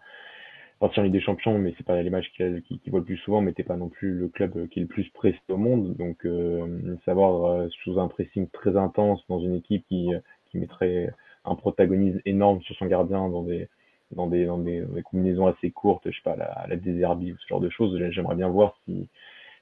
partir 0.80 1.02
en 1.02 1.04
Ligue 1.04 1.14
des 1.14 1.22
Champions, 1.22 1.58
mais 1.58 1.74
c'est 1.78 1.86
pas 1.86 2.02
l'image 2.02 2.32
qu'il 2.36 2.62
qui, 2.64 2.80
qui 2.80 2.90
voit 2.90 3.00
le 3.00 3.06
plus 3.06 3.18
souvent, 3.18 3.42
mais 3.42 3.54
t'es 3.54 3.64
pas 3.64 3.78
non 3.78 3.90
plus 3.90 4.14
le 4.14 4.28
club 4.28 4.68
qui 4.70 4.80
est 4.80 4.84
le 4.84 4.88
plus 4.88 5.10
pressé 5.10 5.40
au 5.50 5.58
monde. 5.58 5.96
Donc, 5.96 6.26
euh, 6.26 6.96
savoir 7.06 7.46
euh, 7.46 7.68
sous 7.84 8.00
un 8.00 8.08
pressing 8.08 8.48
très 8.50 8.76
intense 8.76 9.24
dans 9.30 9.40
une 9.40 9.56
équipe 9.56 9.86
qui, 9.88 10.10
qui 10.52 10.58
mettrait 10.58 11.10
un 11.46 11.56
protagonisme 11.56 12.22
énorme 12.26 12.62
sur 12.62 12.76
son 12.76 12.88
gardien 12.88 13.30
dans 13.30 13.44
des 13.44 13.70
dans 14.12 14.28
des, 14.28 14.46
dans 14.46 14.60
des, 14.60 14.86
combinaisons 15.04 15.48
assez 15.48 15.72
courtes, 15.72 16.04
je 16.06 16.16
sais 16.16 16.24
pas, 16.24 16.36
la, 16.36 16.66
la 16.70 16.76
désherbie 16.76 17.34
ou 17.34 17.38
ce 17.38 17.48
genre 17.48 17.60
de 17.60 17.70
choses. 17.70 17.98
J'aimerais 18.12 18.36
bien 18.36 18.48
voir 18.48 18.78
si, 18.86 19.10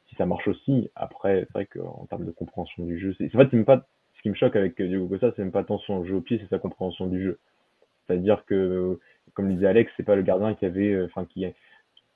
si 0.09 0.15
ça 0.15 0.25
marche 0.25 0.47
aussi. 0.47 0.89
Après, 0.95 1.45
c'est 1.47 1.53
vrai 1.53 1.65
qu'en 1.65 2.05
termes 2.09 2.25
de 2.25 2.31
compréhension 2.31 2.83
du 2.85 2.99
jeu, 2.99 3.15
c'est 3.17 3.33
en 3.35 3.39
fait, 3.39 3.47
c'est 3.49 3.57
même 3.57 3.65
pas 3.65 3.87
ce 4.17 4.21
qui 4.21 4.29
me 4.29 4.35
choque 4.35 4.55
avec 4.55 4.81
Diego 4.81 5.07
Costa, 5.07 5.31
c'est 5.35 5.41
même 5.41 5.51
pas 5.51 5.63
tant 5.63 5.79
son 5.79 6.03
jeu 6.05 6.15
au 6.15 6.21
pied, 6.21 6.39
c'est 6.39 6.49
sa 6.49 6.59
compréhension 6.59 7.07
du 7.07 7.23
jeu. 7.23 7.39
C'est-à-dire 8.05 8.45
que, 8.45 8.99
comme 9.33 9.47
le 9.47 9.55
disait 9.55 9.67
Alex, 9.67 9.91
c'est 9.97 10.03
pas 10.03 10.15
le 10.15 10.21
gardien 10.21 10.53
qui 10.53 10.65
avait, 10.65 10.93
euh, 10.93 11.05
enfin, 11.05 11.25
qui, 11.25 11.45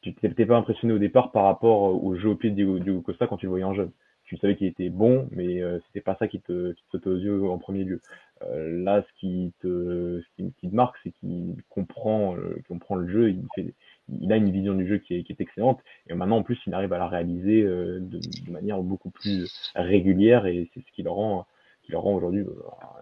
tu 0.02 0.14
t'étais 0.14 0.46
pas 0.46 0.58
impressionné 0.58 0.94
au 0.94 1.00
départ 1.00 1.32
par 1.32 1.46
rapport 1.46 2.04
au 2.04 2.16
jeu 2.16 2.30
au 2.30 2.36
pied 2.36 2.52
de 2.52 2.56
Diego, 2.56 3.02
Costa 3.02 3.28
quand 3.28 3.38
tu 3.38 3.46
le 3.46 3.52
voyais 3.52 3.66
en 3.66 3.74
jeune. 3.74 3.92
Tu 4.26 4.36
savais 4.38 4.58
qu'il 4.58 4.68
était 4.68 4.90
bon, 4.90 5.30
mais 5.32 5.62
euh, 5.62 5.80
c'était 5.88 6.02
pas 6.02 6.18
ça 6.20 6.28
qui 6.28 6.42
te, 6.42 6.74
qui 6.74 6.84
te 6.84 6.90
sautait 6.92 7.10
aux 7.10 7.18
yeux 7.18 7.50
en 7.50 7.58
premier 7.58 7.86
lieu. 7.86 8.02
Euh, 8.44 8.84
là, 8.84 9.02
ce 9.02 9.20
qui 9.20 9.54
te, 9.62 10.22
ce 10.22 10.44
qui, 10.44 10.70
te 10.70 10.76
marque, 10.76 10.98
c'est 11.04 11.12
qu'il 11.12 11.56
comprend, 11.70 12.36
euh, 12.36 12.62
comprend 12.68 12.96
le 12.96 13.08
jeu, 13.08 13.30
il 13.32 13.48
fait, 13.56 13.74
il 14.10 14.32
a 14.32 14.38
une 14.38 14.52
vision 14.52 14.74
du 14.74 14.88
jeu 14.88 14.98
qui 14.98 15.16
est, 15.16 15.42
excellente. 15.42 15.80
Et 16.10 16.14
maintenant, 16.14 16.38
en 16.38 16.44
plus, 16.44 16.60
il 16.68 16.74
arrive 16.74 16.94
à 16.94 16.98
la 16.98 17.08
réaliser 17.08 17.64
euh, 17.64 18.00
de, 18.00 18.20
de, 18.20 18.52
manière 18.52 18.82
beaucoup 18.82 19.10
plus 19.10 19.50
régulière, 19.76 20.46
et 20.46 20.70
c'est 20.74 20.82
ce 20.82 20.92
qui 20.92 21.04
le 21.04 21.10
rend, 21.10 21.48
qui 21.84 21.92
le 21.92 21.98
rend 21.98 22.14
aujourd'hui 22.14 22.46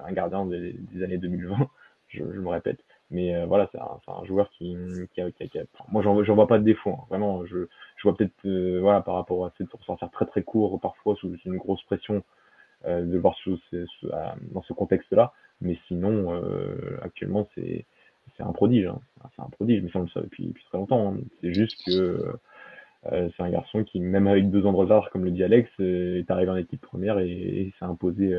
un 0.05 0.11
gardien 0.13 0.45
des, 0.45 0.73
des, 0.73 1.03
années 1.03 1.17
2020. 1.17 1.55
Je, 2.07 2.19
je 2.19 2.39
me 2.39 2.49
répète. 2.49 2.84
Mais 3.11 3.35
euh, 3.35 3.45
voilà, 3.45 3.69
c'est 3.71 3.79
un, 3.79 4.25
joueur 4.25 4.49
qui, 4.49 4.75
qui, 5.13 5.21
a, 5.21 5.29
moi, 5.91 6.01
j'en 6.01 6.35
vois 6.35 6.47
pas 6.47 6.57
de 6.57 6.63
défaut. 6.63 6.91
Hein. 6.91 7.05
Vraiment, 7.09 7.45
je, 7.45 7.67
je 7.97 8.03
vois 8.03 8.15
peut-être, 8.17 8.79
voilà, 8.79 9.01
par 9.01 9.15
rapport 9.15 9.45
à 9.45 9.51
cette 9.57 9.69
pour 9.69 9.83
sortir 9.83 10.09
très 10.11 10.25
très 10.25 10.43
court 10.43 10.79
parfois 10.79 11.15
sous 11.15 11.35
une 11.45 11.57
grosse 11.57 11.83
pression 11.83 12.23
euh, 12.87 13.03
de 13.03 13.17
voir 13.17 13.35
sous, 13.37 13.57
dans 14.51 14.61
ce 14.61 14.73
contexte-là. 14.73 15.33
Mais 15.61 15.77
sinon, 15.87 16.33
euh, 16.35 16.99
actuellement, 17.01 17.47
c'est 17.55 17.85
c'est 18.37 18.43
un 18.43 18.51
prodige. 18.51 18.85
Hein. 18.85 18.99
C'est 19.35 19.41
un 19.41 19.49
prodige, 19.49 19.81
mais 19.81 19.89
ça 19.89 19.99
on 19.99 20.03
le 20.03 20.07
sait 20.09 20.21
depuis, 20.21 20.53
très 20.69 20.77
longtemps. 20.77 21.13
Hein. 21.13 21.17
C'est 21.41 21.53
juste 21.53 21.83
que 21.85 22.37
euh, 23.11 23.29
c'est 23.35 23.43
un 23.43 23.49
garçon 23.49 23.83
qui, 23.83 23.99
même 23.99 24.27
avec 24.27 24.51
deux 24.51 24.65
ans 24.67 24.71
de 24.71 24.77
retard, 24.77 25.09
comme 25.09 25.25
le 25.25 25.31
dit 25.31 25.43
Alex, 25.43 25.69
est 25.79 26.29
arrivé 26.29 26.51
en 26.51 26.57
équipe 26.57 26.81
première 26.81 27.17
et, 27.19 27.73
s'est 27.79 27.85
imposé 27.85 28.35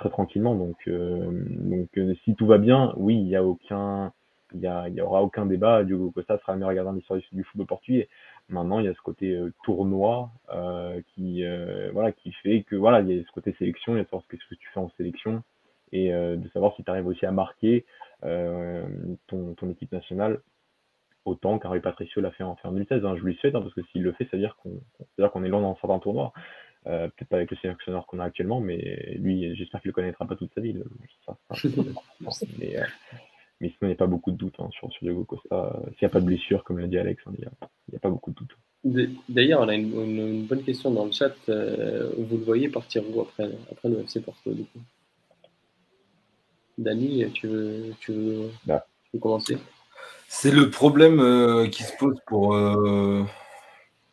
très 0.00 0.10
tranquillement. 0.10 0.54
Donc, 0.54 0.88
donc 0.88 2.16
si 2.24 2.34
tout 2.34 2.46
va 2.46 2.58
bien, 2.58 2.92
oui, 2.96 3.16
il 3.16 3.28
y 3.28 3.36
a 3.36 3.44
aucun, 3.44 4.12
il 4.54 4.60
y, 4.60 4.96
y 4.96 5.00
aura 5.00 5.22
aucun 5.22 5.46
débat. 5.46 5.84
Diogo 5.84 6.10
Costa 6.10 6.38
sera 6.38 6.54
le 6.54 6.58
meilleur 6.58 6.74
gardien 6.74 6.94
l'histoire 6.94 7.20
du 7.32 7.44
football 7.44 7.66
portugais. 7.66 8.08
Maintenant, 8.48 8.80
il 8.80 8.86
y 8.86 8.88
a 8.88 8.94
ce 8.94 9.00
côté 9.00 9.32
euh, 9.32 9.52
tournoi 9.62 10.30
euh, 10.52 11.00
qui, 11.14 11.44
euh, 11.44 11.90
voilà, 11.92 12.12
qui 12.12 12.32
fait 12.32 12.64
que 12.64 12.74
voilà, 12.74 13.00
il 13.00 13.08
y 13.08 13.20
a 13.20 13.22
ce 13.22 13.32
côté 13.32 13.54
sélection, 13.58 13.94
il 13.94 13.98
y 13.98 14.00
a 14.00 14.04
de 14.04 14.08
savoir 14.08 14.24
ce 14.24 14.36
que 14.36 14.54
tu 14.54 14.68
fais 14.74 14.80
en 14.80 14.90
sélection 14.96 15.42
et 15.92 16.12
de 16.12 16.48
savoir 16.52 16.76
si 16.76 16.84
tu 16.84 16.90
arrives 16.90 17.08
aussi 17.08 17.26
à 17.26 17.32
marquer 17.32 17.84
ton, 18.22 19.54
ton 19.56 19.70
équipe 19.70 19.90
nationale 19.90 20.40
autant 21.24 21.58
qu'Henri 21.58 21.80
Patricio 21.80 22.22
l'a 22.22 22.30
fait 22.30 22.44
en, 22.44 22.56
en 22.62 22.70
2016. 22.70 23.04
Hein. 23.04 23.16
Je 23.16 23.24
lui 23.24 23.34
souhaite, 23.34 23.56
hein, 23.56 23.60
parce 23.60 23.74
que 23.74 23.82
s'il 23.90 24.04
le 24.04 24.12
fait, 24.12 24.24
ça 24.26 24.36
veut 24.36 24.38
dire 24.38 24.56
qu'on 24.62 24.80
qu'on 25.28 25.44
est 25.44 25.48
loin 25.48 25.60
dans 25.60 25.76
certains 25.80 25.98
tournois. 25.98 26.32
Euh, 26.86 27.08
Peut-être 27.08 27.28
pas 27.28 27.36
avec 27.36 27.50
le 27.50 27.56
sélectionneur 27.58 28.06
qu'on 28.06 28.20
a 28.20 28.24
actuellement, 28.24 28.60
mais 28.60 29.14
lui, 29.18 29.54
j'espère 29.56 29.80
qu'il 29.80 29.90
le 29.90 29.92
connaîtra 29.94 30.26
pas 30.26 30.36
toute 30.36 30.52
sa 30.54 30.60
vie. 30.60 30.74
Ça, 31.26 31.36
ça, 31.50 32.46
mais, 32.58 32.78
euh, 32.78 32.84
mais 33.60 33.68
sinon, 33.68 33.78
il 33.82 33.86
n'y 33.88 33.92
a 33.92 33.96
pas 33.96 34.06
beaucoup 34.06 34.30
de 34.30 34.36
doutes 34.36 34.56
hein, 34.58 34.68
sur, 34.72 34.90
sur 34.92 35.02
Diego 35.02 35.24
Costa. 35.24 35.80
S'il 35.88 35.98
n'y 36.02 36.06
a 36.06 36.08
pas 36.08 36.20
de 36.20 36.26
blessure, 36.26 36.64
comme 36.64 36.78
l'a 36.78 36.86
dit 36.86 36.98
Alex, 36.98 37.22
hein, 37.26 37.32
il 37.36 37.40
n'y 37.90 37.96
a, 37.96 38.00
pas 38.00 38.08
beaucoup 38.08 38.30
de 38.30 38.36
doutes. 38.36 39.16
D'ailleurs, 39.28 39.60
on 39.60 39.68
a 39.68 39.74
une, 39.74 39.92
une, 39.92 40.46
bonne 40.46 40.62
question 40.62 40.90
dans 40.90 41.04
le 41.04 41.12
chat. 41.12 41.34
Euh, 41.50 42.10
vous 42.16 42.38
le 42.38 42.44
voyez 42.44 42.68
partir 42.70 43.02
où 43.10 43.20
après, 43.20 43.50
après 43.70 43.88
le 43.90 44.00
FC 44.00 44.20
Porto 44.20 44.52
du 44.52 44.64
coup? 44.64 44.80
Dani, 46.78 47.30
tu 47.32 47.46
veux, 47.46 47.94
tu 48.00 48.12
veux, 48.12 48.50
bah. 48.64 48.86
tu 49.04 49.10
veux 49.12 49.20
commencer? 49.20 49.58
C'est 50.28 50.50
le 50.52 50.70
problème 50.70 51.20
euh, 51.20 51.66
qui 51.66 51.82
se 51.82 51.94
pose 51.98 52.16
pour, 52.26 52.54
euh, 52.54 53.22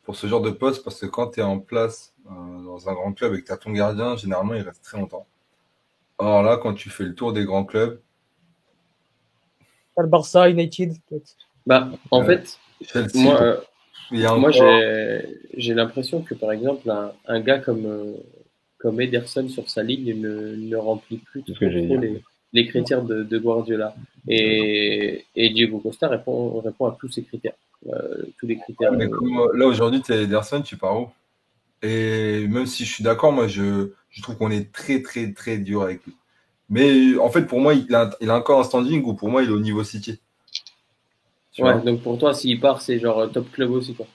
pour 0.08 0.16
ce 0.16 0.26
genre 0.26 0.40
de 0.40 0.52
poste 0.52 0.86
parce 0.86 1.02
que 1.02 1.06
quand 1.06 1.32
tu 1.32 1.42
es 1.42 1.44
en 1.44 1.60
place 1.60 2.14
dans 2.24 2.88
un 2.88 2.94
grand 2.94 3.12
club 3.12 3.34
et 3.34 3.42
que 3.42 3.48
tu 3.48 3.52
as 3.52 3.58
ton 3.58 3.74
gardien, 3.74 4.16
généralement 4.16 4.54
il 4.54 4.62
reste 4.62 4.82
très 4.82 4.98
longtemps. 4.98 5.28
Or 6.18 6.44
là, 6.44 6.56
quand 6.56 6.74
tu 6.74 6.90
fais 6.90 7.04
le 7.04 7.14
tour 7.14 7.34
des 7.34 7.44
grands 7.44 7.66
clubs, 7.66 8.00
le 9.98 10.08
Barça, 10.08 10.50
United, 10.50 10.94
peut-être. 11.10 11.36
Bah, 11.66 11.90
en 12.12 12.24
fait, 12.24 12.58
moi, 13.16 13.42
euh, 13.42 14.38
moi 14.38 14.52
j'ai 14.52 15.74
l'impression 15.74 16.22
que, 16.22 16.36
par 16.36 16.54
exemple, 16.54 16.90
un, 16.90 17.12
un 17.26 17.42
gars 17.42 17.60
comme, 17.60 17.86
euh, 17.86 18.14
comme 18.78 19.02
Ederson 19.02 19.50
sur 19.50 19.70
sa 19.70 19.84
ligne 19.84 20.22
ne, 20.22 20.56
ne 20.56 20.78
remplit 20.78 21.18
plus 21.18 21.44
trop 21.44 21.66
les, 21.66 22.24
les, 22.54 22.68
critères 22.68 23.02
de, 23.04 23.24
de, 23.24 23.38
Guardiola. 23.38 23.94
Et, 24.28 25.26
et 25.36 25.50
Diego 25.50 25.80
Costa 25.80 26.08
répond, 26.08 26.60
répond 26.60 26.88
à 26.88 26.98
tous 27.00 27.10
ces 27.10 27.24
critères. 27.24 27.56
Euh, 27.88 28.24
tous 28.40 28.48
les 28.48 28.58
critères. 28.58 28.92
mais 28.92 29.08
là, 29.54 29.66
aujourd'hui, 29.68 30.02
tu 30.02 30.12
es 30.12 30.24
Ederson, 30.24 30.62
tu 30.62 30.78
pars 30.78 31.00
où? 31.00 31.10
Et 31.82 32.48
même 32.48 32.66
si 32.66 32.86
je 32.86 32.94
suis 32.94 33.04
d'accord, 33.04 33.32
moi, 33.32 33.48
je, 33.48 33.92
je 34.10 34.22
trouve 34.22 34.36
qu'on 34.38 34.52
est 34.52 34.72
très, 34.72 35.02
très, 35.02 35.32
très 35.32 35.58
dur 35.58 35.84
avec 35.84 36.04
lui. 36.06 36.16
Mais 36.70 37.18
en 37.18 37.30
fait, 37.30 37.44
pour 37.44 37.60
moi, 37.60 37.74
il 37.74 37.94
a, 37.94 38.10
il 38.20 38.30
a 38.30 38.36
encore 38.36 38.60
un 38.60 38.64
standing 38.64 39.04
ou 39.04 39.14
pour 39.14 39.30
moi, 39.30 39.44
il 39.44 39.50
est 39.50 39.54
au 39.54 39.60
niveau 39.60 39.84
City. 39.84 40.20
ouais, 41.60 41.82
donc 41.82 42.02
pour 42.02 42.18
toi, 42.18 42.34
s'il 42.34 42.60
part, 42.60 42.82
c'est 42.82 43.00
genre 43.00 43.32
top 43.32 43.52
club 43.52 43.72
aussi, 43.72 43.94
quoi. 43.94 44.08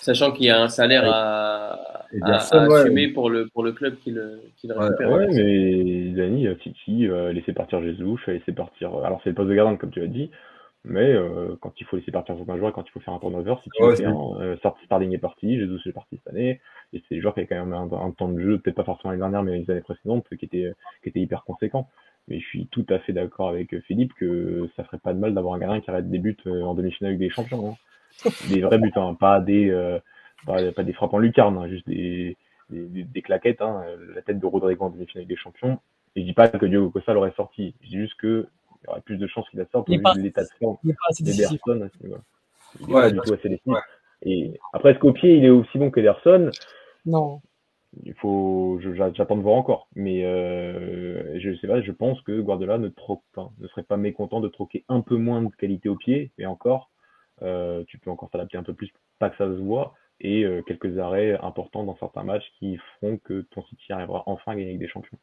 Sachant 0.00 0.30
qu'il 0.30 0.46
y 0.46 0.50
a 0.50 0.62
un 0.62 0.68
salaire 0.68 1.04
à, 1.06 1.93
à, 2.22 2.36
assumer 2.36 3.08
pour, 3.08 3.30
le, 3.30 3.48
pour 3.48 3.62
le 3.62 3.72
club 3.72 3.96
qui 3.96 4.10
le, 4.10 4.40
qui 4.56 4.66
le 4.66 4.74
récupère. 4.74 5.10
Ouais, 5.10 5.26
mais 5.28 6.10
Dani, 6.10 6.46
City, 6.62 7.06
euh, 7.08 7.32
laisser 7.32 7.52
partir 7.52 7.82
Jesus, 7.82 8.18
laisser 8.26 8.52
partir. 8.52 8.94
Alors, 9.04 9.20
c'est 9.22 9.30
le 9.30 9.34
poste 9.34 9.50
de 9.50 9.54
gardien, 9.54 9.76
comme 9.76 9.90
tu 9.90 10.02
as 10.02 10.06
dit. 10.06 10.30
Mais 10.86 11.14
euh, 11.14 11.56
quand 11.60 11.72
il 11.80 11.86
faut 11.86 11.96
laisser 11.96 12.12
partir 12.12 12.36
certains 12.36 12.58
joueurs, 12.58 12.72
quand 12.74 12.86
il 12.86 12.90
faut 12.90 13.00
faire 13.00 13.14
un 13.14 13.18
turnover, 13.18 13.54
si 13.62 13.70
tu 13.70 13.82
ouais, 13.82 13.96
fais 13.96 14.04
un 14.04 14.14
euh, 14.40 14.56
Starling 14.84 15.12
est 15.14 15.18
parti, 15.18 15.58
Jesus 15.58 15.80
est 15.86 15.92
parti 15.92 16.18
cette 16.18 16.34
année, 16.34 16.60
et 16.92 17.02
c'est 17.08 17.14
des 17.14 17.20
joueurs 17.22 17.32
qui 17.32 17.40
avaient 17.40 17.46
quand 17.46 17.64
même 17.64 17.72
un, 17.72 18.10
temps 18.10 18.28
de 18.28 18.38
jeu, 18.38 18.58
peut-être 18.58 18.76
pas 18.76 18.84
forcément 18.84 19.10
l'année 19.12 19.22
dernière, 19.22 19.42
mais 19.42 19.58
les 19.58 19.70
années 19.70 19.80
précédentes, 19.80 20.26
qui 20.28 20.44
était 20.44 20.74
qui 21.02 21.08
était 21.08 21.20
hyper 21.20 21.44
conséquent. 21.44 21.88
Mais 22.28 22.40
je 22.40 22.46
suis 22.46 22.66
tout 22.68 22.86
à 22.88 22.98
fait 23.00 23.12
d'accord 23.12 23.48
avec 23.48 23.78
Philippe 23.82 24.14
que 24.14 24.68
ça 24.76 24.84
ferait 24.84 24.98
pas 24.98 25.12
de 25.12 25.18
mal 25.18 25.34
d'avoir 25.34 25.54
un 25.54 25.58
gardien 25.58 25.80
qui 25.80 25.90
arrête 25.90 26.10
des 26.10 26.18
buts 26.18 26.36
euh, 26.46 26.62
en 26.62 26.74
demi-finale 26.74 27.10
avec 27.10 27.18
des 27.18 27.30
champions. 27.30 27.70
Hein. 27.70 28.30
Des 28.48 28.60
vrais 28.60 28.78
buts, 28.78 28.92
hein, 28.96 29.16
pas 29.18 29.40
des 29.40 29.70
euh, 29.70 29.98
pas, 30.46 30.72
pas, 30.72 30.82
des 30.84 30.92
frappes 30.92 31.14
en 31.14 31.18
lucarne, 31.18 31.56
hein, 31.58 31.68
juste 31.68 31.86
des, 31.86 32.36
des, 32.70 33.04
des 33.04 33.22
claquettes. 33.22 33.62
Hein, 33.62 33.84
la 34.14 34.22
tête 34.22 34.38
de 34.38 34.46
Rodrigo 34.46 34.84
en 34.84 34.90
demi-finale 34.90 35.26
des 35.26 35.36
champions. 35.36 35.78
Et 36.16 36.20
je 36.20 36.26
dis 36.26 36.32
pas 36.32 36.48
que 36.48 36.66
Diogo 36.66 36.90
Costa 36.90 37.12
l'aurait 37.12 37.34
sorti. 37.36 37.74
Je 37.82 37.88
dis 37.88 37.98
juste 37.98 38.14
que 38.18 38.46
il 38.82 38.86
y 38.86 38.90
aurait 38.90 39.00
plus 39.00 39.16
de 39.16 39.26
chances 39.26 39.48
qu'il 39.48 39.58
la 39.58 39.66
sorte 39.66 39.88
au 39.88 39.92
vu 39.92 39.98
de 39.98 40.20
l'état 40.20 40.42
de 40.42 40.48
forme. 40.60 40.76
Il 40.84 40.90
est 40.90 40.94
pas 42.92 43.10
du 43.10 43.18
tout 43.18 43.32
assez 43.32 43.48
décisif. 43.48 43.76
Et 44.22 44.58
après, 44.72 44.92
est-ce 44.92 44.98
qu'au 44.98 45.12
pied, 45.12 45.36
il 45.36 45.44
est 45.44 45.50
aussi 45.50 45.78
bon 45.78 45.90
qu'Ederson? 45.90 46.50
Non. 47.06 47.40
il 48.02 48.14
faut, 48.14 48.80
j'attends 48.94 49.36
de 49.36 49.42
voir 49.42 49.56
encore. 49.56 49.88
Mais 49.94 50.24
euh, 50.24 51.38
je 51.38 51.54
sais 51.56 51.66
pas, 51.66 51.80
je 51.80 51.92
pense 51.92 52.20
que 52.22 52.40
Guardiola 52.40 52.78
ne 52.78 52.88
troque 52.88 53.22
pas, 53.34 53.50
ne 53.58 53.68
serait 53.68 53.82
pas 53.82 53.96
mécontent 53.96 54.40
de 54.40 54.48
troquer 54.48 54.84
un 54.88 55.00
peu 55.00 55.16
moins 55.16 55.42
de 55.42 55.54
qualité 55.56 55.88
au 55.88 55.96
pied, 55.96 56.32
mais 56.38 56.46
encore, 56.46 56.90
euh, 57.42 57.84
tu 57.86 57.98
peux 57.98 58.10
encore 58.10 58.30
s'adapter 58.30 58.56
un 58.56 58.62
peu 58.62 58.74
plus, 58.74 58.90
pas 59.18 59.30
que 59.30 59.36
ça 59.36 59.46
se 59.46 59.60
voit, 59.60 59.94
et 60.20 60.44
euh, 60.44 60.62
quelques 60.62 60.98
arrêts 60.98 61.38
importants 61.42 61.84
dans 61.84 61.96
certains 61.96 62.24
matchs 62.24 62.52
qui 62.58 62.78
feront 63.00 63.18
que 63.18 63.42
ton 63.50 63.62
City 63.64 63.92
arrivera 63.92 64.22
enfin 64.26 64.52
à 64.52 64.54
gagner 64.54 64.68
avec 64.68 64.80
des 64.80 64.88
champions. 64.88 65.18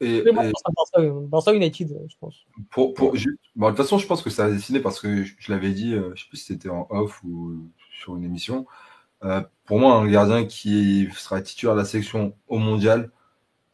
Et, 0.00 0.24
Barça, 1.28 1.54
United, 1.54 1.88
je 2.08 2.16
pense. 2.18 2.46
Pour, 2.70 2.94
pour, 2.94 3.12
de 3.12 3.18
toute 3.20 3.76
façon, 3.76 3.98
je 3.98 4.08
pense 4.08 4.22
que 4.22 4.30
ça 4.30 4.46
a 4.46 4.50
dessiné 4.50 4.80
parce 4.80 5.00
que 5.00 5.22
je, 5.22 5.52
l'avais 5.52 5.70
dit, 5.70 5.92
je 5.92 6.20
sais 6.20 6.28
plus 6.28 6.38
si 6.38 6.46
c'était 6.46 6.68
en 6.68 6.88
off 6.90 7.22
ou 7.22 7.70
sur 7.92 8.16
une 8.16 8.24
émission. 8.24 8.66
Euh, 9.24 9.42
pour 9.64 9.78
moi, 9.78 9.94
un 9.94 10.08
gardien 10.08 10.44
qui 10.44 11.08
sera 11.14 11.40
titulaire 11.40 11.74
de 11.74 11.80
la 11.80 11.84
sélection 11.84 12.36
au 12.46 12.58
mondial 12.58 13.10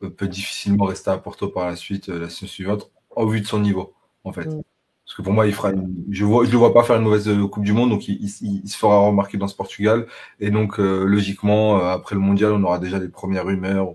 euh, 0.02 0.10
peut 0.10 0.28
difficilement 0.28 0.84
rester 0.84 1.10
à 1.10 1.18
Porto 1.18 1.48
par 1.48 1.66
la 1.66 1.76
suite, 1.76 2.08
euh, 2.08 2.18
la 2.18 2.30
saison 2.30 2.46
suivante, 2.46 2.90
au 3.10 3.28
vu 3.28 3.40
de 3.40 3.46
son 3.46 3.60
niveau, 3.60 3.94
en 4.24 4.32
fait. 4.32 4.46
Mm. 4.46 4.62
Parce 5.04 5.16
que 5.16 5.22
pour 5.22 5.32
moi, 5.32 5.46
il 5.46 5.52
fera 5.52 5.70
je 6.10 6.24
ne 6.24 6.50
le 6.50 6.56
vois 6.56 6.72
pas 6.72 6.82
faire 6.82 6.96
une 6.96 7.02
mauvaise 7.02 7.30
Coupe 7.50 7.64
du 7.64 7.72
Monde, 7.72 7.90
donc 7.90 8.08
il, 8.08 8.28
se 8.28 8.76
fera 8.76 8.98
remarquer 9.00 9.36
dans 9.36 9.48
ce 9.48 9.54
Portugal. 9.54 10.06
Et 10.40 10.50
donc, 10.50 10.78
logiquement, 10.78 11.76
après 11.86 12.14
le 12.14 12.22
mondial, 12.22 12.52
on 12.52 12.62
aura 12.62 12.78
déjà 12.78 12.98
les 12.98 13.08
premières 13.08 13.44
rumeurs. 13.44 13.94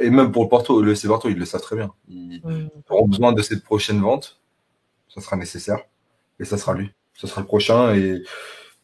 Et 0.00 0.10
même 0.10 0.32
pour 0.32 0.42
le 0.42 0.48
Porto, 0.48 0.82
le 0.82 0.92
FC 0.92 1.06
Porto, 1.06 1.28
ils 1.28 1.38
le 1.38 1.44
savent 1.44 1.62
très 1.62 1.76
bien. 1.76 1.92
Ils 2.08 2.40
mm. 2.44 2.68
auront 2.88 3.06
besoin 3.08 3.32
de 3.32 3.42
cette 3.42 3.62
prochaine 3.62 4.00
vente. 4.00 4.40
Ça 5.08 5.20
sera 5.20 5.36
nécessaire. 5.36 5.80
Et 6.38 6.44
ça 6.44 6.58
sera 6.58 6.74
lui. 6.74 6.90
Ça 7.14 7.26
sera 7.26 7.40
le 7.40 7.46
prochain. 7.46 7.94
Et 7.94 8.22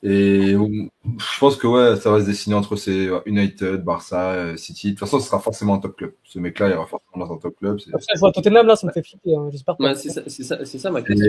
et 0.03 0.53
je 0.53 1.39
pense 1.41 1.57
que 1.57 1.67
ouais, 1.67 1.97
ça 1.97 2.11
va 2.11 2.21
se 2.21 2.27
dessiner 2.27 2.55
entre 2.55 2.77
ces 2.77 3.09
United, 3.25 3.83
Barça, 3.83 4.33
euh, 4.33 4.57
City. 4.57 4.89
De 4.89 4.93
toute 4.93 5.01
façon, 5.01 5.19
ce 5.21 5.27
sera 5.27 5.41
forcément 5.41 5.75
un 5.75 5.79
top 5.79 5.97
club. 5.97 6.13
Ce 6.23 6.39
mec-là, 6.39 6.69
il 6.69 6.75
aura 6.75 6.87
forcément 6.87 7.27
dans 7.27 7.33
un 7.33 7.39
top 7.39 7.57
club. 7.59 7.79
Après, 7.89 8.05
je 8.15 8.21
vois 8.21 8.31
Tottenham 8.31 8.67
là, 8.67 8.77
ça 8.77 8.87
me 8.87 8.93
fait 8.93 9.03
flipper. 9.03 9.35
Hein, 9.35 9.49
J'espère 9.51 9.77
c'est 9.97 10.11
ça, 10.11 10.23
ça, 10.29 10.65
ça, 10.65 10.91
ma 10.91 11.01
question. 11.01 11.27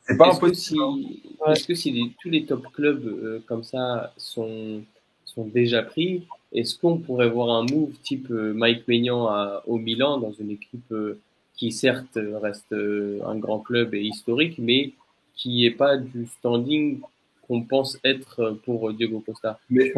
C'est 0.00 0.16
pas 0.16 0.32
impossible. 0.32 0.80
Si, 0.80 1.22
Est-ce 1.46 1.66
que 1.66 1.74
si 1.74 2.14
tous 2.22 2.30
les 2.30 2.46
top 2.46 2.64
clubs 2.72 3.04
euh, 3.04 3.44
comme 3.46 3.62
ça 3.62 4.14
sont, 4.16 4.80
sont 5.26 5.44
déjà 5.44 5.82
pris, 5.82 6.26
est-ce 6.52 6.78
qu'on 6.78 6.96
pourrait 6.96 7.28
voir 7.28 7.50
un 7.50 7.66
move 7.66 7.92
type 8.02 8.30
euh, 8.30 8.54
Mike 8.54 8.88
Maignan 8.88 9.26
à, 9.26 9.62
au 9.66 9.76
Milan 9.76 10.18
dans 10.18 10.32
une 10.32 10.52
équipe 10.52 10.94
qui 11.54 11.70
certes 11.70 12.18
reste 12.40 12.72
un 12.72 13.36
grand 13.36 13.58
club 13.58 13.94
et 13.94 14.00
historique, 14.00 14.54
mais 14.58 14.92
qui 15.34 15.62
n'est 15.62 15.70
pas 15.70 15.98
du 15.98 16.26
standing 16.38 17.00
qu'on 17.48 17.62
pense 17.62 17.98
être 18.04 18.40
euh, 18.40 18.54
pour 18.64 18.92
Diego 18.92 19.22
Costa. 19.24 19.58
Mais, 19.70 19.92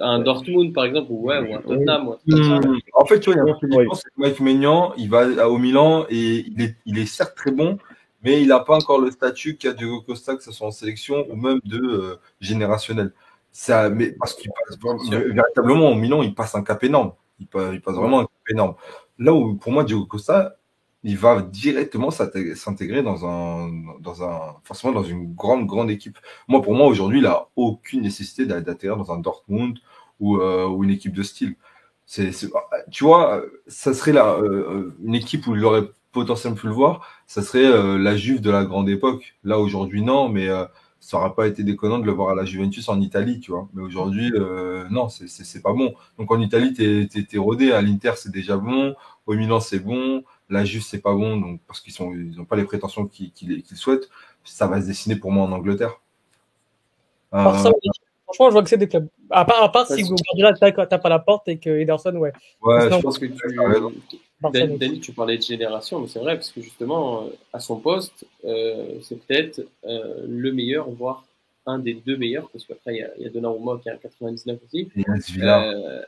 un 0.00 0.18
Dortmund, 0.20 0.72
par 0.72 0.86
exemple, 0.86 1.08
ou, 1.10 1.28
ouais, 1.28 1.38
ou 1.38 1.54
un 1.54 1.60
Tottenham. 1.60 2.16
Hmm. 2.26 2.78
En 2.94 3.04
fait, 3.04 3.20
tu 3.20 3.30
vois, 3.30 3.42
il 3.42 3.48
y 3.48 3.50
a 3.50 3.94
c'est 3.94 4.08
que 4.08 4.14
Mike 4.16 4.40
Maignan, 4.40 4.94
il 4.96 5.10
va 5.10 5.48
au 5.48 5.58
Milan 5.58 6.06
et 6.08 6.44
il 6.48 6.62
est, 6.62 6.76
il 6.86 6.98
est 6.98 7.06
certes 7.06 7.36
très 7.36 7.52
bon, 7.52 7.78
mais 8.22 8.40
il 8.40 8.48
n'a 8.48 8.60
pas 8.60 8.74
encore 8.74 9.00
le 9.00 9.10
statut 9.10 9.56
qu'a 9.56 9.72
Diego 9.72 10.00
Costa, 10.00 10.34
que 10.34 10.42
ce 10.42 10.52
soit 10.52 10.66
en 10.66 10.72
sélection 10.72 11.26
ou 11.30 11.36
même 11.36 11.60
de 11.64 11.78
euh, 11.78 12.16
générationnel. 12.40 13.12
Ça, 13.52 13.88
mais 13.90 14.12
parce 14.12 14.34
qu'il 14.34 14.50
passe 14.50 14.78
véritablement 15.10 15.90
au 15.90 15.94
Milan, 15.94 16.22
il 16.22 16.34
passe 16.34 16.54
un 16.54 16.62
cap 16.62 16.82
énorme. 16.82 17.12
Il 17.38 17.46
passe, 17.46 17.70
il 17.74 17.80
passe 17.80 17.94
vraiment 17.94 18.20
un 18.20 18.24
cap 18.24 18.50
énorme. 18.50 18.74
Là 19.18 19.32
où, 19.32 19.54
pour 19.54 19.72
moi, 19.72 19.84
Diego 19.84 20.06
Costa, 20.06 20.56
il 21.06 21.16
va 21.16 21.40
directement 21.40 22.10
s'intégrer 22.10 23.00
dans 23.00 23.24
un, 23.24 23.70
dans 24.00 24.24
un, 24.24 24.56
forcément 24.64 24.92
dans 24.92 25.04
une 25.04 25.34
grande, 25.34 25.64
grande 25.64 25.88
équipe. 25.88 26.18
Moi, 26.48 26.60
pour 26.62 26.74
moi, 26.74 26.88
aujourd'hui, 26.88 27.20
il 27.20 27.26
a 27.26 27.46
aucune 27.54 28.00
nécessité 28.00 28.44
d'atterrir 28.44 28.96
dans 28.96 29.12
un 29.12 29.18
Dortmund 29.18 29.78
ou, 30.18 30.38
euh, 30.38 30.66
ou, 30.66 30.82
une 30.82 30.90
équipe 30.90 31.12
de 31.12 31.22
style. 31.22 31.54
C'est, 32.06 32.32
tu 32.90 33.04
vois, 33.04 33.44
ça 33.68 33.94
serait 33.94 34.12
là, 34.12 34.34
euh, 34.34 34.96
une 35.04 35.14
équipe 35.14 35.46
où 35.46 35.54
il 35.54 35.64
aurait 35.64 35.84
potentiellement 36.10 36.56
pu 36.56 36.66
le 36.66 36.72
voir, 36.72 37.06
ça 37.28 37.40
serait 37.42 37.66
euh, 37.66 37.98
la 37.98 38.16
Juve 38.16 38.40
de 38.40 38.50
la 38.50 38.64
grande 38.64 38.88
époque. 38.88 39.36
Là, 39.44 39.60
aujourd'hui, 39.60 40.02
non, 40.02 40.28
mais 40.28 40.48
ça 40.98 41.18
n'aurait 41.18 41.34
pas 41.34 41.46
été 41.46 41.62
déconnant 41.62 42.00
de 42.00 42.06
le 42.06 42.12
voir 42.12 42.30
à 42.30 42.34
la 42.34 42.44
Juventus 42.44 42.88
en 42.88 43.00
Italie, 43.00 43.38
tu 43.38 43.52
vois. 43.52 43.68
Mais 43.74 43.82
aujourd'hui, 43.82 44.32
non, 44.90 45.08
c'est 45.08 45.62
pas 45.62 45.72
bon. 45.72 45.94
Donc 46.18 46.32
en 46.32 46.40
Italie, 46.40 46.72
t'es 46.72 47.08
es, 47.32 47.38
rodé. 47.38 47.70
À 47.70 47.80
l'Inter, 47.80 48.14
c'est 48.16 48.32
déjà 48.32 48.56
bon. 48.56 48.96
Au 49.26 49.34
Milan, 49.34 49.60
c'est 49.60 49.78
bon. 49.78 50.24
Là, 50.48 50.64
juste, 50.64 50.90
c'est 50.90 51.00
pas 51.00 51.12
bon, 51.12 51.36
donc, 51.36 51.60
parce 51.66 51.80
qu'ils 51.80 51.92
sont, 51.92 52.12
ils 52.12 52.36
n'ont 52.36 52.44
pas 52.44 52.56
les 52.56 52.64
prétentions 52.64 53.06
qu'ils 53.06 53.62
souhaitent. 53.74 54.08
Ça 54.44 54.66
va 54.66 54.80
se 54.80 54.86
dessiner 54.86 55.16
pour 55.16 55.32
moi 55.32 55.44
en 55.44 55.52
Angleterre. 55.52 56.00
Euh, 57.34 57.42
franchement, 57.42 58.48
je 58.48 58.52
vois 58.52 58.62
que 58.62 58.68
c'est 58.68 58.78
des 58.78 58.88
clubs. 58.88 59.08
À 59.30 59.44
part, 59.44 59.62
à 59.62 59.72
part 59.72 59.88
si 59.88 60.02
Guardiola 60.02 60.54
tape 60.54 61.04
à 61.04 61.08
la 61.08 61.18
porte 61.18 61.48
et 61.48 61.58
que 61.58 61.70
Ederson, 61.70 62.14
ouais. 62.16 62.32
Ouais, 62.62 62.90
je 62.90 63.00
pense 63.00 63.18
que 63.18 63.26
tu. 63.26 63.34
Danny, 64.52 65.00
tu 65.00 65.12
parlais 65.12 65.38
de 65.38 65.42
génération, 65.42 66.00
mais 66.00 66.08
c'est 66.08 66.20
vrai, 66.20 66.34
parce 66.34 66.50
que 66.50 66.60
justement, 66.60 67.24
euh, 67.24 67.30
à 67.52 67.58
son 67.58 67.80
poste, 67.80 68.24
euh, 68.44 69.00
c'est 69.02 69.18
peut-être 69.26 69.66
le 69.84 70.52
meilleur, 70.52 70.88
voire 70.90 71.24
un 71.66 71.80
des 71.80 71.94
deux 71.94 72.16
meilleurs, 72.16 72.48
parce 72.50 72.64
qu'après, 72.64 72.94
il 72.94 72.98
y 72.98 73.02
a, 73.02 73.10
il 73.18 73.24
y 73.24 73.26
a 73.26 73.30
Donnarumma 73.30 73.78
qui 73.82 73.90
a 73.90 73.96
99 73.96 74.58
aussi. 74.64 74.88
Et 74.96 75.04
euh, 75.42 76.02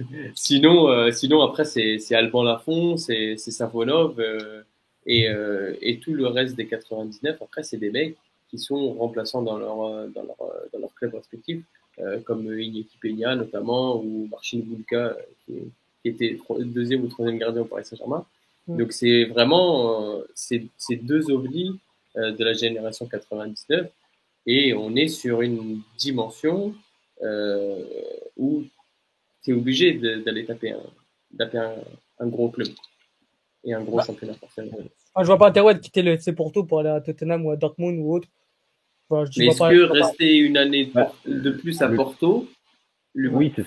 sinon, 0.34 0.88
euh, 0.88 1.10
sinon, 1.10 1.42
après, 1.42 1.64
c'est 1.64 2.14
Alban 2.14 2.42
Lafont, 2.42 2.96
c'est 2.96 3.36
Savonov 3.36 4.18
euh, 4.18 4.62
et, 5.06 5.28
euh, 5.28 5.74
et, 5.80 5.98
tout 5.98 6.14
le 6.14 6.26
reste 6.26 6.56
des 6.56 6.66
99. 6.66 7.40
Après, 7.40 7.62
c'est 7.62 7.76
des 7.76 7.90
mecs 7.90 8.16
qui 8.50 8.58
sont 8.58 8.92
remplaçants 8.94 9.42
dans 9.42 9.58
leur, 9.58 10.08
dans 10.08 10.22
leur, 10.22 10.36
dans 10.72 10.78
leur 10.78 10.94
club 10.94 11.14
respectif, 11.14 11.62
comme 12.24 12.46
Iñaki 12.58 12.98
Peña 13.00 13.34
notamment, 13.34 13.96
ou 14.02 14.28
Marcin 14.30 14.58
Bulka, 14.58 15.16
qui, 15.44 15.54
qui, 16.02 16.08
était 16.08 16.38
deuxième 16.60 17.02
ou 17.04 17.08
troisième 17.08 17.38
gardien 17.38 17.62
au 17.62 17.64
Paris 17.64 17.84
Saint-Germain. 17.84 18.26
Donc, 18.68 18.92
c'est 18.92 19.24
vraiment 19.24 20.20
ces, 20.34 20.66
ces 20.76 20.96
deux 20.96 21.30
ovnis 21.30 21.78
de 22.14 22.44
la 22.44 22.52
génération 22.52 23.06
99 23.06 23.88
et 24.46 24.74
on 24.74 24.94
est 24.96 25.08
sur 25.08 25.40
une 25.40 25.80
dimension 25.96 26.74
où 28.36 28.64
tu 29.42 29.50
es 29.50 29.54
obligé 29.54 29.94
d'aller 29.94 30.44
taper, 30.44 30.72
un, 30.72 31.74
un, 32.18 32.26
gros 32.26 32.50
club 32.50 32.68
et 33.64 33.74
un 33.74 33.82
gros 33.82 33.96
bah. 33.96 34.04
championnat 34.06 34.34
forcément. 34.34 34.78
Ah, 35.14 35.22
je 35.22 35.26
vois 35.26 35.38
pas 35.38 35.48
intérêt 35.48 35.74
de 35.74 35.80
quitter 35.80 36.02
le 36.02 36.12
FC 36.12 36.32
Porto 36.32 36.64
pour 36.64 36.80
aller 36.80 36.88
à 36.88 37.00
Tottenham 37.00 37.44
ou 37.44 37.50
à 37.50 37.56
Dortmund 37.56 37.98
ou 37.98 38.14
autre. 38.14 38.28
Mais 39.10 39.46
est-ce 39.46 39.58
que 39.58 39.82
rester 39.82 40.38
une 40.38 40.56
année 40.56 40.90
de 41.26 41.50
plus 41.50 41.82
à 41.82 41.88
Porto, 41.88 42.48
le, 43.14 43.28
oui, 43.28 43.52
c'est 43.54 43.66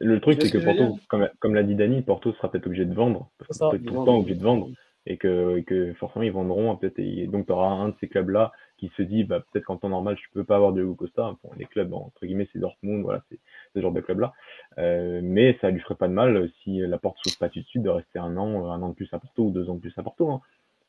Le 0.00 0.20
truc, 0.20 0.42
c'est 0.42 0.50
que, 0.50 0.58
Porto, 0.58 0.98
comme, 1.08 1.28
comme 1.38 1.54
l'a 1.54 1.62
dit 1.62 1.76
Dani, 1.76 2.02
Porto 2.02 2.32
sera 2.32 2.50
peut-être 2.50 2.66
obligé 2.66 2.84
de 2.84 2.94
vendre. 2.94 3.30
Peut-être 3.38 3.84
tout 3.84 4.00
le 4.00 4.04
temps 4.04 4.18
obligé 4.18 4.34
de 4.34 4.42
vendre. 4.42 4.68
Et 5.06 5.16
que, 5.16 5.60
que 5.60 5.92
forcément, 5.94 6.24
ils 6.24 6.32
vendront. 6.32 6.76
Peut-être, 6.76 6.98
et 6.98 7.28
donc, 7.28 7.46
tu 7.46 7.52
auras 7.52 7.68
un 7.68 7.90
de 7.90 7.94
ces 8.00 8.08
clubs-là 8.08 8.50
qui 8.78 8.90
se 8.96 9.02
dit 9.02 9.24
bah, 9.24 9.40
peut-être 9.40 9.64
qu'en 9.64 9.76
temps 9.76 9.88
normal, 9.88 10.16
je 10.16 10.32
peux 10.32 10.44
pas 10.44 10.56
avoir 10.56 10.72
Diego 10.72 10.94
Costa. 10.94 11.36
Bon, 11.42 11.50
les 11.56 11.66
clubs, 11.66 11.92
entre 11.92 12.26
guillemets, 12.26 12.48
c'est 12.52 12.58
Dortmund, 12.58 13.02
voilà, 13.02 13.22
c'est 13.30 13.38
ce 13.74 13.80
genre 13.80 13.92
de 13.92 14.00
club-là. 14.00 14.32
Euh, 14.78 15.20
mais 15.22 15.56
ça 15.60 15.70
lui 15.70 15.80
ferait 15.80 15.94
pas 15.94 16.08
de 16.08 16.12
mal 16.12 16.50
si 16.62 16.78
la 16.78 16.98
porte 16.98 17.18
s'ouvre 17.22 17.38
pas 17.38 17.48
tout 17.48 17.60
de 17.60 17.64
suite 17.64 17.82
de 17.82 17.90
rester 17.90 18.18
un 18.18 18.36
an, 18.36 18.70
un 18.70 18.82
an 18.82 18.90
de 18.90 18.94
plus 18.94 19.08
à 19.12 19.18
Porto 19.18 19.44
ou 19.44 19.50
deux 19.50 19.68
ans 19.70 19.74
de 19.74 19.80
plus 19.80 19.96
à 19.96 20.02
Porto. 20.02 20.30
Hein. 20.30 20.40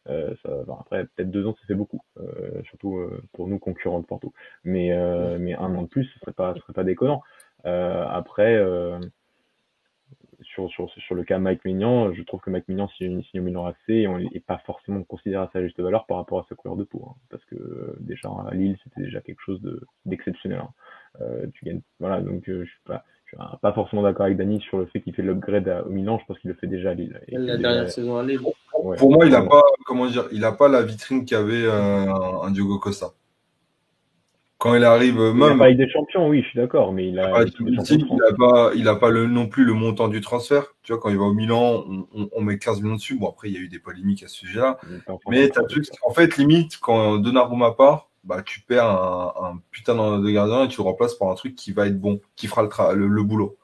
Euh, 0.10 0.34
ça, 0.44 0.50
après, 0.80 1.06
peut-être 1.06 1.32
deux 1.32 1.46
ans, 1.46 1.56
ça 1.60 1.66
fait 1.68 1.76
beaucoup, 1.76 2.02
euh, 2.20 2.62
surtout 2.64 2.98
euh, 2.98 3.22
pour 3.34 3.48
nous 3.48 3.60
concurrents 3.60 4.00
de 4.00 4.06
Porto. 4.06 4.34
Mais, 4.64 4.92
euh, 4.92 5.38
mais 5.40 5.54
un 5.56 5.76
an 5.76 5.84
de 5.84 5.88
plus, 5.88 6.06
ce 6.06 6.20
serait 6.20 6.34
pas, 6.34 6.54
ce 6.54 6.62
serait 6.62 6.74
pas 6.74 6.84
déconnant. 6.84 7.22
après, 7.64 8.58
sur, 10.70 10.90
sur, 10.90 11.02
sur 11.02 11.16
le 11.16 11.24
cas 11.24 11.38
Mike 11.38 11.64
Mignon, 11.66 12.14
je 12.14 12.24
trouve 12.24 12.42
que 12.42 12.50
Mike 12.50 12.68
Mignon 12.68 12.88
signe 12.98 13.22
au 13.36 13.42
Milan 13.42 13.66
AC 13.68 13.78
et 13.90 14.08
on 14.08 14.18
n'est 14.18 14.40
pas 14.40 14.58
forcément 14.66 15.04
considéré 15.04 15.44
à 15.44 15.50
sa 15.54 15.62
juste 15.62 15.80
valeur 15.80 16.06
par 16.06 16.18
rapport 16.18 16.40
à 16.40 16.46
sa 16.50 16.56
couleur 16.56 16.76
de 16.76 16.84
peau. 16.84 17.06
Hein, 17.08 17.16
parce 17.30 17.44
que 17.46 17.56
euh, 17.56 17.96
déjà 18.00 18.30
à 18.30 18.54
Lille, 18.54 18.78
c'était 18.84 19.02
déjà 19.02 19.22
quelque 19.22 19.42
chose 19.42 19.62
d'exceptionnel. 20.06 20.60
Hein. 20.60 20.70
Euh, 21.22 21.46
tu 21.54 21.66
gagnes, 21.66 21.82
voilà, 22.00 22.22
donc 22.22 22.48
euh, 22.50 22.64
je 22.66 22.70
suis 22.70 22.80
pas, 22.86 23.04
je 23.26 23.38
suis 23.38 23.58
pas 23.62 23.74
forcément 23.74 24.02
d'accord 24.02 24.26
avec 24.26 24.38
Dani 24.38 24.60
sur 24.62 24.80
le 24.80 24.86
fait 24.88 25.02
qu'il 25.02 25.14
fait 25.14 25.22
l'upgrade 25.22 25.84
au 25.86 25.90
Milan. 25.90 26.18
Je 26.20 26.26
pense 26.26 26.40
qu'il 26.40 26.50
le 26.50 26.56
fait 26.56 26.68
déjà 26.68 26.92
à 26.92 26.94
Lille. 26.94 27.20
la 27.28 27.58
dernière 27.58 27.90
saison 27.90 28.18
à 28.18 28.24
Lille. 28.24 28.42
Pour 28.72 29.12
moi, 29.12 29.26
il 29.26 29.36
a 29.36 29.42
pas, 29.42 29.62
comment 29.86 30.08
dire, 30.08 30.26
il 30.32 30.44
a 30.44 30.52
pas 30.52 30.68
la 30.68 30.82
vitrine 30.82 31.26
qu'avait 31.26 31.70
un, 31.70 32.08
un 32.44 32.52
Diogo 32.52 32.80
Costa 32.80 33.08
quand 34.58 34.74
il 34.76 34.84
arrive 34.84 35.20
même. 35.20 35.38
Il 35.38 35.44
a 35.44 35.56
pas 35.56 35.66
avec 35.66 35.78
des 35.78 35.90
champions, 35.90 36.28
oui, 36.28 36.42
je 36.42 36.48
suis 36.50 36.60
d'accord, 36.60 36.92
mais 36.92 37.10
il 37.10 37.20
a. 37.20 37.44
il 37.60 37.80
a 37.80 38.34
pas, 38.38 38.72
il 38.76 38.88
a 38.88 38.96
pas 38.96 39.10
le, 39.10 39.28
non 39.28 39.48
plus 39.48 39.66
le 39.66 39.74
montant 39.74 40.08
du 40.08 40.22
transfert. 40.22 40.76
Tu 40.84 40.92
vois, 40.92 41.02
quand 41.02 41.10
il 41.10 41.18
va 41.18 41.26
au 41.26 41.34
Milan, 41.34 41.84
on, 42.14 42.30
on, 42.32 42.42
met 42.42 42.58
15 42.58 42.82
millions 42.82 42.96
dessus. 42.96 43.18
Bon, 43.18 43.30
après, 43.30 43.50
il 43.50 43.54
y 43.54 43.58
a 43.58 43.60
eu 43.60 43.68
des 43.68 43.80
polémiques 43.80 44.24
à 44.24 44.28
ce 44.28 44.36
sujet-là. 44.36 44.80
Mais 45.30 45.56
as 45.58 45.64
truc, 45.64 45.86
en 46.04 46.12
fait, 46.12 46.38
limite, 46.38 46.78
quand 46.80 47.18
Donnarumma 47.18 47.72
part, 47.72 48.10
bah, 48.24 48.42
tu 48.46 48.62
perds 48.62 48.86
un, 48.86 49.34
un 49.42 49.62
putain 49.72 50.20
de 50.20 50.30
gardien 50.30 50.66
et 50.66 50.68
tu 50.68 50.78
le 50.78 50.84
remplaces 50.84 51.16
par 51.16 51.30
un 51.30 51.36
truc 51.36 51.56
qui 51.56 51.72
va 51.72 51.88
être 51.88 52.00
bon, 52.00 52.20
qui 52.36 52.48
fera 52.48 52.94
le, 52.94 53.08
le, 53.08 53.24
boulot. 53.24 53.58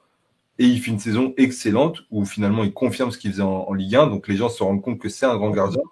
Et 0.58 0.64
il 0.64 0.80
fait 0.80 0.90
une 0.90 0.98
saison 0.98 1.34
excellente 1.36 2.02
où 2.10 2.24
finalement 2.24 2.64
il 2.64 2.72
confirme 2.72 3.10
ce 3.10 3.18
qu'il 3.18 3.32
faisait 3.32 3.42
en, 3.42 3.72
Ligue 3.74 3.96
1. 3.96 4.06
Donc 4.06 4.28
les 4.28 4.36
gens 4.36 4.48
se 4.48 4.62
rendent 4.62 4.80
compte 4.80 4.98
que 4.98 5.08
c'est 5.08 5.26
un 5.26 5.36
grand 5.36 5.50
gardien. 5.50 5.82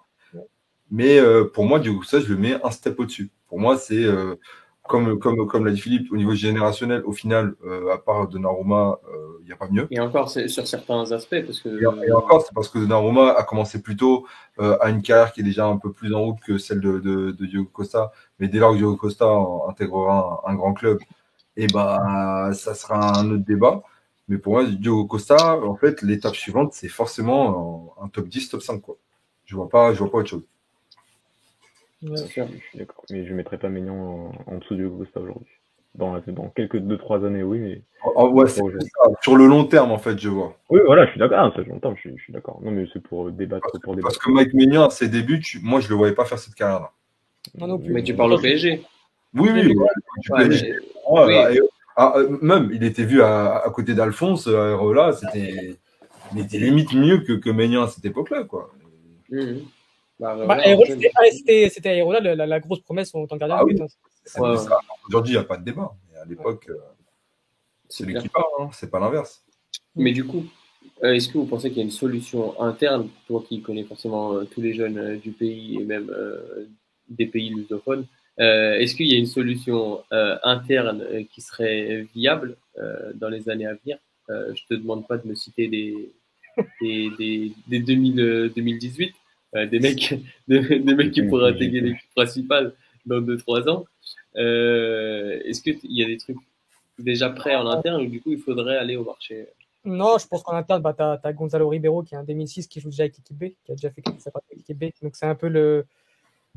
Mais 0.89 1.19
euh, 1.19 1.45
pour 1.45 1.65
moi, 1.65 1.79
du 1.79 1.95
coup, 1.95 2.03
ça, 2.03 2.19
je 2.19 2.27
le 2.27 2.37
mets 2.37 2.55
un 2.63 2.71
step 2.71 2.99
au-dessus. 2.99 3.31
Pour 3.47 3.59
moi, 3.59 3.77
c'est 3.77 4.03
euh, 4.03 4.35
comme, 4.83 5.17
comme, 5.19 5.47
comme 5.47 5.65
l'a 5.65 5.71
dit 5.71 5.79
Philippe, 5.79 6.11
au 6.11 6.17
niveau 6.17 6.33
générationnel, 6.33 7.03
au 7.05 7.13
final, 7.13 7.55
euh, 7.65 7.93
à 7.93 7.97
part 7.97 8.27
Donnarumma, 8.27 8.99
il 9.41 9.45
n'y 9.45 9.51
a 9.51 9.55
pas 9.55 9.67
mieux. 9.69 9.87
Et 9.91 9.99
encore, 9.99 10.29
c'est 10.29 10.47
sur 10.47 10.67
certains 10.67 11.11
aspects. 11.11 11.41
Parce 11.45 11.59
que... 11.59 11.81
Et, 12.05 12.11
encore, 12.11 12.41
c'est 12.41 12.53
parce 12.53 12.69
que 12.69 12.79
Donnarumma 12.79 13.31
a 13.31 13.43
commencé 13.43 13.81
plus 13.81 13.95
tôt, 13.95 14.25
à 14.59 14.89
une 14.89 15.01
carrière 15.01 15.31
qui 15.31 15.41
est 15.41 15.43
déjà 15.43 15.65
un 15.65 15.77
peu 15.77 15.91
plus 15.91 16.13
en 16.13 16.21
route 16.21 16.39
que 16.45 16.57
celle 16.57 16.79
de, 16.79 16.99
de, 16.99 17.31
de 17.31 17.45
Diogo 17.45 17.69
Costa. 17.71 18.11
Mais 18.39 18.47
dès 18.47 18.59
lors 18.59 18.71
que 18.71 18.77
Diogo 18.77 18.97
Costa 18.97 19.25
intégrera 19.69 20.43
un, 20.45 20.51
un 20.51 20.55
grand 20.55 20.73
club, 20.73 20.99
et 21.55 21.65
eh 21.65 21.67
bah, 21.67 22.49
ça 22.53 22.73
sera 22.73 23.19
un 23.19 23.29
autre 23.31 23.45
débat. 23.45 23.83
Mais 24.27 24.37
pour 24.37 24.53
moi, 24.53 24.65
Diogo 24.65 25.05
Costa, 25.05 25.57
en 25.59 25.75
fait, 25.75 26.01
l'étape 26.01 26.35
suivante, 26.35 26.73
c'est 26.73 26.87
forcément 26.87 27.95
un, 28.01 28.07
top 28.07 28.27
10, 28.27 28.49
top 28.49 28.61
5. 28.61 28.81
Quoi. 28.81 28.97
Je 29.45 29.55
ne 29.55 29.59
vois, 29.59 29.69
pas, 29.69 29.93
je 29.93 29.99
vois 29.99 30.11
pas 30.11 30.19
autre 30.19 30.29
chose. 30.29 30.43
Je 32.03 32.15
suis 32.15 32.41
d'accord. 32.75 33.03
Mais 33.09 33.25
je 33.25 33.31
ne 33.31 33.37
mettrai 33.37 33.57
pas 33.57 33.69
Ménian 33.69 34.31
en, 34.47 34.57
dessous 34.57 34.75
de 34.75 34.81
Diogo 34.81 34.97
Costa 34.97 35.19
aujourd'hui. 35.19 35.51
Dans, 35.95 36.19
dans 36.27 36.49
quelques 36.49 36.77
2-3 36.77 37.27
années, 37.27 37.43
oui. 37.43 37.59
Mais... 37.59 37.81
Oh, 38.15 38.29
ouais, 38.29 38.47
ça. 38.47 38.63
Sur 39.21 39.35
le 39.35 39.45
long 39.45 39.65
terme, 39.65 39.91
en 39.91 39.99
fait, 39.99 40.19
je 40.19 40.27
vois. 40.27 40.57
Oui, 40.69 40.79
voilà, 40.85 41.05
je 41.05 41.11
suis 41.11 41.19
d'accord. 41.19 41.53
Ah, 41.55 41.61
long 41.61 41.79
terme, 41.79 41.95
je 41.95 42.01
suis, 42.01 42.17
je 42.17 42.23
suis 42.23 42.33
d'accord. 42.33 42.59
Non, 42.63 42.71
mais 42.71 42.87
c'est 42.91 43.01
pour 43.01 43.31
débattre. 43.31 43.67
Parce, 43.71 43.83
pour 43.83 43.95
débattre. 43.95 44.15
parce 44.15 44.25
que 44.25 44.31
Mike 44.31 44.53
Ménian, 44.53 44.87
à 44.87 44.89
ses 44.89 45.07
débuts, 45.07 45.41
moi, 45.61 45.79
je 45.81 45.85
ne 45.85 45.91
le 45.91 45.95
voyais 45.95 46.15
pas 46.15 46.25
faire 46.25 46.39
cette 46.39 46.55
carrière-là. 46.55 46.91
Non, 47.55 47.79
Mais 47.83 48.01
tu 48.01 48.15
parles 48.15 48.33
au 48.33 48.39
PSG. 48.39 48.81
Oui, 49.35 49.49
oui. 49.53 49.75
Ouais, 51.09 51.59
ah, 51.95 52.13
euh, 52.17 52.37
même, 52.41 52.71
il 52.73 52.83
était 52.83 53.03
vu 53.03 53.21
à, 53.21 53.57
à 53.57 53.69
côté 53.69 53.93
d'Alphonse, 53.93 54.47
euh, 54.47 54.93
là, 54.93 55.11
c'était, 55.13 55.77
il 56.33 56.41
était 56.41 56.57
limite 56.57 56.91
mieux 56.93 57.19
que, 57.19 57.33
que 57.33 57.51
Ménian 57.51 57.83
à 57.83 57.87
cette 57.87 58.05
époque-là, 58.05 58.45
quoi. 58.45 58.71
Mmh. 59.29 59.57
Bah, 60.19 60.35
bah, 60.45 60.57
c'était 61.69 61.89
Aérola 61.89 62.19
la, 62.19 62.45
la, 62.45 62.59
grosse 62.59 62.81
promesse 62.81 63.13
en 63.15 63.25
tant 63.27 63.35
que 63.35 63.39
gardien. 63.39 63.57
Ah, 63.59 63.65
oui. 63.65 63.75
hein. 63.81 64.77
Aujourd'hui, 65.07 65.33
il 65.33 65.37
n'y 65.37 65.41
a 65.41 65.43
pas 65.43 65.57
de 65.57 65.65
débat. 65.65 65.93
Mais 66.11 66.19
à 66.19 66.25
l'époque, 66.25 66.67
euh, 66.69 66.77
c'est 67.89 68.05
lui 68.05 68.15
qui 68.15 68.29
parle, 68.29 68.45
hein, 68.59 68.69
c'est 68.71 68.89
pas 68.89 68.99
l'inverse. 68.99 69.43
Mais 69.95 70.11
du 70.11 70.23
coup, 70.23 70.45
est-ce 71.01 71.27
que 71.27 71.37
vous 71.37 71.45
pensez 71.45 71.69
qu'il 71.69 71.79
y 71.79 71.81
a 71.81 71.85
une 71.85 71.91
solution 71.91 72.59
interne, 72.61 73.09
toi 73.27 73.43
qui 73.47 73.61
connais 73.61 73.83
forcément 73.83 74.45
tous 74.45 74.61
les 74.61 74.73
jeunes 74.73 75.17
du 75.17 75.31
pays 75.31 75.79
et 75.81 75.83
même 75.83 76.11
des 77.09 77.25
pays 77.25 77.49
lusophones, 77.49 78.05
euh, 78.39 78.79
est-ce 78.79 78.95
qu'il 78.95 79.07
y 79.07 79.13
a 79.13 79.17
une 79.17 79.27
solution 79.27 80.03
euh, 80.11 80.37
interne 80.43 81.01
euh, 81.01 81.23
qui 81.31 81.41
serait 81.41 82.07
viable 82.15 82.57
dans 83.15 83.29
les 83.29 83.49
années 83.49 83.67
à 83.67 83.75
venir? 83.75 83.97
Je 84.29 84.65
te 84.67 84.73
demande 84.73 85.07
pas 85.07 85.17
de 85.17 85.27
me 85.27 85.35
citer 85.35 85.67
des, 85.67 86.11
des, 86.81 87.11
des, 87.19 87.51
des 87.67 87.79
2000, 87.79 88.51
2018, 88.55 89.13
des 89.53 89.79
mecs, 89.79 90.15
des, 90.47 90.79
mecs 90.79 91.11
qui 91.11 91.23
pourraient 91.23 91.49
intégrer 91.51 91.81
l'équipe 91.81 92.09
principale 92.15 92.73
dans 93.05 93.21
2-3 93.21 93.69
ans. 93.69 93.85
Est-ce 94.35 95.61
qu'il 95.61 95.79
y 95.83 96.03
a 96.03 96.07
des 96.07 96.17
trucs 96.17 96.37
déjà 96.99 97.29
prêts 97.29 97.55
en 97.55 97.67
interne 97.67 98.03
ou 98.03 98.07
du 98.07 98.21
coup 98.21 98.31
il 98.31 98.39
faudrait 98.39 98.77
aller 98.77 98.95
au 98.95 99.03
marché? 99.03 99.47
Non, 99.85 100.17
je 100.17 100.27
pense 100.27 100.43
qu'en 100.43 100.53
interne, 100.53 100.81
bah, 100.81 100.93
tu 100.93 101.03
as, 101.03 101.33
Gonzalo 101.33 101.67
Ribeiro 101.67 102.03
qui 102.03 102.15
est 102.15 102.17
un 102.17 102.23
2006 102.23 102.67
qui 102.67 102.79
joue 102.79 102.89
déjà 102.89 103.03
avec 103.03 103.17
l'équipe 103.17 103.37
B, 103.37 103.43
qui 103.65 103.71
a 103.71 103.75
déjà 103.75 103.89
fait 103.89 104.01
sa 104.19 104.31
partie 104.31 104.47
avec 104.51 104.59
l'équipe 104.59 104.77
B. 104.77 105.03
Donc 105.03 105.15
c'est 105.15 105.25
un 105.25 105.35
peu 105.35 105.49
le, 105.49 105.85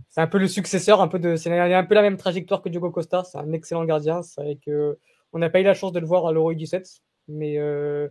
c'est 0.08 0.20
un 0.20 0.26
peu 0.26 0.38
le 0.38 0.46
successeur, 0.46 1.00
un 1.00 1.08
peu 1.08 1.18
de, 1.18 1.36
c'est 1.36 1.50
un 1.58 1.84
peu 1.84 1.94
la 1.94 2.02
même 2.02 2.16
trajectoire 2.16 2.62
que 2.62 2.68
Diogo 2.68 2.90
Costa. 2.90 3.24
C'est 3.24 3.38
un 3.38 3.52
excellent 3.52 3.84
gardien. 3.84 4.22
C'est 4.22 4.40
vrai 4.40 4.58
que 4.64 4.96
on 5.32 5.38
n'a 5.38 5.50
pas 5.50 5.60
eu 5.60 5.64
la 5.64 5.74
chance 5.74 5.92
de 5.92 5.98
le 5.98 6.06
voir 6.06 6.26
à 6.26 6.32
l'Euro 6.32 6.54
17, 6.54 7.02
mais 7.28 7.58
euh, 7.58 8.08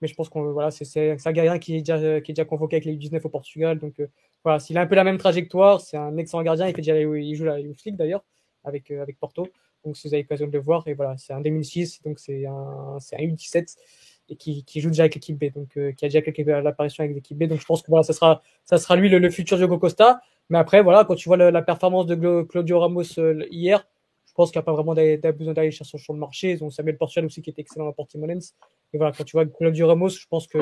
mais 0.00 0.08
je 0.08 0.14
pense 0.14 0.28
qu'on 0.28 0.52
voilà, 0.52 0.70
c'est 0.70 1.16
un 1.26 1.32
gardien 1.32 1.58
qui 1.58 1.76
est 1.76 1.78
déjà 1.80 2.20
qui 2.20 2.32
est 2.32 2.34
déjà 2.34 2.44
convoqué 2.44 2.76
avec 2.76 2.84
les 2.84 2.96
19 2.96 3.24
au 3.24 3.28
Portugal. 3.28 3.78
Donc 3.78 4.00
euh, 4.00 4.06
voilà, 4.44 4.58
s'il 4.60 4.78
a 4.78 4.80
un 4.82 4.86
peu 4.86 4.94
la 4.94 5.04
même 5.04 5.18
trajectoire, 5.18 5.80
c'est 5.80 5.96
un 5.96 6.16
excellent 6.16 6.42
gardien. 6.42 6.68
Il 6.68 6.74
fait 6.74 6.82
déjà 6.82 6.98
il 7.00 7.34
joue 7.34 7.44
la 7.44 7.60
Youth 7.60 7.82
League 7.84 7.96
d'ailleurs 7.96 8.24
avec 8.64 8.90
euh, 8.90 9.02
avec 9.02 9.18
Porto. 9.18 9.48
Donc 9.84 9.96
si 9.96 10.08
vous 10.08 10.14
avez 10.14 10.22
l'occasion 10.22 10.46
de 10.46 10.52
le 10.52 10.60
voir, 10.60 10.86
et 10.88 10.94
voilà, 10.94 11.16
c'est 11.16 11.32
un 11.32 11.40
2006, 11.40 12.02
donc 12.02 12.18
c'est 12.18 12.46
un 12.46 12.96
un 12.96 13.22
U17 13.22 13.76
et 14.30 14.36
qui, 14.36 14.62
qui, 14.64 14.80
joue 14.82 14.90
déjà 14.90 15.04
avec 15.04 15.14
l'équipe 15.14 15.38
B, 15.38 15.50
donc 15.54 15.70
qui 15.94 16.04
a 16.04 16.08
déjà 16.08 16.20
quelques 16.20 16.46
apparitions 16.48 17.02
avec 17.02 17.16
l'équipe 17.16 17.38
B. 17.38 17.44
Donc 17.44 17.60
je 17.60 17.64
pense 17.64 17.82
que 17.82 17.88
voilà, 17.88 18.02
ça 18.02 18.12
sera 18.12 18.42
ça 18.64 18.76
sera 18.78 18.96
lui 18.96 19.08
le, 19.08 19.30
futur 19.30 19.56
Diogo 19.56 19.78
Costa. 19.78 20.20
Mais 20.50 20.58
après, 20.58 20.82
voilà, 20.82 21.04
quand 21.04 21.14
tu 21.14 21.28
vois 21.28 21.36
la, 21.36 21.62
performance 21.62 22.06
de 22.06 22.42
Claudio 22.42 22.80
Ramos 22.80 23.18
euh, 23.18 23.44
hier, 23.50 23.86
pense 24.38 24.52
qu'il 24.52 24.60
n'y 24.60 24.62
a 24.62 24.66
pas 24.66 24.72
vraiment 24.72 24.94
besoin 24.94 25.52
d'aller 25.52 25.72
chercher 25.72 25.98
sur 25.98 26.12
le 26.12 26.20
marché. 26.20 26.52
Ils 26.52 26.62
ont 26.62 26.70
Samuel 26.70 26.96
Portugal 26.96 27.26
aussi 27.26 27.42
qui 27.42 27.50
était 27.50 27.60
excellent 27.60 27.88
à 27.88 27.92
Portimonense. 27.92 28.54
Et 28.92 28.96
voilà, 28.96 29.12
quand 29.12 29.24
tu 29.24 29.32
vois 29.32 29.44
Claudio 29.46 29.88
Ramos, 29.88 30.10
je 30.10 30.26
pense 30.30 30.46
que. 30.46 30.58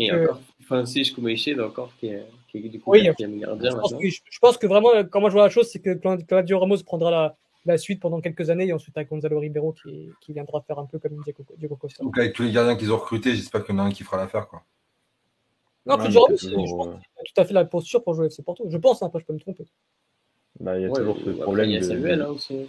Et 0.00 0.12
encore 0.12 0.40
Francis 0.66 1.12
Koumeiché, 1.12 1.58
encore, 1.60 1.92
qui 2.00 2.08
est, 2.08 2.26
qui 2.48 2.58
est 2.58 2.68
du 2.68 2.80
coup 2.80 2.90
oui, 2.90 3.04
gardien. 3.04 3.28
Je 3.30 3.76
pense, 3.76 3.92
que, 3.94 4.08
je 4.08 4.38
pense 4.40 4.58
que 4.58 4.66
vraiment, 4.66 4.90
comment 5.08 5.28
je 5.28 5.34
vois 5.34 5.44
la 5.44 5.50
chose, 5.50 5.68
c'est 5.70 5.78
que 5.78 5.94
Claudio 6.24 6.58
Ramos 6.58 6.82
prendra 6.84 7.12
la, 7.12 7.36
la 7.64 7.78
suite 7.78 8.00
pendant 8.00 8.20
quelques 8.20 8.50
années 8.50 8.66
et 8.66 8.72
ensuite 8.72 8.96
avec 8.96 9.08
Gonzalo 9.08 9.38
Ribeiro 9.38 9.72
qui, 9.72 10.10
qui 10.20 10.32
viendra 10.32 10.60
faire 10.62 10.80
un 10.80 10.86
peu 10.86 10.98
comme 10.98 11.22
Diego 11.56 11.76
Costa. 11.76 12.02
Donc 12.02 12.18
avec 12.18 12.32
tous 12.34 12.42
les 12.42 12.50
gardiens 12.50 12.76
qu'ils 12.76 12.92
ont 12.92 12.98
recrutés, 12.98 13.36
j'espère 13.36 13.64
qu'il 13.64 13.76
y 13.76 13.78
en 13.78 13.82
a 13.82 13.84
un 13.84 13.92
qui 13.92 14.02
fera 14.02 14.16
l'affaire. 14.16 14.48
quoi. 14.48 14.64
Non, 15.86 15.94
ouais, 15.94 16.00
Claudio 16.00 16.22
Ramos, 16.22 16.36
je 16.36 16.74
pense 16.74 17.02
tout 17.34 17.40
à 17.40 17.44
fait 17.44 17.54
la 17.54 17.64
posture 17.64 18.02
pour 18.02 18.14
jouer 18.14 18.26
FC 18.26 18.42
Porto. 18.42 18.64
Je 18.68 18.76
pense, 18.78 19.00
hein, 19.02 19.06
après 19.06 19.20
je 19.20 19.26
peux 19.26 19.32
me 19.32 19.38
tromper. 19.38 19.64
Bah, 20.60 20.78
il 20.78 20.82
y 20.82 20.86
a 20.86 20.90
toujours 20.90 21.18
ce 21.24 21.30
problème. 21.30 21.70
Il 21.70 21.74
y 21.74 21.76
a 21.76 21.82
Samuel 21.82 22.22
hein, 22.22 22.28
aussi. 22.28 22.68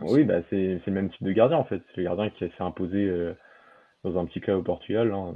Oui, 0.00 0.24
bah, 0.24 0.40
c'est 0.50 0.80
le 0.86 0.92
même 0.92 1.10
type 1.10 1.22
de 1.22 1.32
gardien 1.32 1.58
en 1.58 1.64
fait. 1.64 1.82
C'est 1.88 1.98
le 1.98 2.04
gardien 2.04 2.30
qui 2.30 2.38
s'est 2.44 2.52
imposé 2.60 3.04
euh, 3.04 3.34
dans 4.04 4.18
un 4.18 4.24
petit 4.24 4.40
club 4.40 4.58
au 4.58 4.62
Portugal, 4.62 5.12
hein, 5.12 5.34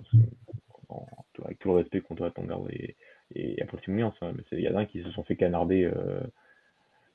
en, 0.89 1.07
avec 1.45 1.59
tout 1.59 1.69
le 1.69 1.77
respect 1.77 2.01
qu'on 2.01 2.15
doit 2.15 2.29
à 2.29 2.33
et, 2.71 2.97
et 3.35 3.63
à 3.63 3.67
Portimonense. 3.67 4.15
Hein, 4.23 4.33
mais 4.35 4.43
c'est 4.49 4.57
des 4.57 4.63
gardiens 4.63 4.87
qui 4.87 5.03
se 5.03 5.11
sont 5.11 5.23
fait 5.25 5.37
canarder 5.37 5.85
euh, 5.85 6.21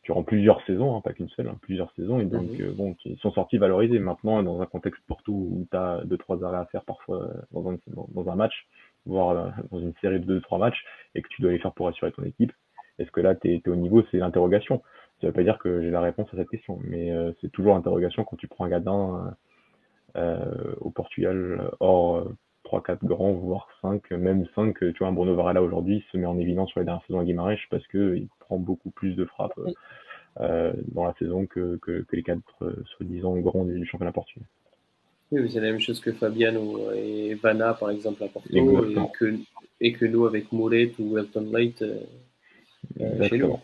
durant 0.04 0.24
plusieurs 0.24 0.64
saisons, 0.66 0.96
hein, 0.96 1.02
pas 1.02 1.14
qu'une 1.14 1.30
seule, 1.30 1.52
plusieurs 1.62 1.92
saisons, 1.96 2.20
et 2.20 2.26
donc 2.26 2.52
mhm. 2.52 2.62
euh, 2.62 2.74
bon, 2.74 2.94
qui 2.94 3.16
sont 3.18 3.32
sortis 3.32 3.58
valorisés. 3.58 3.98
Maintenant, 3.98 4.44
dans 4.44 4.62
un 4.62 4.68
contexte 4.68 5.02
Porto 5.08 5.32
où 5.32 5.68
tu 5.70 5.76
as 5.76 6.02
deux 6.06 6.18
trois 6.18 6.44
arrêts 6.44 6.58
à 6.58 6.66
faire 6.66 6.84
parfois 6.84 7.30
dans 7.52 7.72
un, 7.72 7.78
dans 7.88 8.30
un 8.30 8.36
match, 8.36 8.68
voire 9.06 9.54
dans 9.72 9.80
une 9.80 9.94
série 10.02 10.20
de 10.20 10.40
2-3 10.40 10.60
matchs, 10.60 10.84
et 11.16 11.22
que 11.22 11.28
tu 11.30 11.42
dois 11.42 11.52
les 11.52 11.60
faire 11.60 11.74
pour 11.74 11.88
assurer 11.88 12.12
ton 12.12 12.24
équipe, 12.24 12.52
est-ce 13.00 13.12
que 13.12 13.22
là, 13.22 13.36
tu 13.36 13.54
es, 13.54 13.70
au 13.70 13.76
niveau 13.76 14.04
C'est 14.12 14.18
l'interrogation. 14.18 14.82
Ça 15.22 15.28
veut 15.28 15.34
pas 15.34 15.44
dire 15.44 15.58
que 15.60 15.82
j'ai 15.82 15.92
la 15.92 16.02
réponse 16.02 16.28
à 16.34 16.38
cette 16.38 16.50
question, 16.50 16.80
mais 16.84 17.12
euh, 17.12 17.32
c'est 17.42 17.52
toujours 17.52 17.74
l'interrogation 17.74 18.24
quand 18.24 18.36
tu 18.36 18.48
prends 18.48 18.66
un 18.66 18.70
gadin 18.70 19.36
euh, 20.18 20.76
au 20.82 20.90
Portugal 20.90 21.72
hors 21.80 22.28
3-4 22.66 23.06
grands, 23.06 23.34
voire 23.34 23.68
5, 23.82 24.12
même 24.12 24.46
5. 24.56 24.78
Tu 24.78 24.94
vois, 25.00 25.08
un 25.08 25.14
Bruno 25.14 25.36
Varela 25.36 25.62
aujourd'hui 25.62 26.04
se 26.12 26.18
met 26.18 26.26
en 26.26 26.38
évidence 26.38 26.70
sur 26.70 26.80
les 26.80 26.86
dernières 26.86 27.06
saisons 27.06 27.20
à 27.20 27.24
Guimarães 27.24 27.56
parce 27.70 27.86
qu'il 27.88 28.28
prend 28.40 28.58
beaucoup 28.58 28.90
plus 28.90 29.16
de 29.16 29.26
frappes 29.26 29.60
dans 30.38 31.06
la 31.06 31.14
saison 31.18 31.46
que, 31.46 31.78
que, 31.78 32.06
les 32.12 32.24
quatre 32.24 32.44
soi-disant 32.98 33.38
grands 33.38 33.64
du 33.64 33.86
championnat 33.86 34.12
portugais. 34.12 34.46
Oui, 35.32 35.50
c'est 35.52 35.60
la 35.60 35.72
même 35.72 35.80
chose 35.80 36.00
que 36.00 36.12
Fabiano 36.12 36.92
et 36.92 37.34
Vanna, 37.36 37.74
par 37.74 37.90
exemple, 37.90 38.24
à 38.24 38.28
Porto, 38.28 38.50
et 38.52 38.96
que, 39.18 39.36
et 39.82 39.94
que, 39.94 40.06
nous, 40.06 40.26
avec 40.26 40.52
Mouret 40.52 40.92
ou 41.00 41.18
Elton 41.18 41.50
Light 41.52 41.82
euh, 41.82 41.96
euh, 41.96 42.04
chez 43.30 43.38
nous. 43.38 43.60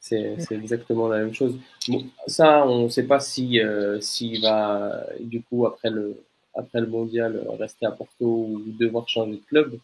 c'est 0.00 0.36
exactement 0.52 1.08
la 1.08 1.18
même 1.18 1.34
chose. 1.34 1.58
ça, 2.26 2.66
on 2.66 2.84
ne 2.84 2.88
sait 2.88 3.04
pas 3.04 3.20
si 3.20 3.60
euh, 3.60 4.00
s'il 4.00 4.42
va, 4.42 5.06
du 5.20 5.42
coup, 5.42 5.66
après 5.66 5.90
le, 5.90 6.16
après 6.54 6.80
le 6.80 6.86
mondial, 6.86 7.46
rester 7.58 7.86
à 7.86 7.90
Porto 7.90 8.24
ou 8.24 8.62
devoir 8.78 9.08
changer 9.08 9.32
de 9.32 9.42
club. 9.48 9.78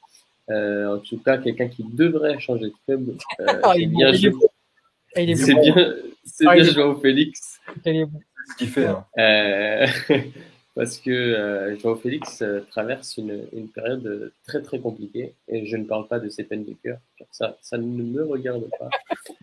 en 0.49 0.99
tout 0.99 1.19
cas, 1.19 1.39
quelqu'un 1.39 1.69
qui 1.69 1.85
devrait 1.85 2.39
changer 2.41 2.67
de 2.67 2.75
club, 2.87 3.17
ah, 3.63 3.73
c'est 3.75 3.87
bien, 3.87 4.13
c'est 4.15 5.55
bien, 5.55 5.95
c'est 6.25 6.45
bien 6.45 6.65
Joao 6.65 6.97
Félix. 7.01 7.61
C'est 7.85 8.07
ce 8.53 8.57
qu'il 8.57 8.69
fait. 8.69 8.87
Hein 8.87 9.87
parce 10.81 10.97
que 10.97 11.11
euh, 11.11 11.79
Joao 11.79 11.95
Félix 11.95 12.41
euh, 12.41 12.61
traverse 12.71 13.19
une, 13.19 13.45
une, 13.53 13.69
période 13.69 14.07
euh, 14.07 14.33
très 14.47 14.63
très 14.63 14.79
compliquée 14.79 15.35
et 15.47 15.67
je 15.67 15.77
ne 15.77 15.85
parle 15.85 16.09
pas 16.09 16.19
de 16.19 16.31
ses 16.31 16.43
peines 16.43 16.65
de 16.65 16.73
cœur, 16.83 16.97
car 17.19 17.27
ça, 17.33 17.59
ça 17.61 17.77
ne 17.77 18.03
me 18.03 18.25
regarde 18.25 18.65
pas. 18.79 18.89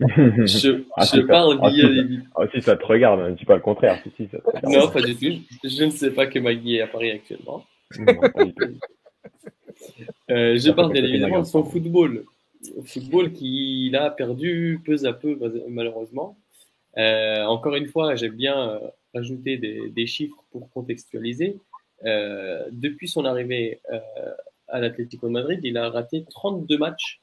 je, 0.00 0.82
ah, 0.96 1.04
je 1.04 1.20
parle 1.20 1.60
ah, 1.62 1.70
si, 1.70 2.18
ah, 2.34 2.42
si 2.52 2.60
ça 2.60 2.76
te 2.76 2.84
regarde, 2.84 3.20
ne 3.20 3.36
dis 3.36 3.44
pas 3.44 3.54
le 3.54 3.60
contraire. 3.60 4.02
Si, 4.02 4.10
si, 4.16 4.28
ça 4.28 4.38
te 4.38 4.66
non, 4.66 4.90
pas 4.90 5.00
du 5.00 5.14
tout. 5.14 5.40
Je 5.62 5.84
ne 5.84 5.90
sais 5.90 6.10
pas 6.10 6.26
que 6.26 6.40
Magui 6.40 6.78
est 6.78 6.80
à 6.80 6.88
Paris 6.88 7.12
actuellement. 7.12 7.64
euh, 10.32 10.58
je 10.58 10.72
parle 10.72 10.92
bien 10.92 11.04
évidemment 11.04 11.38
de 11.38 11.46
son 11.46 11.62
football. 11.62 12.24
Football 12.84 13.30
qu'il 13.30 13.94
a 13.94 14.10
perdu 14.10 14.80
peu 14.84 14.96
à 15.06 15.12
peu, 15.12 15.38
malheureusement. 15.68 16.36
Euh, 16.96 17.44
encore 17.44 17.76
une 17.76 17.86
fois, 17.86 18.16
j'aime 18.16 18.34
bien 18.34 18.80
ajouter 19.14 19.56
des, 19.56 19.88
des, 19.90 20.06
chiffres 20.06 20.44
pour 20.50 20.70
contextualiser. 20.70 21.58
Euh, 22.04 22.66
depuis 22.70 23.08
son 23.08 23.24
arrivée 23.24 23.80
euh, 23.92 24.00
à 24.68 24.80
l'Atlético 24.80 25.26
de 25.28 25.32
Madrid, 25.32 25.60
il 25.62 25.76
a 25.76 25.88
raté 25.90 26.24
32 26.30 26.78
matchs, 26.78 27.20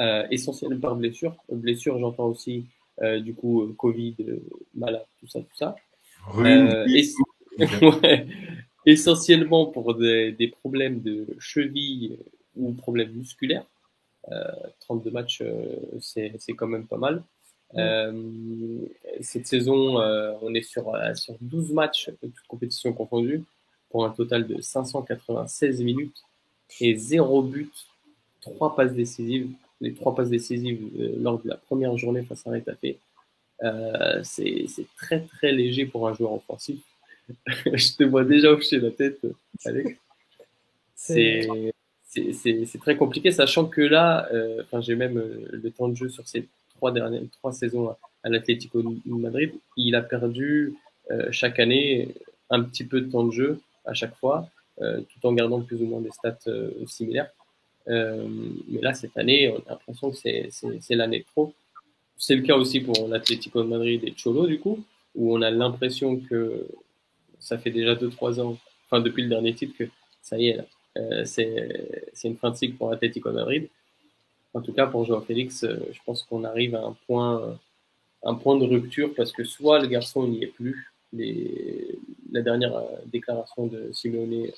euh, 0.00 0.26
essentiellement 0.30 0.80
par 0.80 0.96
blessure. 0.96 1.36
Blessure, 1.50 1.98
j'entends 1.98 2.26
aussi 2.26 2.66
du 3.22 3.34
coup 3.34 3.74
Covid, 3.76 4.14
malade, 4.72 5.04
tout 5.18 5.26
ça, 5.26 5.40
tout 5.40 5.56
ça. 5.56 5.74
ouais, 6.38 8.26
essentiellement 8.86 9.66
pour 9.66 9.96
des, 9.96 10.30
des, 10.30 10.46
problèmes 10.46 11.00
de 11.02 11.26
cheville 11.40 12.18
ou 12.54 12.72
problèmes 12.72 13.10
musculaires. 13.12 13.66
32 14.80 15.10
matchs, 15.10 15.42
c'est 15.98 16.52
quand 16.56 16.68
même 16.68 16.86
pas 16.86 16.98
mal. 16.98 17.24
Cette 19.20 19.46
saison, 19.46 19.98
on 20.42 20.54
est 20.54 20.62
sur, 20.62 20.92
sur 21.14 21.34
12 21.40 21.72
matchs, 21.72 22.10
toutes 22.20 22.34
compétitions 22.48 22.92
confondues, 22.92 23.42
pour 23.90 24.04
un 24.04 24.10
total 24.10 24.46
de 24.46 24.60
596 24.60 25.82
minutes 25.82 26.22
et 26.80 26.96
0 26.96 27.42
but, 27.42 27.72
3 28.40 28.74
passes 28.74 28.92
décisives. 28.92 29.50
Les 29.80 29.94
3 29.94 30.14
passes 30.14 30.30
décisives 30.30 30.88
lors 31.20 31.40
de 31.40 31.48
la 31.48 31.56
première 31.56 31.96
journée 31.96 32.22
face 32.22 32.46
à 32.46 32.50
Rétafé. 32.50 32.98
Euh, 33.62 34.20
c'est 34.22 34.66
très 34.96 35.20
très 35.20 35.52
léger 35.52 35.86
pour 35.86 36.08
un 36.08 36.14
joueur 36.14 36.32
offensif. 36.32 36.80
je 37.48 37.96
te 37.96 38.04
vois 38.04 38.24
déjà 38.24 38.50
hocher 38.50 38.78
la 38.80 38.90
tête, 38.90 39.20
Alex. 39.64 39.98
C'est 40.96 41.48
très 42.80 42.96
compliqué, 42.96 43.30
sachant 43.30 43.66
que 43.66 43.80
là, 43.80 44.28
euh, 44.32 44.62
j'ai 44.80 44.96
même 44.96 45.18
euh, 45.18 45.48
le 45.50 45.70
temps 45.70 45.88
de 45.88 45.94
jeu 45.94 46.08
sur 46.08 46.26
ces 46.26 46.46
trois 46.76 46.92
dernières 46.92 47.22
trois 47.32 47.52
saisons 47.52 47.96
à, 48.22 48.28
l'Atlético 48.28 48.82
Madrid. 49.06 49.52
Il 49.76 49.94
a 49.94 50.02
perdu 50.02 50.74
euh, 51.10 51.28
chaque 51.30 51.58
année 51.58 52.14
un 52.50 52.62
petit 52.62 52.84
peu 52.84 53.00
de 53.00 53.10
temps 53.10 53.24
de 53.24 53.32
jeu 53.32 53.60
à 53.84 53.92
chaque 53.92 54.14
fois, 54.16 54.48
tout 54.78 55.26
en 55.26 55.32
gardant 55.34 55.60
plus 55.60 55.80
ou 55.82 55.86
moins 55.86 56.00
des 56.00 56.10
stats 56.10 56.50
similaires. 56.86 57.30
mais 57.86 58.80
là, 58.80 58.94
cette 58.94 59.16
année, 59.18 59.50
on 59.50 59.58
a 59.68 59.72
l'impression 59.72 60.10
que 60.10 60.16
c'est 60.16 60.94
l'année 60.94 61.20
de 61.20 61.24
trop. 61.24 61.52
C'est 62.16 62.34
le 62.34 62.42
cas 62.42 62.56
aussi 62.56 62.80
pour 62.80 63.08
l'Atlético 63.08 63.62
de 63.62 63.68
Madrid 63.68 64.02
et 64.04 64.14
Cholo, 64.16 64.46
du 64.46 64.58
coup, 64.58 64.82
où 65.14 65.36
on 65.36 65.42
a 65.42 65.50
l'impression 65.50 66.16
que 66.16 66.66
ça 67.38 67.58
fait 67.58 67.70
déjà 67.70 67.94
2-3 67.94 68.40
ans, 68.40 68.58
enfin 68.86 69.00
depuis 69.00 69.22
le 69.22 69.28
dernier 69.28 69.54
titre, 69.54 69.74
que 69.78 69.84
ça 70.22 70.38
y 70.38 70.48
est, 70.48 70.60
euh, 70.96 71.24
c'est 71.24 72.28
une 72.28 72.36
fin 72.36 72.50
de 72.50 72.56
cycle 72.56 72.76
pour 72.76 72.90
l'Atlético 72.90 73.30
de 73.30 73.36
Madrid. 73.36 73.68
En 74.54 74.60
tout 74.60 74.72
cas, 74.72 74.86
pour 74.86 75.04
Joao 75.04 75.20
Félix, 75.20 75.64
euh, 75.64 75.76
je 75.92 75.98
pense 76.06 76.22
qu'on 76.22 76.44
arrive 76.44 76.74
à 76.74 76.82
un 76.82 76.96
point, 77.06 77.58
un 78.22 78.34
point 78.34 78.56
de 78.56 78.64
rupture 78.64 79.14
parce 79.14 79.32
que 79.32 79.44
soit 79.44 79.80
le 79.80 79.88
garçon 79.88 80.26
n'y 80.26 80.42
est 80.42 80.48
plus, 80.48 80.92
la 82.32 82.42
dernière 82.42 82.82
déclaration 83.06 83.66
de 83.66 83.92
Simeone 83.92 84.50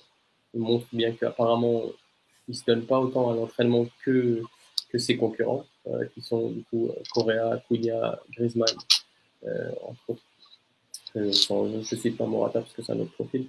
montre 0.55 0.87
bien 0.93 1.13
qu'apparemment, 1.13 1.83
il 2.49 2.53
ne 2.53 2.57
se 2.57 2.65
donne 2.65 2.87
pas 2.87 2.99
autant 2.99 3.31
à 3.31 3.35
l'entraînement 3.35 3.87
que, 4.05 4.43
ses 4.99 5.19
concurrents. 5.19 5.67
Euh, 5.89 6.05
qui 6.15 6.21
sont 6.21 6.51
du 6.51 6.65
coup 6.65 6.89
euh, 6.89 7.01
Correa, 7.13 7.63
Cunha, 7.69 8.19
Griezmann, 8.33 8.75
euh, 9.47 9.71
entre 9.85 10.01
autres. 10.09 10.23
je 11.15 11.21
ne 11.21 11.83
cite 11.83 12.17
pas 12.17 12.27
Morata 12.27 12.61
parce 12.61 12.73
que 12.73 12.83
c'est 12.83 12.91
un 12.91 12.99
autre 12.99 13.13
profil. 13.13 13.47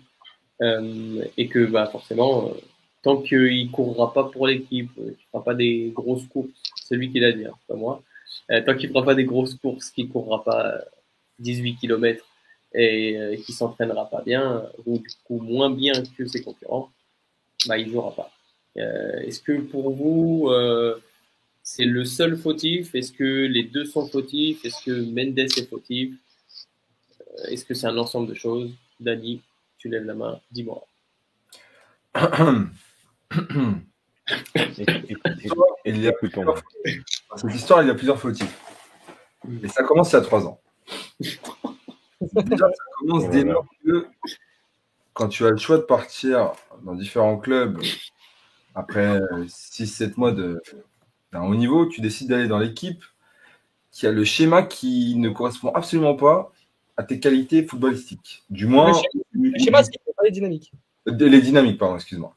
et 0.61 1.47
que 1.47 1.65
bah, 1.65 1.87
forcément, 1.87 2.53
tant 3.03 3.21
qu'il 3.21 3.67
ne 3.67 3.71
courra 3.71 4.13
pas 4.13 4.25
pour 4.25 4.47
l'équipe, 4.47 4.93
qu'il 4.95 5.03
ne 5.03 5.13
fera 5.31 5.43
pas 5.43 5.53
des 5.53 5.91
grosses 5.93 6.25
courses, 6.27 6.49
c'est 6.75 6.95
lui 6.95 7.11
qui 7.11 7.19
l'a 7.19 7.31
dit, 7.31 7.45
hein, 7.45 7.53
pas 7.67 7.75
moi, 7.75 8.01
tant 8.47 8.75
qu'il 8.75 8.89
ne 8.89 8.93
fera 8.93 9.05
pas 9.05 9.15
des 9.15 9.25
grosses 9.25 9.55
courses, 9.55 9.89
qu'il 9.89 10.07
ne 10.07 10.11
courra 10.11 10.43
pas 10.43 10.81
18 11.39 11.75
km 11.75 12.25
et 12.73 13.17
euh, 13.17 13.35
qui 13.37 13.53
s'entraînera 13.53 14.09
pas 14.09 14.21
bien, 14.21 14.63
ou 14.85 14.97
du 14.99 15.07
coup 15.23 15.39
moins 15.39 15.69
bien 15.69 15.93
que 16.17 16.25
ses 16.25 16.41
concurrents, 16.41 16.91
bah, 17.67 17.77
il 17.77 17.87
ne 17.87 17.91
jouera 17.93 18.15
pas. 18.15 18.31
Est-ce 18.75 19.41
que 19.41 19.59
pour 19.59 19.89
vous, 19.89 20.51
c'est 21.67 21.83
le 21.83 22.05
seul 22.05 22.37
fautif? 22.37 22.95
Est-ce 22.95 23.11
que 23.11 23.45
les 23.45 23.63
deux 23.63 23.83
sont 23.83 24.07
fautifs? 24.07 24.63
Est-ce 24.63 24.85
que 24.85 25.01
Mendes 25.01 25.37
est 25.37 25.69
fautif? 25.69 26.15
Euh, 27.19 27.47
Est-ce 27.49 27.65
que 27.65 27.73
c'est 27.73 27.87
un 27.87 27.97
ensemble 27.97 28.29
de 28.29 28.35
choses? 28.35 28.71
Dani, 29.01 29.41
tu 29.77 29.89
lèves 29.89 30.05
la 30.05 30.13
main, 30.13 30.39
dis-moi. 30.49 30.87
Cette 33.31 35.07
histoire, 37.55 37.81
il 37.81 37.87
y 37.87 37.89
a 37.89 37.93
plusieurs 37.95 38.19
fautifs. 38.19 38.59
Et 39.63 39.67
ça 39.67 39.83
commence 39.83 40.11
il 40.11 40.15
y 40.15 40.17
a 40.17 40.21
trois 40.21 40.45
ans. 40.45 40.59
Déjà, 42.21 42.67
ça 42.69 42.83
commence 42.99 43.29
dès 43.29 43.43
lors 43.43 43.65
que 43.83 44.07
quand 45.13 45.27
tu 45.29 45.45
as 45.45 45.51
le 45.51 45.57
choix 45.57 45.77
de 45.77 45.83
partir 45.83 46.53
dans 46.83 46.95
différents 46.95 47.37
clubs 47.37 47.79
après 48.75 49.19
6-7 49.47 50.13
mois 50.17 50.31
de, 50.31 50.61
d'un 51.31 51.43
haut 51.43 51.55
niveau, 51.55 51.85
tu 51.87 52.01
décides 52.01 52.29
d'aller 52.29 52.47
dans 52.47 52.59
l'équipe 52.59 53.03
qui 53.91 54.05
a 54.05 54.11
le 54.11 54.23
schéma 54.23 54.61
qui 54.61 55.15
ne 55.15 55.29
correspond 55.29 55.71
absolument 55.73 56.15
pas 56.15 56.51
à 56.97 57.03
tes 57.03 57.19
qualités 57.19 57.65
footballistiques. 57.65 58.43
Du 58.49 58.67
moins. 58.67 58.91
Le 59.31 59.57
schéma, 59.57 59.83
c'est 59.83 59.91
pas 60.15 60.23
les 60.23 60.31
dynamiques. 60.31 60.71
Les 61.05 61.41
dynamiques, 61.41 61.79
pardon, 61.79 61.95
excuse-moi. 61.95 62.36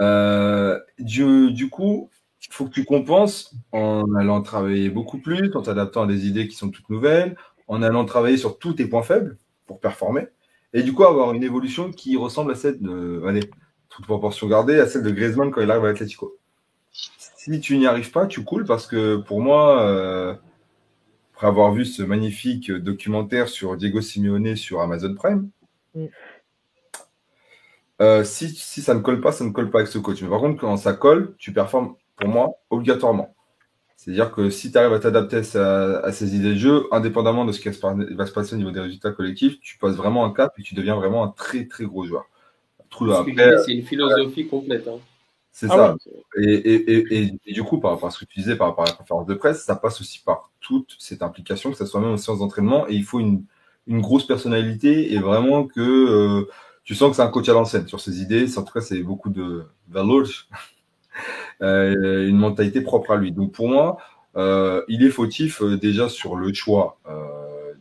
Euh, 0.00 0.78
du, 0.98 1.68
coup, 1.70 2.10
il 2.42 2.52
faut 2.52 2.66
que 2.66 2.70
tu 2.70 2.84
compenses 2.84 3.54
en 3.72 4.14
allant 4.14 4.42
travailler 4.42 4.90
beaucoup 4.90 5.18
plus, 5.18 5.54
en 5.54 5.62
t'adaptant 5.62 6.02
à 6.02 6.06
des 6.06 6.26
idées 6.26 6.48
qui 6.48 6.56
sont 6.56 6.70
toutes 6.70 6.90
nouvelles, 6.90 7.36
en 7.68 7.82
allant 7.82 8.04
travailler 8.04 8.36
sur 8.36 8.58
tous 8.58 8.74
tes 8.74 8.86
points 8.86 9.02
faibles 9.02 9.38
pour 9.66 9.80
performer, 9.80 10.28
et 10.72 10.82
du 10.82 10.92
coup 10.92 11.04
avoir 11.04 11.32
une 11.32 11.42
évolution 11.42 11.90
qui 11.90 12.16
ressemble 12.16 12.52
à 12.52 12.54
celle 12.54 12.80
de, 12.80 13.22
allez, 13.26 13.48
toute 13.88 14.04
proportion 14.04 14.48
gardée, 14.48 14.78
à 14.78 14.86
celle 14.86 15.02
de 15.02 15.10
Griezmann 15.10 15.50
quand 15.50 15.62
il 15.62 15.70
arrive 15.70 15.84
à 15.84 15.88
l'Atlético 15.88 16.36
si 17.52 17.60
tu 17.60 17.76
n'y 17.76 17.86
arrives 17.86 18.10
pas, 18.10 18.26
tu 18.26 18.42
coules 18.42 18.64
parce 18.64 18.86
que 18.86 19.16
pour 19.16 19.40
moi, 19.40 19.82
euh, 19.82 20.34
après 21.34 21.46
avoir 21.46 21.72
vu 21.72 21.84
ce 21.84 22.02
magnifique 22.02 22.70
documentaire 22.70 23.48
sur 23.48 23.76
Diego 23.76 24.00
Simeone 24.00 24.56
sur 24.56 24.80
Amazon 24.80 25.14
Prime, 25.14 25.50
mm. 25.94 26.06
Euh, 28.00 28.24
si, 28.24 28.48
ça 28.54 28.94
ne 28.94 29.00
colle 29.00 29.20
pas, 29.20 29.32
ça 29.32 29.44
ne 29.44 29.50
colle 29.50 29.70
pas 29.70 29.78
avec 29.78 29.90
ce 29.90 29.98
coach. 29.98 30.22
Mais 30.22 30.28
par 30.28 30.40
contre, 30.40 30.60
quand 30.60 30.76
ça 30.76 30.92
colle, 30.92 31.34
tu 31.38 31.52
performes 31.52 31.94
pour 32.16 32.28
moi 32.28 32.54
obligatoirement. 32.70 33.34
C'est-à-dire 33.96 34.32
que 34.32 34.50
si 34.50 34.70
tu 34.70 34.76
arrives 34.78 34.92
à 34.92 34.98
t'adapter 34.98 35.36
à, 35.56 36.12
ces 36.12 36.36
idées 36.36 36.50
de 36.50 36.58
jeu, 36.58 36.84
indépendamment 36.92 37.44
de 37.44 37.52
ce 37.52 37.60
qui 37.60 37.68
va 37.68 38.26
se 38.26 38.32
passer 38.32 38.54
au 38.54 38.58
niveau 38.58 38.70
des 38.70 38.80
résultats 38.80 39.12
collectifs, 39.12 39.58
tu 39.60 39.78
passes 39.78 39.94
vraiment 39.94 40.24
un 40.24 40.32
cap 40.32 40.52
et 40.58 40.62
tu 40.62 40.74
deviens 40.74 40.96
vraiment 40.96 41.24
un 41.24 41.28
très 41.28 41.66
très 41.66 41.84
gros 41.84 42.04
joueur. 42.04 42.26
C'est 43.64 43.72
une 43.72 43.82
philosophie 43.82 44.46
complète. 44.46 44.86
Hein. 44.88 44.98
C'est 45.50 45.68
ah 45.70 45.94
ça. 45.96 45.96
Et, 46.36 47.32
du 47.46 47.62
coup, 47.62 47.78
par 47.78 47.92
rapport 47.92 48.08
à 48.08 48.10
ce 48.10 48.18
que 48.18 48.24
tu 48.24 48.40
disais 48.40 48.56
par 48.56 48.68
rapport 48.68 48.84
à 48.84 48.88
la 48.88 48.94
conférence 48.94 49.26
de 49.26 49.34
presse, 49.34 49.64
ça 49.64 49.76
passe 49.76 50.00
aussi 50.00 50.20
par 50.20 50.50
toute 50.60 50.96
cette 50.98 51.22
implication, 51.22 51.70
que 51.70 51.76
ce 51.76 51.86
soit 51.86 52.00
même 52.00 52.10
en 52.10 52.16
séance 52.16 52.40
d'entraînement, 52.40 52.88
et 52.88 52.94
il 52.94 53.04
faut 53.04 53.20
une, 53.20 53.44
grosse 53.86 54.26
personnalité 54.26 55.12
et 55.12 55.18
vraiment 55.18 55.66
que 55.66 55.80
euh, 55.80 56.48
tu 56.84 56.94
sens 56.94 57.10
que 57.10 57.16
c'est 57.16 57.22
un 57.22 57.28
coach 57.28 57.48
à 57.48 57.52
l'ancienne 57.52 57.88
sur 57.88 58.00
ses 58.00 58.20
idées. 58.20 58.46
En 58.58 58.62
tout 58.62 58.72
cas, 58.72 58.80
c'est 58.80 59.02
beaucoup 59.02 59.30
de 59.30 59.64
valeurs, 59.88 60.26
euh, 61.62 62.28
une 62.28 62.38
mentalité 62.38 62.80
propre 62.80 63.12
à 63.12 63.16
lui. 63.16 63.32
Donc 63.32 63.52
pour 63.52 63.68
moi, 63.68 63.98
euh, 64.36 64.82
il 64.88 65.04
est 65.04 65.10
fautif 65.10 65.62
déjà 65.62 66.08
sur 66.08 66.36
le 66.36 66.52
choix 66.52 66.98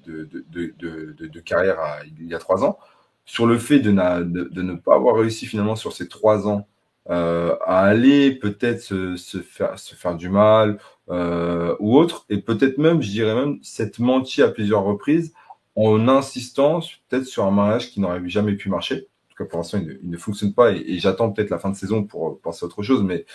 de, 0.06 0.28
de, 0.52 1.40
carrière 1.40 1.78
il 2.20 2.28
y 2.28 2.36
a 2.36 2.40
trois 2.40 2.64
ans, 2.64 2.78
sur 3.26 3.46
le 3.46 3.58
fait 3.58 3.80
de, 3.80 3.92
de, 3.92 4.62
ne 4.62 4.76
pas 4.76 4.96
avoir 4.96 5.16
réussi 5.16 5.46
finalement 5.46 5.76
sur 5.76 5.94
ces 5.94 6.08
trois 6.08 6.48
ans 6.48 6.68
euh, 7.10 7.58
à 7.66 7.82
aller 7.82 8.32
peut-être 8.32 8.80
se, 8.80 9.18
se, 9.18 9.40
faire, 9.40 9.78
se 9.78 9.94
faire 9.94 10.16
du 10.16 10.30
mal 10.30 10.80
euh, 11.10 11.76
ou 11.80 11.98
autre, 11.98 12.26
et 12.30 12.38
peut-être 12.38 12.78
même, 12.78 13.02
je 13.02 13.10
dirais 13.10 13.36
même, 13.36 13.60
s'être 13.62 14.00
menti 14.00 14.42
à 14.42 14.48
plusieurs 14.48 14.84
reprises 14.84 15.34
en 15.76 16.08
insistant 16.08 16.82
peut-être 17.10 17.26
sur 17.26 17.46
un 17.46 17.52
mariage 17.52 17.90
qui 17.90 18.00
n'aurait 18.00 18.22
jamais 18.28 18.54
pu 18.54 18.70
marcher. 18.70 19.08
En 19.28 19.30
tout 19.30 19.44
cas, 19.44 19.50
pour 19.50 19.58
l'instant, 19.58 19.80
il, 19.80 20.10
ne 20.10 20.18
fonctionne 20.18 20.54
pas, 20.54 20.72
et, 20.72 21.00
j'attends 21.00 21.32
peut-être 21.32 21.50
la 21.50 21.60
fin 21.60 21.70
de 21.70 21.76
saison 21.76 22.04
pour 22.04 22.40
penser 22.42 22.64
à 22.64 22.68
autre 22.68 22.84
chose, 22.84 23.04
mais 23.04 23.26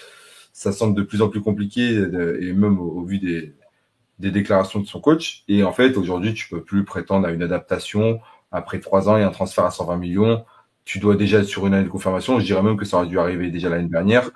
ça 0.53 0.73
semble 0.73 0.95
de 0.97 1.03
plus 1.03 1.23
en 1.23 1.29
plus 1.29 1.41
compliqué, 1.41 1.95
et 2.41 2.53
même 2.53 2.79
au, 2.81 3.05
vu 3.05 3.19
des, 3.19 3.55
des 4.19 4.31
déclarations 4.31 4.81
de 4.81 4.87
son 4.87 5.01
coach. 5.01 5.45
Et 5.49 5.65
en 5.65 5.73
fait, 5.73 5.97
aujourd'hui, 5.97 6.35
tu 6.35 6.49
peux 6.49 6.63
plus 6.63 6.85
prétendre 6.85 7.27
à 7.27 7.33
une 7.33 7.43
adaptation 7.43 8.21
après 8.53 8.81
trois 8.81 9.09
ans 9.09 9.17
et 9.17 9.23
un 9.23 9.31
transfert 9.31 9.65
à 9.65 9.71
120 9.71 9.97
millions 9.97 10.45
tu 10.89 11.01
dois 11.01 11.17
déjà 11.17 11.41
être 11.41 11.45
sur 11.45 11.67
une 11.67 11.75
année 11.75 11.85
de 11.85 11.91
confirmation. 11.91 12.41
Je 12.41 12.47
dirais 12.47 12.63
même 12.63 12.79
que 12.79 12.87
ça 12.87 12.97
aurait 12.97 13.09
dû 13.09 13.19
arriver 13.19 13.51
déjà 13.51 13.69
l'année 13.69 13.91
dernière. 13.91 14.31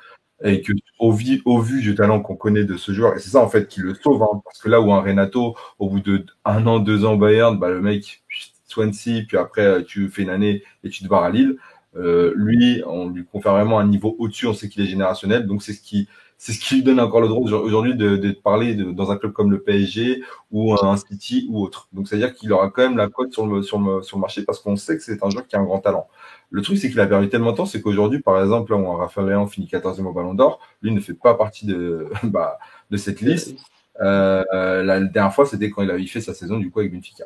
Et 0.45 0.61
que 0.61 0.73
au, 0.99 1.13
vu 1.13 1.81
du 1.81 1.95
talent 1.95 2.21
qu'on 2.21 2.37
connaît 2.37 2.65
de 2.65 2.77
ce 2.77 2.93
joueur, 2.93 3.15
et 3.15 3.21
c'est 3.21 3.31
ça 3.31 3.41
en 3.43 3.49
fait 3.49 3.69
qui 3.69 3.81
le 3.81 3.95
sauve, 3.95 4.23
hein, 4.23 4.41
parce 4.45 4.59
que 4.59 4.69
là 4.69 4.81
où 4.81 4.93
un 4.93 5.01
Renato, 5.01 5.57
au 5.79 5.89
bout 5.89 6.01
de 6.01 6.27
un 6.45 6.67
an, 6.67 6.79
deux 6.81 7.05
ans 7.05 7.17
Bayern, 7.17 7.59
bah, 7.59 7.71
le 7.71 7.81
mec, 7.81 8.23
Swansea, 8.67 9.23
puis 9.29 9.37
après 9.37 9.85
tu 9.85 10.09
fais 10.09 10.23
une 10.23 10.31
année 10.31 10.63
et 10.85 10.91
tu 10.91 11.05
te 11.05 11.09
barres 11.09 11.25
à 11.25 11.31
Lille. 11.31 11.57
Euh, 11.97 12.33
lui, 12.37 12.83
on 12.87 13.11
lui 13.11 13.25
confère 13.25 13.53
vraiment 13.53 13.79
un 13.79 13.87
niveau 13.87 14.17
au-dessus, 14.19 14.47
on 14.47 14.55
sait 14.55 14.69
qu'il 14.69 14.83
est 14.83 14.87
générationnel, 14.87 15.47
donc 15.47 15.63
c'est 15.63 15.75
ce 15.75 15.83
qui 15.83 16.09
c'est 16.43 16.53
ce 16.53 16.59
qui 16.59 16.75
lui 16.75 16.83
donne 16.83 16.99
encore 16.99 17.21
le 17.21 17.29
droit 17.29 17.49
aujourd'hui 17.53 17.95
de, 17.95 18.17
de, 18.17 18.33
parler 18.33 18.75
de, 18.75 18.91
dans 18.91 19.13
un 19.13 19.17
club 19.17 19.31
comme 19.31 19.53
le 19.53 19.63
PSG 19.63 20.25
ou 20.51 20.75
un 20.75 20.97
City 20.97 21.47
ou 21.49 21.63
autre. 21.63 21.89
Donc 21.93 22.09
c'est-à-dire 22.09 22.35
qu'il 22.35 22.53
aura 22.53 22.69
quand 22.69 22.83
même 22.83 22.97
la 22.97 23.09
cote 23.09 23.33
sur 23.33 23.47
le, 23.47 23.63
sur 23.63 23.79
le, 23.79 24.03
sur 24.03 24.17
le 24.17 24.23
marché 24.23 24.43
parce 24.43 24.59
qu'on 24.59 24.75
sait 24.75 24.97
que 24.97 25.05
c'est 25.05 25.23
un 25.23 25.31
joueur 25.31 25.47
qui 25.47 25.55
a 25.55 25.61
un 25.61 25.65
grand 25.65 25.79
talent. 25.79 26.09
Le 26.53 26.63
truc, 26.63 26.79
c'est 26.79 26.91
qu'il 26.91 27.01
a 27.01 27.07
perdu 27.07 27.29
tellement 27.29 27.53
de 27.53 27.57
temps, 27.57 27.67
c'est 27.67 27.81
qu'aujourd'hui, 27.81 28.21
par 28.21 28.41
exemple, 28.41 28.73
là 28.73 28.79
où 28.79 28.93
Raphaël 28.93 29.29
Léon 29.29 29.47
finit 29.47 29.67
14e 29.67 30.05
au 30.05 30.13
Ballon 30.13 30.35
d'Or, 30.35 30.61
lui 30.83 30.93
ne 30.93 31.01
fait 31.01 31.15
pas 31.15 31.35
partie 31.35 31.67
de, 31.67 32.09
bah, 32.25 32.59
de 32.91 32.97
cette 32.97 33.21
liste. 33.21 33.57
Euh, 34.01 34.83
la 34.83 35.01
dernière 35.01 35.35
fois, 35.35 35.47
c'était 35.47 35.71
quand 35.71 35.83
il 35.83 35.91
avait 35.91 36.07
fait 36.07 36.21
sa 36.21 36.35
saison 36.35 36.59
du 36.59 36.71
coup 36.71 36.81
avec 36.81 36.93
Benfica. 36.93 37.25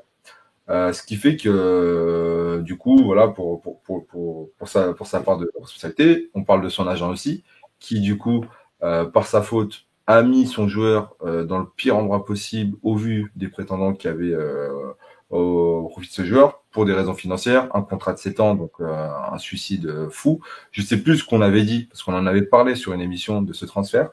Euh, 0.69 0.93
ce 0.93 1.03
qui 1.03 1.17
fait 1.17 1.37
que, 1.37 2.61
du 2.65 2.77
coup, 2.77 3.05
voilà, 3.05 3.29
pour, 3.29 3.61
pour, 3.61 3.81
pour, 3.83 4.07
pour, 4.07 4.51
pour, 4.59 4.69
sa, 4.69 4.95
pour 4.95 5.07
sa 5.07 5.21
part 5.21 5.39
de 5.39 5.51
responsabilité, 5.61 6.31
on 6.35 6.43
parle 6.45 6.63
de 6.63 6.69
son 6.69 6.87
agent 6.89 7.11
aussi, 7.11 7.45
qui, 7.79 8.01
du 8.01 8.17
coup, 8.19 8.45
euh, 8.83 9.05
par 9.05 9.27
sa 9.27 9.43
faute, 9.43 9.87
a 10.07 10.23
mis 10.23 10.47
son 10.47 10.69
joueur 10.69 11.17
euh, 11.25 11.45
dans 11.45 11.59
le 11.59 11.67
pire 11.77 11.97
endroit 11.97 12.25
possible 12.25 12.77
au 12.83 12.95
vu 12.95 13.33
des 13.37 13.49
prétendants 13.49 13.95
qui 13.95 14.07
avaient 14.09 14.33
euh, 14.33 14.93
au 15.31 15.89
profit 15.89 16.09
de 16.09 16.15
ce 16.15 16.25
joueur 16.25 16.63
pour 16.71 16.85
des 16.85 16.93
raisons 16.93 17.15
financières, 17.15 17.69
un 17.75 17.83
contrat 17.83 18.13
de 18.13 18.19
7 18.19 18.41
ans, 18.41 18.55
donc 18.55 18.73
euh, 18.81 19.09
un 19.33 19.39
suicide 19.39 20.09
fou. 20.11 20.41
Je 20.73 20.83
sais 20.83 20.99
plus 20.99 21.19
ce 21.19 21.25
qu'on 21.25 21.41
avait 21.41 21.65
dit, 21.65 21.85
parce 21.85 22.03
qu'on 22.03 22.15
en 22.15 22.27
avait 22.27 22.43
parlé 22.43 22.75
sur 22.75 22.93
une 22.93 23.01
émission 23.01 23.43
de 23.43 23.53
ce 23.53 23.65
transfert. 23.65 24.11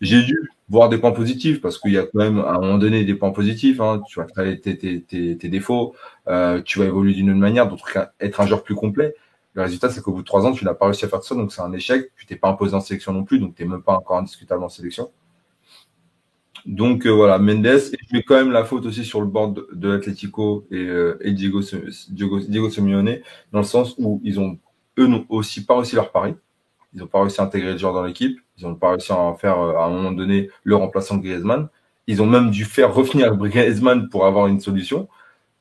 J'ai 0.00 0.22
dû 0.22 0.50
voir 0.68 0.88
des 0.88 0.98
points 0.98 1.12
positifs, 1.12 1.60
parce 1.60 1.78
qu'il 1.78 1.92
y 1.92 1.98
a 1.98 2.02
quand 2.02 2.18
même 2.18 2.38
à 2.38 2.52
un 2.52 2.60
moment 2.60 2.78
donné 2.78 3.04
des 3.04 3.14
points 3.14 3.32
positifs. 3.32 3.80
Hein. 3.80 4.02
Tu 4.08 4.18
vas 4.18 4.26
créer 4.26 4.60
tes, 4.60 5.48
défauts, 5.48 5.94
euh, 6.28 6.62
tu 6.62 6.78
vas 6.78 6.86
évoluer 6.86 7.12
d'une 7.12 7.30
autre 7.30 7.38
manière, 7.38 7.68
donc 7.68 7.80
être 8.20 8.40
un 8.40 8.46
joueur 8.46 8.62
plus 8.62 8.74
complet. 8.74 9.14
Le 9.54 9.62
résultat, 9.62 9.90
c'est 9.90 10.00
qu'au 10.00 10.12
bout 10.12 10.22
de 10.22 10.26
trois 10.26 10.46
ans, 10.46 10.52
tu 10.52 10.64
n'as 10.64 10.74
pas 10.74 10.86
réussi 10.86 11.04
à 11.04 11.08
faire 11.08 11.22
ça, 11.22 11.34
donc 11.34 11.52
c'est 11.52 11.60
un 11.60 11.72
échec. 11.72 12.12
Tu 12.16 12.24
t'es 12.24 12.36
pas 12.36 12.48
imposé 12.48 12.74
en 12.74 12.80
sélection 12.80 13.12
non 13.12 13.24
plus, 13.24 13.38
donc 13.38 13.56
tu 13.56 13.62
n'es 13.62 13.68
même 13.68 13.82
pas 13.82 13.94
encore 13.94 14.18
indiscutable 14.18 14.62
en 14.62 14.68
sélection. 14.68 15.10
Donc 16.66 17.06
euh, 17.06 17.10
voilà, 17.10 17.38
Mendes, 17.38 17.66
et 17.66 17.98
je 18.08 18.16
mets 18.16 18.22
quand 18.22 18.36
même 18.36 18.52
la 18.52 18.64
faute 18.64 18.86
aussi 18.86 19.04
sur 19.04 19.20
le 19.20 19.26
board 19.26 19.66
de, 19.72 19.88
l'Atlético 19.88 20.66
et, 20.70 20.76
euh, 20.76 21.18
Diego, 21.24 21.60
Diego, 22.10 22.70
Simeone, 22.70 23.18
dans 23.52 23.60
le 23.60 23.64
sens 23.64 23.94
où 23.98 24.20
ils 24.24 24.38
ont, 24.40 24.58
eux, 24.98 25.06
n'ont 25.06 25.24
aussi 25.28 25.64
pas 25.64 25.76
réussi 25.76 25.96
leur 25.96 26.12
pari. 26.12 26.34
Ils 26.92 27.00
n'ont 27.00 27.06
pas 27.06 27.20
réussi 27.20 27.40
à 27.40 27.44
intégrer 27.44 27.72
le 27.72 27.78
joueur 27.78 27.94
dans 27.94 28.04
l'équipe. 28.04 28.38
Ils 28.58 28.66
n'ont 28.66 28.74
pas 28.74 28.90
réussi 28.90 29.12
à 29.12 29.16
en 29.16 29.34
faire, 29.34 29.58
euh, 29.60 29.76
à 29.76 29.84
un 29.84 29.90
moment 29.90 30.12
donné, 30.12 30.50
le 30.64 30.76
remplaçant 30.76 31.16
de 31.16 31.22
Griezmann. 31.22 31.68
Ils 32.06 32.20
ont 32.20 32.26
même 32.26 32.50
dû 32.50 32.64
faire 32.64 32.94
revenir 32.94 33.36
Griezmann 33.36 34.08
pour 34.08 34.26
avoir 34.26 34.46
une 34.48 34.60
solution 34.60 35.08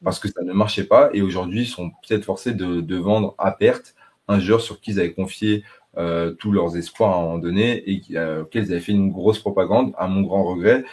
parce 0.03 0.19
que 0.19 0.27
ça 0.27 0.41
ne 0.43 0.53
marchait 0.53 0.85
pas. 0.85 1.09
Et 1.13 1.21
aujourd'hui, 1.21 1.63
ils 1.63 1.67
sont 1.67 1.91
peut-être 2.07 2.25
forcés 2.25 2.53
de, 2.53 2.81
de, 2.81 2.95
vendre 2.97 3.35
à 3.37 3.51
perte 3.51 3.95
un 4.27 4.39
joueur 4.39 4.61
sur 4.61 4.79
qui 4.79 4.91
ils 4.91 4.99
avaient 4.99 5.13
confié 5.13 5.63
euh, 5.97 6.31
tous 6.33 6.51
leurs 6.51 6.77
espoirs 6.77 7.11
à 7.11 7.17
un 7.17 7.21
moment 7.23 7.37
donné 7.39 7.89
et 7.89 8.01
euh, 8.15 8.43
auxquels 8.43 8.65
ils 8.65 8.71
avaient 8.71 8.81
fait 8.81 8.91
une 8.91 9.11
grosse 9.11 9.39
propagande, 9.39 9.93
à 9.97 10.07
mon 10.07 10.21
grand 10.21 10.43
regret. 10.43 10.85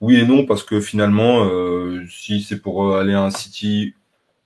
Oui 0.00 0.16
et 0.16 0.26
non, 0.26 0.46
parce 0.46 0.62
que 0.62 0.80
finalement, 0.80 1.44
euh, 1.44 2.04
si 2.08 2.42
c'est 2.42 2.60
pour 2.60 2.96
aller 2.96 3.14
à 3.14 3.22
un 3.22 3.30
City, 3.30 3.94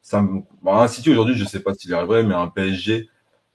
ça, 0.02 0.24
un 0.66 0.88
City 0.88 1.10
aujourd'hui, 1.10 1.34
je 1.36 1.44
sais 1.44 1.60
pas 1.60 1.74
s'il 1.74 1.92
arriverait, 1.94 2.22
mais 2.22 2.34
un 2.34 2.48
PSG, 2.48 3.08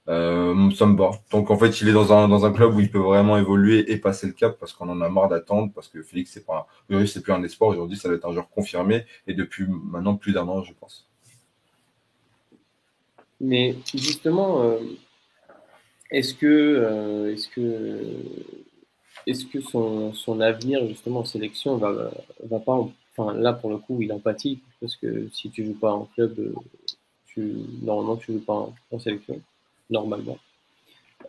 euh, 0.08 0.70
ça 0.72 0.86
me 0.86 0.94
bat. 0.96 1.12
Donc 1.30 1.50
en 1.50 1.56
fait, 1.56 1.80
il 1.80 1.88
est 1.88 1.92
dans 1.92 2.12
un, 2.12 2.28
dans 2.28 2.44
un 2.44 2.52
club 2.52 2.74
où 2.74 2.80
il 2.80 2.90
peut 2.90 2.98
vraiment 2.98 3.38
évoluer 3.38 3.90
et 3.90 3.96
passer 3.96 4.26
le 4.26 4.34
cap 4.34 4.58
parce 4.58 4.72
qu'on 4.72 4.88
en 4.88 5.00
a 5.00 5.08
marre 5.08 5.28
d'attendre, 5.28 5.72
parce 5.74 5.88
que 5.88 6.02
Félix, 6.02 6.32
c'est 6.32 6.44
pas 6.44 6.66
aujourd'hui, 6.88 7.08
c'est 7.08 7.22
plus 7.22 7.32
un 7.32 7.42
espoir. 7.42 7.70
Aujourd'hui, 7.70 7.96
ça 7.96 8.08
va 8.08 8.14
être 8.14 8.26
un 8.26 8.32
joueur 8.32 8.50
confirmé 8.50 9.06
et 9.26 9.34
depuis 9.34 9.66
maintenant 9.66 10.16
plus 10.16 10.32
d'un 10.32 10.46
an, 10.46 10.62
je 10.62 10.72
pense. 10.78 11.08
Mais 13.40 13.76
justement, 13.94 14.62
euh, 14.62 14.78
est-ce 16.18 16.34
que, 16.34 16.46
euh, 16.46 17.32
est-ce 17.32 17.48
que, 17.48 18.00
est-ce 19.26 19.46
que 19.46 19.60
son, 19.60 20.12
son, 20.12 20.40
avenir 20.40 20.86
justement 20.86 21.20
en 21.20 21.24
sélection 21.24 21.76
va, 21.76 22.10
va 22.42 22.60
pas, 22.60 22.86
enfin 23.16 23.34
là 23.34 23.52
pour 23.52 23.70
le 23.70 23.78
coup, 23.78 24.00
il 24.02 24.12
empathie 24.12 24.60
parce 24.80 24.96
que 24.96 25.28
si 25.32 25.50
tu 25.50 25.64
joues 25.64 25.78
pas 25.78 25.92
en 25.92 26.04
club, 26.14 26.54
tu, 27.26 27.54
normalement 27.82 28.16
tu 28.16 28.32
joues 28.32 28.44
pas 28.44 28.54
en, 28.54 28.74
en 28.90 28.98
sélection 28.98 29.40
normalement. 29.90 30.38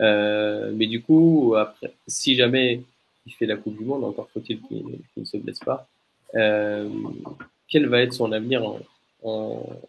Euh, 0.01 0.71
mais 0.73 0.87
du 0.87 1.01
coup, 1.01 1.55
après, 1.57 1.93
si 2.07 2.35
jamais 2.35 2.83
il 3.25 3.33
fait 3.33 3.45
la 3.45 3.57
Coupe 3.57 3.77
du 3.77 3.85
Monde, 3.85 4.03
encore 4.03 4.29
faut-il 4.33 4.61
qu'il 4.61 4.99
ne 5.17 5.25
se 5.25 5.37
blesse 5.37 5.59
pas, 5.59 5.87
euh, 6.35 6.89
quel 7.67 7.87
va 7.87 8.01
être 8.01 8.13
son 8.13 8.31
avenir 8.31 8.63
en, 8.65 8.79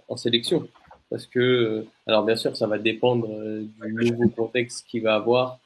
en, 0.08 0.16
sélection? 0.16 0.68
Parce 1.10 1.26
que, 1.26 1.84
alors 2.06 2.24
bien 2.24 2.36
sûr, 2.36 2.56
ça 2.56 2.66
va 2.66 2.78
dépendre 2.78 3.28
euh, 3.30 3.64
du 3.84 4.10
nouveau 4.10 4.28
contexte 4.28 4.86
qu'il 4.86 5.02
va 5.02 5.14
avoir. 5.14 5.58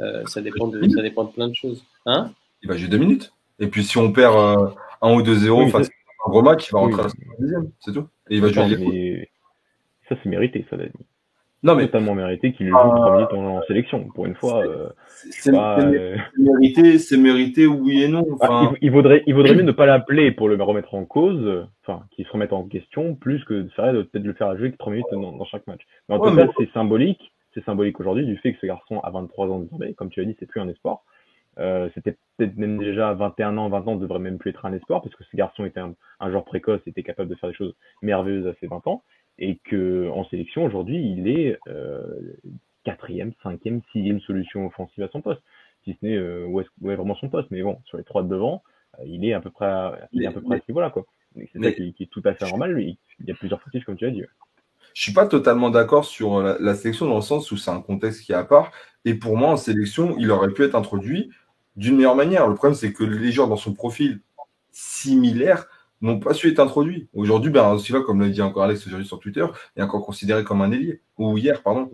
Euh, 0.00 0.24
ça, 0.26 0.40
dépend 0.40 0.66
de, 0.66 0.88
ça 0.88 1.02
dépend 1.02 1.24
de 1.24 1.30
plein 1.30 1.48
de 1.48 1.54
choses. 1.54 1.84
Hein? 2.06 2.32
Il 2.62 2.68
va 2.68 2.76
jouer 2.76 2.88
deux 2.88 2.98
minutes. 2.98 3.32
Et 3.60 3.68
puis 3.68 3.84
si 3.84 3.98
on 3.98 4.12
perd 4.12 4.36
euh, 4.36 4.68
1 5.02 5.14
ou 5.14 5.22
2-0 5.22 5.64
oui, 5.64 5.70
face 5.70 5.88
à 5.88 5.90
un 6.26 6.30
gros 6.30 6.42
match, 6.42 6.68
il 6.68 6.72
va 6.72 6.78
rentrer 6.80 7.02
oui. 7.02 7.08
à 7.08 7.30
la 7.30 7.38
deuxième, 7.38 7.70
c'est 7.80 7.92
tout. 7.92 8.08
Et 8.28 8.36
il 8.36 8.40
va 8.42 8.48
jouer. 8.48 9.28
Ça, 10.08 10.16
c'est 10.20 10.28
mérité, 10.28 10.66
ça, 10.68 10.76
Dani. 10.76 10.90
Non, 11.62 11.76
mais 11.76 11.86
totalement 11.86 12.14
mérité 12.14 12.52
qu'il 12.52 12.68
joue 12.68 12.76
euh, 12.76 12.96
3 12.96 13.12
minutes 13.14 13.32
en, 13.32 13.58
en, 13.58 13.62
sélection. 13.62 14.04
Pour 14.14 14.26
une 14.26 14.34
fois, 14.34 14.64
euh, 14.66 14.88
c'est 15.06 15.54
euh... 15.54 16.16
mérité, 16.36 16.98
c'est 16.98 17.16
mérité, 17.16 17.66
oui 17.66 18.02
et 18.02 18.08
non. 18.08 18.26
Enfin... 18.32 18.70
Ah, 18.72 18.76
il, 18.80 18.86
il, 18.86 18.90
vaudrait, 18.90 19.22
il 19.26 19.34
vaudrait 19.34 19.54
mieux 19.54 19.62
ne 19.62 19.72
pas 19.72 19.86
l'appeler 19.86 20.32
pour 20.32 20.48
le 20.48 20.60
remettre 20.60 20.94
en 20.94 21.04
cause, 21.04 21.68
enfin, 21.82 22.02
qu'il 22.10 22.26
se 22.26 22.32
remette 22.32 22.52
en 22.52 22.64
question, 22.64 23.14
plus 23.14 23.44
que 23.44 23.54
de 23.54 23.68
faire 23.70 23.92
de 23.92 24.02
peut-être 24.02 24.24
le 24.24 24.32
faire 24.32 24.56
jouer 24.58 24.72
que 24.72 24.76
3 24.76 24.92
minutes 24.92 25.06
dans, 25.12 25.32
dans, 25.32 25.44
chaque 25.44 25.66
match. 25.68 25.82
Mais 26.08 26.16
en 26.16 26.18
ouais, 26.18 26.30
tout 26.30 26.36
cas, 26.36 26.46
mais... 26.46 26.52
c'est 26.58 26.72
symbolique, 26.72 27.32
c'est 27.54 27.64
symbolique 27.64 28.00
aujourd'hui 28.00 28.26
du 28.26 28.36
fait 28.38 28.52
que 28.52 28.58
ce 28.60 28.66
garçon 28.66 28.98
a 29.00 29.10
23 29.10 29.48
ans 29.48 29.60
désormais, 29.60 29.94
comme 29.94 30.10
tu 30.10 30.20
as 30.20 30.24
dit, 30.24 30.36
c'est 30.40 30.46
plus 30.46 30.60
un 30.60 30.68
espoir. 30.68 31.02
Euh, 31.58 31.90
c'était 31.94 32.16
peut-être 32.38 32.56
même 32.56 32.78
déjà 32.78 33.10
à 33.10 33.14
21 33.14 33.58
ans, 33.58 33.68
20 33.68 33.86
ans, 33.86 33.96
devrait 33.96 34.18
même 34.18 34.38
plus 34.38 34.50
être 34.50 34.64
un 34.64 34.72
espoir 34.72 35.02
parce 35.02 35.14
que 35.14 35.22
ce 35.22 35.36
garçon 35.36 35.64
était 35.64 35.80
un, 35.80 35.94
un 36.18 36.30
joueur 36.30 36.44
précoce, 36.44 36.80
était 36.86 37.02
capable 37.02 37.28
de 37.28 37.34
faire 37.34 37.50
des 37.50 37.54
choses 37.54 37.74
merveilleuses 38.00 38.46
à 38.46 38.54
ses 38.58 38.66
20 38.66 38.86
ans 38.86 39.02
et 39.38 39.58
que 39.64 40.08
en 40.10 40.24
sélection 40.28 40.64
aujourd'hui 40.64 41.14
il 41.16 41.28
est 41.28 41.58
euh, 41.68 42.02
quatrième, 42.84 43.32
cinquième, 43.42 43.80
sixième 43.92 44.20
solution 44.20 44.66
offensive 44.66 45.04
à 45.04 45.08
son 45.08 45.20
poste, 45.20 45.42
si 45.84 45.96
ce 46.00 46.06
n'est 46.06 46.16
euh, 46.16 46.46
où, 46.46 46.60
est, 46.60 46.66
où 46.80 46.90
est 46.90 46.96
vraiment 46.96 47.14
son 47.16 47.28
poste. 47.28 47.50
Mais 47.50 47.62
bon, 47.62 47.78
sur 47.84 47.98
les 47.98 48.04
trois 48.04 48.22
de 48.22 48.28
devant, 48.28 48.62
euh, 48.98 49.04
il 49.06 49.24
est 49.24 49.32
à 49.32 49.40
peu 49.40 49.50
près, 49.50 49.66
à, 49.66 50.08
il 50.12 50.22
est 50.22 50.26
à 50.26 50.32
peu 50.32 50.40
près 50.40 50.56
à 50.56 50.58
ce 50.58 50.64
niveau-là 50.68 50.90
quoi. 50.90 51.06
C'est 51.34 51.62
ça 51.62 51.72
qui, 51.72 51.94
qui, 51.94 52.02
est 52.02 52.10
tout 52.10 52.22
à 52.24 52.34
fait 52.34 52.46
normal. 52.46 52.78
Il, 52.78 52.96
il 53.20 53.26
y 53.26 53.30
a 53.30 53.34
plusieurs 53.34 53.62
fautifs 53.62 53.84
comme 53.84 53.96
tu 53.96 54.04
as 54.04 54.10
dit. 54.10 54.22
Je 54.94 55.02
suis 55.02 55.12
pas 55.14 55.26
totalement 55.26 55.70
d'accord 55.70 56.04
sur 56.04 56.42
la, 56.42 56.58
la, 56.60 56.74
sélection 56.74 57.06
dans 57.06 57.16
le 57.16 57.22
sens 57.22 57.50
où 57.50 57.56
c'est 57.56 57.70
un 57.70 57.80
contexte 57.80 58.20
qui 58.22 58.32
est 58.32 58.36
à 58.36 58.44
part. 58.44 58.70
Et 59.06 59.14
pour 59.14 59.38
moi, 59.38 59.48
en 59.48 59.56
sélection, 59.56 60.14
il 60.18 60.30
aurait 60.30 60.52
pu 60.52 60.64
être 60.64 60.74
introduit 60.74 61.30
d'une 61.76 61.96
meilleure 61.96 62.16
manière. 62.16 62.46
Le 62.46 62.54
problème, 62.54 62.76
c'est 62.76 62.92
que 62.92 63.02
les 63.02 63.32
joueurs 63.32 63.48
dans 63.48 63.56
son 63.56 63.72
profil 63.72 64.20
similaire 64.70 65.66
n'ont 66.02 66.18
pas 66.18 66.34
su 66.34 66.48
être 66.50 66.58
introduits. 66.58 67.08
Aujourd'hui, 67.14 67.50
ben, 67.50 67.78
Silva, 67.78 68.00
comme 68.00 68.20
l'a 68.20 68.28
dit 68.28 68.42
encore 68.42 68.64
Alex 68.64 68.86
aujourd'hui 68.86 69.06
sur 69.06 69.20
Twitter, 69.20 69.46
est 69.76 69.82
encore 69.82 70.04
considéré 70.04 70.44
comme 70.44 70.60
un 70.60 70.70
ailier. 70.72 71.00
Ou 71.16 71.38
hier, 71.38 71.62
pardon. 71.62 71.90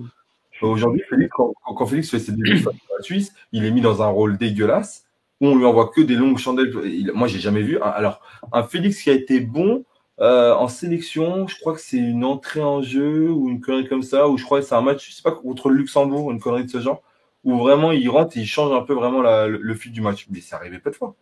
Aujourd'hui, 0.60 1.02
quand, 1.30 1.54
quand, 1.62 1.86
Félix 1.86 2.10
fait 2.10 2.18
ses 2.18 2.32
débuts 2.32 2.58
face 2.64 2.74
à 2.74 2.96
la 2.96 3.02
Suisse, 3.02 3.32
il 3.52 3.64
est 3.64 3.70
mis 3.70 3.80
dans 3.80 4.02
un 4.02 4.08
rôle 4.08 4.38
dégueulasse 4.38 5.04
où 5.40 5.46
on 5.46 5.56
lui 5.56 5.64
envoie 5.64 5.88
que 5.88 6.00
des 6.00 6.16
longues 6.16 6.38
chandelles. 6.38 6.72
Il, 6.84 7.12
moi, 7.12 7.28
j'ai 7.28 7.38
jamais 7.38 7.62
vu. 7.62 7.78
Alors, 7.80 8.20
un 8.52 8.64
Félix 8.64 9.02
qui 9.02 9.10
a 9.10 9.12
été 9.12 9.40
bon 9.40 9.84
euh, 10.20 10.52
en 10.54 10.66
sélection, 10.66 11.46
je 11.46 11.58
crois 11.60 11.74
que 11.74 11.80
c'est 11.80 11.98
une 11.98 12.24
entrée 12.24 12.62
en 12.62 12.82
jeu 12.82 13.30
ou 13.30 13.48
une 13.48 13.60
connerie 13.60 13.88
comme 13.88 14.02
ça, 14.02 14.28
ou 14.28 14.36
je 14.36 14.44
crois 14.44 14.60
que 14.60 14.66
c'est 14.66 14.74
un 14.74 14.80
match, 14.80 15.08
je 15.08 15.14
sais 15.14 15.22
pas, 15.22 15.30
contre 15.30 15.68
le 15.68 15.76
Luxembourg, 15.76 16.32
une 16.32 16.40
connerie 16.40 16.64
de 16.64 16.70
ce 16.70 16.80
genre, 16.80 17.02
où 17.44 17.56
vraiment 17.56 17.92
il 17.92 18.08
rentre 18.08 18.36
et 18.36 18.40
il 18.40 18.46
change 18.46 18.72
un 18.72 18.82
peu 18.82 18.94
vraiment 18.94 19.22
la, 19.22 19.46
le, 19.46 19.58
le 19.58 19.74
fil 19.74 19.92
du 19.92 20.00
match. 20.00 20.26
Mais 20.30 20.40
ça 20.40 20.56
arrivait 20.56 20.80
pas 20.80 20.90
de 20.90 20.96
fois. 20.96 21.14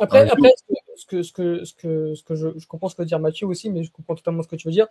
Après, 0.00 0.28
après 0.28 0.52
ce 0.96 1.06
que, 1.06 1.22
ce 1.22 1.32
que, 1.32 1.64
ce 1.64 1.74
que, 1.74 2.14
ce 2.14 2.22
que 2.22 2.34
je, 2.34 2.48
je, 2.56 2.66
comprends 2.66 2.88
ce 2.88 2.96
que 2.96 3.02
veut 3.02 3.06
dire 3.06 3.20
Mathieu 3.20 3.46
aussi, 3.46 3.70
mais 3.70 3.82
je 3.82 3.90
comprends 3.90 4.14
totalement 4.14 4.42
ce 4.42 4.48
que 4.48 4.56
tu 4.56 4.68
veux 4.68 4.72
dire. 4.72 4.88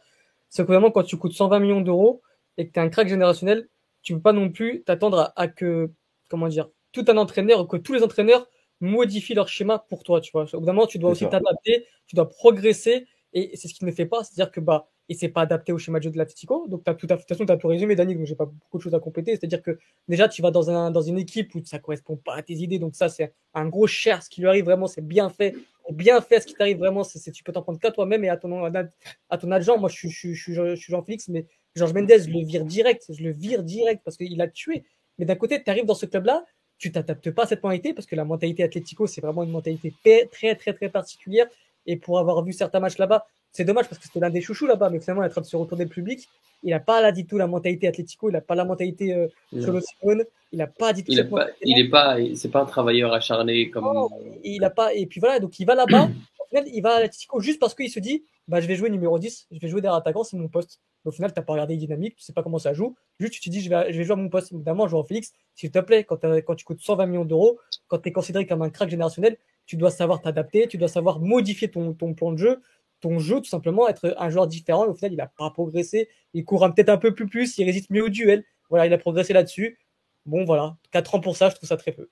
C'est 0.50 0.64
que 0.64 0.68
vraiment, 0.68 0.92
quand 0.92 1.04
tu 1.04 1.18
coûtes 1.18 1.34
120 1.34 1.60
millions 1.60 1.82
d'euros 1.82 2.22
et 2.58 2.68
que 2.68 2.74
tu 2.74 2.80
es 2.80 2.82
un 2.82 2.90
crack 2.90 3.08
générationnel, 3.08 3.68
tu 4.02 4.14
peux 4.14 4.22
pas 4.22 4.34
non 4.34 4.50
plus 4.50 4.84
t'attendre 4.84 5.20
à, 5.20 5.34
à, 5.36 5.48
que, 5.48 5.92
comment 6.30 6.48
dire, 6.48 6.70
tout 6.92 7.06
un 7.08 7.18
entraîneur, 7.18 7.68
que 7.68 7.78
tous 7.78 7.94
les 7.94 8.04
entraîneurs 8.04 8.48
modifient 8.80 9.34
leur 9.34 9.50
schéma 9.50 9.80
pour 9.90 10.04
toi, 10.04 10.22
tu 10.22 10.32
vois. 10.32 10.46
Au 10.54 10.60
bout 10.60 10.66
d'un 10.66 10.74
moment, 10.74 10.88
tu 10.88 11.00
dois 11.00 11.12
aussi 11.12 11.28
t'adapter, 11.28 11.86
tu 12.06 12.16
dois 12.16 12.30
progresser, 12.30 13.08
et 13.34 13.56
c'est 13.56 13.68
ce 13.68 13.74
qu'il 13.74 13.88
ne 13.88 13.92
fait 13.92 14.06
pas. 14.06 14.24
C'est-à-dire 14.24 14.52
que, 14.52 14.60
bah, 14.60 14.88
il 15.10 15.18
s'est 15.18 15.30
pas 15.30 15.42
adapté 15.42 15.72
au 15.72 15.78
schéma 15.78 16.00
de 16.00 16.04
jeu 16.04 16.12
de 16.12 16.18
l'Atletico. 16.18 16.68
Donc, 16.68 16.82
as 16.86 16.94
tout 16.94 17.08
de 17.08 17.16
toute 17.16 17.28
façon, 17.28 17.46
tu 17.46 17.52
as 17.52 17.58
tout 17.58 17.68
résumé, 17.68 17.96
Dani, 17.96 18.16
donc 18.16 18.26
j'ai 18.26 18.36
pas 18.36 18.46
beaucoup 18.46 18.78
de 18.78 18.84
choses 18.84 18.94
à 18.94 19.00
compléter. 19.00 19.36
C'est-à-dire 19.36 19.62
que 19.62 19.78
déjà, 20.08 20.28
tu 20.28 20.42
vas 20.42 20.52
dans, 20.52 20.70
un, 20.70 20.92
dans 20.92 21.02
une 21.02 21.18
équipe 21.18 21.56
où 21.56 21.62
ça 21.64 21.80
correspond 21.80 22.18
pas 22.18 22.36
à 22.36 22.42
tes 22.42 22.56
idées. 22.56 22.80
Donc, 22.80 22.96
ça, 22.96 23.08
c'est 23.08 23.34
un 23.54 23.68
gros 23.68 23.88
cher. 23.88 24.22
Ce 24.22 24.30
qui 24.30 24.42
lui 24.42 24.48
arrive 24.48 24.66
vraiment, 24.66 24.88
c'est 24.88 25.06
bien 25.06 25.30
fait. 25.30 25.56
Bien 25.92 26.20
fait, 26.20 26.42
ce 26.42 26.48
qui 26.48 26.54
t'arrive 26.54 26.78
vraiment, 26.80 27.04
c'est 27.06 27.32
tu 27.32 27.44
peux 27.44 27.54
t'en 27.54 27.62
prendre 27.62 27.80
qu'à 27.80 27.92
toi-même 27.92 28.24
et 28.26 28.30
à 28.30 28.36
ton, 28.36 28.66
à 28.66 29.38
ton 29.38 29.52
agent. 29.52 29.78
Moi, 29.78 29.90
je, 29.90 30.10
je, 30.10 30.34
je, 30.34 30.54
je 30.54 30.76
suis 30.76 30.92
Jean-Félix, 30.92 31.30
mais 31.30 31.46
Georges 31.76 31.94
Mendes, 31.94 32.12
je 32.12 32.30
le 32.30 32.44
vire 32.44 32.66
direct. 32.66 33.06
Je 33.10 33.24
le 33.24 33.32
vire 33.32 33.64
direct 33.64 34.02
parce 34.04 34.18
qu'il 34.18 34.42
a 34.42 34.48
tué. 34.50 34.84
Mais 35.18 35.26
d'un 35.26 35.36
côté, 35.36 35.64
tu 35.64 35.70
arrives 35.70 35.86
dans 35.86 35.96
ce 35.96 36.06
club-là, 36.06 36.44
tu 36.78 36.92
t'adaptes 36.92 37.32
pas 37.32 37.44
à 37.44 37.48
cette 37.48 37.64
mentalité 37.64 37.94
parce 37.94 38.06
que 38.06 38.16
la 38.16 38.26
mentalité 38.26 38.64
Atlético, 38.64 39.08
c'est 39.08 39.22
vraiment 39.22 39.44
une 39.44 39.52
mentalité 39.52 39.94
très, 40.30 40.54
très, 40.56 40.74
très 40.74 40.90
particulière. 40.90 41.48
Et 41.86 41.96
pour 41.96 42.20
avoir 42.20 42.44
vu 42.44 42.52
certains 42.52 42.82
matchs 42.82 42.98
là-bas, 42.98 43.26
c'est 43.52 43.66
dommage 43.66 43.88
parce 43.88 44.00
que 44.00 44.06
c'était 44.06 44.20
l'un 44.20 44.30
des 44.30 44.42
chouchous 44.42 44.68
là-bas, 44.68 44.90
mais 44.90 45.00
finalement, 45.00 45.24
il 45.24 45.26
est 45.26 45.30
en 45.30 45.32
train 45.32 45.42
de 45.42 45.48
se 45.48 45.56
retourner 45.56 45.86
le 45.86 45.90
public. 45.90 46.28
Il 46.64 46.72
n'a 46.72 46.80
pas 46.80 47.02
là 47.02 47.12
du 47.12 47.26
tout 47.26 47.38
la 47.38 47.48
mentalité 47.48 47.88
Atlético, 47.88 48.30
il 48.30 48.34
n'a 48.34 48.42
pas 48.42 48.56
la 48.56 48.66
mentalité 48.66 49.14
euh, 49.14 49.28
Cholo 49.52 49.80
Simone, 49.80 50.24
il 50.52 50.60
n'a 50.60 50.68
pas 50.68 50.94
du 50.94 51.04
tout. 51.04 51.12
Il 51.12 51.20
est 51.20 51.30
pas, 51.30 51.48
il 51.62 51.80
est 51.80 51.90
pas, 51.90 52.18
c'est 52.36 52.50
pas 52.50 52.62
un 52.62 52.66
travailleur 52.66 53.14
acharné 53.14 53.70
comme. 53.70 53.86
Non, 53.86 54.10
il 54.44 54.64
a 54.64 54.70
pas, 54.70 54.94
et 54.94 55.06
puis 55.06 55.20
voilà, 55.20 55.40
donc 55.40 55.60
il 55.60 55.66
va 55.66 55.76
là-bas. 55.76 56.10
au 56.40 56.48
final, 56.50 56.70
il 56.74 56.82
va 56.82 56.96
à 56.96 57.00
l'Atlético 57.02 57.40
juste 57.42 57.60
parce 57.60 57.76
qu'il 57.76 57.90
se 57.90 58.00
dit, 58.00 58.24
bah, 58.48 58.62
je 58.62 58.68
vais 58.68 58.76
jouer 58.76 58.90
numéro 58.90 59.20
10, 59.20 59.48
je 59.52 59.60
vais 59.60 59.68
jouer 59.68 59.82
derrière 59.82 59.98
attaquant, 59.98 60.24
c'est 60.24 60.38
mon 60.38 60.48
poste. 60.48 60.80
Au 61.06 61.12
final, 61.12 61.34
tu 61.34 61.40
n'as 61.40 61.44
pas 61.44 61.54
regardé 61.54 61.74
les 61.74 61.80
dynamiques, 61.80 62.16
tu 62.16 62.24
sais 62.24 62.34
pas 62.34 62.44
comment 62.44 62.60
ça 62.60 62.74
joue. 62.74 62.96
Juste, 63.20 63.34
tu 63.34 63.42
te 63.42 63.50
dis, 63.50 63.62
je 63.62 63.70
vais, 63.70 63.92
je 63.94 63.98
vais 63.98 64.04
jouer 64.04 64.14
à 64.14 64.18
mon 64.18 64.30
poste. 64.30 64.52
Évidemment, 64.52 64.88
jouer 64.88 65.00
en 65.00 65.04
Félix, 65.04 65.32
s'il 65.56 65.72
te 65.72 65.80
plaît, 65.80 66.04
quand, 66.04 66.20
quand 66.22 66.56
tu 66.56 66.66
coûtes 66.66 66.82
120 66.82 67.06
millions 67.06 67.26
d'euros, 67.26 67.60
quand 67.88 68.00
tu 68.00 68.10
es 68.10 68.12
considéré 68.12 68.46
comme 68.46 68.62
un 68.62 68.70
crack 68.70 68.90
générationnel, 68.90 69.38
tu 69.66 69.76
dois 69.76 69.92
savoir 69.92 70.22
t'adapter, 70.22 70.68
tu 70.68 70.78
dois 70.78 70.88
savoir 70.88 71.20
modifier 71.20 71.70
ton, 71.70 71.94
ton 71.94 72.14
plan 72.14 72.32
de 72.32 72.38
jeu, 72.38 72.62
ton 73.08 73.20
jeu, 73.20 73.38
tout 73.38 73.50
simplement, 73.50 73.88
être 73.88 74.16
un 74.18 74.30
joueur 74.30 74.48
différent. 74.48 74.86
Au 74.86 74.94
final, 74.94 75.14
il 75.14 75.18
n'a 75.18 75.28
pas 75.28 75.50
progressé. 75.50 76.10
Il 76.34 76.44
court 76.44 76.68
peut-être 76.74 76.90
un 76.90 76.98
peu 76.98 77.14
plus 77.14 77.28
plus, 77.28 77.58
il 77.58 77.64
résiste 77.64 77.90
mieux 77.90 78.04
au 78.04 78.10
duel. 78.10 78.44
Voilà, 78.70 78.86
il 78.86 78.94
a 78.94 78.98
progressé 78.98 79.34
là-dessus. 79.34 79.80
Bon, 80.26 80.44
voilà, 80.44 80.76
4 80.92 81.16
ans 81.16 81.20
pour 81.22 81.38
ça, 81.38 81.50
je 81.50 81.56
trouve 81.56 81.70
ça 81.70 81.78
très 81.78 81.94
peu. 81.94 82.10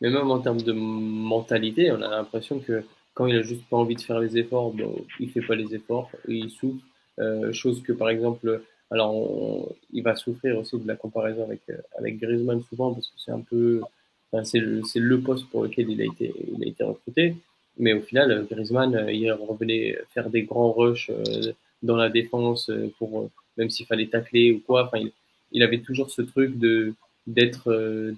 mais 0.00 0.10
même 0.10 0.30
en 0.30 0.38
termes 0.40 0.60
de 0.60 0.72
mentalité, 0.72 1.90
on 1.90 2.02
a 2.02 2.08
l'impression 2.08 2.58
que 2.58 2.84
quand 3.14 3.26
il 3.26 3.36
a 3.36 3.42
juste 3.42 3.64
pas 3.70 3.78
envie 3.78 3.94
de 3.94 4.02
faire 4.02 4.20
les 4.20 4.36
efforts, 4.36 4.72
bon, 4.72 4.94
il 5.18 5.30
fait 5.30 5.40
pas 5.40 5.54
les 5.54 5.74
efforts, 5.74 6.10
il 6.28 6.50
souffre. 6.50 6.84
Euh, 7.18 7.50
chose 7.54 7.82
que 7.82 7.92
par 7.92 8.10
exemple, 8.10 8.62
alors 8.90 9.72
il 9.90 10.02
va 10.02 10.14
souffrir 10.14 10.58
aussi 10.58 10.78
de 10.78 10.86
la 10.86 10.96
comparaison 10.96 11.44
avec 11.44 11.62
euh, 11.70 11.78
avec 11.98 12.18
Griezmann 12.18 12.60
souvent 12.68 12.92
parce 12.92 13.06
que 13.06 13.14
c'est 13.16 13.30
un 13.30 13.40
peu, 13.40 13.80
c'est 14.44 14.58
le 14.58 14.82
le 14.96 15.20
poste 15.22 15.48
pour 15.48 15.62
lequel 15.62 15.88
il 15.88 16.02
a 16.02 16.04
été 16.04 16.34
il 16.54 16.62
a 16.62 16.66
été 16.66 16.84
recruté. 16.84 17.36
Mais 17.78 17.92
au 17.92 18.00
final, 18.00 18.46
Griezmann, 18.50 18.94
euh, 18.94 19.12
il 19.12 19.30
revenait 19.32 19.98
faire 20.14 20.30
des 20.30 20.42
grands 20.42 20.72
rushs 20.72 21.10
euh, 21.10 21.52
dans 21.82 21.96
la 21.96 22.08
défense 22.08 22.70
pour 22.98 23.30
même 23.56 23.70
s'il 23.70 23.86
fallait 23.86 24.06
tacler 24.06 24.52
ou 24.52 24.60
quoi. 24.60 24.86
Enfin, 24.86 24.98
il, 24.98 25.12
il 25.52 25.62
avait 25.62 25.80
toujours 25.80 26.10
ce 26.10 26.22
truc 26.22 26.58
de 26.58 26.94
d'être 27.26 28.14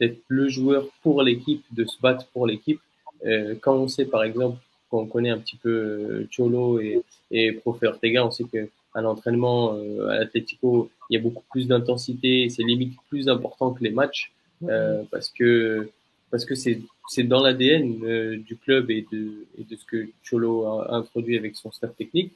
d'être 0.00 0.18
le 0.28 0.48
joueur 0.48 0.86
pour 1.02 1.22
l'équipe, 1.22 1.64
de 1.72 1.84
se 1.84 2.00
battre 2.00 2.26
pour 2.28 2.46
l'équipe. 2.46 2.80
Euh, 3.24 3.54
quand 3.60 3.76
on 3.76 3.88
sait, 3.88 4.06
par 4.06 4.24
exemple, 4.24 4.58
qu'on 4.90 5.06
connaît 5.06 5.30
un 5.30 5.38
petit 5.38 5.56
peu 5.56 5.70
euh, 5.70 6.28
Cholo 6.30 6.80
et, 6.80 7.02
et 7.30 7.52
Profe 7.52 7.82
Ortega, 7.82 8.24
on 8.24 8.30
sait 8.30 8.44
que 8.44 8.68
à 8.94 9.00
l'entraînement 9.00 9.74
euh, 9.74 10.08
à 10.08 10.18
l'Atlético, 10.18 10.90
il 11.10 11.14
y 11.14 11.16
a 11.18 11.22
beaucoup 11.22 11.44
plus 11.50 11.66
d'intensité, 11.66 12.48
c'est 12.48 12.62
limite 12.62 12.94
plus 13.08 13.28
important 13.28 13.72
que 13.72 13.82
les 13.82 13.90
matchs 13.90 14.32
euh, 14.68 15.02
parce 15.10 15.28
que 15.28 15.90
parce 16.30 16.44
que 16.44 16.54
c'est 16.54 16.80
c'est 17.08 17.22
dans 17.22 17.42
l'ADN 17.42 18.04
euh, 18.04 18.36
du 18.36 18.56
club 18.56 18.90
et 18.90 19.06
de 19.12 19.46
et 19.58 19.64
de 19.64 19.76
ce 19.76 19.84
que 19.84 20.08
Cholo 20.28 20.66
a, 20.66 20.94
introduit 20.94 21.36
avec 21.38 21.56
son 21.56 21.70
staff 21.70 21.94
technique. 21.96 22.32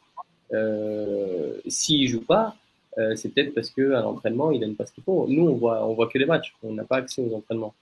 Euh, 0.53 1.59
S'il 1.67 2.09
joue 2.09 2.23
pas, 2.23 2.57
euh, 2.99 3.15
c'est 3.17 3.31
peut-être 3.31 3.55
parce 3.55 3.71
que 3.71 3.93
à 3.93 4.03
l'entraînement 4.03 4.51
il 4.51 4.63
aime 4.63 4.75
pas 4.75 4.87
ce 4.87 4.93
qu'il 4.93 5.05
faut. 5.05 5.27
Nous 5.29 5.49
on 5.49 5.55
voit 5.55 5.87
on 5.87 5.95
voit 5.95 6.09
que 6.09 6.19
les 6.19 6.27
matchs, 6.27 6.55
on 6.63 6.73
n'a 6.73 6.85
pas 6.85 6.99
accès 6.99 7.23
aux 7.23 7.35
entraînements. 7.35 7.75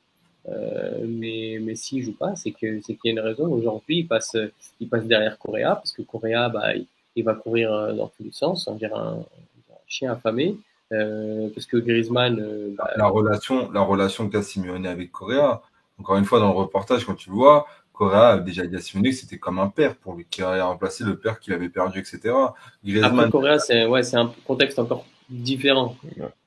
Euh, 0.48 1.04
mais 1.06 1.58
mais 1.60 1.74
s'il 1.74 2.02
joue 2.02 2.14
pas, 2.14 2.34
c'est 2.36 2.52
que 2.52 2.80
c'est 2.82 2.94
qu'il 2.94 3.06
y 3.06 3.08
a 3.08 3.12
une 3.12 3.20
raison. 3.20 3.52
Aujourd'hui, 3.52 3.98
il 3.98 4.08
passe 4.08 4.36
il 4.80 4.88
passe 4.88 5.04
derrière 5.04 5.38
Correa 5.38 5.76
parce 5.76 5.92
que 5.92 6.02
Correa, 6.02 6.48
bah, 6.48 6.72
il, 7.16 7.24
va 7.24 7.34
courir 7.34 7.72
euh, 7.72 7.92
dans 7.92 8.08
tous 8.08 8.22
les 8.22 8.32
sens, 8.32 8.66
on 8.68 8.76
dirait 8.76 8.94
un, 8.94 9.18
un 9.18 9.84
chien 9.86 10.12
affamé. 10.12 10.56
Euh, 10.92 11.48
parce 11.54 11.66
que 11.66 11.76
Griezmann, 11.76 12.38
euh, 12.40 12.74
bah, 12.76 12.90
La 12.96 13.08
relation, 13.08 13.70
la 13.72 13.82
relation 13.82 14.28
qu'a 14.28 14.42
Simeone 14.42 14.86
avec 14.86 15.12
Correa, 15.12 15.62
encore 15.98 16.16
une 16.16 16.24
fois, 16.24 16.40
dans 16.40 16.48
le 16.52 16.56
reportage, 16.58 17.04
quand 17.04 17.14
tu 17.14 17.30
le 17.30 17.36
vois, 17.36 17.66
Correa 17.92 18.28
a 18.28 18.38
déjà 18.38 18.66
dit 18.66 18.76
à 18.76 18.80
Simeone 18.80 19.04
que 19.10 19.12
c'était 19.12 19.38
comme 19.38 19.58
un 19.58 19.68
père 19.68 19.96
pour 19.96 20.14
lui, 20.14 20.26
qui 20.30 20.42
a 20.42 20.64
remplacé 20.64 21.04
le 21.04 21.16
père 21.18 21.40
qu'il 21.40 21.52
avait 21.52 21.68
perdu, 21.68 21.98
etc. 22.00 22.18
après 22.26 22.56
Griezmann, 22.84 23.30
Correa, 23.30 23.58
c'est 23.58 23.86
ouais, 23.86 24.02
c'est 24.02 24.16
un 24.16 24.32
contexte 24.46 24.78
encore 24.78 25.04
différent. 25.28 25.96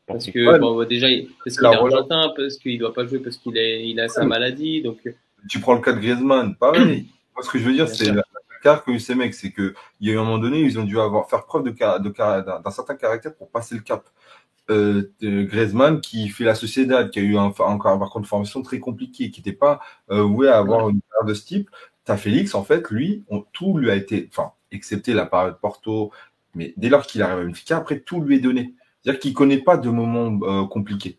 Parce 0.07 0.25
que 0.27 0.39
Ouais, 0.51 0.59
bon, 0.59 0.83
déjà, 0.85 1.07
parce 1.43 1.57
qu'il 1.57 1.65
est 1.65 1.75
argentin, 1.75 2.33
parce 2.35 2.57
qu'il 2.57 2.79
doit 2.79 2.93
pas 2.93 3.05
jouer, 3.05 3.19
parce 3.19 3.37
qu'il 3.37 3.55
il 3.57 3.99
a 3.99 4.07
sa 4.07 4.25
maladie, 4.25 4.81
donc 4.81 4.99
tu 5.49 5.59
prends 5.59 5.73
le 5.73 5.81
cas 5.81 5.93
de 5.93 5.99
Griezmann, 5.99 6.55
pareil. 6.55 7.07
Moi, 7.35 7.43
ce 7.43 7.49
que 7.49 7.59
je 7.59 7.63
veux 7.63 7.73
dire, 7.73 7.87
c'est 7.87 8.07
la, 8.07 8.15
la 8.15 8.59
carte 8.61 8.85
que 8.85 8.91
eu 8.91 8.99
ces 8.99 9.15
mecs, 9.15 9.33
c'est 9.33 9.51
que 9.51 9.73
il 9.99 10.07
y 10.07 10.11
a 10.11 10.13
eu 10.15 10.17
un 10.19 10.23
moment 10.23 10.37
donné, 10.37 10.59
ils 10.59 10.79
ont 10.79 10.83
dû 10.83 10.99
avoir 10.99 11.29
faire 11.29 11.45
preuve 11.45 11.63
de, 11.63 11.71
car- 11.71 11.99
de 11.99 12.09
car- 12.09 12.43
d'un 12.43 12.59
d'un 12.59 12.71
certain 12.71 12.95
caractère 12.95 13.33
pour 13.35 13.49
passer 13.49 13.75
le 13.75 13.81
cap. 13.81 14.03
Euh, 14.71 15.11
Griezmann 15.21 16.01
qui 16.01 16.29
fait 16.29 16.43
la 16.45 16.55
Sociedad, 16.55 17.09
qui 17.11 17.19
a 17.19 17.21
eu 17.21 17.37
un, 17.37 17.53
encore 17.59 17.91
un 17.91 17.97
parcours 17.97 18.21
de 18.21 18.25
formation 18.27 18.61
très 18.61 18.79
compliqué, 18.79 19.29
qui 19.29 19.41
n'était 19.41 19.51
pas 19.51 19.81
euh, 20.11 20.21
voué 20.23 20.47
à 20.47 20.57
avoir 20.57 20.89
une 20.89 21.01
carrière 21.01 21.27
de 21.27 21.33
ce 21.33 21.45
type. 21.45 21.69
T'as 22.05 22.17
Félix, 22.17 22.55
en 22.55 22.63
fait, 22.63 22.89
lui, 22.89 23.23
on- 23.29 23.43
tout 23.53 23.77
lui 23.77 23.91
a 23.91 23.95
été, 23.95 24.27
enfin, 24.31 24.51
excepté 24.71 25.13
la 25.13 25.25
période 25.25 25.57
Porto, 25.61 26.11
mais 26.55 26.73
dès 26.77 26.89
lors 26.89 27.05
qu'il 27.05 27.21
arrive 27.21 27.39
à 27.39 27.43
Benfica, 27.43 27.77
après 27.77 27.99
tout 27.99 28.21
lui 28.21 28.37
est 28.37 28.39
donné. 28.39 28.73
C'est-à-dire 29.03 29.19
qu'il 29.19 29.33
connaît 29.33 29.57
pas 29.59 29.77
de 29.77 29.89
moments 29.89 30.39
euh, 30.43 30.65
compliqués. 30.67 31.17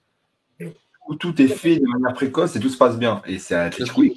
Où 1.09 1.17
tout 1.17 1.41
est 1.43 1.49
fait 1.49 1.77
de 1.77 1.87
manière 1.87 2.15
précoce 2.15 2.55
et 2.55 2.61
tout 2.61 2.69
se 2.69 2.79
passe 2.79 2.97
bien. 2.97 3.23
Et 3.27 3.39
c'est 3.39 3.55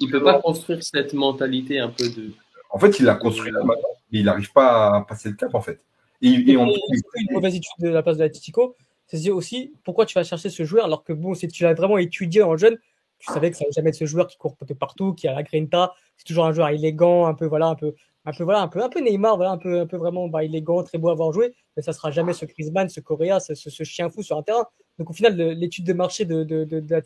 il 0.00 0.10
peut 0.10 0.22
pas 0.22 0.40
construire 0.40 0.82
cette 0.84 1.14
mentalité 1.14 1.80
un 1.80 1.88
peu 1.88 2.08
de. 2.08 2.30
en 2.70 2.78
fait, 2.78 3.00
il 3.00 3.04
l'a 3.06 3.16
construit 3.16 3.50
là 3.50 3.58
maintenant, 3.64 3.88
mais 4.12 4.20
il 4.20 4.24
n'arrive 4.24 4.52
pas 4.52 4.96
à 4.96 5.00
passer 5.02 5.28
le 5.30 5.34
cap, 5.34 5.52
en 5.54 5.60
fait. 5.60 5.80
Et, 6.22 6.28
et 6.30 6.52
Et 6.52 6.56
pas 6.56 7.20
une 7.20 7.32
mauvaise 7.32 7.56
étude 7.56 7.72
de 7.80 7.88
la 7.88 8.02
place 8.04 8.16
de 8.18 8.22
l'Atletico. 8.22 8.76
C'est 9.06 9.18
se 9.18 9.30
aussi 9.30 9.72
pourquoi 9.84 10.06
tu 10.06 10.14
vas 10.14 10.24
chercher 10.24 10.50
ce 10.50 10.64
joueur 10.64 10.84
alors 10.84 11.04
que 11.04 11.12
bon, 11.12 11.34
si 11.34 11.46
tu 11.48 11.62
l'as 11.62 11.74
vraiment 11.74 11.98
étudié 11.98 12.42
en 12.42 12.56
jeune, 12.56 12.76
tu 13.18 13.32
savais 13.32 13.50
que 13.50 13.56
ça 13.56 13.64
allait 13.64 13.72
jamais 13.72 13.90
être 13.90 13.96
ce 13.96 14.04
joueur 14.04 14.26
qui 14.26 14.36
court 14.36 14.56
de 14.66 14.74
partout, 14.74 15.14
qui 15.14 15.28
a 15.28 15.34
la 15.34 15.42
grinta. 15.42 15.94
C'est 16.16 16.24
toujours 16.24 16.44
un 16.46 16.52
joueur 16.52 16.68
élégant, 16.68 17.26
un 17.26 17.34
peu 17.34 17.46
voilà, 17.46 17.66
un 17.68 17.74
peu, 17.74 17.94
un 18.24 18.32
peu 18.32 18.44
voilà, 18.44 18.60
un 18.62 18.68
peu, 18.68 18.82
un 18.82 18.88
peu 18.88 19.00
Neymar, 19.00 19.36
voilà, 19.36 19.52
un 19.52 19.58
peu, 19.58 19.80
un 19.80 19.86
peu 19.86 19.96
vraiment 19.96 20.28
bah, 20.28 20.44
élégant, 20.44 20.82
très 20.82 20.98
beau 20.98 21.08
à 21.08 21.12
avoir 21.12 21.32
joué. 21.32 21.54
Mais 21.76 21.82
ça 21.82 21.92
sera 21.92 22.10
jamais 22.10 22.32
ce 22.32 22.44
Griezmann, 22.44 22.88
ce 22.88 23.00
Correa, 23.00 23.40
ce, 23.40 23.54
ce, 23.54 23.70
ce 23.70 23.84
chien 23.84 24.10
fou 24.10 24.22
sur 24.22 24.36
un 24.36 24.42
terrain. 24.42 24.66
Donc 24.98 25.10
au 25.10 25.12
final, 25.12 25.34
l'étude 25.36 25.84
de 25.84 25.92
marché 25.92 26.24
de, 26.24 26.44
de, 26.44 26.64
de, 26.64 26.80
de 26.80 27.02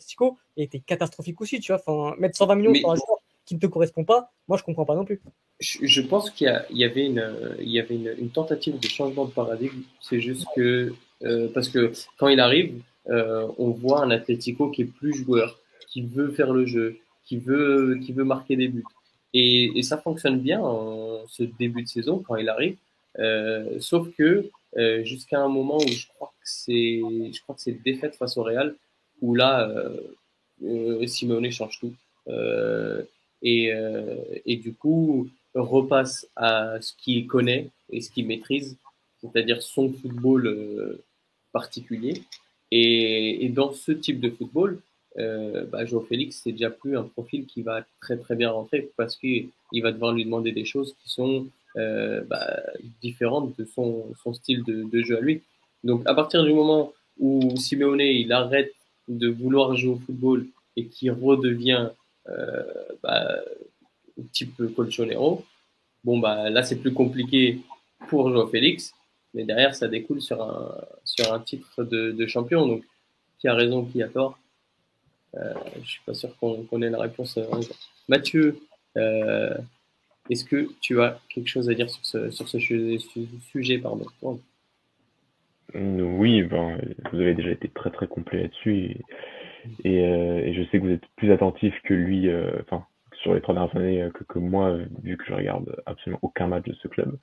était 0.57 0.79
catastrophique 0.79 1.39
aussi, 1.41 1.59
tu 1.59 1.71
vois. 1.71 1.81
Enfin, 1.85 2.15
mettre 2.19 2.37
120 2.37 2.55
millions 2.55 2.71
Mais- 2.71 2.79
sur 2.79 2.91
un 2.91 2.95
joueur 2.95 3.17
qui 3.45 3.55
ne 3.55 3.59
te 3.59 3.67
correspond 3.67 4.03
pas, 4.03 4.31
moi 4.47 4.57
je 4.57 4.63
comprends 4.63 4.85
pas 4.85 4.95
non 4.95 5.03
plus. 5.03 5.21
Je, 5.59 5.79
je 5.81 6.01
pense 6.01 6.29
qu'il 6.29 6.47
y, 6.71 6.83
avait 6.83 7.05
une, 7.05 7.55
il 7.59 7.69
y 7.69 7.79
avait 7.79 7.95
une, 7.95 8.15
une 8.19 8.29
tentative 8.29 8.79
de 8.79 8.87
changement 8.87 9.25
de 9.25 9.31
paradigme. 9.31 9.81
C'est 9.99 10.21
juste 10.21 10.45
que 10.55 10.93
parce 11.53 11.69
que 11.69 11.91
quand 12.17 12.27
il 12.27 12.39
arrive, 12.39 12.81
euh, 13.09 13.47
on 13.57 13.69
voit 13.69 14.03
un 14.03 14.11
Atlético 14.11 14.69
qui 14.69 14.83
est 14.83 14.85
plus 14.85 15.13
joueur, 15.13 15.59
qui 15.89 16.01
veut 16.01 16.31
faire 16.31 16.53
le 16.53 16.65
jeu, 16.65 16.97
qui 17.25 17.37
veut, 17.37 17.99
qui 18.03 18.13
veut 18.13 18.23
marquer 18.23 18.55
des 18.55 18.67
buts. 18.67 18.83
Et, 19.33 19.71
et 19.77 19.83
ça 19.83 19.97
fonctionne 19.97 20.39
bien 20.39 20.59
en 20.59 21.25
ce 21.27 21.43
début 21.43 21.83
de 21.83 21.87
saison 21.87 22.23
quand 22.25 22.35
il 22.35 22.49
arrive. 22.49 22.75
Euh, 23.19 23.77
sauf 23.79 24.07
que 24.17 24.49
euh, 24.77 25.03
jusqu'à 25.03 25.41
un 25.41 25.47
moment 25.47 25.77
où 25.77 25.87
je 25.87 26.07
crois 26.07 26.29
que 26.29 26.45
c'est, 26.45 27.01
je 27.33 27.41
crois 27.41 27.55
que 27.55 27.61
c'est 27.61 27.81
défaite 27.83 28.15
face 28.15 28.37
au 28.37 28.43
Real, 28.43 28.75
où 29.21 29.35
là, 29.35 29.69
euh, 29.69 29.97
euh, 30.63 31.07
Simeone 31.07 31.51
change 31.51 31.79
tout. 31.79 31.93
Euh, 32.27 33.03
et, 33.41 33.73
euh, 33.73 34.15
et 34.45 34.57
du 34.57 34.73
coup 34.73 35.27
repasse 35.55 36.27
à 36.35 36.79
ce 36.79 36.93
qu'il 36.95 37.27
connaît 37.27 37.69
et 37.89 38.01
ce 38.01 38.11
qu'il 38.11 38.27
maîtrise, 38.27 38.77
c'est-à-dire 39.19 39.61
son 39.61 39.91
football 39.91 40.47
euh, 40.47 41.03
particulier. 41.51 42.23
Et, 42.71 43.49
dans 43.49 43.73
ce 43.73 43.91
type 43.91 44.19
de 44.19 44.29
football, 44.29 44.79
euh, 45.19 45.65
bah, 45.65 45.85
Joao 45.85 46.01
Félix, 46.01 46.41
c'est 46.43 46.53
déjà 46.53 46.69
plus 46.69 46.97
un 46.97 47.03
profil 47.03 47.45
qui 47.45 47.61
va 47.61 47.85
très 48.01 48.17
très 48.17 48.35
bien 48.35 48.49
rentrer 48.49 48.89
parce 48.95 49.17
qu'il 49.17 49.49
il 49.73 49.83
va 49.83 49.91
devoir 49.91 50.13
lui 50.13 50.23
demander 50.23 50.53
des 50.53 50.63
choses 50.63 50.95
qui 51.03 51.09
sont 51.09 51.47
euh, 51.75 52.21
bah, 52.21 52.61
différentes 53.01 53.57
de 53.57 53.65
son, 53.65 54.05
style 54.33 54.63
de, 54.63 55.01
jeu 55.01 55.17
à 55.17 55.21
lui. 55.21 55.41
Donc 55.83 56.03
à 56.05 56.13
partir 56.13 56.43
du 56.43 56.53
moment 56.53 56.93
où 57.19 57.57
Simeone 57.57 57.99
il 57.99 58.31
arrête 58.31 58.73
de 59.09 59.27
vouloir 59.27 59.75
jouer 59.75 59.93
au 59.95 59.97
football 59.97 60.47
et 60.77 60.85
qu'il 60.85 61.11
redevient 61.11 61.89
euh, 62.29 62.63
bah, 63.03 63.35
type 64.31 64.61
Colchonero, 64.75 65.43
bon 66.05 66.19
bah 66.19 66.49
là 66.49 66.63
c'est 66.63 66.77
plus 66.77 66.93
compliqué 66.93 67.59
pour 68.07 68.29
Joao 68.29 68.47
Félix, 68.47 68.93
mais 69.33 69.43
derrière 69.43 69.75
ça 69.75 69.87
découle 69.87 70.21
sur 70.21 70.41
un 70.41 70.75
sur 71.05 71.33
un 71.33 71.39
titre 71.39 71.83
de, 71.83 72.25
champion. 72.27 72.67
Donc 72.67 72.83
qui 73.39 73.47
a 73.47 73.55
raison, 73.55 73.85
qui 73.85 74.03
a 74.03 74.07
tort 74.07 74.37
euh, 75.35 75.53
Je 75.81 75.89
suis 75.89 76.01
pas 76.05 76.13
sûr 76.13 76.35
qu'on 76.37 76.81
ait 76.81 76.89
la 76.89 76.99
réponse. 76.99 77.37
euh. 77.37 77.47
Mathieu, 78.07 78.59
euh, 78.97 79.55
est-ce 80.29 80.45
que 80.45 80.69
tu 80.79 81.01
as 81.01 81.19
quelque 81.29 81.47
chose 81.47 81.69
à 81.69 81.73
dire 81.73 81.89
sur 81.89 82.05
ce 82.05 82.29
sur 82.31 82.47
ce 82.47 82.59
su- 82.59 82.99
su- 82.99 83.27
sujet 83.49 83.77
pardon? 83.77 84.05
Oui, 85.73 86.43
ben, 86.43 86.79
vous 87.11 87.19
avez 87.19 87.33
déjà 87.33 87.51
été 87.51 87.69
très 87.69 87.91
très 87.91 88.07
complet 88.07 88.43
là-dessus 88.43 88.97
et, 89.85 90.53
je 90.53 90.63
sais 90.63 90.79
que 90.79 90.83
vous 90.83 90.91
êtes 90.91 91.07
plus 91.15 91.31
attentif 91.31 91.73
que 91.83 91.93
lui, 91.93 92.29
enfin 92.61 92.85
sur 93.21 93.33
les 93.33 93.41
trois 93.41 93.53
dernières 93.53 93.75
années 93.77 94.09
que, 94.13 94.23
que 94.23 94.39
moi, 94.39 94.77
vu 95.03 95.15
que 95.15 95.25
je 95.25 95.33
regarde 95.33 95.81
absolument 95.85 96.19
aucun 96.23 96.47
match 96.47 96.65
de 96.65 96.73
ce 96.73 96.87
club. 96.87 97.17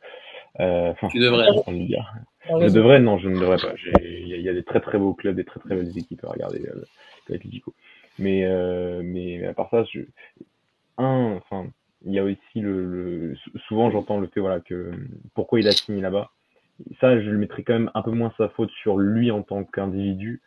Euh, 0.61 0.93
Tu 1.11 1.19
devrais. 1.19 1.47
en 1.67 1.71
Ligue 1.73 1.97
1. 1.97 2.05
T'as 2.49 2.69
Je 2.69 2.75
devrais, 2.75 3.01
non, 3.01 3.19
je 3.19 3.29
ne 3.29 3.39
devrais 3.39 3.59
pas. 3.59 3.75
J'ai- 3.77 4.21
Il 4.23 4.29
y, 4.29 4.35
a- 4.35 4.37
y 4.39 4.49
des 4.55 4.65
très 4.65 4.81
très 4.81 4.99
beaux 4.99 5.15
clubs, 5.15 5.37
des 5.37 5.45
très 5.45 5.61
très 5.61 5.75
belles 5.77 5.97
équipes 5.97 6.25
à 6.25 6.29
regarder 6.31 6.61
euh. 7.29 7.75
Mais, 8.19 8.45
euh, 8.45 9.03
mais 9.05 9.45
à 9.47 9.55
part 9.55 9.69
ça, 9.71 9.85
je... 9.85 10.01
un, 10.97 11.35
enfin, 11.37 11.67
il 12.05 12.13
y 12.13 12.19
a 12.19 12.25
aussi 12.25 12.61
le, 12.61 12.85
le- 12.85 13.37
sou- 13.37 13.59
souvent 13.69 13.91
j'entends 13.91 14.19
le 14.21 14.27
fait 14.29 14.41
voilà 14.41 14.61
que 14.61 14.91
pourquoi 15.35 15.61
il 15.61 15.69
a 15.69 15.73
signé 15.73 16.01
là-bas. 16.01 16.31
Ça, 17.01 17.21
je 17.21 17.29
le 17.31 17.39
mettrais 17.39 17.63
quand 17.65 17.73
même 17.75 17.91
un 17.95 18.03
peu 18.03 18.11
moins 18.13 18.33
sa 18.39 18.49
faute 18.51 18.71
sur 18.83 18.99
lui 18.99 19.31
en 19.31 19.43
tant 19.43 19.65
qu'individu, 19.65 20.41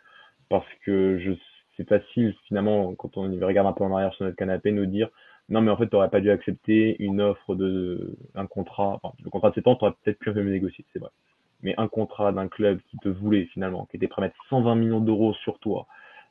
parce 0.49 0.67
que 0.85 1.19
je 1.19 1.31
c'est 1.77 1.87
facile 1.87 2.35
finalement 2.47 2.93
quand 2.95 3.17
on 3.17 3.29
regarde 3.43 3.67
un 3.67 3.73
peu 3.73 3.83
en 3.83 3.93
arrière 3.95 4.13
sur 4.13 4.25
notre 4.25 4.35
canapé 4.37 4.71
nous 4.71 4.85
dire 4.85 5.09
non 5.51 5.61
mais 5.61 5.69
en 5.69 5.77
fait 5.77 5.87
t'aurais 5.87 6.09
pas 6.09 6.21
dû 6.21 6.31
accepter 6.31 6.95
une 6.99 7.21
offre 7.21 7.53
de 7.55 8.17
un 8.35 8.47
contrat, 8.47 8.99
enfin, 9.03 9.13
le 9.23 9.29
contrat 9.29 9.49
de 9.49 9.55
7 9.55 9.67
ans 9.67 9.75
t'aurais 9.75 9.93
peut-être 10.03 10.17
pu 10.17 10.29
un 10.29 10.33
peu 10.33 10.41
mieux 10.41 10.51
négocier, 10.51 10.85
c'est 10.91 10.99
vrai 10.99 11.11
mais 11.63 11.75
un 11.77 11.87
contrat 11.87 12.31
d'un 12.31 12.47
club 12.47 12.79
qui 12.89 12.97
te 12.97 13.09
voulait 13.09 13.45
finalement, 13.45 13.87
qui 13.89 13.97
était 13.97 14.07
prêt 14.07 14.21
à 14.21 14.25
mettre 14.25 14.35
120 14.49 14.75
millions 14.75 14.99
d'euros 14.99 15.33
sur 15.33 15.59
toi, 15.59 15.87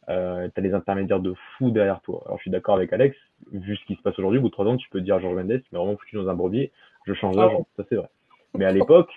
euh, 0.08 0.48
tu 0.52 0.60
as 0.60 0.62
des 0.62 0.74
intermédiaires 0.74 1.20
de 1.20 1.34
fou 1.56 1.70
derrière 1.70 2.00
toi. 2.00 2.22
Alors 2.26 2.38
je 2.38 2.42
suis 2.42 2.50
d'accord 2.50 2.74
avec 2.74 2.92
Alex, 2.92 3.16
vu 3.52 3.76
ce 3.76 3.84
qui 3.84 3.94
se 3.94 4.02
passe 4.02 4.18
aujourd'hui, 4.18 4.38
au 4.38 4.42
bout 4.42 4.48
de 4.48 4.52
3 4.52 4.66
ans, 4.66 4.76
tu 4.76 4.88
peux 4.90 5.00
dire 5.00 5.16
à 5.16 5.20
Georges 5.20 5.36
Mendes, 5.36 5.62
mais 5.72 5.78
vraiment 5.78 5.96
foutu 5.96 6.16
dans 6.16 6.28
un 6.28 6.34
brevier, 6.34 6.72
je 7.06 7.14
change 7.14 7.36
d'agent, 7.36 7.66
ça 7.76 7.84
c'est 7.88 7.96
vrai. 7.96 8.08
Mais 8.54 8.64
à 8.64 8.72
l'époque, 8.72 9.10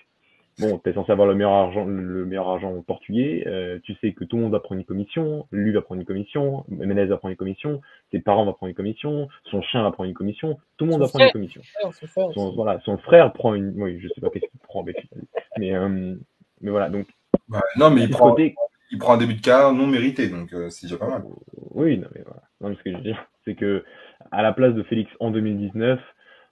bon, 0.60 0.78
tu 0.80 0.90
es 0.90 0.94
censé 0.94 1.12
avoir 1.12 1.28
le 1.28 1.36
meilleur 1.36 1.52
argent, 1.52 1.86
le 1.86 2.26
meilleur 2.26 2.48
argent 2.50 2.82
portugais. 2.82 3.44
euh, 3.48 3.80
tu 3.84 3.94
sais 3.96 4.14
que 4.14 4.24
tout 4.24 4.36
le 4.38 4.44
monde 4.44 4.52
va 4.52 4.60
prendre 4.60 4.80
une 4.80 4.86
commission. 4.86 5.48
Lui 5.52 5.72
va 5.72 5.82
prendre 5.82 6.02
une 6.02 6.08
commission. 6.08 6.66
Menez 6.70 7.06
va 7.06 7.18
prendre 7.18 7.32
une 7.32 7.38
commission. 7.38 7.82
Ses 8.12 8.20
parents 8.20 8.46
vont 8.46 8.54
prendre 8.54 8.70
une 8.70 8.76
commission. 8.76 9.28
Son 9.52 9.62
chien 9.62 9.84
va 9.84 9.92
prendre 9.92 10.08
une 10.10 10.16
commission. 10.16 10.58
Tout 10.78 10.86
le 10.86 10.92
monde 10.92 11.00
Son 11.02 11.06
va 11.06 11.10
prendre 11.10 11.26
une 11.26 11.32
commission. 11.32 11.62
frère, 11.64 11.94
son 11.94 12.08
frère 12.08 12.28
Son, 12.34 12.48
aussi. 12.48 12.56
voilà, 12.56 12.80
son 12.86 12.98
frère 12.98 13.34
prend 13.34 13.54
une. 13.54 13.74
Oui, 13.82 14.00
je 14.00 14.08
sais 14.10 14.22
pas 14.22 14.30
qu'est-ce 14.30 14.46
qu'il 14.50 14.60
prend 14.62 14.82
avec 14.82 15.08
mais 15.58 15.74
euh, 15.76 16.16
mais 16.62 16.72
voilà. 16.72 16.90
Donc 16.90 17.08
Ouais, 17.50 17.60
non, 17.78 17.90
mais 17.90 18.04
il 18.04 18.10
prend, 18.10 18.30
côté, 18.30 18.56
il 18.92 18.98
prend 19.00 19.14
un 19.16 19.18
début 19.18 19.34
de 19.34 19.42
carrière 19.42 19.74
non 19.74 19.88
mérité, 19.88 20.30
donc 20.30 20.54
euh, 20.54 20.70
c'est 20.70 20.86
déjà 20.88 20.98
pas 20.98 21.08
mal. 21.10 21.24
Oui, 21.72 21.98
non, 21.98 22.08
mais 22.16 22.22
voilà. 22.24 22.42
Non, 22.62 22.70
mais 22.70 22.76
ce 22.76 22.84
que 22.84 22.92
je 22.92 22.96
veux 22.98 23.02
dire, 23.04 23.26
c'est 23.44 23.56
que 23.56 23.84
à 24.32 24.42
la 24.42 24.54
place 24.54 24.74
de 24.74 24.84
Félix 24.84 25.12
en 25.20 25.32
2019, 25.32 26.00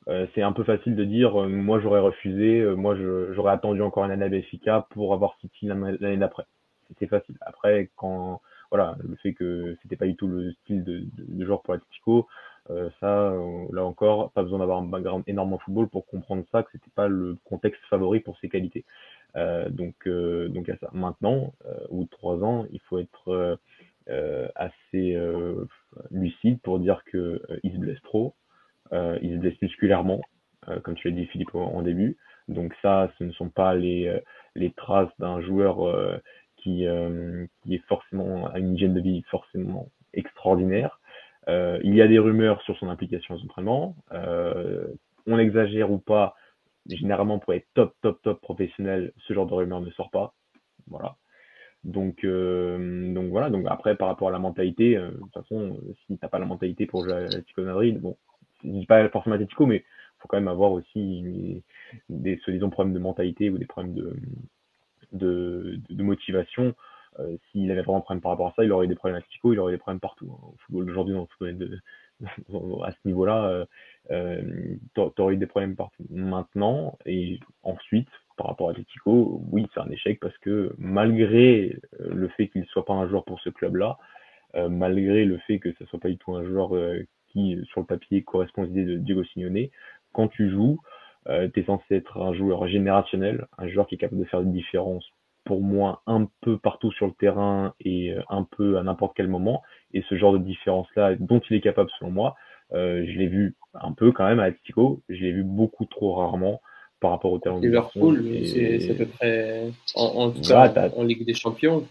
euh, 0.08 0.26
c'est 0.34 0.42
un 0.42 0.52
peu 0.52 0.64
facile 0.64 0.96
de 0.96 1.04
dire, 1.04 1.42
euh, 1.42 1.48
moi 1.48 1.80
j'aurais 1.80 2.00
refusé, 2.00 2.60
euh, 2.60 2.76
moi 2.76 2.96
j'aurais 2.96 3.54
attendu 3.54 3.82
encore 3.82 4.04
une 4.06 4.12
année 4.12 4.26
à 4.26 4.30
Benfica 4.30 4.88
pour 4.90 5.14
avoir 5.14 5.38
City 5.40 5.68
l'année 5.68 6.18
d'après. 6.18 6.46
C'était 6.88 7.08
facile. 7.08 7.36
Après, 7.42 7.90
quand 7.96 8.42
voilà, 8.72 8.96
le 9.08 9.16
fait 9.18 9.34
que 9.34 9.78
c'était 9.82 9.96
pas 9.96 10.06
du 10.08 10.16
tout 10.16 10.28
le 10.28 10.54
style 10.54 10.84
de, 10.84 11.00
de, 11.00 11.26
de 11.28 11.46
joueur 11.46 11.62
pour 11.62 11.74
l'Atlético, 11.74 12.28
euh, 12.70 12.90
ça, 13.00 13.34
là 13.74 13.84
encore, 13.86 14.32
pas 14.32 14.44
besoin 14.44 14.60
d'avoir 14.60 14.80
un 14.80 14.86
background 14.86 15.24
énorme 15.28 15.54
en 15.54 15.58
football 15.60 15.88
pour 15.90 16.06
comprendre 16.06 16.44
ça, 16.52 16.64
que 16.64 16.70
c'était 16.72 16.92
pas 16.96 17.08
le 17.08 17.38
contexte 17.46 17.82
favori 17.90 18.22
pour 18.22 18.38
ses 18.40 18.50
qualités. 18.50 18.86
Euh, 19.36 19.70
donc, 19.70 20.08
donc 20.08 20.70
à 20.70 20.78
ça. 20.78 20.90
Maintenant, 20.94 21.54
de 21.92 22.06
trois 22.08 22.44
ans, 22.44 22.66
il 22.72 22.80
faut 22.82 23.00
être 23.00 23.60
assez 24.56 25.18
lucide 26.10 26.60
pour 26.62 26.80
dire 26.80 27.04
que 27.06 27.42
il 27.64 27.74
se 27.74 27.78
blesse 27.78 28.02
trop, 28.04 28.34
il 28.92 29.34
se 29.34 29.38
blesse 29.38 29.62
musculairement, 29.62 30.22
euh, 30.70 30.80
comme 30.80 30.96
tu 30.96 31.10
l'as 31.10 31.16
dit 31.16 31.26
Philippe 31.28 31.56
en, 31.56 31.82
début. 31.82 32.18
Donc 32.48 32.74
ça, 32.82 33.12
ce 33.18 33.24
ne 33.24 33.32
sont 33.32 33.50
pas 33.50 33.74
les, 33.76 34.08
euh, 34.08 34.20
les 34.56 34.72
traces 34.72 35.12
d'un 35.20 35.42
joueur 35.42 35.88
euh, 35.88 36.18
qui, 36.58 36.86
qui 37.64 37.76
est 37.76 37.86
forcément 37.88 38.48
à 38.48 38.60
une 38.60 38.76
hygiène 38.76 38.94
de 38.94 39.02
vie 39.02 39.24
forcément 39.30 39.90
extraordinaire. 40.14 41.00
Euh, 41.48 41.80
il 41.84 41.96
y 41.96 42.02
a 42.02 42.08
des 42.08 42.20
rumeurs 42.20 42.62
sur 42.62 42.78
son 42.78 42.90
implication 42.90 43.38
aux. 43.38 43.96
Euh, 44.12 44.86
on 45.26 45.40
exagère 45.40 45.92
ou 45.92 45.98
pas, 45.98 46.36
généralement 46.88 47.40
pour 47.40 47.54
être 47.54 47.68
top, 47.74 47.96
top, 48.02 48.22
top 48.22 48.42
professionnel, 48.42 49.12
ce 49.28 49.34
genre 49.34 49.48
de 49.48 49.54
rumeur 49.54 49.82
ne 49.82 49.90
sort 49.92 50.12
pas. 50.12 50.34
Voilà. 50.88 51.16
Donc, 51.84 52.24
euh, 52.24 53.12
donc 53.14 53.30
voilà. 53.30 53.50
Donc 53.50 53.66
après, 53.68 53.96
par 53.96 54.08
rapport 54.08 54.28
à 54.30 54.32
la 54.32 54.40
mentalité, 54.40 54.96
de 54.96 55.18
toute 55.20 55.34
façon, 55.34 55.80
si 56.06 56.18
t'as 56.20 56.28
pas 56.28 56.40
la 56.40 56.46
mentalité 56.46 56.86
pour 56.86 57.04
jouer 57.04 57.14
à 57.14 57.26
de 57.26 57.64
Madrid, 57.64 58.00
bon, 58.00 58.18
je 58.64 58.70
dis 58.70 58.86
pas 58.86 59.08
forcément 59.10 59.36
Atlético, 59.36 59.66
mais 59.66 59.84
faut 60.20 60.28
quand 60.28 60.38
même 60.38 60.48
avoir 60.48 60.72
aussi 60.72 61.64
des, 62.10 62.38
soi-disant 62.40 62.70
problèmes 62.70 62.94
de 62.94 63.00
mentalité 63.00 63.50
ou 63.50 63.58
des 63.58 63.66
problèmes 63.66 63.94
de, 63.96 64.16
de, 65.14 65.80
de 65.90 66.04
motivation. 66.04 66.74
Euh, 67.20 67.38
S'il 67.52 67.70
avait 67.72 67.82
vraiment 67.82 67.98
un 68.00 68.02
problème 68.02 68.22
par 68.22 68.32
rapport 68.32 68.48
à 68.48 68.54
ça, 68.56 68.64
il 68.64 68.72
aurait 68.72 68.86
eu 68.86 68.90
des 68.90 68.96
problèmes 68.96 69.16
à 69.16 69.20
Atlético, 69.20 69.52
il 69.54 69.60
aurait 69.60 69.74
eu 69.74 69.76
des 69.76 69.80
problèmes 69.80 70.00
partout. 70.00 70.30
hein. 70.32 70.40
Au 70.48 70.56
football 70.66 70.86
d'aujourd'hui, 70.86 71.14
dans 71.14 71.22
le 71.22 71.28
football 71.28 71.82
à 72.86 72.92
ce 72.92 72.98
niveau-là, 73.06 73.46
euh, 73.48 73.66
euh, 74.12 74.76
t'a- 74.96 75.10
t'aurais 75.16 75.34
eu 75.34 75.38
des 75.38 75.48
problèmes 75.48 75.76
partout. 75.76 76.06
Maintenant, 76.10 76.98
et 77.06 77.40
ensuite, 77.64 78.08
par 78.38 78.48
rapport 78.48 78.70
à 78.70 78.72
Atletico, 78.72 79.42
oui, 79.52 79.68
c'est 79.74 79.82
un 79.82 79.90
échec 79.90 80.20
parce 80.22 80.38
que 80.38 80.74
malgré 80.78 81.78
le 82.00 82.28
fait 82.30 82.48
qu'il 82.48 82.66
soit 82.68 82.86
pas 82.86 82.94
un 82.94 83.08
joueur 83.10 83.26
pour 83.26 83.40
ce 83.42 83.50
club-là, 83.50 83.98
malgré 84.70 85.26
le 85.26 85.38
fait 85.40 85.60
que 85.60 85.72
ce 85.74 85.86
soit 85.86 86.00
pas 86.00 86.10
du 86.10 86.18
tout 86.18 86.36
un 86.36 86.44
joueur 86.46 86.72
qui, 87.32 87.58
sur 87.66 87.82
le 87.82 87.86
papier, 87.86 88.24
correspond 88.24 88.64
aux 88.64 88.68
idées 88.68 88.86
de 88.86 88.98
Diego 88.98 89.24
Simeone, 89.24 89.68
quand 90.14 90.28
tu 90.28 90.50
joues, 90.50 90.80
euh, 91.28 91.48
tu 91.54 91.60
es 91.62 91.64
censé 91.64 91.96
être 91.96 92.18
un 92.22 92.34
joueur 92.34 92.68
générationnel, 92.68 93.46
un 93.58 93.68
joueur 93.68 93.88
qui 93.88 93.96
est 93.96 93.98
capable 93.98 94.22
de 94.22 94.28
faire 94.28 94.42
des 94.42 94.52
différences 94.52 95.06
pour 95.44 95.62
moi 95.62 96.02
un 96.06 96.28
peu 96.42 96.58
partout 96.58 96.92
sur 96.92 97.08
le 97.08 97.14
terrain 97.14 97.74
et 97.80 98.12
euh, 98.12 98.22
un 98.30 98.44
peu 98.44 98.78
à 98.78 98.84
n'importe 98.84 99.14
quel 99.16 99.28
moment. 99.28 99.62
Et 99.94 100.04
ce 100.10 100.16
genre 100.16 100.34
de 100.34 100.38
différence-là, 100.40 101.16
dont 101.20 101.40
il 101.50 101.56
est 101.56 101.62
capable 101.62 101.90
selon 102.00 102.12
moi, 102.12 102.36
euh, 102.74 103.06
je 103.08 103.18
l'ai 103.18 103.28
vu 103.28 103.56
un 103.74 103.92
peu 103.92 104.12
quand 104.12 104.26
même 104.26 104.40
à 104.40 104.44
Atletico, 104.44 105.02
je 105.10 105.22
l'ai 105.22 105.32
vu 105.32 105.44
beaucoup 105.44 105.86
trop 105.86 106.14
rarement 106.16 106.62
par 107.00 107.12
rapport 107.12 107.32
au 107.32 107.40
talent. 107.40 107.60
Liverpool, 107.60 108.26
c'est 108.46 108.92
à 108.92 108.96
peu 108.96 109.06
près. 109.08 109.72
En, 109.96 110.04
en 110.04 110.32
tout 110.32 110.42
Voilà, 110.44 110.70
cas, 110.70 110.90
t'as- 110.90 110.96
en, 110.96 111.02
en 111.02 111.04
Ligue 111.04 111.26
des 111.26 111.34
Champions. 111.34 111.86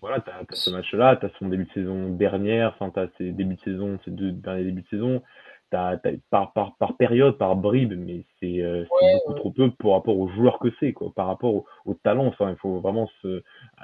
Voilà, 0.00 0.20
t'as 0.20 0.32
as 0.40 0.54
ce 0.54 0.70
match-là, 0.70 1.16
t'as 1.16 1.28
son 1.38 1.48
début 1.48 1.64
de 1.64 1.72
saison 1.72 2.10
dernière, 2.10 2.74
enfin 2.78 2.90
t'as 2.90 3.08
ses 3.18 3.32
débuts 3.32 3.56
de 3.56 3.60
saison, 3.60 3.98
ses 4.04 4.10
deux 4.10 4.30
derniers 4.32 4.64
débuts 4.64 4.82
de 4.82 4.88
saison, 4.88 5.22
t'as 5.70 5.96
t'as- 5.98 6.10
par, 6.30 6.52
par, 6.52 6.76
par 6.76 6.96
période, 6.96 7.36
par 7.38 7.56
bribe, 7.56 7.94
mais 7.96 8.24
c'est 8.40 8.62
euh, 8.62 8.84
Ouais, 9.00 9.14
beaucoup 9.14 9.34
trop 9.34 9.50
peu 9.50 9.70
par 9.70 9.92
rapport 9.92 10.18
aux 10.18 10.28
joueurs 10.28 10.58
que 10.58 10.68
c'est, 10.80 10.92
quoi, 10.92 11.12
par 11.14 11.26
rapport 11.26 11.54
au, 11.54 11.66
au 11.84 11.94
talent. 11.94 12.26
Enfin, 12.26 12.50
il 12.50 12.56
faut 12.56 12.80
vraiment 12.80 13.08
se, 13.22 13.42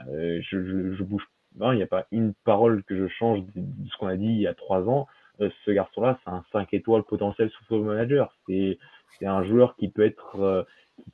euh, 0.08 0.40
je, 0.42 0.64
je, 0.64 0.94
je 0.94 1.02
bouge, 1.02 1.26
il 1.60 1.70
n'y 1.76 1.82
a 1.82 1.86
pas 1.86 2.06
une 2.10 2.34
parole 2.44 2.82
que 2.84 2.96
je 2.96 3.06
change 3.08 3.40
de, 3.40 3.52
de 3.56 3.88
ce 3.90 3.96
qu'on 3.98 4.08
a 4.08 4.16
dit 4.16 4.26
il 4.26 4.40
y 4.40 4.46
a 4.46 4.54
trois 4.54 4.88
ans. 4.88 5.06
Euh, 5.40 5.50
ce 5.64 5.70
garçon-là, 5.72 6.18
c'est 6.24 6.30
un 6.30 6.44
5 6.52 6.72
étoiles 6.74 7.02
potentiel 7.02 7.50
sous 7.50 7.64
Football 7.64 7.86
Manager. 7.88 8.34
C'est 8.48 8.78
c'est 9.18 9.26
un 9.26 9.44
joueur 9.44 9.76
qui 9.76 9.88
peut 9.88 10.04
être, 10.04 10.40
euh, 10.40 10.62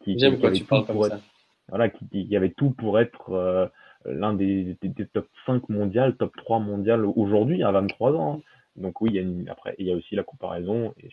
qui, 0.03 0.15
qui, 0.15 0.19
J'aime 0.19 0.39
quand 0.41 0.51
tu 0.53 0.65
parles 0.65 0.87
comme 0.87 0.97
être- 0.97 1.09
ça. 1.11 1.21
voilà, 1.69 1.89
qui, 1.91 2.07
qui 2.27 2.37
avait 2.37 2.51
tout 2.51 2.71
pour 2.71 2.99
être 2.99 3.31
euh, 3.33 3.67
l'un 4.05 4.35
des, 4.35 4.77
des, 4.81 4.89
des 4.89 5.07
top 5.07 5.29
5 5.47 5.69
mondial, 5.69 6.17
top 6.17 6.35
3 6.37 6.59
mondial 6.59 7.05
aujourd'hui, 7.05 7.63
à 7.63 7.73
23 7.73 8.13
ans. 8.15 8.35
hein. 8.39 8.41
Donc 8.77 9.01
oui, 9.01 9.11
il 9.13 9.17
y 9.17 9.19
a 9.19 9.23
une, 9.23 9.49
après, 9.49 9.75
il 9.79 9.87
y 9.87 9.93
a 9.93 9.97
aussi 9.97 10.15
la 10.15 10.23
comparaison, 10.23 10.95
et 11.03 11.11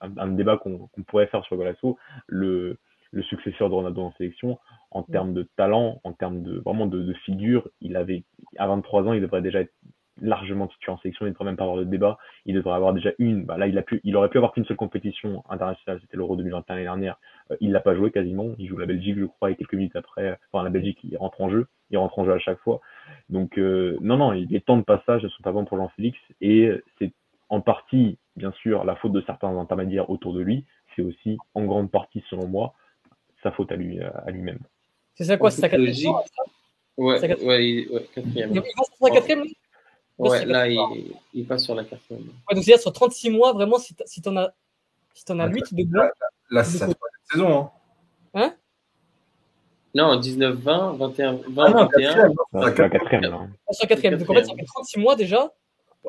un, 0.00 0.16
un 0.16 0.28
débat 0.28 0.56
qu'on 0.56 0.88
pourrait 1.06 1.26
faire 1.26 1.44
sur 1.44 1.56
Golasso, 1.56 1.98
le, 2.26 2.78
le 3.12 3.22
successeur 3.22 3.68
de 3.68 3.74
Ronaldo 3.74 4.02
en 4.02 4.12
sélection, 4.12 4.58
en 4.90 5.02
termes 5.02 5.34
de 5.34 5.48
talent, 5.56 6.00
en 6.04 6.12
termes 6.12 6.42
de 6.42 6.58
vraiment 6.60 6.86
de, 6.86 7.02
de 7.02 7.12
figure, 7.24 7.68
il 7.80 7.96
avait, 7.96 8.24
à 8.58 8.66
23 8.66 9.04
ans, 9.08 9.12
il 9.12 9.20
devrait 9.20 9.42
déjà 9.42 9.60
être 9.60 9.74
largement 10.20 10.66
titulaire 10.68 10.94
en 10.94 10.98
sélection, 10.98 11.26
il 11.26 11.30
ne 11.30 11.32
devrait 11.32 11.46
même 11.46 11.56
pas 11.56 11.64
avoir 11.64 11.78
de 11.78 11.84
débat, 11.84 12.18
il 12.46 12.54
devrait 12.54 12.74
avoir 12.74 12.92
déjà 12.92 13.10
une, 13.18 13.44
bah 13.44 13.58
là, 13.58 13.66
il 13.66 13.76
a 13.78 13.82
pu, 13.82 14.00
il 14.04 14.16
aurait 14.16 14.28
pu 14.28 14.38
avoir 14.38 14.52
qu'une 14.52 14.64
seule 14.64 14.76
compétition 14.76 15.42
internationale, 15.48 15.98
c'était 16.00 16.16
l'Euro 16.16 16.36
2021 16.36 16.74
l'année 16.74 16.84
dernière, 16.84 17.18
euh, 17.50 17.56
il 17.60 17.72
l'a 17.72 17.80
pas 17.80 17.94
joué 17.94 18.10
quasiment. 18.10 18.54
Il 18.58 18.68
joue 18.68 18.76
la 18.76 18.86
Belgique, 18.86 19.16
je 19.18 19.24
crois, 19.24 19.50
et 19.50 19.56
quelques 19.56 19.74
minutes 19.74 19.96
après, 19.96 20.28
euh, 20.28 20.34
enfin 20.52 20.64
la 20.64 20.70
Belgique, 20.70 20.98
il 21.04 21.16
rentre 21.16 21.40
en 21.40 21.50
jeu. 21.50 21.66
Il 21.90 21.98
rentre 21.98 22.18
en 22.18 22.24
jeu 22.24 22.32
à 22.32 22.38
chaque 22.38 22.58
fois. 22.60 22.80
Donc 23.28 23.58
euh, 23.58 23.98
non, 24.00 24.16
non, 24.16 24.30
les 24.30 24.60
temps 24.60 24.76
de 24.76 24.82
passage 24.82 25.22
ne 25.22 25.28
sont 25.28 25.42
pas 25.42 25.52
bons 25.52 25.64
pour 25.64 25.76
Jean-Félix 25.76 26.18
et 26.40 26.70
c'est 26.98 27.12
en 27.50 27.60
partie, 27.60 28.18
bien 28.36 28.52
sûr, 28.52 28.84
la 28.84 28.96
faute 28.96 29.12
de 29.12 29.20
certains 29.22 29.56
intermédiaires 29.56 30.10
autour 30.10 30.32
de 30.32 30.40
lui. 30.40 30.64
C'est 30.96 31.02
aussi 31.02 31.36
en 31.54 31.64
grande 31.64 31.90
partie, 31.90 32.24
selon 32.30 32.48
moi, 32.48 32.74
sa 33.42 33.52
faute 33.52 33.70
à 33.70 33.76
lui, 33.76 34.00
à 34.00 34.30
lui-même. 34.30 34.60
C'est 35.14 35.24
ça 35.24 35.36
quoi 35.36 35.50
C'est 35.50 35.60
sa 35.60 35.68
quatrième 35.68 36.14
Ouais, 36.96 37.20
ouais, 37.20 37.88
ouais, 37.90 38.06
quatrième. 38.14 38.50
Il 38.52 38.60
va 38.60 38.64
sur 38.64 38.96
sa 39.00 39.10
quatrième 39.10 39.44
Ouais, 40.18 40.38
c'est 40.38 40.44
là, 40.46 40.68
il, 40.68 41.14
il 41.32 41.46
passe 41.46 41.64
sur 41.64 41.74
la 41.74 41.84
quatrième. 41.84 42.22
Ouais, 42.22 42.54
donc 42.54 42.64
c'est-à-dire 42.64 42.80
sur 42.80 42.92
36 42.92 43.30
mois, 43.30 43.52
vraiment, 43.52 43.78
si 43.78 43.94
t'en 44.22 44.36
as, 44.36 44.54
si 45.12 45.24
t'en 45.24 45.38
as 45.38 45.48
Ouais, 45.48 45.54
8 45.54 45.74
de 45.74 45.84
bons, 45.84 46.08
Là, 46.50 46.62
c'est 46.62 46.78
sa 46.78 46.86
troisième 46.86 46.98
saison. 47.30 47.70
Hein. 48.34 48.54
Non, 49.94 50.16
19, 50.16 50.56
20, 50.56 50.92
21, 50.94 51.32
20, 51.48 51.64
Ah 51.64 51.70
non, 51.70 51.76
21. 51.86 51.88
quatrième, 51.88 52.32
non, 52.32 52.38
C'est 52.62 52.74
c'est 52.74 52.82
la 52.82 52.88
quatrième, 52.88 53.48
sur 53.70 53.88
quatrième. 53.88 54.18
Donc 54.18 54.30
en 54.30 54.34
fait, 54.34 54.44
ça 54.44 54.54
fait 54.54 54.64
36 54.64 54.98
mois 54.98 55.16
déjà, 55.16 55.52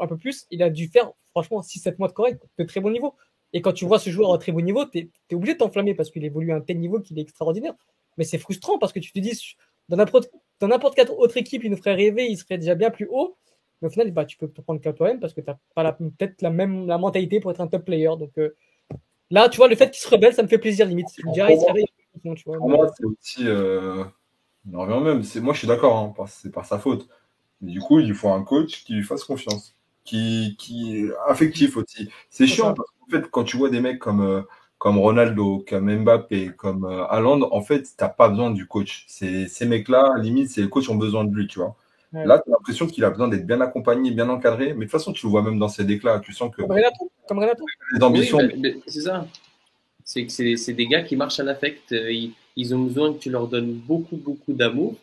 un 0.02 0.08
peu 0.08 0.18
plus, 0.18 0.46
il 0.52 0.64
a 0.64 0.70
dû 0.70 0.88
faire 0.88 1.12
franchement 1.32 1.62
6-7 1.62 1.96
mois 2.00 2.08
de 2.08 2.14
correct, 2.14 2.44
de 2.58 2.64
très 2.64 2.80
bon 2.80 2.90
niveau. 2.90 3.16
Et 3.54 3.62
quand 3.62 3.74
tu 3.74 3.86
vois 3.86 4.00
ce 4.00 4.10
joueur 4.10 4.34
à 4.34 4.38
très 4.38 4.52
bon 4.52 4.62
niveau, 4.62 4.86
tu 4.86 5.10
es, 5.30 5.36
obligé 5.36 5.54
de 5.54 5.60
t'enflammer 5.60 5.94
parce 5.94 6.10
qu'il 6.10 6.26
évolue 6.26 6.52
à 6.52 6.56
un 6.56 6.62
tel 6.62 6.80
niveau 6.80 7.00
qu'il 7.00 7.18
est 7.20 7.22
extraordinaire. 7.22 7.74
Mais 8.18 8.24
c'est 8.24 8.38
frustrant 8.38 8.80
parce 8.80 8.92
que 8.92 9.00
tu 9.00 9.12
te 9.12 9.20
dis, 9.20 9.56
dans 9.88 9.98
n'importe 9.98 10.96
quelle 10.96 11.10
autre 11.12 11.38
équipe, 11.38 11.64
il 11.64 11.72
nous 11.72 11.78
ferait 11.78 11.96
rêver, 11.96 12.26
il 12.30 12.38
serait 12.38 12.58
déjà 12.58 12.76
bien 12.76 12.90
plus 12.90 13.08
haut. 13.10 13.38
Mais 13.82 13.88
au 13.88 13.92
final, 13.92 14.12
bah, 14.12 14.26
tu 14.26 14.38
peux 14.38 14.48
te 14.48 14.62
prendre 14.62 14.82
qu'à 14.82 14.94
toi-même 14.94 15.20
parce 15.20 15.34
que 15.34 15.42
tu 15.42 15.48
n'as 15.50 15.58
pas 15.76 15.84
la- 15.84 15.94
peut-être 15.94 16.42
la 16.42 16.50
même 16.50 16.88
la 16.88 16.98
mentalité 16.98 17.40
pour 17.40 17.52
être 17.52 17.62
un 17.62 17.68
top 17.68 17.86
player. 17.86 18.10
Donc 18.18 18.32
euh, 18.38 18.56
là, 19.30 19.50
tu 19.50 19.58
vois, 19.58 19.68
le 19.68 19.76
fait 19.76 19.92
qu'il 19.92 20.02
se 20.02 20.10
rebelle, 20.10 20.34
ça 20.34 20.44
me 20.44 20.48
fait 20.48 20.58
plaisir 20.58 20.86
limite. 20.86 21.08
Je 21.18 21.28
me 21.28 21.34
dis, 21.34 21.42
ah, 21.42 21.52
il 21.52 21.60
se 21.60 21.66
réveille. 21.66 21.86
Tu 22.24 22.44
vois, 22.46 22.58
Pour 22.58 22.70
moi, 22.70 22.88
c'est 22.98 23.06
aussi. 23.06 23.48
Euh... 23.48 24.04
On 24.72 24.80
en 24.80 24.82
revient 24.82 25.04
même. 25.04 25.44
Moi, 25.44 25.54
je 25.54 25.60
suis 25.60 25.68
d'accord, 25.68 25.98
hein, 25.98 26.26
c'est 26.28 26.52
par 26.52 26.66
sa 26.66 26.80
faute. 26.80 27.08
Mais 27.62 27.72
du 27.72 27.80
coup, 27.80 28.00
il 28.00 28.14
faut 28.14 28.30
un 28.30 28.44
coach 28.44 28.84
qui 28.84 28.94
lui 28.94 29.04
fasse 29.04 29.24
confiance. 29.24 29.76
Qui, 30.04 30.56
qui... 30.58 31.10
Affectif 31.28 31.78
aussi. 31.78 32.10
C'est 32.30 32.48
chiant 32.48 32.74
parce 32.74 32.90
qu'en 32.92 33.08
fait, 33.12 33.30
quand 33.30 33.44
tu 33.44 33.58
vois 33.58 33.70
des 33.70 33.82
mecs 33.82 34.00
comme, 34.00 34.22
euh, 34.22 34.42
comme 34.78 34.98
Ronaldo, 34.98 35.66
comme 35.68 35.94
Mbappé, 36.04 36.52
comme 36.56 36.86
euh, 36.86 37.06
Haaland, 37.06 37.42
en 37.52 37.62
fait, 37.62 37.88
t'as 37.98 38.10
pas 38.10 38.30
besoin 38.30 38.52
du 38.52 38.68
coach. 38.68 39.06
Ces 39.08 39.66
mecs-là, 39.66 40.16
limite, 40.18 40.50
c'est 40.50 40.62
les 40.62 40.70
coachs 40.70 40.90
ont 40.90 40.96
besoin 40.96 41.26
de 41.26 41.36
lui, 41.36 41.48
tu 41.48 41.60
vois. 41.60 41.76
Ouais. 42.16 42.26
Là, 42.26 42.40
tu 42.40 42.50
as 42.50 42.54
l'impression 42.54 42.88
qu'il 42.88 43.04
a 43.04 43.10
besoin 43.10 43.28
d'être 43.28 43.46
bien 43.46 43.60
accompagné, 43.62 44.12
bien 44.12 44.30
encadré. 44.30 44.68
Mais 44.68 44.74
de 44.74 44.82
toute 44.84 44.92
façon, 44.92 45.12
tu 45.12 45.26
le 45.26 45.32
vois 45.32 45.42
même 45.44 45.60
dans 45.60 45.68
ses 45.68 45.84
déclats. 45.84 46.20
Tu 46.20 46.32
sens 46.34 46.50
que 46.56 46.62
Comme 46.62 46.72
Renato. 46.72 47.12
Comme 47.28 47.40
Renato. 47.40 47.66
les 47.94 48.04
ambitions. 48.04 48.38
Oui, 48.38 48.48
bah, 48.48 48.56
mais 48.62 48.76
c'est 48.88 49.02
ça. 49.02 49.28
C'est 50.04 50.26
que 50.26 50.32
c'est 50.32 50.56
c'est 50.56 50.74
des 50.74 50.88
gars 50.88 51.02
qui 51.04 51.16
marchent 51.16 51.40
à 51.40 51.44
l'affect. 51.44 51.92
Euh, 51.92 52.12
Ils, 52.12 52.34
ils 52.56 52.74
ont 52.74 52.84
besoin 52.84 53.14
que 53.14 53.20
tu 53.20 53.30
leur 53.30 53.48
donnes 53.48 53.74
beaucoup, 53.74 54.16
beaucoup 54.16 54.54
d'amour 54.54 54.96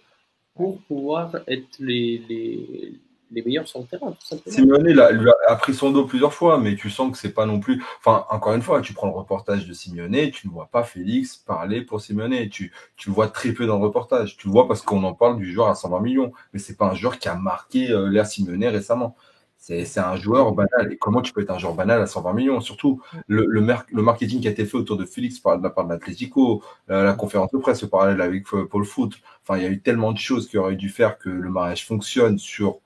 pour 0.55 0.79
pouvoir 0.83 1.37
être 1.47 1.77
les, 1.81 2.23
les, 2.29 2.95
les 3.33 3.43
meilleurs 3.43 3.67
sur 3.67 3.81
le 3.81 3.87
terrain. 3.87 4.15
Simeone 4.47 4.89
lui 4.89 5.31
a, 5.49 5.57
pris 5.57 5.75
son 5.75 5.91
dos 5.91 6.05
plusieurs 6.05 6.33
fois, 6.33 6.59
mais 6.59 6.77
tu 6.77 6.91
sens 6.91 7.13
que 7.13 7.19
c'est 7.19 7.33
pas 7.33 7.47
non 7.47 7.61
plus. 7.61 7.83
Enfin, 7.99 8.27
encore 8.31 8.55
une 8.55 8.63
fois, 8.63 8.81
tu 8.81 8.93
prends 8.93 9.09
le 9.09 9.15
reportage 9.15 9.67
de 9.67 9.73
Simeone, 9.73 10.31
tu 10.31 10.49
ne 10.49 10.53
vois 10.53 10.69
pas 10.71 10.85
Félix 10.85 11.37
parler 11.37 11.83
pour 11.83 12.01
Simeone. 12.01 12.49
Tu, 12.49 12.73
tu 12.97 13.09
le 13.09 13.15
vois 13.15 13.29
très 13.29 13.53
peu 13.53 13.67
dans 13.67 13.79
le 13.79 13.85
reportage. 13.85 14.37
Tu 14.37 14.47
le 14.47 14.53
vois 14.53 14.69
parce 14.69 14.83
qu'on 14.83 15.03
en 15.05 15.15
parle 15.15 15.39
du 15.39 15.53
joueur 15.53 15.69
à 15.69 15.75
120 15.75 16.01
millions, 16.01 16.33
mais 16.53 16.59
c'est 16.59 16.77
pas 16.77 16.87
un 16.87 16.95
joueur 16.95 17.19
qui 17.19 17.29
a 17.29 17.35
marqué 17.35 17.91
euh, 17.91 18.09
l'ère 18.09 18.27
Simeone 18.27 18.65
récemment. 18.65 19.17
C'est 19.65 19.99
un 19.99 20.17
joueur 20.17 20.51
banal. 20.51 20.93
Et 20.93 20.97
comment 20.97 21.23
tu 21.23 21.33
peux 21.33 21.41
être 21.41 21.53
un 21.53 21.59
joueur 21.59 21.75
banal 21.75 22.03
à 22.03 22.09
120 22.09 22.33
millions? 22.33 22.61
Surtout 22.61 23.01
le, 23.29 23.47
le, 23.47 23.65
le, 23.93 24.03
marketing 24.03 24.41
qui 24.41 24.49
a 24.49 24.51
été 24.51 24.67
fait 24.67 24.77
autour 24.77 24.97
de 24.97 25.05
Félix 25.05 25.39
par 25.39 25.57
la 25.57 25.71
part 25.71 25.85
de 25.85 25.91
l'Atlético, 25.91 26.65
la, 26.89 27.05
la, 27.05 27.13
conférence 27.13 27.53
de 27.53 27.59
presse, 27.59 27.81
le 27.81 27.89
parallèle 27.89 28.21
avec 28.21 28.45
Paul 28.45 28.85
Foot. 28.85 29.15
Enfin, 29.43 29.59
il 29.59 29.63
y 29.63 29.67
a 29.67 29.71
eu 29.71 29.81
tellement 29.81 30.11
de 30.11 30.19
choses 30.19 30.49
qui 30.49 30.59
auraient 30.59 30.75
dû 30.75 30.89
faire 30.89 31.17
que 31.17 31.29
le 31.29 31.49
mariage 31.49 31.87
fonctionne 31.87 32.39
sur 32.39 32.81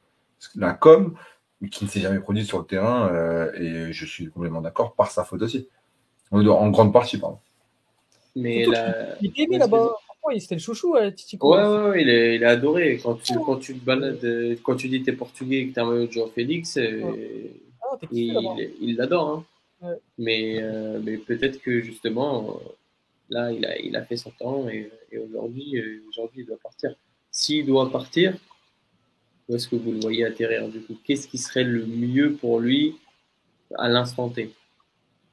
la 0.54 0.72
com, 0.74 1.16
mais 1.60 1.68
qui 1.68 1.84
ne 1.84 1.90
s'est 1.90 2.00
jamais 2.00 2.20
produit 2.20 2.44
sur 2.44 2.58
le 2.58 2.64
terrain. 2.64 3.08
Euh, 3.12 3.52
et 3.54 3.92
je 3.92 4.06
suis 4.06 4.28
complètement 4.28 4.60
d'accord 4.60 4.94
par 4.94 5.10
sa 5.10 5.24
faute 5.24 5.42
aussi. 5.42 5.68
En 6.30 6.70
grande 6.70 6.92
partie, 6.92 7.18
pardon. 7.18 7.38
Mais 8.34 8.66
la... 8.66 9.16
Il 9.20 9.30
était 9.30 9.58
là-bas. 9.58 9.94
C'était 10.40 10.56
le 10.56 10.60
chouchou, 10.60 10.96
euh, 10.96 11.12
Titico. 11.12 11.54
Ouais, 11.54 11.62
ouais, 11.62 11.88
ouais, 11.88 12.02
il 12.02 12.08
est, 12.08 12.34
il 12.34 12.42
est 12.42 12.46
adoré. 12.46 12.98
Quand 13.00 13.14
tu, 13.14 13.34
quand 13.34 13.58
tu 13.58 13.78
te 13.78 13.84
balades, 13.84 14.24
euh, 14.24 14.56
quand 14.64 14.74
tu 14.74 14.88
dis 14.88 14.98
que 14.98 15.04
t'es 15.04 15.12
portugais 15.12 15.58
et 15.58 15.68
que 15.68 15.74
t'es 15.74 15.80
un 15.80 15.84
maillot 15.84 16.08
de 16.08 16.10
João 16.10 16.28
Félix, 16.28 16.76
ah, 16.78 17.96
il, 18.10 18.72
il 18.80 18.96
l'adore. 18.96 19.28
Hein. 19.28 19.86
Ouais. 19.86 19.94
Mais, 20.18 20.56
euh, 20.58 20.98
mais 21.00 21.16
peut-être 21.16 21.62
que 21.62 21.80
justement, 21.80 22.60
là, 23.30 23.52
il 23.52 23.64
a, 23.64 23.78
il 23.78 23.94
a 23.94 24.02
fait 24.02 24.16
son 24.16 24.30
temps 24.30 24.68
et, 24.68 24.90
et 25.12 25.18
aujourd'hui, 25.18 25.80
aujourd'hui, 26.08 26.40
il 26.40 26.46
doit 26.46 26.58
partir. 26.60 26.96
S'il 27.30 27.64
doit 27.64 27.88
partir, 27.92 28.36
où 29.48 29.54
est-ce 29.54 29.68
que 29.68 29.76
vous 29.76 29.92
le 29.92 30.00
voyez 30.00 30.24
atterrir 30.24 30.68
du 30.68 30.80
coup? 30.80 30.96
Qu'est-ce 31.04 31.28
qui 31.28 31.38
serait 31.38 31.64
le 31.64 31.86
mieux 31.86 32.32
pour 32.32 32.60
lui 32.60 32.96
à 33.76 33.88
l'instant 33.88 34.28
T? 34.28 34.52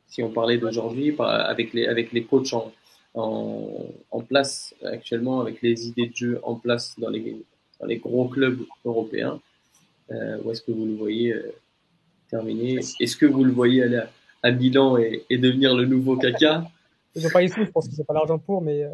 Si 0.07 0.22
on 0.22 0.30
parlait 0.30 0.57
d'aujourd'hui, 0.57 1.15
avec 1.19 1.73
les, 1.73 1.88
avec 1.88 2.11
les 2.11 2.23
coachs 2.23 2.53
en, 2.53 2.72
en, 3.15 3.88
en, 4.11 4.22
place 4.22 4.76
actuellement, 4.84 5.41
avec 5.41 5.61
les 5.61 5.88
idées 5.88 6.07
de 6.07 6.15
jeu 6.15 6.40
en 6.44 6.56
place 6.56 6.95
dans 6.99 7.10
les, 7.10 7.38
dans 7.80 7.88
les 7.88 7.98
gros 7.98 8.27
clubs 8.27 8.60
européens, 8.85 9.40
euh, 10.11 10.38
où 10.44 10.52
est-ce 10.52 10.61
que 10.61 10.72
vous 10.72 10.85
le 10.85 10.94
voyez 10.94 11.34
euh, 11.34 11.52
terminer? 12.30 12.80
Est-ce 12.99 13.18
que 13.18 13.26
vous 13.26 13.44
le 13.44 13.52
voyez 13.52 13.81
aller 13.81 13.98
à, 13.98 14.10
à 14.44 14.52
Milan 14.52 14.98
et, 14.98 15.23
et, 15.30 15.38
devenir 15.40 15.73
le 15.76 15.85
nouveau 15.85 16.18
caca 16.18 16.65
je 17.15 17.27
pas 17.27 17.44
ici, 17.44 17.56
je 17.60 17.69
pense 17.69 17.88
que 17.88 17.94
c'est 17.94 18.06
pas 18.07 18.15
l'argent 18.15 18.40
pour, 18.40 18.64
mais 18.64 18.84
euh, 18.84 18.90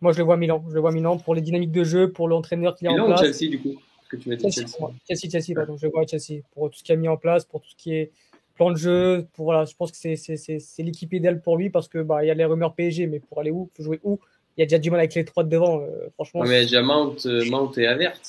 moi 0.00 0.12
je 0.12 0.18
le 0.18 0.24
vois 0.24 0.34
à 0.34 0.36
Milan. 0.36 0.64
Je 0.68 0.74
le 0.74 0.80
vois 0.80 0.90
à 0.90 0.92
Milan 0.92 1.18
pour 1.18 1.34
les 1.34 1.40
dynamiques 1.40 1.72
de 1.72 1.82
jeu, 1.82 2.12
pour 2.12 2.28
l'entraîneur 2.28 2.76
qu'il 2.76 2.86
a 2.86 2.92
en 2.92 3.06
place. 3.06 3.20
Chelsea 3.20 3.50
du 3.50 3.58
coup? 3.58 3.74
Que 4.08 4.16
tu 4.16 4.38
Chelsea. 4.38 4.66
Chelsea, 5.06 5.30
Chelsea, 5.30 5.54
pardon, 5.54 5.76
je 5.76 5.86
vois 5.86 6.06
Chelsea. 6.06 6.42
Pour 6.52 6.70
tout 6.70 6.78
ce 6.78 6.84
qu'il 6.84 6.94
a 6.94 6.96
mis 6.96 7.08
en 7.08 7.16
place, 7.16 7.44
pour 7.44 7.60
tout 7.60 7.70
ce 7.70 7.76
qui 7.76 7.94
est 7.94 8.10
plan 8.56 8.70
de 8.70 8.76
jeu, 8.76 9.26
pour, 9.34 9.44
voilà, 9.46 9.64
je 9.64 9.74
pense 9.74 9.92
que 9.92 9.98
c'est 9.98 10.82
l'équipe 10.82 11.12
idéale 11.12 11.40
pour 11.40 11.56
lui 11.56 11.70
parce 11.70 11.88
que 11.88 11.98
bah, 11.98 12.24
il 12.24 12.28
y 12.28 12.30
a 12.30 12.34
les 12.34 12.44
rumeurs 12.44 12.74
PSG, 12.74 13.06
mais 13.06 13.20
pour 13.20 13.40
aller 13.40 13.50
où, 13.50 13.70
pour 13.74 13.84
jouer 13.84 14.00
où 14.02 14.18
Il 14.56 14.60
y 14.60 14.62
a 14.62 14.66
déjà 14.66 14.78
du 14.78 14.90
mal 14.90 15.00
avec 15.00 15.14
les 15.14 15.24
trois 15.24 15.44
de 15.44 15.50
devant, 15.50 15.80
euh, 15.80 16.08
franchement. 16.14 16.42
mais 16.42 16.48
il 16.48 16.52
y 16.52 16.56
a 16.56 16.62
déjà 16.62 16.82
Mount, 16.82 17.16
euh, 17.26 17.44
Mount 17.50 17.72
et 17.76 17.86
Avert. 17.86 18.20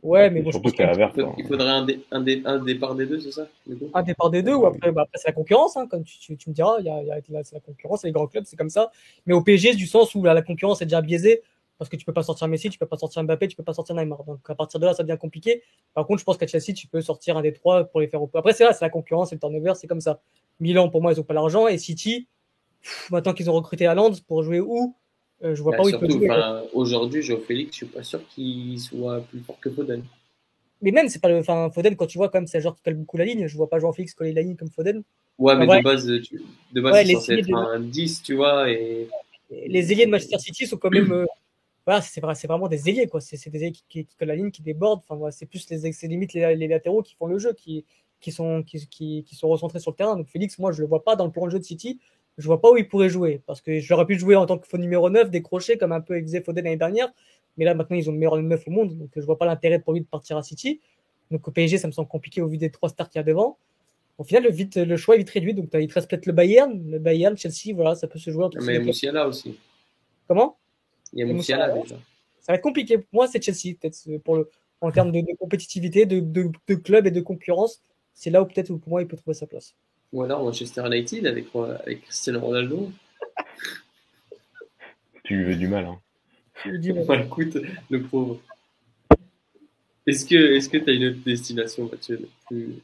Ouais, 0.00 0.30
mais 0.30 0.42
bon, 0.42 0.52
je 0.52 0.58
pense 0.58 0.72
qu'il 0.72 0.84
hein. 0.84 1.34
il 1.36 1.44
faudrait 1.44 1.70
un, 1.70 1.84
dé, 1.84 2.00
un, 2.12 2.20
dé, 2.20 2.40
un, 2.44 2.58
départ 2.58 2.94
des 2.94 3.04
deux, 3.04 3.18
c'est 3.18 3.32
ça 3.32 3.48
Un 3.94 4.02
départ 4.04 4.30
des 4.30 4.44
deux, 4.44 4.54
ou 4.54 4.64
après, 4.64 4.92
bah, 4.92 5.02
après 5.02 5.18
c'est 5.18 5.26
la 5.26 5.34
concurrence, 5.34 5.76
hein, 5.76 5.88
comme 5.90 6.04
tu, 6.04 6.18
tu, 6.20 6.36
tu, 6.36 6.50
me 6.50 6.54
diras, 6.54 6.76
il 6.78 6.86
y 6.86 6.88
a, 6.88 7.02
y 7.02 7.10
a, 7.10 7.20
c'est 7.42 7.56
la 7.56 7.60
concurrence, 7.60 8.04
les 8.04 8.12
grands 8.12 8.28
clubs, 8.28 8.44
c'est 8.46 8.56
comme 8.56 8.70
ça. 8.70 8.92
Mais 9.26 9.34
au 9.34 9.42
PSG, 9.42 9.74
du 9.74 9.88
sens 9.88 10.14
où 10.14 10.22
là, 10.22 10.34
la 10.34 10.42
concurrence 10.42 10.80
est 10.82 10.86
déjà 10.86 11.02
biaisée, 11.02 11.42
parce 11.78 11.88
que 11.88 11.96
tu 11.96 12.04
peux 12.04 12.12
pas 12.12 12.24
sortir 12.24 12.48
Messi, 12.48 12.70
tu 12.70 12.78
peux 12.78 12.86
pas 12.86 12.96
sortir 12.96 13.22
Mbappé, 13.22 13.46
tu 13.46 13.56
peux 13.56 13.62
pas 13.62 13.72
sortir 13.72 13.94
Neymar. 13.94 14.24
Donc 14.24 14.40
à 14.48 14.54
partir 14.54 14.80
de 14.80 14.86
là, 14.86 14.94
ça 14.94 15.04
devient 15.04 15.18
compliqué. 15.18 15.62
Par 15.94 16.06
contre, 16.06 16.18
je 16.18 16.24
pense 16.24 16.36
qu'à 16.36 16.46
Chelsea, 16.46 16.74
tu 16.74 16.88
peux 16.88 17.00
sortir 17.00 17.36
un 17.36 17.42
des 17.42 17.52
trois 17.52 17.84
pour 17.84 18.00
les 18.00 18.08
faire 18.08 18.20
au 18.20 18.30
Après, 18.34 18.52
c'est 18.52 18.64
là, 18.64 18.72
c'est 18.72 18.84
la 18.84 18.90
concurrence, 18.90 19.30
c'est 19.30 19.36
le 19.36 19.40
turnover, 19.40 19.74
c'est 19.76 19.86
comme 19.86 20.00
ça. 20.00 20.20
Milan, 20.58 20.88
pour 20.88 21.00
moi, 21.00 21.12
ils 21.12 21.20
ont 21.20 21.24
pas 21.24 21.34
l'argent. 21.34 21.68
Et 21.68 21.78
City, 21.78 22.26
pff, 22.82 23.10
maintenant 23.12 23.32
qu'ils 23.32 23.48
ont 23.48 23.54
recruté 23.54 23.86
Haaland 23.86 24.12
pour 24.26 24.42
jouer 24.42 24.58
où 24.60 24.96
euh, 25.44 25.54
Je 25.54 25.62
vois 25.62 25.72
bah, 25.72 25.78
pas 25.78 25.84
où 25.84 25.88
surtout, 25.90 26.06
il 26.06 26.18
peut 26.18 26.26
jouer. 26.26 26.68
Aujourd'hui, 26.72 27.22
Joe 27.22 27.40
Félix, 27.46 27.70
je 27.72 27.76
suis 27.76 27.86
pas 27.86 28.02
sûr 28.02 28.26
qu'il 28.28 28.78
soit 28.80 29.20
plus 29.20 29.40
fort 29.40 29.60
que 29.60 29.70
Foden. 29.70 30.02
Mais 30.82 30.90
même, 30.90 31.08
c'est 31.08 31.20
pas 31.20 31.28
le. 31.28 31.38
Enfin, 31.38 31.70
Foden, 31.70 31.94
quand 31.94 32.06
tu 32.06 32.18
vois, 32.18 32.28
quand 32.28 32.38
même, 32.38 32.48
c'est 32.48 32.58
un 32.58 32.60
joueur 32.60 32.74
qui 32.74 32.82
colle 32.82 32.94
beaucoup 32.94 33.16
la 33.16 33.24
ligne. 33.24 33.46
Je 33.46 33.56
vois 33.56 33.68
pas 33.68 33.78
Jean 33.78 33.92
Félix 33.92 34.14
coller 34.14 34.32
la 34.32 34.42
ligne 34.42 34.56
comme 34.56 34.70
Foden. 34.70 35.02
Ouais, 35.38 35.54
mais 35.54 35.66
de 35.66 35.82
base, 35.84 36.06
tu... 36.22 36.42
de 36.72 36.80
base, 36.80 36.92
ouais, 36.92 37.04
c'est 37.04 37.14
censé 37.14 37.32
être 37.34 37.46
de... 37.46 37.54
un 37.54 37.78
10, 37.78 38.22
tu 38.24 38.34
vois. 38.34 38.68
Et... 38.68 39.08
Les 39.50 39.92
ailiers 39.92 40.06
de 40.06 40.10
Manchester 40.10 40.38
City 40.38 40.66
sont 40.66 40.76
quand 40.76 40.90
même. 40.90 41.26
Voilà, 41.88 42.02
c'est 42.02 42.20
vrai, 42.20 42.34
c'est 42.34 42.46
vraiment 42.46 42.68
des 42.68 42.90
ailiers, 42.90 43.06
quoi. 43.06 43.22
C'est 43.22 43.48
des 43.48 43.62
ailiers 43.62 43.72
qui, 43.72 43.82
qui, 43.88 44.04
qui, 44.04 44.14
collent 44.14 44.28
la 44.28 44.36
ligne, 44.36 44.50
qui 44.50 44.60
débordent. 44.60 45.00
Enfin, 45.02 45.16
voilà, 45.16 45.32
c'est 45.32 45.46
plus 45.46 45.70
les, 45.70 45.90
limite 46.06 46.34
les, 46.34 46.54
les, 46.54 46.68
latéraux 46.68 47.00
qui 47.00 47.14
font 47.14 47.26
le 47.26 47.38
jeu, 47.38 47.54
qui, 47.54 47.86
qui 48.20 48.30
sont, 48.30 48.62
qui, 48.62 49.24
sont 49.32 49.48
recentrés 49.48 49.80
sur 49.80 49.92
le 49.92 49.96
terrain. 49.96 50.14
Donc 50.14 50.28
Félix, 50.28 50.58
moi, 50.58 50.70
je 50.70 50.82
le 50.82 50.86
vois 50.86 51.02
pas 51.02 51.16
dans 51.16 51.24
le 51.24 51.32
plan 51.32 51.46
de 51.46 51.50
jeu 51.50 51.58
de 51.58 51.64
City. 51.64 51.98
Je 52.36 52.46
vois 52.46 52.60
pas 52.60 52.70
où 52.70 52.76
il 52.76 52.86
pourrait 52.86 53.08
jouer 53.08 53.40
parce 53.46 53.62
que 53.62 53.80
j'aurais 53.80 54.04
pu 54.04 54.18
jouer 54.18 54.36
en 54.36 54.44
tant 54.44 54.58
que 54.58 54.66
faux 54.68 54.76
numéro 54.76 55.08
9, 55.08 55.30
décroché 55.30 55.78
comme 55.78 55.92
un 55.92 56.02
peu 56.02 56.20
faisait 56.20 56.42
Foden 56.42 56.62
l'année 56.62 56.76
dernière. 56.76 57.08
Mais 57.56 57.64
là, 57.64 57.72
maintenant, 57.72 57.96
ils 57.96 58.10
ont 58.10 58.12
le 58.12 58.18
meilleur 58.18 58.36
9 58.36 58.64
au 58.66 58.70
monde, 58.70 58.98
donc 58.98 59.08
je 59.16 59.22
vois 59.22 59.38
pas 59.38 59.46
l'intérêt 59.46 59.78
pour 59.78 59.94
lui 59.94 60.02
de 60.02 60.06
partir 60.06 60.36
à 60.36 60.42
City. 60.42 60.80
Donc 61.30 61.48
au 61.48 61.52
PSG, 61.52 61.78
ça 61.78 61.86
me 61.86 61.92
semble 61.92 62.08
compliqué 62.08 62.42
au 62.42 62.48
vu 62.48 62.58
des 62.58 62.70
trois 62.70 62.90
stars 62.90 63.08
qu'il 63.08 63.18
y 63.18 63.20
a 63.20 63.24
devant. 63.24 63.56
Au 64.18 64.24
final, 64.24 64.42
le, 64.42 64.50
vite, 64.50 64.76
le 64.76 64.96
choix 64.98 65.14
est 65.14 65.20
vite 65.20 65.30
réduit. 65.30 65.54
Donc 65.54 65.70
il 65.72 65.88
te 65.88 65.94
reste 65.94 66.10
peut-être 66.10 66.26
le 66.26 66.34
Bayern, 66.34 66.90
le 66.90 66.98
Bayern, 66.98 67.34
Chelsea, 67.34 67.74
voilà, 67.74 67.94
ça 67.94 68.08
peut 68.08 68.18
se 68.18 68.30
jouer 68.30 68.44
entre. 68.44 68.60
Mais 68.60 68.78
Moussiala 68.78 69.26
aussi. 69.26 69.58
Comment? 70.26 70.58
Il 71.12 71.20
y 71.20 71.22
a 71.22 71.26
Moussiala 71.26 71.72
déjà 71.72 71.96
ça 72.48 72.52
va 72.52 72.56
être 72.56 72.62
compliqué. 72.62 72.96
Pour 72.96 73.08
moi, 73.12 73.26
c'est 73.26 73.42
Chelsea, 73.42 73.76
peut-être, 73.78 73.98
pour 74.24 74.36
le, 74.36 74.48
en 74.80 74.90
termes 74.90 75.12
de, 75.12 75.20
de 75.20 75.36
compétitivité, 75.38 76.06
de, 76.06 76.20
de, 76.20 76.50
de, 76.66 76.74
club 76.76 77.06
et 77.06 77.10
de 77.10 77.20
concurrence. 77.20 77.82
C'est 78.14 78.30
là 78.30 78.40
où 78.40 78.46
peut-être 78.46 78.74
pour 78.74 78.88
moi 78.88 79.02
il 79.02 79.06
peut 79.06 79.18
trouver 79.18 79.34
sa 79.34 79.46
place. 79.46 79.74
Ou 80.14 80.22
alors 80.22 80.42
Manchester 80.42 80.82
United 80.86 81.26
avec, 81.26 81.54
avec 81.54 82.02
Cristiano 82.04 82.40
Ronaldo. 82.40 82.90
tu 85.24 85.36
lui 85.36 85.44
veux 85.44 85.56
du 85.56 85.68
mal. 85.68 85.84
Hein. 85.84 85.98
Tu 86.62 86.70
lui 86.70 86.78
dis 86.78 86.92
mal. 86.94 87.04
Bah, 87.06 87.20
écoute, 87.20 87.58
le 87.90 88.02
pauvre. 88.02 88.40
Est-ce 90.06 90.24
que 90.24 90.78
tu 90.78 90.90
as 90.90 90.94
une 90.94 91.04
autre 91.04 91.22
destination, 91.26 91.86
Mathieu 91.90 92.30
plus... 92.46 92.80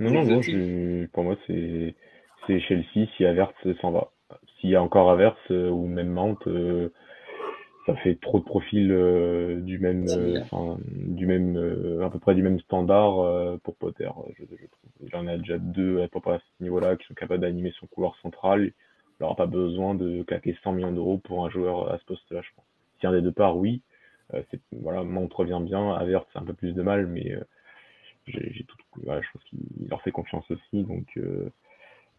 Non, 0.00 0.10
non, 0.10 0.24
non 0.24 0.42
je, 0.42 1.06
pour 1.06 1.22
moi, 1.22 1.36
c'est 1.46 1.94
Chelsea 2.48 3.06
si 3.16 3.24
Averts 3.24 3.52
s'en 3.80 3.92
va. 3.92 4.10
S'il 4.58 4.70
y 4.70 4.74
a 4.74 4.82
encore 4.82 5.08
Averts 5.08 5.36
euh, 5.52 5.70
ou 5.70 5.86
même 5.86 6.08
Mount, 6.08 6.38
euh, 6.48 6.88
ça 7.86 7.96
fait 7.96 8.14
trop 8.20 8.38
de 8.38 8.44
profils 8.44 8.90
euh, 8.92 9.60
du 9.60 9.78
même, 9.78 10.06
euh, 10.08 10.40
enfin, 10.42 10.78
du 10.86 11.26
même, 11.26 11.56
euh, 11.56 12.04
à 12.04 12.10
peu 12.10 12.18
près 12.18 12.34
du 12.34 12.42
même 12.42 12.60
standard 12.60 13.20
euh, 13.20 13.56
pour 13.62 13.76
Potter. 13.76 14.08
Je, 14.38 14.44
je 14.44 14.66
trouve. 14.66 14.90
Il 15.08 15.16
en 15.16 15.26
a 15.26 15.36
déjà 15.36 15.58
deux 15.58 16.00
à 16.02 16.08
peu 16.08 16.20
près 16.20 16.34
à 16.34 16.38
ce 16.38 16.62
niveau-là 16.62 16.96
qui 16.96 17.06
sont 17.06 17.14
capables 17.14 17.40
d'animer 17.40 17.72
son 17.78 17.86
couloir 17.86 18.16
central. 18.22 18.72
Il 19.18 19.22
n'aura 19.22 19.34
pas 19.34 19.46
besoin 19.46 19.94
de 19.94 20.22
claquer 20.22 20.56
100 20.62 20.72
millions 20.72 20.92
d'euros 20.92 21.18
pour 21.18 21.44
un 21.44 21.50
joueur 21.50 21.92
à 21.92 21.98
ce 21.98 22.04
poste-là, 22.04 22.40
je 22.42 22.48
pense. 22.54 22.64
Si 23.00 23.06
un 23.06 23.12
des 23.12 23.20
deux 23.20 23.32
part, 23.32 23.56
oui. 23.56 23.82
c'est, 24.32 24.60
voilà, 24.72 25.02
Montre 25.02 25.40
revient 25.40 25.60
bien. 25.60 25.92
Avert, 25.94 26.24
c'est 26.32 26.38
un 26.38 26.44
peu 26.44 26.54
plus 26.54 26.72
de 26.72 26.82
mal, 26.82 27.06
mais 27.06 27.36
j'ai, 28.26 28.52
j'ai 28.52 28.64
tout, 28.64 28.76
voilà, 29.02 29.20
je 29.20 29.28
pense 29.32 29.42
qu'il 29.44 29.88
leur 29.88 30.00
fait 30.02 30.12
confiance 30.12 30.48
aussi, 30.50 30.84
donc. 30.84 31.18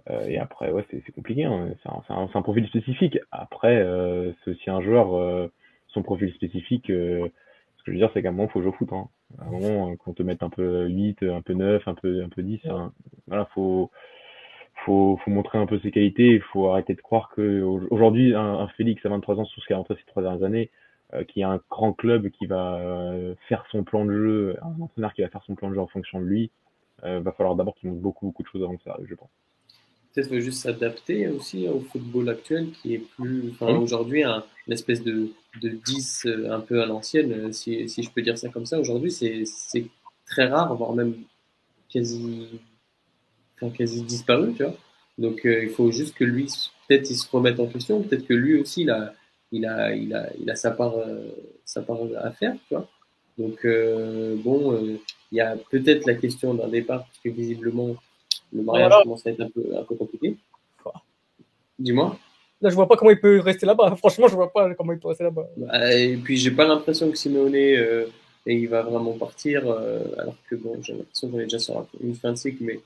Euh, 0.10 0.28
et 0.28 0.38
après, 0.38 0.72
ouais, 0.72 0.86
c'est 0.90 1.12
compliqué. 1.14 1.46
Hein. 1.46 1.70
C'est 1.82 1.90
un, 1.90 2.04
un, 2.10 2.30
un, 2.34 2.42
profil 2.42 2.68
spécifique. 2.68 3.18
Après, 3.32 3.78
euh, 3.78 4.34
c'est 4.44 4.52
aussi 4.52 4.70
un 4.70 4.82
joueur, 4.82 5.16
euh, 5.16 5.48
son 5.88 6.04
profil 6.04 6.34
spécifique. 6.34 6.90
Euh, 6.90 7.30
ce 7.78 7.84
que 7.84 7.92
je 7.92 7.92
veux 7.92 7.98
dire, 7.98 8.10
c'est 8.14 8.22
qu'à 8.22 8.30
un 8.30 8.32
moment, 8.32 8.50
il 8.50 8.52
faut 8.52 8.62
jouer 8.62 8.72
au 8.72 8.74
foot. 8.74 8.92
Hein. 8.92 9.08
À 9.40 9.46
un 9.46 9.52
moment, 9.52 9.96
qu'on 9.96 10.14
te 10.14 10.24
mette 10.24 10.44
un 10.44 10.50
peu 10.50 10.88
8, 10.88 11.24
un 11.24 11.42
peu 11.42 11.54
9, 11.54 11.88
un 11.88 11.96
peu, 11.96 12.24
un 12.24 12.30
peu 12.30 12.44
10, 12.44 12.60
hein. 12.70 12.92
voilà, 13.28 13.46
faut, 13.54 13.90
faut, 14.86 15.20
faut 15.24 15.32
montrer 15.32 15.58
un 15.58 15.66
peu 15.66 15.80
ses 15.80 15.92
qualités. 15.92 16.36
Il 16.36 16.42
faut 16.42 16.68
arrêter 16.70 16.94
de 16.96 17.02
croire 17.02 17.30
que 17.30 17.62
aujourd'hui, 17.62 18.36
un, 18.36 18.60
un, 18.60 18.68
Félix 18.70 19.06
à 19.06 19.10
23 19.10 19.40
ans, 19.40 19.46
sur 19.46 19.62
ce 19.62 19.68
qu'il 19.68 19.74
a 19.74 19.78
rentré 19.78 19.96
ces 19.96 20.06
trois 20.06 20.22
dernières 20.22 20.44
années, 20.44 20.70
euh, 21.14 21.24
qui 21.24 21.44
a 21.44 21.50
un 21.50 21.62
grand 21.70 21.94
club 21.94 22.30
qui 22.30 22.46
va 22.46 22.76
euh, 22.76 23.36
faire 23.48 23.66
son 23.72 23.84
plan 23.84 24.06
de 24.06 24.12
jeu, 24.12 24.58
un 24.62 24.82
entraîneur 24.82 25.14
qui 25.14 25.22
va 25.22 25.30
faire 25.30 25.44
son 25.46 25.56
plan 25.56 25.70
de 25.70 25.76
jeu 25.76 25.82
en 25.82 25.88
fonction 25.88 26.20
de 26.20 26.26
lui, 26.26 26.52
va 27.02 27.34
falloir 27.34 27.56
d'abord 27.56 27.76
qu'il 27.76 27.90
montre 27.90 28.02
beaucoup, 28.02 28.28
beaucoup 28.28 28.44
de 28.44 28.48
choses 28.48 28.64
avant 28.64 28.78
que 28.78 28.84
ça 28.84 28.92
arrive, 28.92 29.08
je 29.10 29.16
pense 29.16 29.30
peut-être 30.14 30.38
juste 30.40 30.62
s'adapter 30.62 31.28
aussi 31.28 31.68
au 31.68 31.80
football 31.80 32.30
actuel 32.30 32.70
qui 32.72 32.96
est 32.96 33.04
plus, 33.18 33.52
enfin, 33.52 33.76
aujourd'hui, 33.76 34.24
un, 34.24 34.44
une 34.68 34.74
espèce 34.74 35.04
de, 35.04 35.30
de 35.62 35.70
10 35.70 36.26
euh, 36.26 36.52
un 36.52 36.60
peu 36.60 36.82
à 36.82 36.86
l'ancienne, 36.86 37.32
euh, 37.32 37.52
si, 37.52 37.90
si, 37.90 38.04
je 38.04 38.12
peux 38.12 38.22
dire 38.22 38.38
ça 38.38 38.50
comme 38.50 38.66
ça. 38.66 38.80
Aujourd'hui, 38.80 39.12
c'est 39.12 39.44
très 40.26 40.46
rare, 40.46 40.76
voire 40.76 40.94
même 40.94 41.16
quasi, 41.90 42.60
enfin, 43.56 43.72
quasi 43.76 44.04
disparu, 44.04 44.54
tu 44.54 44.64
vois. 44.64 44.76
Donc, 45.18 45.46
euh, 45.46 45.64
il 45.64 45.70
faut 45.70 45.92
juste 45.92 46.16
que 46.16 46.24
lui, 46.24 46.48
peut-être, 46.88 47.10
il 47.10 47.16
se 47.16 47.30
remette 47.30 47.60
en 47.60 47.68
question, 47.68 48.02
peut-être 48.02 48.26
que 48.26 48.34
lui 48.34 48.60
aussi, 48.60 48.82
il 48.82 48.90
a, 48.90 49.14
il 49.52 49.66
a, 49.66 49.96
il 49.96 50.14
a, 50.14 50.30
il 50.40 50.50
a 50.50 50.56
sa 50.56 50.72
part, 50.72 50.98
euh, 50.98 51.30
sa 51.66 51.82
part 51.82 52.00
à 52.20 52.32
faire, 52.32 52.56
tu 52.68 52.76
vois. 52.76 52.90
Donc, 53.38 53.66
euh, 53.66 54.36
bon, 54.44 54.80
il 55.32 55.36
y 55.36 55.42
a 55.42 55.56
peut-être 55.72 56.06
la 56.06 56.16
question 56.16 56.54
d'un 56.54 56.68
départ, 56.68 57.06
parce 57.06 57.20
que 57.24 57.30
visiblement, 57.30 57.96
le 58.54 58.64
mariage 58.64 58.90
voilà. 58.90 59.04
commence 59.04 59.26
à 59.26 59.32
être 59.32 59.42
un 59.42 59.50
peu, 59.50 59.64
un 59.78 59.84
peu 59.84 59.96
compliqué. 59.96 60.38
Dis-moi. 61.80 62.18
Là, 62.62 62.70
je 62.70 62.76
vois 62.76 62.88
pas 62.88 62.96
comment 62.96 63.12
il 63.12 63.20
peut 63.20 63.40
rester 63.40 63.66
là-bas. 63.66 63.96
Franchement, 63.98 64.28
je 64.28 64.36
vois 64.36 64.52
pas 64.52 64.74
comment 64.76 64.94
il 64.94 65.00
peut 65.00 65.10
rester 65.10 65.24
là-bas. 65.24 65.48
Bah, 65.58 65.94
et 65.94 66.16
puis, 66.18 66.38
j'ai 66.38 66.52
pas 66.52 66.66
l'impression 66.66 67.10
que 67.10 67.18
Simeone 67.18 67.56
euh, 67.56 68.06
et 68.46 68.56
il 68.56 68.68
va 68.68 68.82
vraiment 68.82 69.14
partir, 69.14 69.68
euh, 69.68 70.04
alors 70.18 70.36
que 70.50 70.56
bon, 70.56 70.82
j'ai 70.82 70.94
l'impression 70.94 71.30
qu'on 71.30 71.40
est 71.40 71.44
déjà 71.44 71.60
sur 71.60 71.88
une 72.02 72.16
fin 72.16 72.32
de 72.32 72.38
cycle, 72.38 72.64
mais 72.64 72.80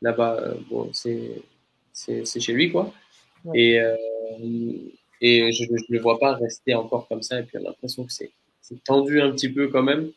là-bas, 0.00 0.38
euh, 0.40 0.54
bon, 0.70 0.90
c'est 0.92 1.42
chez 1.92 2.52
lui, 2.52 2.70
quoi. 2.70 2.92
Et, 3.54 3.78
euh, 3.80 3.96
et 5.20 5.52
je 5.52 5.64
ne 5.64 5.76
le 5.88 6.00
vois 6.00 6.18
pas 6.18 6.34
rester 6.34 6.74
encore 6.74 7.08
comme 7.08 7.22
ça, 7.22 7.40
et 7.40 7.42
puis 7.42 7.58
a 7.58 7.60
l'impression 7.60 8.04
que 8.04 8.12
c'est 8.12 8.32
tendu 8.84 9.20
un 9.20 9.30
petit 9.32 9.50
peu 9.50 9.68
quand 9.68 9.82
même. 9.82 10.10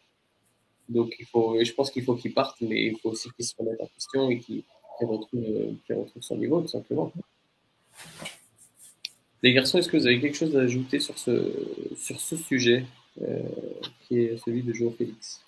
Donc 0.88 1.14
il 1.20 1.26
faut, 1.26 1.58
je 1.62 1.74
pense 1.74 1.92
qu'il 1.92 2.04
faut 2.04 2.16
qu'il 2.16 2.34
parte, 2.34 2.62
mais 2.62 2.86
il 2.86 2.98
faut 3.00 3.10
aussi 3.10 3.30
qu'il 3.32 3.44
se 3.44 3.54
remette 3.58 3.82
en 3.82 3.88
question 3.88 4.30
et 4.30 4.40
qu'il 4.40 4.64
retrouve, 5.02 5.44
retrouve 5.90 6.22
son 6.22 6.38
niveau, 6.38 6.62
tout 6.62 6.68
simplement. 6.68 7.12
Les 9.44 9.54
garçons, 9.54 9.78
est-ce 9.78 9.90
que 9.90 9.98
vous 9.98 10.08
avez 10.08 10.20
quelque 10.20 10.38
chose 10.38 10.56
à 10.58 10.62
ajouter 10.62 11.00
sur 11.00 11.18
ce, 11.18 11.52
sur 11.96 12.20
ce 12.20 12.36
sujet 12.36 12.86
euh, 13.22 13.40
qui 14.02 14.20
est 14.20 14.38
celui 14.38 14.64
de 14.64 14.74
Joe 14.74 14.94
Félix? 14.98 15.42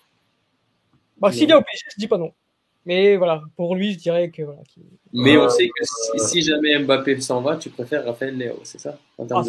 Bah, 1.18 1.32
S'il 1.32 1.50
est 1.50 1.54
au 1.54 1.60
PSG, 1.60 1.84
je 1.94 2.00
dis 2.00 2.08
pas 2.08 2.18
non. 2.18 2.32
Mais 2.86 3.16
voilà, 3.16 3.42
pour 3.56 3.74
lui, 3.74 3.92
je 3.92 3.98
dirais 3.98 4.30
que 4.30 4.42
voilà. 4.42 4.60
Mais 5.12 5.36
on 5.36 5.48
sait 5.48 5.68
que 5.68 5.84
si, 6.16 6.42
jamais 6.42 6.78
Mbappé 6.78 7.20
s'en 7.20 7.42
va, 7.42 7.56
tu 7.56 7.70
préfères 7.70 8.04
Raphaël 8.04 8.36
Léo, 8.36 8.60
c'est 8.62 8.78
ça? 8.78 8.98
Ah, 9.18 9.42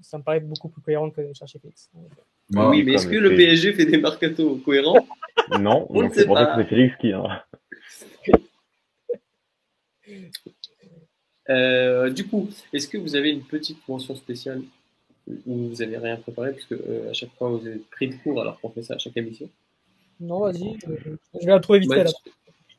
Ça 0.00 0.18
me 0.18 0.22
paraît 0.22 0.40
beaucoup 0.40 0.68
plus 0.68 0.80
cohérent 0.82 1.10
que 1.10 1.20
de 1.20 1.32
chercher 1.32 1.58
Félix. 1.58 1.90
oui, 2.52 2.82
mais 2.82 2.94
est-ce 2.94 3.06
que 3.06 3.16
le 3.16 3.36
PSG 3.36 3.72
fait 3.74 3.86
des 3.86 3.98
mercato 3.98 4.56
cohérents? 4.64 5.06
Non, 5.60 5.86
c'est 6.12 6.26
pour 6.26 6.38
ça 6.38 6.46
que 6.46 6.62
c'est 6.62 6.68
Félix 6.68 6.96
qui. 7.00 7.12
Hein. 7.12 7.42
Euh, 11.48 12.10
du 12.10 12.26
coup, 12.26 12.48
est-ce 12.72 12.86
que 12.86 12.98
vous 12.98 13.16
avez 13.16 13.30
une 13.30 13.42
petite 13.42 13.86
mention 13.88 14.14
spéciale 14.14 14.62
ou 15.46 15.68
vous 15.68 15.74
n'avez 15.76 15.98
rien 15.98 16.16
préparé 16.16 16.52
parce 16.52 16.64
que 16.64 16.74
euh, 16.74 17.10
à 17.10 17.12
chaque 17.12 17.30
fois 17.36 17.50
vous 17.50 17.66
avez 17.66 17.80
pris 17.90 18.08
de 18.08 18.14
cours 18.16 18.40
alors 18.40 18.60
qu'on 18.60 18.70
fait 18.70 18.82
ça 18.82 18.94
à 18.94 18.98
chaque 18.98 19.16
émission? 19.16 19.48
Non, 20.20 20.40
vas-y, 20.40 20.78
je 21.40 21.46
vais 21.46 21.52
la 21.52 21.60
trouver 21.60 21.80
vite 21.80 21.90
Mathieu, 21.90 22.14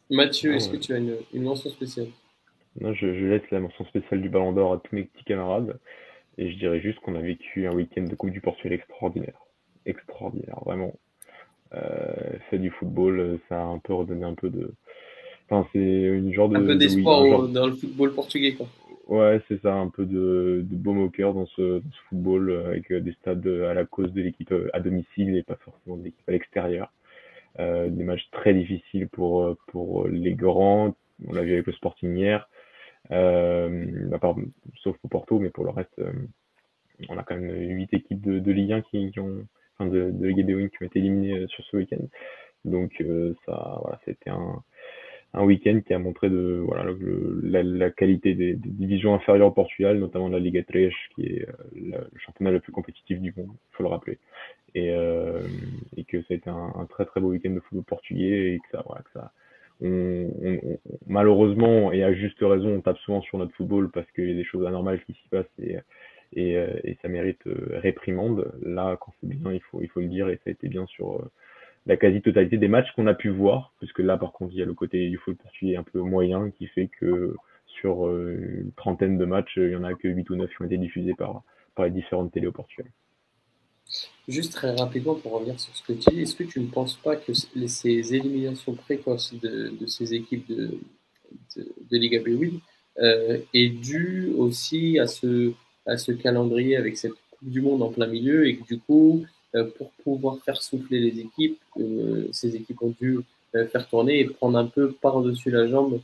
Mathieu 0.10 0.56
est-ce 0.56 0.70
que 0.70 0.78
tu 0.78 0.94
as 0.94 0.98
une, 0.98 1.18
mention 1.34 1.70
spéciale? 1.70 2.08
Non, 2.80 2.94
je, 2.94 3.08
laisse 3.08 3.50
la 3.52 3.60
mention 3.60 3.86
spéciale 3.86 4.22
du 4.22 4.30
Ballon 4.30 4.54
d'Or 4.54 4.74
à 4.74 4.78
tous 4.78 4.96
mes 4.96 5.04
petits 5.04 5.24
camarades. 5.24 5.80
Et 6.38 6.52
je 6.52 6.58
dirais 6.58 6.80
juste 6.80 7.00
qu'on 7.00 7.16
a 7.16 7.22
vécu 7.22 7.68
un 7.68 7.74
week-end 7.74 8.04
de 8.04 8.16
Coupe 8.16 8.32
du 8.32 8.42
Portugal 8.42 8.74
extraordinaire. 8.74 9.40
Extraordinaire, 9.86 10.60
vraiment. 10.66 10.94
Euh, 11.74 12.38
fait 12.50 12.58
du 12.58 12.70
football, 12.70 13.40
ça 13.50 13.62
a 13.62 13.66
un 13.66 13.80
peu 13.80 13.94
redonné 13.94 14.24
un 14.24 14.36
peu 14.36 14.50
de, 14.50 14.74
c'est 15.74 15.80
une 15.80 16.34
genre 16.34 16.50
de. 16.50 16.58
Un 16.58 16.66
peu 16.66 16.76
d'espoir 16.76 17.48
dans 17.48 17.68
le 17.68 17.74
football 17.74 18.14
portugais, 18.14 18.54
quoi. 18.54 18.68
Ouais, 19.12 19.42
c'est 19.50 19.62
ça, 19.62 19.74
un 19.74 19.90
peu 19.90 20.06
de, 20.06 20.62
de 20.64 20.76
baume 20.78 21.00
au 21.00 21.10
cœur 21.10 21.34
dans 21.34 21.46
ce, 21.48 21.82
football 22.08 22.50
euh, 22.50 22.68
avec 22.68 22.90
euh, 22.94 23.02
des 23.02 23.12
stades 23.12 23.46
à 23.46 23.74
la 23.74 23.84
cause 23.84 24.14
de 24.14 24.22
l'équipe 24.22 24.54
euh, 24.54 24.70
à 24.72 24.80
domicile 24.80 25.36
et 25.36 25.44
pas 25.44 25.58
forcément 25.58 25.98
de 25.98 26.06
l'équipe 26.06 26.30
à 26.30 26.32
l'extérieur. 26.32 26.94
des 27.60 28.04
matchs 28.06 28.30
très 28.32 28.54
difficiles 28.54 29.10
pour, 29.10 29.58
pour 29.68 30.08
les 30.08 30.34
grands. 30.34 30.96
On 31.28 31.34
l'a 31.34 31.42
vu 31.42 31.52
avec 31.52 31.68
le 31.68 31.74
Sporting 31.74 32.16
hier. 32.16 32.48
sauf 33.10 34.98
pour 35.00 35.10
Porto, 35.10 35.40
mais 35.40 35.50
pour 35.50 35.66
le 35.66 35.72
reste, 35.72 36.02
on 37.10 37.18
a 37.18 37.24
quand 37.24 37.36
même 37.36 37.52
huit 37.76 37.94
équipes 37.94 38.22
de, 38.22 38.40
de 38.40 38.52
Ligue 38.54 38.72
1 38.72 38.82
qui, 38.84 39.20
ont, 39.20 39.46
enfin 39.78 39.90
de, 39.90 40.12
de 40.12 40.28
Ligue 40.28 40.46
2 40.46 40.68
qui 40.70 40.84
ont 40.84 40.86
été 40.86 41.00
éliminées 41.00 41.46
sur 41.50 41.66
ce 41.66 41.76
week-end. 41.76 42.06
Donc 42.64 43.04
ça, 43.46 43.80
voilà, 43.82 44.00
c'était 44.06 44.30
un, 44.30 44.64
un 45.34 45.44
week-end 45.44 45.80
qui 45.86 45.94
a 45.94 46.00
montré 46.00 46.30
de 46.30 46.62
voilà 46.66 46.92
la, 47.44 47.90
qualité 47.90 48.34
des, 48.34 48.54
divisions 48.56 49.14
inférieures 49.14 49.48
au 49.48 49.52
Portugal, 49.52 49.98
notamment 49.98 50.28
la 50.28 50.40
Liga 50.40 50.62
3, 50.64 50.82
qui 51.16 51.26
est 51.26 51.48
euh, 51.48 51.54
le 51.76 52.20
championnat 52.20 52.52
le 52.52 52.60
plus 52.60 52.74
compétitif 52.74 53.20
du 53.20 53.34
monde, 53.38 53.52
il 53.52 53.76
faut 53.76 53.84
le 53.84 53.90
rappeler. 53.90 54.20
Et, 54.76 54.92
euh, 54.92 55.42
et 55.98 56.04
que 56.04 56.22
ça 56.24 56.34
a 56.34 56.34
été 56.36 56.50
un, 56.50 56.86
très 56.90 57.06
très 57.06 57.22
beau 57.22 57.30
week-end 57.30 57.52
de 57.52 57.60
football 57.60 57.84
portugais 57.84 58.56
et 58.56 58.60
que 58.60 58.78
ça, 58.78 58.84
voilà, 58.86 59.02
que 59.04 59.12
ça 59.14 59.32
on, 59.84 60.30
malheureusement 61.08 61.92
et 61.92 62.04
à 62.04 62.14
juste 62.14 62.38
raison, 62.40 62.70
on 62.70 62.82
tape 62.82 63.00
souvent 63.00 63.22
sur 63.22 63.38
notre 63.38 63.54
football 63.56 63.90
parce 63.90 64.10
qu'il 64.12 64.30
y 64.30 64.32
a 64.32 64.36
des 64.36 64.44
choses 64.44 64.66
anormales 64.66 65.04
qui 65.06 65.14
s'y 65.14 65.28
passent 65.30 65.46
et, 65.62 65.78
et, 66.34 66.56
euh, 66.56 66.80
et 66.84 66.98
ça 67.02 67.08
mérite 67.08 67.42
réprimande. 67.46 68.54
Là, 68.62 68.98
quand 69.02 69.12
c'est 69.20 69.28
bien, 69.28 69.52
il 69.52 69.62
faut, 69.62 69.82
il 69.82 69.90
faut 69.90 70.02
le 70.02 70.08
dire 70.08 70.30
et 70.30 70.36
ça 70.36 70.44
a 70.48 70.52
été 70.52 70.68
bien 70.68 70.86
sur 70.86 71.22
la 71.86 71.98
quasi-totalité 71.98 72.58
des 72.58 72.68
matchs 72.68 72.92
qu'on 72.96 73.08
a 73.08 73.14
pu 73.14 73.30
voir, 73.30 73.74
puisque 73.80 74.00
là, 74.00 74.18
par 74.18 74.34
contre, 74.34 74.54
il 74.54 74.60
y 74.60 74.62
a 74.62 74.66
le 74.66 74.74
côté 74.74 75.10
du 75.10 75.18
foot 75.18 75.38
portugais 75.38 75.76
un 75.76 75.84
peu 75.84 76.00
moyen 76.00 76.52
qui 76.52 76.68
fait 76.68 76.88
que 76.88 77.36
sur 77.66 78.08
euh, 78.08 78.62
une 78.64 78.72
trentaine 78.74 79.18
de 79.18 79.26
matchs, 79.26 79.54
il 79.58 79.72
y 79.72 79.76
en 79.76 79.84
a 79.84 79.94
que 79.94 80.08
8 80.08 80.30
ou 80.30 80.36
9 80.36 80.50
qui 80.50 80.62
ont 80.62 80.66
été 80.66 80.78
diffusés 80.78 81.14
par, 81.14 81.44
les 81.80 81.90
différentes 81.90 82.32
télés 82.32 82.46
au 82.46 82.52
Portugal. 82.52 82.92
Juste 84.28 84.54
très 84.54 84.76
rapidement 84.76 85.16
pour 85.16 85.32
revenir 85.32 85.60
sur 85.60 85.76
ce 85.76 85.82
que 85.82 85.94
tu 85.94 86.12
dis, 86.12 86.22
est-ce 86.22 86.36
que 86.36 86.44
tu 86.44 86.60
ne 86.60 86.68
penses 86.68 86.96
pas 86.96 87.16
que 87.16 87.34
ces 87.34 88.14
éliminations 88.14 88.76
précoces 88.76 89.34
de, 89.42 89.74
ces 89.88 90.14
équipes 90.14 90.48
de, 90.48 90.78
de, 91.56 91.98
Liga 91.98 92.20
B8 92.20 92.60
euh, 93.00 93.40
est 93.54 93.70
due 93.70 94.32
aussi 94.38 95.00
à 95.00 95.08
ce, 95.08 95.54
calendrier 96.22 96.78
avec 96.78 96.98
cette 96.98 97.14
Coupe 97.32 97.50
du 97.50 97.62
Monde 97.62 97.82
en 97.82 97.90
plein 97.90 98.08
milieu 98.08 98.48
et 98.48 98.58
que 98.58 98.64
du 98.66 98.80
coup, 98.80 99.26
pour 99.78 99.92
pouvoir 100.04 100.38
faire 100.44 100.62
souffler 100.62 101.00
les 101.00 101.20
équipes. 101.20 101.60
Euh, 101.80 102.28
ces 102.32 102.56
équipes 102.56 102.82
ont 102.82 102.94
dû 103.00 103.20
euh, 103.56 103.68
faire 103.68 103.88
tourner 103.88 104.20
et 104.20 104.26
prendre 104.26 104.58
un 104.58 104.66
peu 104.66 104.92
par-dessus 104.92 105.52
la 105.52 105.68
jambe 105.68 106.00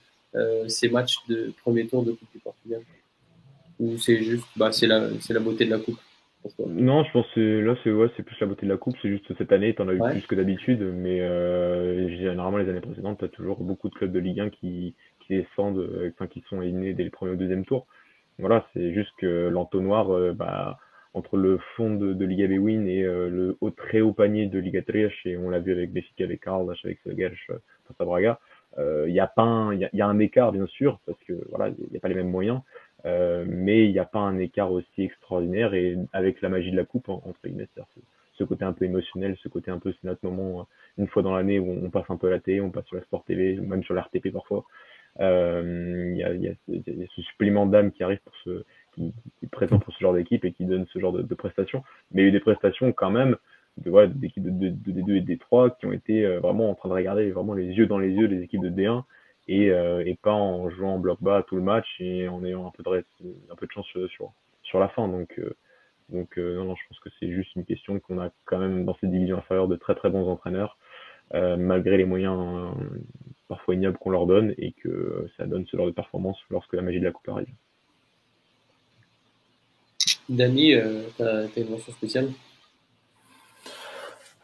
ces 0.67 0.87
matchs 0.89 1.15
de 1.27 1.51
premier 1.63 1.87
tour 1.87 2.03
de 2.03 2.11
Coupe 2.11 2.31
du 2.31 2.37
Portugal. 2.37 2.81
Ou 3.79 3.97
c'est 3.97 4.21
juste, 4.21 4.45
bah, 4.55 4.71
c'est 4.71 4.85
la, 4.85 5.09
la 5.29 5.39
beauté 5.39 5.65
de 5.65 5.71
la 5.71 5.79
Coupe. 5.79 5.97
Non, 6.67 7.03
je 7.03 7.11
pense 7.11 7.25
que 7.33 7.59
là, 7.59 7.75
c'est 7.83 7.91
ouais, 7.91 8.07
c'est 8.15 8.21
plus 8.21 8.39
la 8.39 8.45
beauté 8.45 8.67
de 8.67 8.71
la 8.71 8.77
coupe. 8.77 8.95
C'est 9.01 9.09
juste 9.09 9.35
cette 9.35 9.51
année, 9.51 9.73
tu 9.73 9.81
en 9.81 9.87
as 9.87 9.95
eu 9.95 9.99
plus 9.99 10.27
que 10.27 10.35
d'habitude, 10.35 10.79
mais 10.79 11.17
généralement 12.17 12.57
les 12.57 12.69
années 12.69 12.81
précédentes, 12.81 13.17
tu 13.17 13.25
as 13.25 13.29
toujours 13.29 13.63
beaucoup 13.63 13.89
de 13.89 13.95
clubs 13.95 14.11
de 14.11 14.19
Ligue 14.19 14.41
1 14.41 14.49
qui, 14.51 14.93
qui 15.21 15.37
descendent, 15.37 15.89
enfin 16.13 16.27
qui 16.27 16.43
sont 16.47 16.61
éliminés 16.61 16.93
dès 16.93 17.03
le 17.03 17.09
premier 17.09 17.31
ou 17.31 17.35
deuxième 17.35 17.65
tour. 17.65 17.87
Voilà, 18.37 18.67
c'est 18.73 18.93
juste 18.93 19.11
que 19.17 19.49
l'entonnoir, 19.49 20.35
bah, 20.35 20.77
entre 21.17 21.37
le 21.37 21.57
fond 21.75 21.95
de, 21.95 22.25
Liga 22.25 22.47
Win 22.47 22.87
et 22.87 23.03
euh, 23.03 23.29
le 23.29 23.71
très 23.71 24.01
haut 24.01 24.13
panier 24.13 24.45
de 24.47 24.59
Liga 24.59 24.81
3, 24.81 25.09
et 25.25 25.37
on 25.37 25.49
l'a 25.49 25.59
vu 25.59 25.71
avec 25.71 25.91
Benfica, 25.91 26.23
avec 26.23 26.41
Carl, 26.41 26.71
avec 26.83 26.99
Selgersh, 27.03 27.47
face 27.47 27.95
à 27.99 28.05
Braga, 28.05 28.39
il 28.77 28.83
euh, 28.83 29.09
y 29.09 29.19
a 29.19 29.27
pas 29.27 29.43
un, 29.43 30.19
écart 30.19 30.51
bien 30.51 30.67
sûr 30.67 30.99
parce 31.05 31.17
que 31.23 31.33
voilà 31.49 31.69
il 31.69 31.89
n'y 31.89 31.97
a 31.97 31.99
pas 31.99 32.09
les 32.09 32.15
mêmes 32.15 32.29
moyens 32.29 32.61
euh, 33.05 33.45
mais 33.47 33.85
il 33.85 33.91
n'y 33.91 33.99
a 33.99 34.05
pas 34.05 34.19
un 34.19 34.37
écart 34.37 34.71
aussi 34.71 35.03
extraordinaire 35.03 35.73
et 35.73 35.97
avec 36.13 36.41
la 36.41 36.49
magie 36.49 36.71
de 36.71 36.75
la 36.75 36.83
coupe 36.83 37.09
entre 37.09 37.39
guillemets 37.43 37.67
ce, 37.75 37.81
ce 38.33 38.43
côté 38.43 38.65
un 38.65 38.73
peu 38.73 38.85
émotionnel 38.85 39.35
ce 39.41 39.47
côté 39.47 39.71
un 39.71 39.79
peu 39.79 39.93
c'est 39.93 40.07
notre 40.07 40.23
moment 40.23 40.67
une 40.97 41.07
fois 41.07 41.23
dans 41.23 41.35
l'année 41.35 41.59
où 41.59 41.71
on 41.71 41.89
passe 41.89 42.05
un 42.09 42.17
peu 42.17 42.27
à 42.27 42.31
la 42.31 42.39
télé 42.39 42.61
on 42.61 42.69
passe 42.69 42.85
sur 42.85 42.97
la 42.97 43.03
Sport 43.03 43.23
TV 43.23 43.55
même 43.55 43.83
sur 43.83 43.95
la 43.95 44.01
RTP 44.01 44.31
parfois. 44.31 44.63
Il 45.19 46.15
y 46.15 46.23
a, 46.23 46.31
y, 46.35 46.47
a, 46.47 46.53
ce 46.67 47.21
supplément 47.23 47.65
d'âme 47.65 47.91
qui 47.91 48.03
arrive 48.03 48.19
pour 48.19 48.35
ce 48.43 48.63
qui, 48.97 49.13
qui 49.39 49.47
présent 49.47 49.79
pour 49.79 49.93
ce 49.93 49.99
genre 49.99 50.13
d'équipe 50.13 50.43
et 50.43 50.51
qui 50.51 50.65
donne 50.65 50.85
ce 50.91 50.99
genre 50.99 51.13
de, 51.13 51.21
de, 51.21 51.35
prestations. 51.35 51.83
Mais 52.11 52.21
il 52.21 52.25
y 52.25 52.27
a 52.27 52.29
eu 52.29 52.31
des 52.31 52.39
prestations 52.39 52.91
quand 52.91 53.11
même 53.11 53.37
de 53.77 53.89
voilà, 53.89 54.07
d'équipes 54.07 54.43
de, 54.43 54.49
de, 54.49 54.69
de, 54.69 55.01
D2 55.01 55.17
et 55.17 55.21
de 55.21 55.33
D3 55.33 55.77
qui 55.79 55.85
ont 55.85 55.93
été 55.93 56.25
euh, 56.25 56.39
vraiment 56.39 56.69
en 56.71 56.75
train 56.75 56.89
de 56.89 56.95
regarder 56.95 57.31
vraiment 57.31 57.53
les 57.53 57.65
yeux 57.65 57.85
dans 57.85 57.99
les 57.99 58.09
yeux 58.09 58.27
des 58.27 58.41
équipes 58.41 58.63
de 58.63 58.69
D1 58.69 59.03
et, 59.47 59.69
euh, 59.69 60.03
et 60.05 60.15
pas 60.15 60.33
en 60.33 60.69
jouant 60.69 60.95
en 60.95 60.99
bloc 60.99 61.21
bas 61.21 61.43
tout 61.47 61.55
le 61.55 61.61
match 61.61 61.87
et 61.99 62.27
en 62.27 62.43
ayant 62.43 62.67
un 62.67 62.71
peu 62.71 62.83
de, 62.83 63.05
un 63.51 63.55
peu 63.55 63.67
de 63.67 63.71
chance 63.71 63.85
sur, 63.85 64.33
sur, 64.63 64.79
la 64.79 64.89
fin. 64.89 65.07
Donc, 65.07 65.39
euh, 65.39 65.55
donc 66.09 66.37
non, 66.37 66.65
non, 66.65 66.75
je 66.75 66.87
pense 66.87 66.99
que 66.99 67.09
c'est 67.19 67.31
juste 67.31 67.55
une 67.55 67.65
question 67.65 67.99
qu'on 67.99 68.19
a 68.19 68.31
quand 68.45 68.57
même 68.57 68.85
dans 68.85 68.95
ces 68.99 69.07
divisions 69.07 69.37
inférieures 69.37 69.67
de 69.67 69.75
très 69.75 69.93
très 69.93 70.09
bons 70.09 70.27
entraîneurs, 70.27 70.77
malgré 71.33 71.97
les 71.97 72.05
moyens 72.05 72.71
parfois 73.49 73.75
ignobles 73.75 73.97
qu'on 73.97 74.09
leur 74.09 74.25
donne 74.25 74.53
et 74.57 74.71
que 74.71 75.27
ça 75.37 75.45
donne 75.45 75.65
ce 75.67 75.75
genre 75.77 75.85
de 75.85 75.91
performance 75.91 76.39
lorsque 76.49 76.73
la 76.73 76.81
magie 76.81 76.99
de 76.99 77.05
la 77.05 77.11
coupe 77.11 77.27
arrive. 77.29 77.53
Dani, 80.29 80.73
euh, 80.73 81.03
tu 81.15 81.23
as, 81.23 81.47
une 81.57 81.69
mention 81.69 81.91
spéciale? 81.93 82.31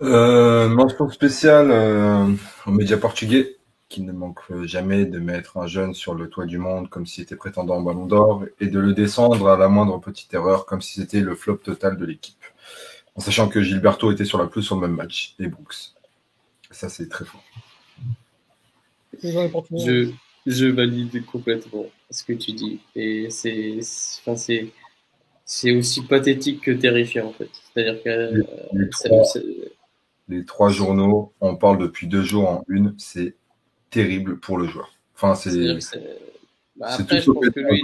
Euh, 0.01 0.67
Mention 0.69 1.09
spéciale 1.09 1.71
euh, 1.71 2.27
aux 2.65 2.71
médias 2.71 2.97
portugais 2.97 3.57
qui 3.89 4.01
ne 4.01 4.11
manque 4.11 4.41
jamais 4.63 5.05
de 5.05 5.19
mettre 5.19 5.57
un 5.57 5.67
jeune 5.67 5.93
sur 5.93 6.15
le 6.15 6.27
toit 6.27 6.45
du 6.45 6.57
monde 6.57 6.89
comme 6.89 7.05
s'il 7.05 7.23
était 7.23 7.35
prétendant 7.35 7.77
au 7.77 7.83
ballon 7.83 8.07
d'or 8.07 8.43
et 8.59 8.67
de 8.67 8.79
le 8.79 8.93
descendre 8.93 9.47
à 9.49 9.57
la 9.57 9.67
moindre 9.67 9.99
petite 9.99 10.33
erreur 10.33 10.65
comme 10.65 10.81
si 10.81 10.99
c'était 10.99 11.19
le 11.19 11.35
flop 11.35 11.57
total 11.57 11.95
de 11.97 12.05
l'équipe. 12.05 12.43
En 13.15 13.21
sachant 13.21 13.49
que 13.49 13.61
Gilberto 13.61 14.11
était 14.11 14.25
sur 14.25 14.39
la 14.39 14.47
plus 14.47 14.63
sur 14.63 14.75
le 14.75 14.87
même 14.87 14.95
match 14.95 15.35
et 15.37 15.47
Brooks. 15.47 15.93
Ça, 16.71 16.89
c'est 16.89 17.07
très 17.07 17.23
fort. 17.23 17.43
Je, 19.21 20.09
je 20.47 20.65
valide 20.65 21.23
complètement 21.25 21.85
ce 22.09 22.23
que 22.23 22.33
tu 22.33 22.53
dis. 22.53 22.79
Et 22.95 23.29
c'est, 23.29 23.77
enfin, 24.21 24.35
c'est, 24.35 24.71
c'est 25.45 25.75
aussi 25.75 26.01
pathétique 26.01 26.61
que 26.61 26.71
terrifiant 26.71 27.27
en 27.27 27.33
fait. 27.33 27.49
C'est-à-dire 27.73 28.01
que 28.03 28.43
les, 30.29 30.45
trois, 30.45 30.69
journaux, 30.69 31.33
on 31.41 31.55
parle 31.55 31.77
depuis 31.77 32.07
deux 32.07 32.23
jours 32.23 32.49
en 32.49 32.63
une, 32.67 32.95
c'est 32.97 33.35
terrible 33.89 34.39
pour 34.39 34.57
le 34.57 34.67
joueur. 34.67 34.93
Enfin, 35.15 35.35
c'est. 35.35 35.51
Bah, 36.75 36.87
après, 36.89 37.21
je 37.21 37.29
pense 37.29 37.49
que 37.49 37.59
lui, 37.59 37.81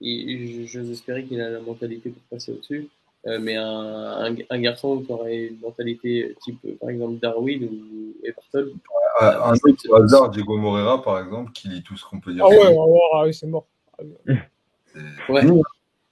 il 0.00 0.62
a, 0.62 0.66
j'ose 0.66 0.90
espérer 0.90 1.24
qu'il 1.24 1.40
a 1.40 1.50
la 1.50 1.60
mentalité 1.60 2.10
pour 2.10 2.22
passer 2.30 2.52
au-dessus. 2.52 2.88
Euh, 3.26 3.38
mais 3.40 3.54
un, 3.54 3.64
un, 3.64 4.34
un, 4.50 4.60
garçon 4.60 5.00
qui 5.00 5.12
aurait 5.12 5.44
une 5.46 5.60
mentalité 5.60 6.34
type, 6.42 6.58
par 6.80 6.90
exemple, 6.90 7.20
Darwin 7.20 7.64
ou 7.64 8.16
Everton. 8.24 8.72
un 9.20 9.52
autre 9.52 9.88
au 9.90 9.94
hasard, 9.94 10.30
Diego 10.30 10.56
Moreira, 10.56 11.00
par 11.00 11.20
exemple, 11.20 11.52
qui 11.52 11.68
lit 11.68 11.84
tout 11.84 11.96
ce 11.96 12.04
qu'on 12.04 12.18
peut 12.18 12.32
dire. 12.32 12.44
Ah 12.44 12.48
ouais, 12.48 12.76
ah 13.14 13.22
ouais 13.22 13.32
c'est 13.32 13.46
mort. 13.46 13.66
Ouais. 15.28 15.42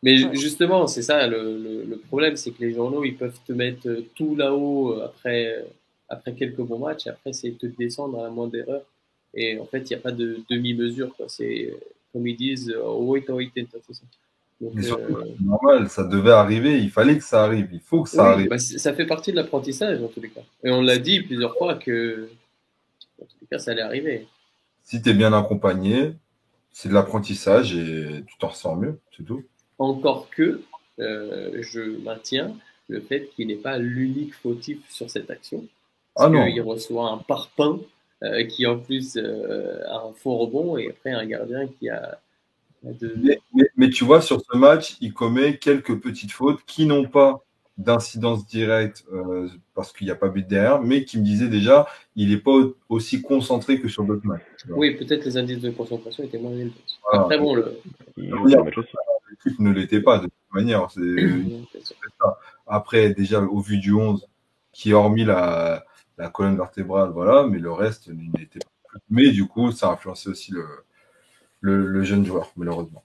Mais 0.02 0.16
justement, 0.34 0.86
c'est 0.86 1.02
ça 1.02 1.26
le, 1.26 1.58
le, 1.58 1.84
le 1.84 1.96
problème, 1.98 2.36
c'est 2.36 2.52
que 2.52 2.62
les 2.64 2.72
journaux, 2.72 3.04
ils 3.04 3.16
peuvent 3.16 3.38
te 3.46 3.52
mettre 3.52 3.88
tout 4.14 4.34
là-haut 4.34 4.98
après, 5.00 5.64
après 6.08 6.32
quelques 6.32 6.62
bons 6.62 6.78
matchs, 6.78 7.06
et 7.06 7.10
après, 7.10 7.32
c'est 7.32 7.50
te 7.58 7.66
descendre 7.66 8.18
à 8.20 8.22
la 8.24 8.30
moindre 8.30 8.56
erreur. 8.56 8.82
Et 9.34 9.58
en 9.58 9.66
fait, 9.66 9.80
il 9.90 9.94
n'y 9.94 9.96
a 9.96 10.00
pas 10.00 10.12
de 10.12 10.40
demi-mesure. 10.48 11.14
C'est 11.28 11.74
comme 12.12 12.26
ils 12.26 12.36
disent, 12.36 12.74
wait, 12.82 13.28
wait, 13.30 13.50
c'est 13.54 13.94
ça. 13.94 14.02
Donc, 14.60 14.72
Mais 14.74 14.82
surtout, 14.82 15.16
euh... 15.16 15.24
c'est 15.26 15.44
normal, 15.44 15.88
ça 15.88 16.04
devait 16.04 16.32
arriver, 16.32 16.78
il 16.78 16.90
fallait 16.90 17.16
que 17.16 17.24
ça 17.24 17.44
arrive, 17.44 17.68
il 17.72 17.80
faut 17.80 18.02
que 18.02 18.10
ça 18.10 18.24
oui, 18.24 18.28
arrive. 18.32 18.48
Bah, 18.48 18.58
ça 18.58 18.92
fait 18.92 19.06
partie 19.06 19.30
de 19.30 19.36
l'apprentissage, 19.36 20.02
en 20.02 20.08
tous 20.08 20.20
les 20.20 20.28
cas. 20.28 20.42
Et 20.64 20.70
on 20.70 20.82
l'a 20.82 20.98
dit 20.98 21.22
plusieurs 21.22 21.56
fois 21.56 21.76
que, 21.76 22.28
en 23.20 23.24
tous 23.24 23.36
les 23.40 23.46
cas, 23.46 23.58
ça 23.58 23.70
allait 23.70 23.80
arriver. 23.80 24.26
Si 24.82 25.00
tu 25.00 25.10
es 25.10 25.14
bien 25.14 25.32
accompagné, 25.32 26.12
c'est 26.72 26.90
de 26.90 26.94
l'apprentissage 26.94 27.74
et 27.74 28.22
tu 28.26 28.36
t'en 28.38 28.48
ressens 28.48 28.76
mieux, 28.76 28.98
c'est 29.16 29.24
tout. 29.24 29.42
Encore 29.80 30.28
que, 30.30 30.60
euh, 31.00 31.62
je 31.62 31.80
maintiens 32.02 32.54
le 32.88 33.00
fait 33.00 33.30
qu'il 33.34 33.48
n'est 33.48 33.54
pas 33.54 33.78
l'unique 33.78 34.34
fautif 34.34 34.78
sur 34.90 35.08
cette 35.10 35.30
action. 35.30 35.64
Ah 36.16 36.28
non. 36.28 36.44
Il 36.46 36.60
reçoit 36.60 37.10
un 37.10 37.18
parpaing 37.18 37.80
euh, 38.22 38.44
qui 38.44 38.66
en 38.66 38.78
plus 38.78 39.16
euh, 39.16 39.82
a 39.86 40.06
un 40.06 40.12
faux 40.12 40.36
rebond 40.36 40.76
et 40.76 40.90
après 40.90 41.12
un 41.12 41.24
gardien 41.24 41.66
qui 41.66 41.88
a 41.88 42.20
de... 42.82 43.14
mais, 43.16 43.38
mais, 43.54 43.64
mais, 43.76 43.90
tu 43.90 44.04
vois, 44.04 44.20
sur 44.20 44.40
ce 44.40 44.56
match, 44.56 44.96
il 45.00 45.14
commet 45.14 45.56
quelques 45.56 45.98
petites 45.98 46.32
fautes 46.32 46.60
qui 46.66 46.84
n'ont 46.84 47.06
pas 47.06 47.42
d'incidence 47.78 48.46
directe 48.46 49.04
euh, 49.12 49.48
parce 49.74 49.92
qu'il 49.94 50.06
n'y 50.06 50.10
a 50.10 50.14
pas 50.14 50.28
but 50.28 50.46
derrière, 50.46 50.82
mais 50.82 51.04
qui 51.04 51.18
me 51.18 51.24
disaient 51.24 51.48
déjà, 51.48 51.86
il 52.16 52.28
n'est 52.28 52.36
pas 52.36 52.52
aussi 52.90 53.22
concentré 53.22 53.80
que 53.80 53.88
sur 53.88 54.04
d'autres 54.04 54.26
matchs. 54.26 54.42
Oui, 54.68 54.94
peut-être 54.96 55.24
les 55.24 55.38
indices 55.38 55.60
de 55.60 55.70
concentration 55.70 56.22
étaient 56.22 56.38
moins 56.38 56.52
élevés. 56.52 56.72
Voilà. 57.02 57.22
Après, 57.22 57.38
bon, 57.38 57.54
le... 57.54 57.80
l'équipe 59.30 59.58
ne 59.58 59.70
l'était 59.70 60.00
pas 60.00 60.18
de 60.18 60.24
toute 60.24 60.52
manière. 60.52 60.90
ça. 62.20 62.38
Après, 62.66 63.10
déjà, 63.10 63.40
au 63.40 63.60
vu 63.60 63.78
du 63.78 63.92
11, 63.92 64.26
qui 64.72 64.92
hormis 64.92 65.24
la, 65.24 65.84
la 66.18 66.28
colonne 66.28 66.56
vertébrale, 66.56 67.10
voilà, 67.10 67.46
mais 67.46 67.58
le 67.58 67.72
reste 67.72 68.08
n'était 68.08 68.58
pas. 68.58 68.98
Mais 69.08 69.30
du 69.30 69.46
coup, 69.46 69.72
ça 69.72 69.88
a 69.88 69.92
influencé 69.92 70.28
aussi 70.28 70.52
le, 70.52 70.64
le, 71.60 71.86
le 71.86 72.02
jeune 72.02 72.24
joueur, 72.24 72.52
malheureusement. 72.56 73.04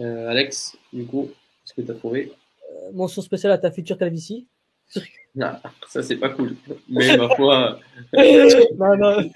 Euh, 0.00 0.28
Alex, 0.28 0.76
du 0.92 1.04
coup, 1.06 1.30
ce 1.64 1.74
que 1.74 1.82
tu 1.82 1.90
as 1.90 1.94
trouvé? 1.94 2.32
Euh, 2.70 2.92
Mention 2.92 3.22
spéciale 3.22 3.52
à 3.52 3.58
ta 3.58 3.70
future 3.70 3.98
calvitie. 3.98 4.46
Ah, 5.40 5.62
ça, 5.88 6.02
c'est 6.02 6.18
pas 6.18 6.28
cool. 6.28 6.54
Mais 6.90 7.16
ma 7.16 7.34
foi. 7.34 7.78
non, 8.12 8.96
non. 8.98 9.16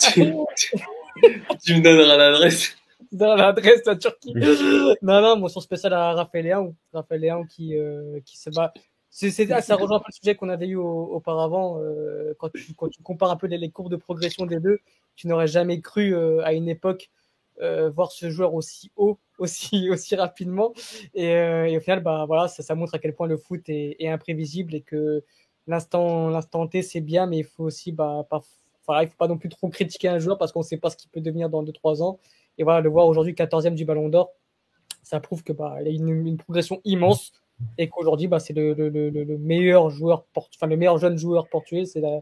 tu, 0.00 0.32
tu, 1.62 1.74
me 1.74 1.82
donneras 1.82 2.16
l'adresse. 2.16 2.74
Dans 3.12 3.34
l'adresse 3.34 3.82
de 3.82 3.90
la 3.90 3.96
Turquie. 3.96 4.34
non, 5.02 5.20
non, 5.20 5.36
mention 5.36 5.60
spéciale 5.60 5.92
à 5.92 6.12
Raphaël 6.14 6.46
Léon. 6.46 6.74
Raphaël 6.92 7.20
Léon 7.20 7.44
qui, 7.44 7.76
euh, 7.76 8.20
qui 8.24 8.38
se 8.38 8.50
bat. 8.50 8.72
C'est, 9.10 9.30
ça 9.30 9.76
rejoint 9.76 9.96
un 9.96 10.00
peu 10.00 10.06
le 10.08 10.12
sujet 10.12 10.34
qu'on 10.34 10.48
avait 10.50 10.66
eu 10.66 10.76
au, 10.76 11.04
auparavant. 11.14 11.80
Euh, 11.80 12.34
quand, 12.38 12.50
tu, 12.52 12.74
quand 12.74 12.88
tu 12.88 13.02
compares 13.02 13.30
un 13.30 13.36
peu 13.36 13.46
les, 13.46 13.56
les, 13.56 13.70
courbes 13.70 13.90
de 13.90 13.96
progression 13.96 14.44
des 14.44 14.60
deux, 14.60 14.78
tu 15.14 15.26
n'aurais 15.26 15.46
jamais 15.46 15.80
cru 15.80 16.14
euh, 16.14 16.44
à 16.44 16.52
une 16.52 16.68
époque 16.68 17.10
voir 17.58 18.12
ce 18.12 18.28
joueur 18.28 18.52
aussi 18.52 18.90
haut, 18.96 19.18
aussi, 19.38 19.88
aussi 19.88 20.14
rapidement. 20.14 20.74
Et, 21.14 21.30
et 21.30 21.76
au 21.76 21.80
final, 21.80 22.02
bah, 22.02 22.24
voilà, 22.26 22.48
ça, 22.48 22.62
ça, 22.62 22.74
montre 22.74 22.94
à 22.94 22.98
quel 22.98 23.14
point 23.14 23.26
le 23.26 23.38
foot 23.38 23.62
est, 23.68 23.96
est 23.98 24.08
imprévisible 24.08 24.74
et 24.74 24.82
que 24.82 25.24
l'instant, 25.66 26.28
l'instant 26.28 26.66
T, 26.66 26.82
c'est 26.82 27.00
bien, 27.00 27.26
mais 27.26 27.38
il 27.38 27.44
faut 27.44 27.64
aussi, 27.64 27.92
bah, 27.92 28.26
pas, 28.28 28.42
il 29.02 29.08
faut 29.08 29.16
pas 29.16 29.28
non 29.28 29.38
plus 29.38 29.48
trop 29.48 29.68
critiquer 29.68 30.08
un 30.08 30.18
joueur 30.18 30.38
parce 30.38 30.52
qu'on 30.52 30.60
ne 30.60 30.64
sait 30.64 30.76
pas 30.76 30.90
ce 30.90 30.96
qu'il 30.96 31.10
peut 31.10 31.20
devenir 31.20 31.48
dans 31.48 31.62
2-3 31.62 32.02
ans. 32.02 32.18
Et 32.58 32.64
voilà, 32.64 32.80
le 32.80 32.88
voir 32.88 33.06
aujourd'hui 33.06 33.34
14e 33.34 33.74
du 33.74 33.84
Ballon 33.84 34.08
d'Or, 34.08 34.32
ça 35.02 35.20
prouve 35.20 35.42
que 35.42 35.52
bah, 35.52 35.76
il 35.80 35.88
a 35.88 35.90
une, 35.90 36.26
une 36.26 36.36
progression 36.36 36.80
immense 36.84 37.32
et 37.78 37.88
qu'aujourd'hui, 37.88 38.28
bah, 38.28 38.38
c'est 38.38 38.52
le, 38.52 38.74
le, 38.74 38.88
le, 38.88 39.10
le, 39.10 39.38
meilleur 39.38 39.90
joueur, 39.90 40.24
port... 40.24 40.48
le 40.62 40.76
meilleur 40.76 40.98
jeune 40.98 41.16
joueur 41.16 41.48
portugais. 41.48 41.84
La... 41.96 42.20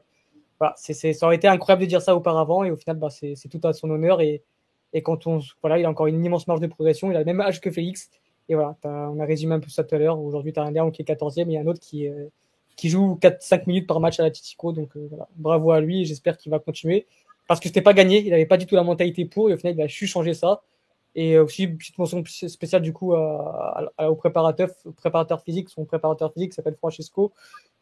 voilà, 0.59 0.75
c'est, 0.77 1.13
ça 1.13 1.27
aurait 1.27 1.37
été 1.37 1.49
incroyable 1.49 1.83
de 1.83 1.89
dire 1.89 2.03
ça 2.03 2.15
auparavant 2.15 2.65
et 2.65 2.71
au 2.71 2.77
final, 2.77 2.97
bah, 2.99 3.11
c'est, 3.11 3.35
tout 3.51 3.61
à 3.65 3.73
son 3.73 3.91
honneur 3.91 4.21
et, 4.21 4.43
et 4.93 5.03
quand 5.03 5.27
on, 5.27 5.41
voilà, 5.61 5.79
il 5.79 5.85
a 5.85 5.91
encore 5.91 6.07
une 6.07 6.25
immense 6.25 6.47
marge 6.47 6.61
de 6.61 6.67
progression. 6.67 7.11
Il 7.11 7.17
a 7.17 7.21
le 7.21 7.25
même 7.25 7.41
âge 7.41 7.61
que 7.61 7.71
Félix. 7.71 8.11
Et 8.49 8.55
voilà, 8.55 8.77
on 8.85 9.19
a 9.19 9.25
résumé 9.25 9.55
un 9.55 9.61
peu 9.61 9.71
ça 9.71 9.85
tout 9.85 9.95
à 9.95 9.99
l'heure. 9.99 10.21
Aujourd'hui, 10.21 10.53
tu 10.53 10.61
as 10.61 10.63
un 10.65 10.71
Léon 10.71 10.91
qui 10.91 11.03
est 11.03 11.05
14e 11.05 11.51
et 11.51 11.59
un 11.59 11.67
autre 11.67 11.81
qui, 11.81 12.07
euh, 12.07 12.27
qui 12.77 12.89
joue 12.89 13.19
4-5 13.21 13.65
minutes 13.67 13.87
par 13.87 14.01
match 14.01 14.21
à 14.21 14.23
la 14.23 14.31
Titico. 14.31 14.73
Donc 14.73 14.97
euh, 14.97 15.07
voilà, 15.09 15.29
bravo 15.37 15.71
à 15.71 15.81
lui 15.81 16.05
j'espère 16.05 16.37
qu'il 16.37 16.51
va 16.51 16.59
continuer. 16.59 17.07
Parce 17.47 17.61
que 17.61 17.69
c'était 17.69 17.83
pas 17.83 17.93
gagné, 17.93 18.23
il 18.25 18.31
n'avait 18.31 18.47
pas 18.47 18.57
du 18.57 18.67
tout 18.67 18.75
la 18.75 18.85
mentalité 18.85 19.25
pour 19.25 19.51
et 19.51 19.55
au 19.55 19.57
final, 19.57 19.75
il 19.75 19.83
a 19.83 19.89
su 19.89 20.07
changer 20.07 20.35
ça. 20.35 20.63
Et 21.17 21.39
aussi, 21.39 21.65
une 21.65 21.79
petite 21.79 21.97
mention 21.97 22.25
spéciale 22.27 22.83
du 22.83 22.93
coup 22.93 23.15
à, 23.15 23.93
à, 23.99 24.11
au 24.11 24.17
préparateur, 24.17 24.71
physique. 25.45 25.69
Son 25.69 25.85
préparateur 25.85 26.33
physique 26.33 26.53
s'appelle 26.55 26.75
Francesco, 26.75 27.33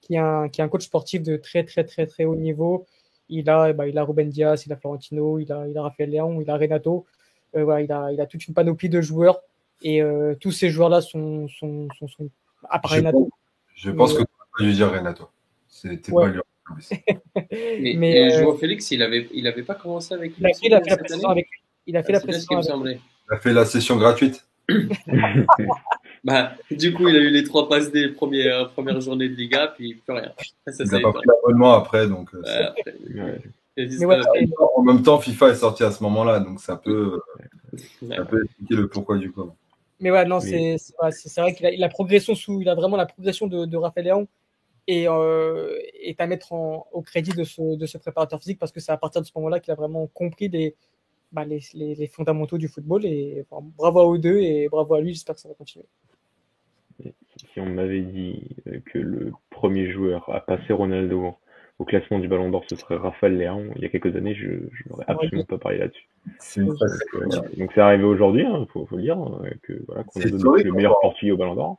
qui 0.02 0.14
est, 0.14 0.18
un, 0.18 0.48
qui 0.50 0.60
est 0.60 0.64
un 0.64 0.68
coach 0.68 0.84
sportif 0.84 1.22
de 1.22 1.36
très, 1.36 1.64
très, 1.64 1.84
très, 1.84 2.06
très 2.06 2.24
haut 2.24 2.36
niveau. 2.36 2.84
Il 3.30 3.48
a, 3.48 3.72
bah, 3.72 3.88
il 3.88 3.96
a 3.96 4.04
Ruben 4.04 4.28
Diaz, 4.28 4.66
il 4.66 4.72
a 4.72 4.76
Florentino, 4.76 5.38
il 5.38 5.50
a, 5.50 5.66
il 5.66 5.78
a 5.78 5.82
Raphaël 5.82 6.10
Léon, 6.10 6.42
il 6.42 6.50
a 6.50 6.56
Renato. 6.58 7.06
Euh, 7.56 7.64
voilà, 7.64 7.80
il 7.80 7.90
a, 7.90 8.12
il 8.12 8.20
a 8.20 8.26
toute 8.26 8.46
une 8.46 8.52
panoplie 8.52 8.90
de 8.90 9.00
joueurs. 9.00 9.40
Et 9.80 10.02
euh, 10.02 10.34
tous 10.38 10.52
ces 10.52 10.68
joueurs-là 10.68 11.00
sont, 11.00 11.48
sont, 11.48 11.88
sont, 11.98 12.08
sont 12.08 12.28
à 12.68 12.78
part 12.78 12.92
je 12.92 12.96
Renato. 12.98 13.18
Pense, 13.20 13.30
je 13.76 13.90
pense 13.90 14.10
mais, 14.12 14.18
que 14.18 14.22
tu 14.24 14.36
vas 14.38 14.58
pas 14.58 14.64
lui 14.64 14.74
dire 14.74 14.92
Renato. 14.92 15.28
C'était 15.68 16.12
ouais. 16.12 16.24
pas 16.24 16.30
lui. 16.30 16.40
mais, 17.50 17.94
mais 17.96 18.32
euh, 18.34 18.40
Joao 18.40 18.56
Félix, 18.56 18.90
il 18.90 19.02
avait, 19.02 19.28
il 19.32 19.46
avait 19.46 19.62
pas 19.62 19.74
commencé 19.74 20.14
avec 20.14 20.36
lui. 20.36 20.44
Il 20.62 20.74
a 20.74 20.80
fait, 20.82 20.90
la 20.90 20.96
pression 20.96 21.28
avec 21.28 21.48
lui. 21.50 21.58
Il 21.86 21.96
a 21.96 22.02
fait 22.02 22.10
ah, 22.10 22.12
la 22.12 22.20
pression. 22.20 22.58
Avec 22.58 22.70
il 23.28 23.34
a 23.34 23.38
fait 23.38 23.52
la 23.52 23.64
session 23.64 23.96
gratuite. 23.96 24.46
bah, 26.24 26.52
du 26.70 26.92
coup, 26.92 27.08
il 27.08 27.16
a 27.16 27.20
eu 27.20 27.30
les 27.30 27.44
trois 27.44 27.68
passes 27.68 27.90
des 27.90 28.08
premières, 28.08 28.70
premières 28.70 29.00
journées 29.00 29.28
de 29.28 29.34
Liga, 29.34 29.72
puis 29.74 29.94
plus 29.94 30.14
rien. 30.14 30.32
Ça, 30.66 30.84
il 30.84 30.90
n'a 30.90 31.00
pas 31.00 31.12
pris 31.12 31.26
l'abonnement 31.26 31.74
après, 31.74 32.06
donc. 32.08 32.32
Ouais, 32.32 32.40
après, 32.48 32.94
ouais. 33.14 33.40
Ouais, 33.76 34.20
en 34.76 34.82
même 34.82 35.02
temps, 35.02 35.18
FIFA 35.18 35.48
est 35.50 35.54
sorti 35.56 35.82
à 35.82 35.90
ce 35.90 36.02
moment-là, 36.02 36.40
donc 36.40 36.60
ça 36.60 36.76
peut, 36.76 37.20
ça 38.06 38.24
peut 38.26 38.44
expliquer 38.44 38.74
le 38.74 38.88
pourquoi 38.88 39.16
du 39.16 39.32
comment. 39.32 39.56
Mais 39.98 40.10
ouais, 40.10 40.26
non, 40.26 40.40
c'est 40.40 40.76
c'est 40.78 41.40
vrai 41.40 41.54
qu'il 41.54 41.64
a 41.64 41.70
la 41.70 41.88
progression 41.88 42.34
sous, 42.34 42.60
il 42.60 42.68
a 42.68 42.74
vraiment 42.74 42.98
la 42.98 43.06
progression 43.06 43.46
de, 43.46 43.64
de 43.64 43.76
Raphaël 43.78 44.06
Léon 44.06 44.28
et 44.86 45.08
euh, 45.08 45.78
est 46.00 46.20
à 46.20 46.26
mettre 46.26 46.52
en, 46.52 46.86
au 46.92 47.02
crédit 47.02 47.32
de 47.32 47.44
ce, 47.44 47.76
de 47.76 47.86
ce 47.86 47.98
préparateur 47.98 48.40
physique 48.40 48.58
parce 48.58 48.72
que 48.72 48.80
c'est 48.80 48.92
à 48.92 48.96
partir 48.96 49.20
de 49.20 49.26
ce 49.26 49.32
moment-là 49.36 49.60
qu'il 49.60 49.72
a 49.72 49.76
vraiment 49.76 50.06
compris 50.08 50.48
les, 50.48 50.74
bah, 51.30 51.44
les, 51.44 51.60
les, 51.74 51.94
les, 51.94 52.06
fondamentaux 52.06 52.58
du 52.58 52.68
football. 52.68 53.04
Et 53.04 53.44
bravo 53.50 54.00
à 54.00 54.14
eux 54.14 54.18
deux 54.18 54.38
et 54.38 54.68
bravo 54.68 54.94
à 54.94 55.00
lui, 55.00 55.12
j'espère 55.12 55.36
que 55.36 55.40
ça 55.40 55.48
va 55.48 55.54
continuer. 55.54 55.86
Si 57.52 57.60
on 57.60 57.66
m'avait 57.66 58.02
dit 58.02 58.56
que 58.86 58.98
le 58.98 59.32
premier 59.50 59.90
joueur 59.90 60.28
à 60.34 60.40
passer 60.40 60.72
Ronaldo 60.72 61.34
au 61.78 61.84
classement 61.84 62.18
du 62.18 62.28
Ballon 62.28 62.50
d'Or, 62.50 62.64
ce 62.68 62.76
serait 62.76 62.96
Raphaël 62.96 63.36
Léon, 63.36 63.70
il 63.76 63.82
y 63.82 63.84
a 63.84 63.88
quelques 63.88 64.14
années, 64.14 64.34
je, 64.34 64.48
je 64.72 64.88
n'aurais 64.88 65.04
absolument 65.08 65.44
pas 65.44 65.58
parlé 65.58 65.78
là-dessus. 65.78 66.06
Donc 66.64 67.72
c'est 67.74 67.80
euh, 67.80 67.84
arrivé 67.84 68.04
aujourd'hui, 68.04 68.42
il 68.42 68.46
hein, 68.46 68.66
faut, 68.72 68.86
faut, 68.86 68.96
le 68.96 69.02
dire, 69.02 69.18
que 69.62 69.82
voilà, 69.86 70.04
qu'on 70.04 70.20
a 70.20 70.24
donné 70.26 70.62
le 70.62 70.72
meilleur 70.72 71.00
portugais 71.00 71.32
au 71.32 71.36
Ballon 71.36 71.54
d'Or. 71.54 71.78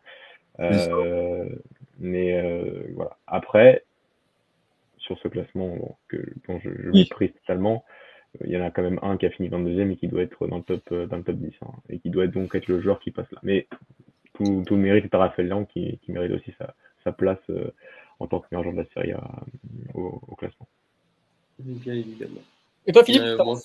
Euh, 0.59 1.47
mais 1.99 2.33
euh, 2.33 2.83
voilà. 2.95 3.17
Après, 3.27 3.83
sur 4.97 5.17
ce 5.19 5.27
classement 5.27 5.75
bon, 5.75 5.95
que, 6.07 6.17
dont 6.47 6.59
je, 6.59 6.69
je 6.69 6.89
méprise 6.89 7.33
totalement, 7.41 7.83
il 8.43 8.51
y 8.51 8.57
en 8.57 8.63
a 8.63 8.71
quand 8.71 8.81
même 8.81 8.99
un 9.03 9.17
qui 9.17 9.25
a 9.25 9.29
fini 9.29 9.49
22e 9.49 9.91
et 9.91 9.95
qui 9.95 10.07
doit 10.07 10.23
être 10.23 10.47
dans 10.47 10.57
le 10.57 10.63
top, 10.63 10.93
dans 10.93 11.17
le 11.17 11.23
top 11.23 11.35
10, 11.35 11.53
hein, 11.61 11.67
et 11.89 11.99
qui 11.99 12.09
doit 12.09 12.27
donc 12.27 12.55
être 12.55 12.67
le 12.67 12.81
joueur 12.81 12.99
qui 12.99 13.11
passe 13.11 13.29
là. 13.31 13.39
Mais 13.43 13.67
tout, 14.33 14.63
tout 14.65 14.75
le 14.75 14.81
mérite 14.81 15.05
est 15.05 15.15
à 15.15 15.19
Raphaël 15.19 15.47
Léon 15.47 15.65
qui, 15.65 15.99
qui 16.03 16.11
mérite 16.11 16.31
aussi 16.31 16.53
sa, 16.57 16.73
sa 17.03 17.11
place 17.11 17.39
euh, 17.49 17.71
en 18.19 18.27
tant 18.27 18.39
que 18.39 18.47
meilleur 18.51 18.63
joueur 18.63 18.75
de 18.75 18.81
la 18.81 18.93
série 18.93 19.11
à, 19.11 19.23
au, 19.93 20.21
au, 20.27 20.35
classement. 20.35 20.67
Bien 21.59 21.93
évidemment. 21.93 22.41
Et 22.85 22.91
toi, 22.91 23.03
Philippe 23.03 23.21
euh, 23.21 23.43
moi, 23.43 23.57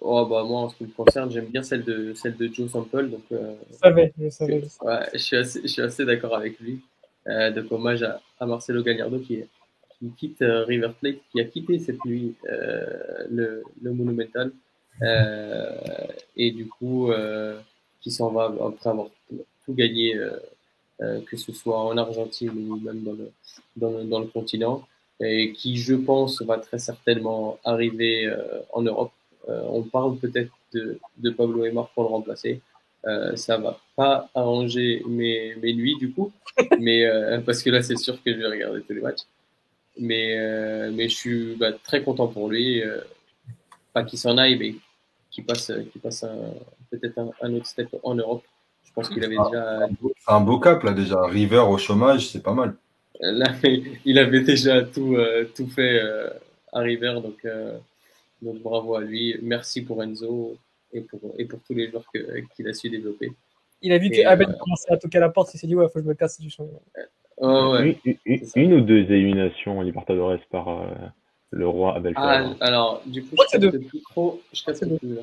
oh, 0.00 0.26
bah, 0.26 0.44
moi, 0.44 0.60
en 0.60 0.68
ce 0.70 0.76
qui 0.76 0.84
me 0.84 0.90
concerne, 0.90 1.30
j'aime 1.30 1.46
bien 1.46 1.62
celle 1.62 1.84
de, 1.84 2.14
celle 2.14 2.36
de 2.36 2.46
Joe 2.46 2.70
Sample. 2.70 3.10
Donc, 3.10 3.24
euh, 3.32 3.54
je 3.70 3.76
savais, 3.76 4.12
je 4.18 4.28
savais. 4.30 4.62
Ouais, 4.82 5.06
je 5.12 5.18
suis 5.18 5.36
assez, 5.36 5.62
je 5.62 5.66
suis 5.66 5.82
assez 5.82 6.04
d'accord 6.06 6.34
avec 6.34 6.58
lui. 6.60 6.80
Euh, 7.28 7.50
donc, 7.50 7.70
hommage 7.72 8.02
à, 8.02 8.46
Marcelo 8.46 8.82
Gallardo 8.82 9.18
qui, 9.18 9.42
qui 9.98 10.10
quitte 10.16 10.42
euh, 10.42 10.64
River 10.64 10.90
Plate, 11.00 11.16
qui 11.32 11.40
a 11.40 11.44
quitté 11.44 11.78
cette 11.78 12.04
nuit 12.04 12.34
euh, 12.48 13.24
le, 13.30 13.62
le, 13.82 13.92
Monumental. 13.92 14.52
et 16.36 16.50
du 16.52 16.66
coup, 16.66 17.10
qui 18.00 18.10
s'en 18.10 18.30
va 18.30 18.44
après 18.64 18.90
avoir 18.90 19.08
tout 19.64 19.74
gagné, 19.74 20.18
que 20.98 21.36
ce 21.36 21.52
soit 21.52 21.78
en 21.78 21.96
Argentine 21.96 22.50
ou 22.50 22.76
même 22.80 23.02
dans 23.02 23.12
le, 23.12 23.30
dans 23.76 24.04
dans 24.04 24.20
le 24.20 24.26
continent 24.26 24.86
et 25.20 25.52
qui, 25.52 25.76
je 25.76 25.94
pense, 25.94 26.42
va 26.42 26.58
très 26.58 26.78
certainement 26.78 27.58
arriver 27.64 28.26
euh, 28.26 28.60
en 28.72 28.82
Europe. 28.82 29.12
Euh, 29.48 29.62
on 29.68 29.82
parle 29.82 30.16
peut-être 30.16 30.52
de, 30.72 30.98
de, 31.18 31.30
Pablo 31.30 31.64
Aymar 31.64 31.88
pour 31.90 32.02
le 32.02 32.10
remplacer. 32.10 32.60
Euh, 33.06 33.36
ça 33.36 33.56
va 33.58 33.78
pas 33.96 34.28
arranger 34.34 35.02
mes, 35.06 35.54
mes 35.62 35.74
nuits 35.74 35.96
du 35.98 36.10
coup, 36.12 36.32
mais 36.80 37.04
euh, 37.04 37.40
parce 37.40 37.62
que 37.62 37.70
là 37.70 37.82
c'est 37.82 37.96
sûr 37.96 38.22
que 38.22 38.32
je 38.32 38.38
vais 38.38 38.46
regarder 38.46 38.82
tous 38.82 38.92
les 38.92 39.00
matchs. 39.00 39.22
Mais, 39.98 40.36
euh, 40.38 40.90
mais 40.92 41.08
je 41.08 41.14
suis 41.14 41.56
bah, 41.56 41.72
très 41.72 42.02
content 42.02 42.28
pour 42.28 42.50
lui, 42.50 42.82
euh, 42.82 43.00
pas 43.94 44.02
qu'il 44.04 44.18
s'en 44.18 44.36
aille, 44.36 44.58
mais 44.58 44.74
qu'il 45.30 45.44
passe, 45.44 45.72
qu'il 45.90 46.00
passe 46.02 46.26
peut-être 46.90 47.18
un, 47.18 47.30
un 47.40 47.54
autre 47.54 47.66
step 47.66 47.88
en 48.02 48.14
Europe. 48.14 48.42
Je 48.96 49.02
pense 49.02 49.10
qu'il 49.10 49.24
avait 49.24 49.36
déjà, 49.36 49.88
un 50.28 50.40
beau 50.40 50.58
cap 50.58 50.82
là 50.82 50.92
déjà. 50.92 51.20
River 51.26 51.64
au 51.68 51.76
chômage, 51.76 52.28
c'est 52.28 52.42
pas 52.42 52.54
mal. 52.54 52.74
là, 53.20 53.52
il 54.06 54.18
avait 54.18 54.40
déjà 54.40 54.82
tout, 54.82 55.16
euh, 55.16 55.44
tout 55.54 55.66
fait 55.66 56.00
euh, 56.02 56.30
à 56.72 56.80
River, 56.80 57.20
donc, 57.22 57.44
euh, 57.44 57.76
donc 58.40 58.62
bravo 58.62 58.94
à 58.94 59.02
lui. 59.02 59.36
Merci 59.42 59.82
pour 59.82 60.02
Enzo 60.02 60.56
et 60.92 61.00
pour, 61.02 61.34
et 61.38 61.44
pour 61.44 61.60
tous 61.62 61.74
les 61.74 61.90
joueurs 61.90 62.04
que- 62.12 62.40
qu'il 62.54 62.68
a 62.68 62.72
su 62.74 62.88
développer. 62.90 63.30
Il 63.82 63.92
a 63.92 63.98
vu 63.98 64.10
que 64.10 64.24
Abel 64.26 64.48
euh, 64.48 64.52
commençait 64.54 64.90
à 64.90 64.96
toquer 64.96 65.18
à 65.18 65.20
la 65.22 65.28
porte, 65.28 65.52
il 65.54 65.58
s'est 65.58 65.66
dit 65.66 65.74
ouais, 65.76 65.86
faut 65.88 65.94
que 65.98 66.02
je 66.04 66.08
me 66.08 66.14
casse 66.14 66.40
du 66.40 66.48
champ. 66.50 66.66
Oh, 67.38 67.72
ouais. 67.78 67.98
Une, 68.54 68.72
ou 68.74 68.80
deux 68.80 69.00
éliminations 69.12 69.78
en 69.78 69.82
Libertadores 69.82 70.38
par 70.50 70.68
euh, 70.68 70.86
le 71.50 71.68
roi 71.68 71.94
Abel 71.96 72.14
Ah, 72.16 72.54
alors, 72.60 73.02
du 73.04 73.22
coup, 73.22 73.36
Ouais, 73.36 73.44
je 73.52 73.58
c'est 73.58 73.70
capte 73.70 73.86
plus 73.88 74.00
trop. 74.02 74.40
Je 74.54 74.64
capte 74.64 74.78
C'est 74.78 74.86
deux. 74.88 74.96
plus, 74.98 75.14
là. 75.14 75.22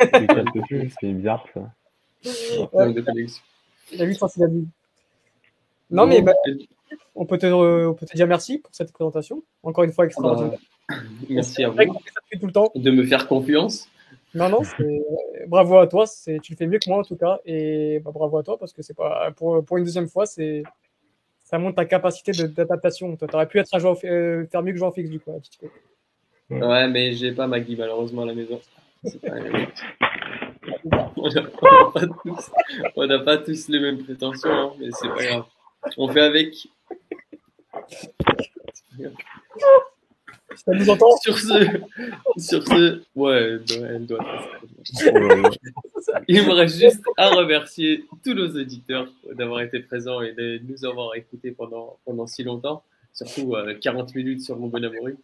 Tu 0.00 0.26
captes 0.26 0.66
plus 0.66 0.92
C'est 1.00 1.12
bizarre 1.12 1.46
ça. 1.54 1.72
Il 3.92 4.02
a 4.02 4.04
vu 4.06 4.16
quand 4.18 4.36
il 4.36 4.42
a 4.42 4.46
vu. 4.48 4.64
Non, 5.90 6.06
mais 6.06 6.22
bah, 6.22 6.32
on, 7.14 7.26
peut 7.26 7.38
te, 7.38 7.46
on 7.46 7.94
peut 7.94 8.06
te 8.06 8.14
dire 8.16 8.26
merci 8.26 8.58
pour 8.58 8.74
cette 8.74 8.92
présentation. 8.92 9.42
Encore 9.62 9.84
une 9.84 9.92
fois, 9.92 10.06
extraordinaire. 10.06 10.58
bah, 10.88 10.96
merci 11.28 11.62
à 11.64 11.68
vous 11.68 11.76
qu'on 11.76 11.98
fait 12.00 12.10
ça 12.10 12.20
depuis 12.24 12.40
tout 12.40 12.46
le 12.46 12.52
temps. 12.52 12.70
de 12.74 12.90
me 12.90 13.04
faire 13.04 13.26
confiance. 13.28 13.88
Non, 14.34 14.48
non, 14.48 14.60
bravo 15.48 15.78
à 15.78 15.86
toi. 15.86 16.04
Tu 16.24 16.52
le 16.52 16.56
fais 16.56 16.66
mieux 16.66 16.78
que 16.78 16.88
moi 16.88 16.98
en 16.98 17.02
tout 17.02 17.16
cas, 17.16 17.40
et 17.44 17.98
bah, 17.98 18.10
bravo 18.12 18.38
à 18.38 18.42
toi 18.42 18.58
parce 18.58 18.72
que 18.72 18.82
c'est 18.82 18.94
pas 18.96 19.30
pour, 19.32 19.64
pour 19.64 19.78
une 19.78 19.84
deuxième 19.84 20.08
fois, 20.08 20.26
c'est 20.26 20.62
ça 21.44 21.58
montre 21.58 21.76
ta 21.76 21.84
capacité 21.84 22.30
de- 22.30 22.46
d'adaptation. 22.46 23.16
Toi, 23.16 23.26
t'aurais 23.26 23.48
pu 23.48 23.58
être 23.58 23.74
un 23.74 23.78
joueur, 23.80 23.96
euh, 24.04 24.46
faire 24.46 24.62
mieux 24.62 24.72
que 24.72 24.78
Jean 24.78 24.92
Fix 24.92 25.10
du 25.10 25.18
coup. 25.18 25.32
peu. 26.48 26.54
Ouais, 26.64 26.88
mais 26.88 27.12
j'ai 27.12 27.32
pas 27.32 27.46
Maggie 27.48 27.74
malheureusement 27.76 28.22
à 28.22 28.26
la 28.26 28.34
maison. 28.34 28.60
Pas- 29.22 29.40
n'a 31.30 31.42
pas, 31.42 32.10
on 32.96 33.06
n'a 33.06 33.18
pas 33.18 33.38
tous 33.38 33.68
les 33.68 33.80
mêmes 33.80 34.02
prétentions, 34.04 34.50
hein, 34.50 34.72
mais 34.78 34.90
c'est 34.92 35.08
pas 35.08 35.24
grave. 35.24 35.44
On 35.96 36.08
fait 36.08 36.20
avec. 36.20 36.68
Si 40.56 40.64
ça 40.64 40.72
nous 40.72 40.90
entend, 40.90 41.16
Sur 41.18 41.38
ce, 41.38 41.80
sur 42.36 42.62
ce, 42.62 43.02
ouais, 43.14 43.58
elle 43.70 44.06
doit, 44.06 44.24
elle. 45.06 45.42
Il 46.28 46.46
me 46.46 46.52
reste 46.52 46.78
juste 46.78 47.02
à 47.16 47.30
remercier 47.30 48.04
tous 48.24 48.34
nos 48.34 48.48
auditeurs 48.48 49.08
d'avoir 49.32 49.60
été 49.60 49.80
présents 49.80 50.20
et 50.20 50.32
de 50.32 50.60
nous 50.68 50.84
avoir 50.84 51.14
écoutés 51.14 51.52
pendant, 51.52 51.98
pendant 52.04 52.26
si 52.26 52.42
longtemps, 52.42 52.82
surtout 53.12 53.54
euh, 53.54 53.74
40 53.80 54.14
minutes 54.14 54.42
sur 54.42 54.56
mon 54.58 54.68
bon 54.68 54.84
amoureux. 54.84 55.16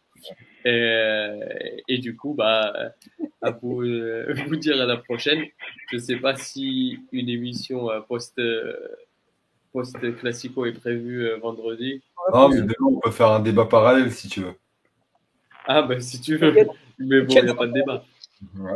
Et, 0.65 0.70
euh, 0.70 1.40
et 1.89 1.98
du 1.98 2.16
coup, 2.16 2.35
bah, 2.35 2.93
à 3.43 3.51
vous, 3.51 3.82
euh, 3.82 4.35
vous 4.47 4.57
dire 4.57 4.81
à 4.81 4.86
la 4.86 4.97
prochaine. 4.97 5.44
Je 5.90 5.98
sais 5.98 6.16
pas 6.16 6.36
si 6.36 7.01
une 7.12 7.28
émission 7.28 7.90
euh, 7.90 8.01
post, 8.01 8.39
euh, 8.39 8.74
post 9.73 9.97
classico 10.19 10.66
est 10.66 10.73
prévue 10.73 11.27
euh, 11.27 11.36
vendredi. 11.36 12.03
Non, 12.32 12.48
mais 12.48 12.61
demain, 12.61 12.74
on 12.81 13.01
peut 13.01 13.11
faire 13.11 13.31
un 13.31 13.40
débat 13.40 13.66
parallèle 13.66 14.11
si 14.12 14.28
tu 14.28 14.40
veux. 14.40 14.55
Ah, 15.67 15.83
bah, 15.83 16.01
si 16.01 16.21
tu 16.21 16.37
veux. 16.37 16.53
Mais 16.99 17.21
bon, 17.23 17.35
il 17.35 17.45
n'y 17.45 17.51
a 17.51 17.55
pas 17.55 17.67
de 17.67 17.73
débat. 17.73 18.05
Ouais. 18.59 18.73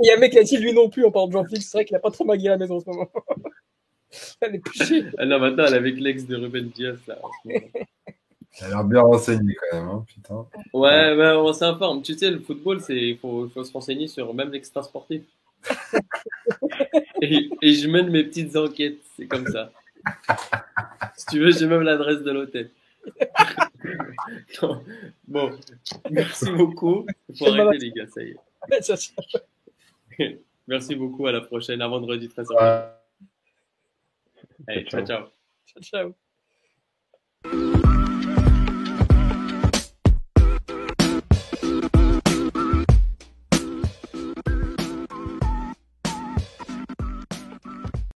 il 0.00 0.06
y 0.08 0.10
a 0.10 0.16
un 0.16 0.18
mec 0.18 0.32
qui 0.32 0.38
a 0.38 0.42
dit 0.42 0.56
lui 0.58 0.72
non 0.72 0.88
plus 0.88 1.04
en 1.04 1.10
parlant 1.10 1.28
de 1.28 1.32
Jean 1.32 1.44
Fix. 1.44 1.66
C'est 1.66 1.78
vrai 1.78 1.84
qu'il 1.84 1.96
a 1.96 2.00
pas 2.00 2.10
trop 2.10 2.24
Magui 2.24 2.48
à 2.48 2.52
la 2.52 2.58
maison 2.58 2.76
en 2.76 2.80
ce 2.80 2.86
moment. 2.86 3.10
Elle 4.40 4.56
est 4.56 4.58
pichée. 4.58 5.04
Ah 5.18 5.26
non, 5.26 5.38
maintenant, 5.38 5.64
elle 5.66 5.74
est 5.74 5.78
avec 5.78 6.00
l'ex 6.00 6.26
de 6.26 6.36
Ruben 6.36 6.70
Diaz, 6.70 6.96
là. 7.06 7.18
en 7.22 7.28
ce 7.28 7.48
moment. 7.48 7.66
Il 8.60 8.64
a 8.64 8.68
l'air 8.68 8.84
bien 8.84 9.02
renseigné 9.02 9.54
quand 9.54 9.76
même, 9.76 9.88
hein, 9.88 10.04
putain. 10.08 10.46
Ouais, 10.72 11.14
ouais, 11.14 11.32
on 11.36 11.52
s'informe. 11.52 12.02
Tu 12.02 12.14
sais, 12.14 12.30
le 12.30 12.40
football, 12.40 12.80
c'est 12.80 12.96
il 12.96 13.18
faut, 13.18 13.48
faut 13.50 13.62
se 13.62 13.72
renseigner 13.72 14.08
sur 14.08 14.32
même 14.32 14.50
l'extra 14.50 14.82
sportif. 14.82 15.22
et, 17.20 17.50
et 17.60 17.74
je 17.74 17.88
mène 17.88 18.08
mes 18.08 18.24
petites 18.24 18.56
enquêtes, 18.56 19.00
c'est 19.16 19.26
comme 19.26 19.46
ça. 19.46 19.70
Si 21.16 21.26
tu 21.26 21.40
veux, 21.40 21.52
j'ai 21.52 21.66
même 21.66 21.82
l'adresse 21.82 22.22
de 22.22 22.30
l'hôtel. 22.30 22.70
Non. 24.62 24.84
bon, 25.26 25.50
merci 26.10 26.50
beaucoup. 26.52 27.06
Il 27.28 27.36
faut 27.38 27.44
C'est 27.46 27.50
malade. 27.52 27.66
arrêter, 27.68 27.86
les 27.86 27.92
gars, 27.92 28.06
ça 28.08 28.22
y 28.22 28.30
est. 28.30 28.82
Ça, 28.82 28.96
c'est- 28.96 29.14
Merci 30.66 30.94
beaucoup, 30.96 31.26
à 31.26 31.32
la 31.32 31.40
prochaine, 31.40 31.80
à 31.80 31.88
vendredi 31.88 32.28
13h. 32.28 32.54
Ouais. 32.54 32.88
Allez, 34.66 34.84
ciao, 34.84 35.04
ciao. 35.06 35.28
Ciao, 35.82 36.14
ciao. 37.44 37.77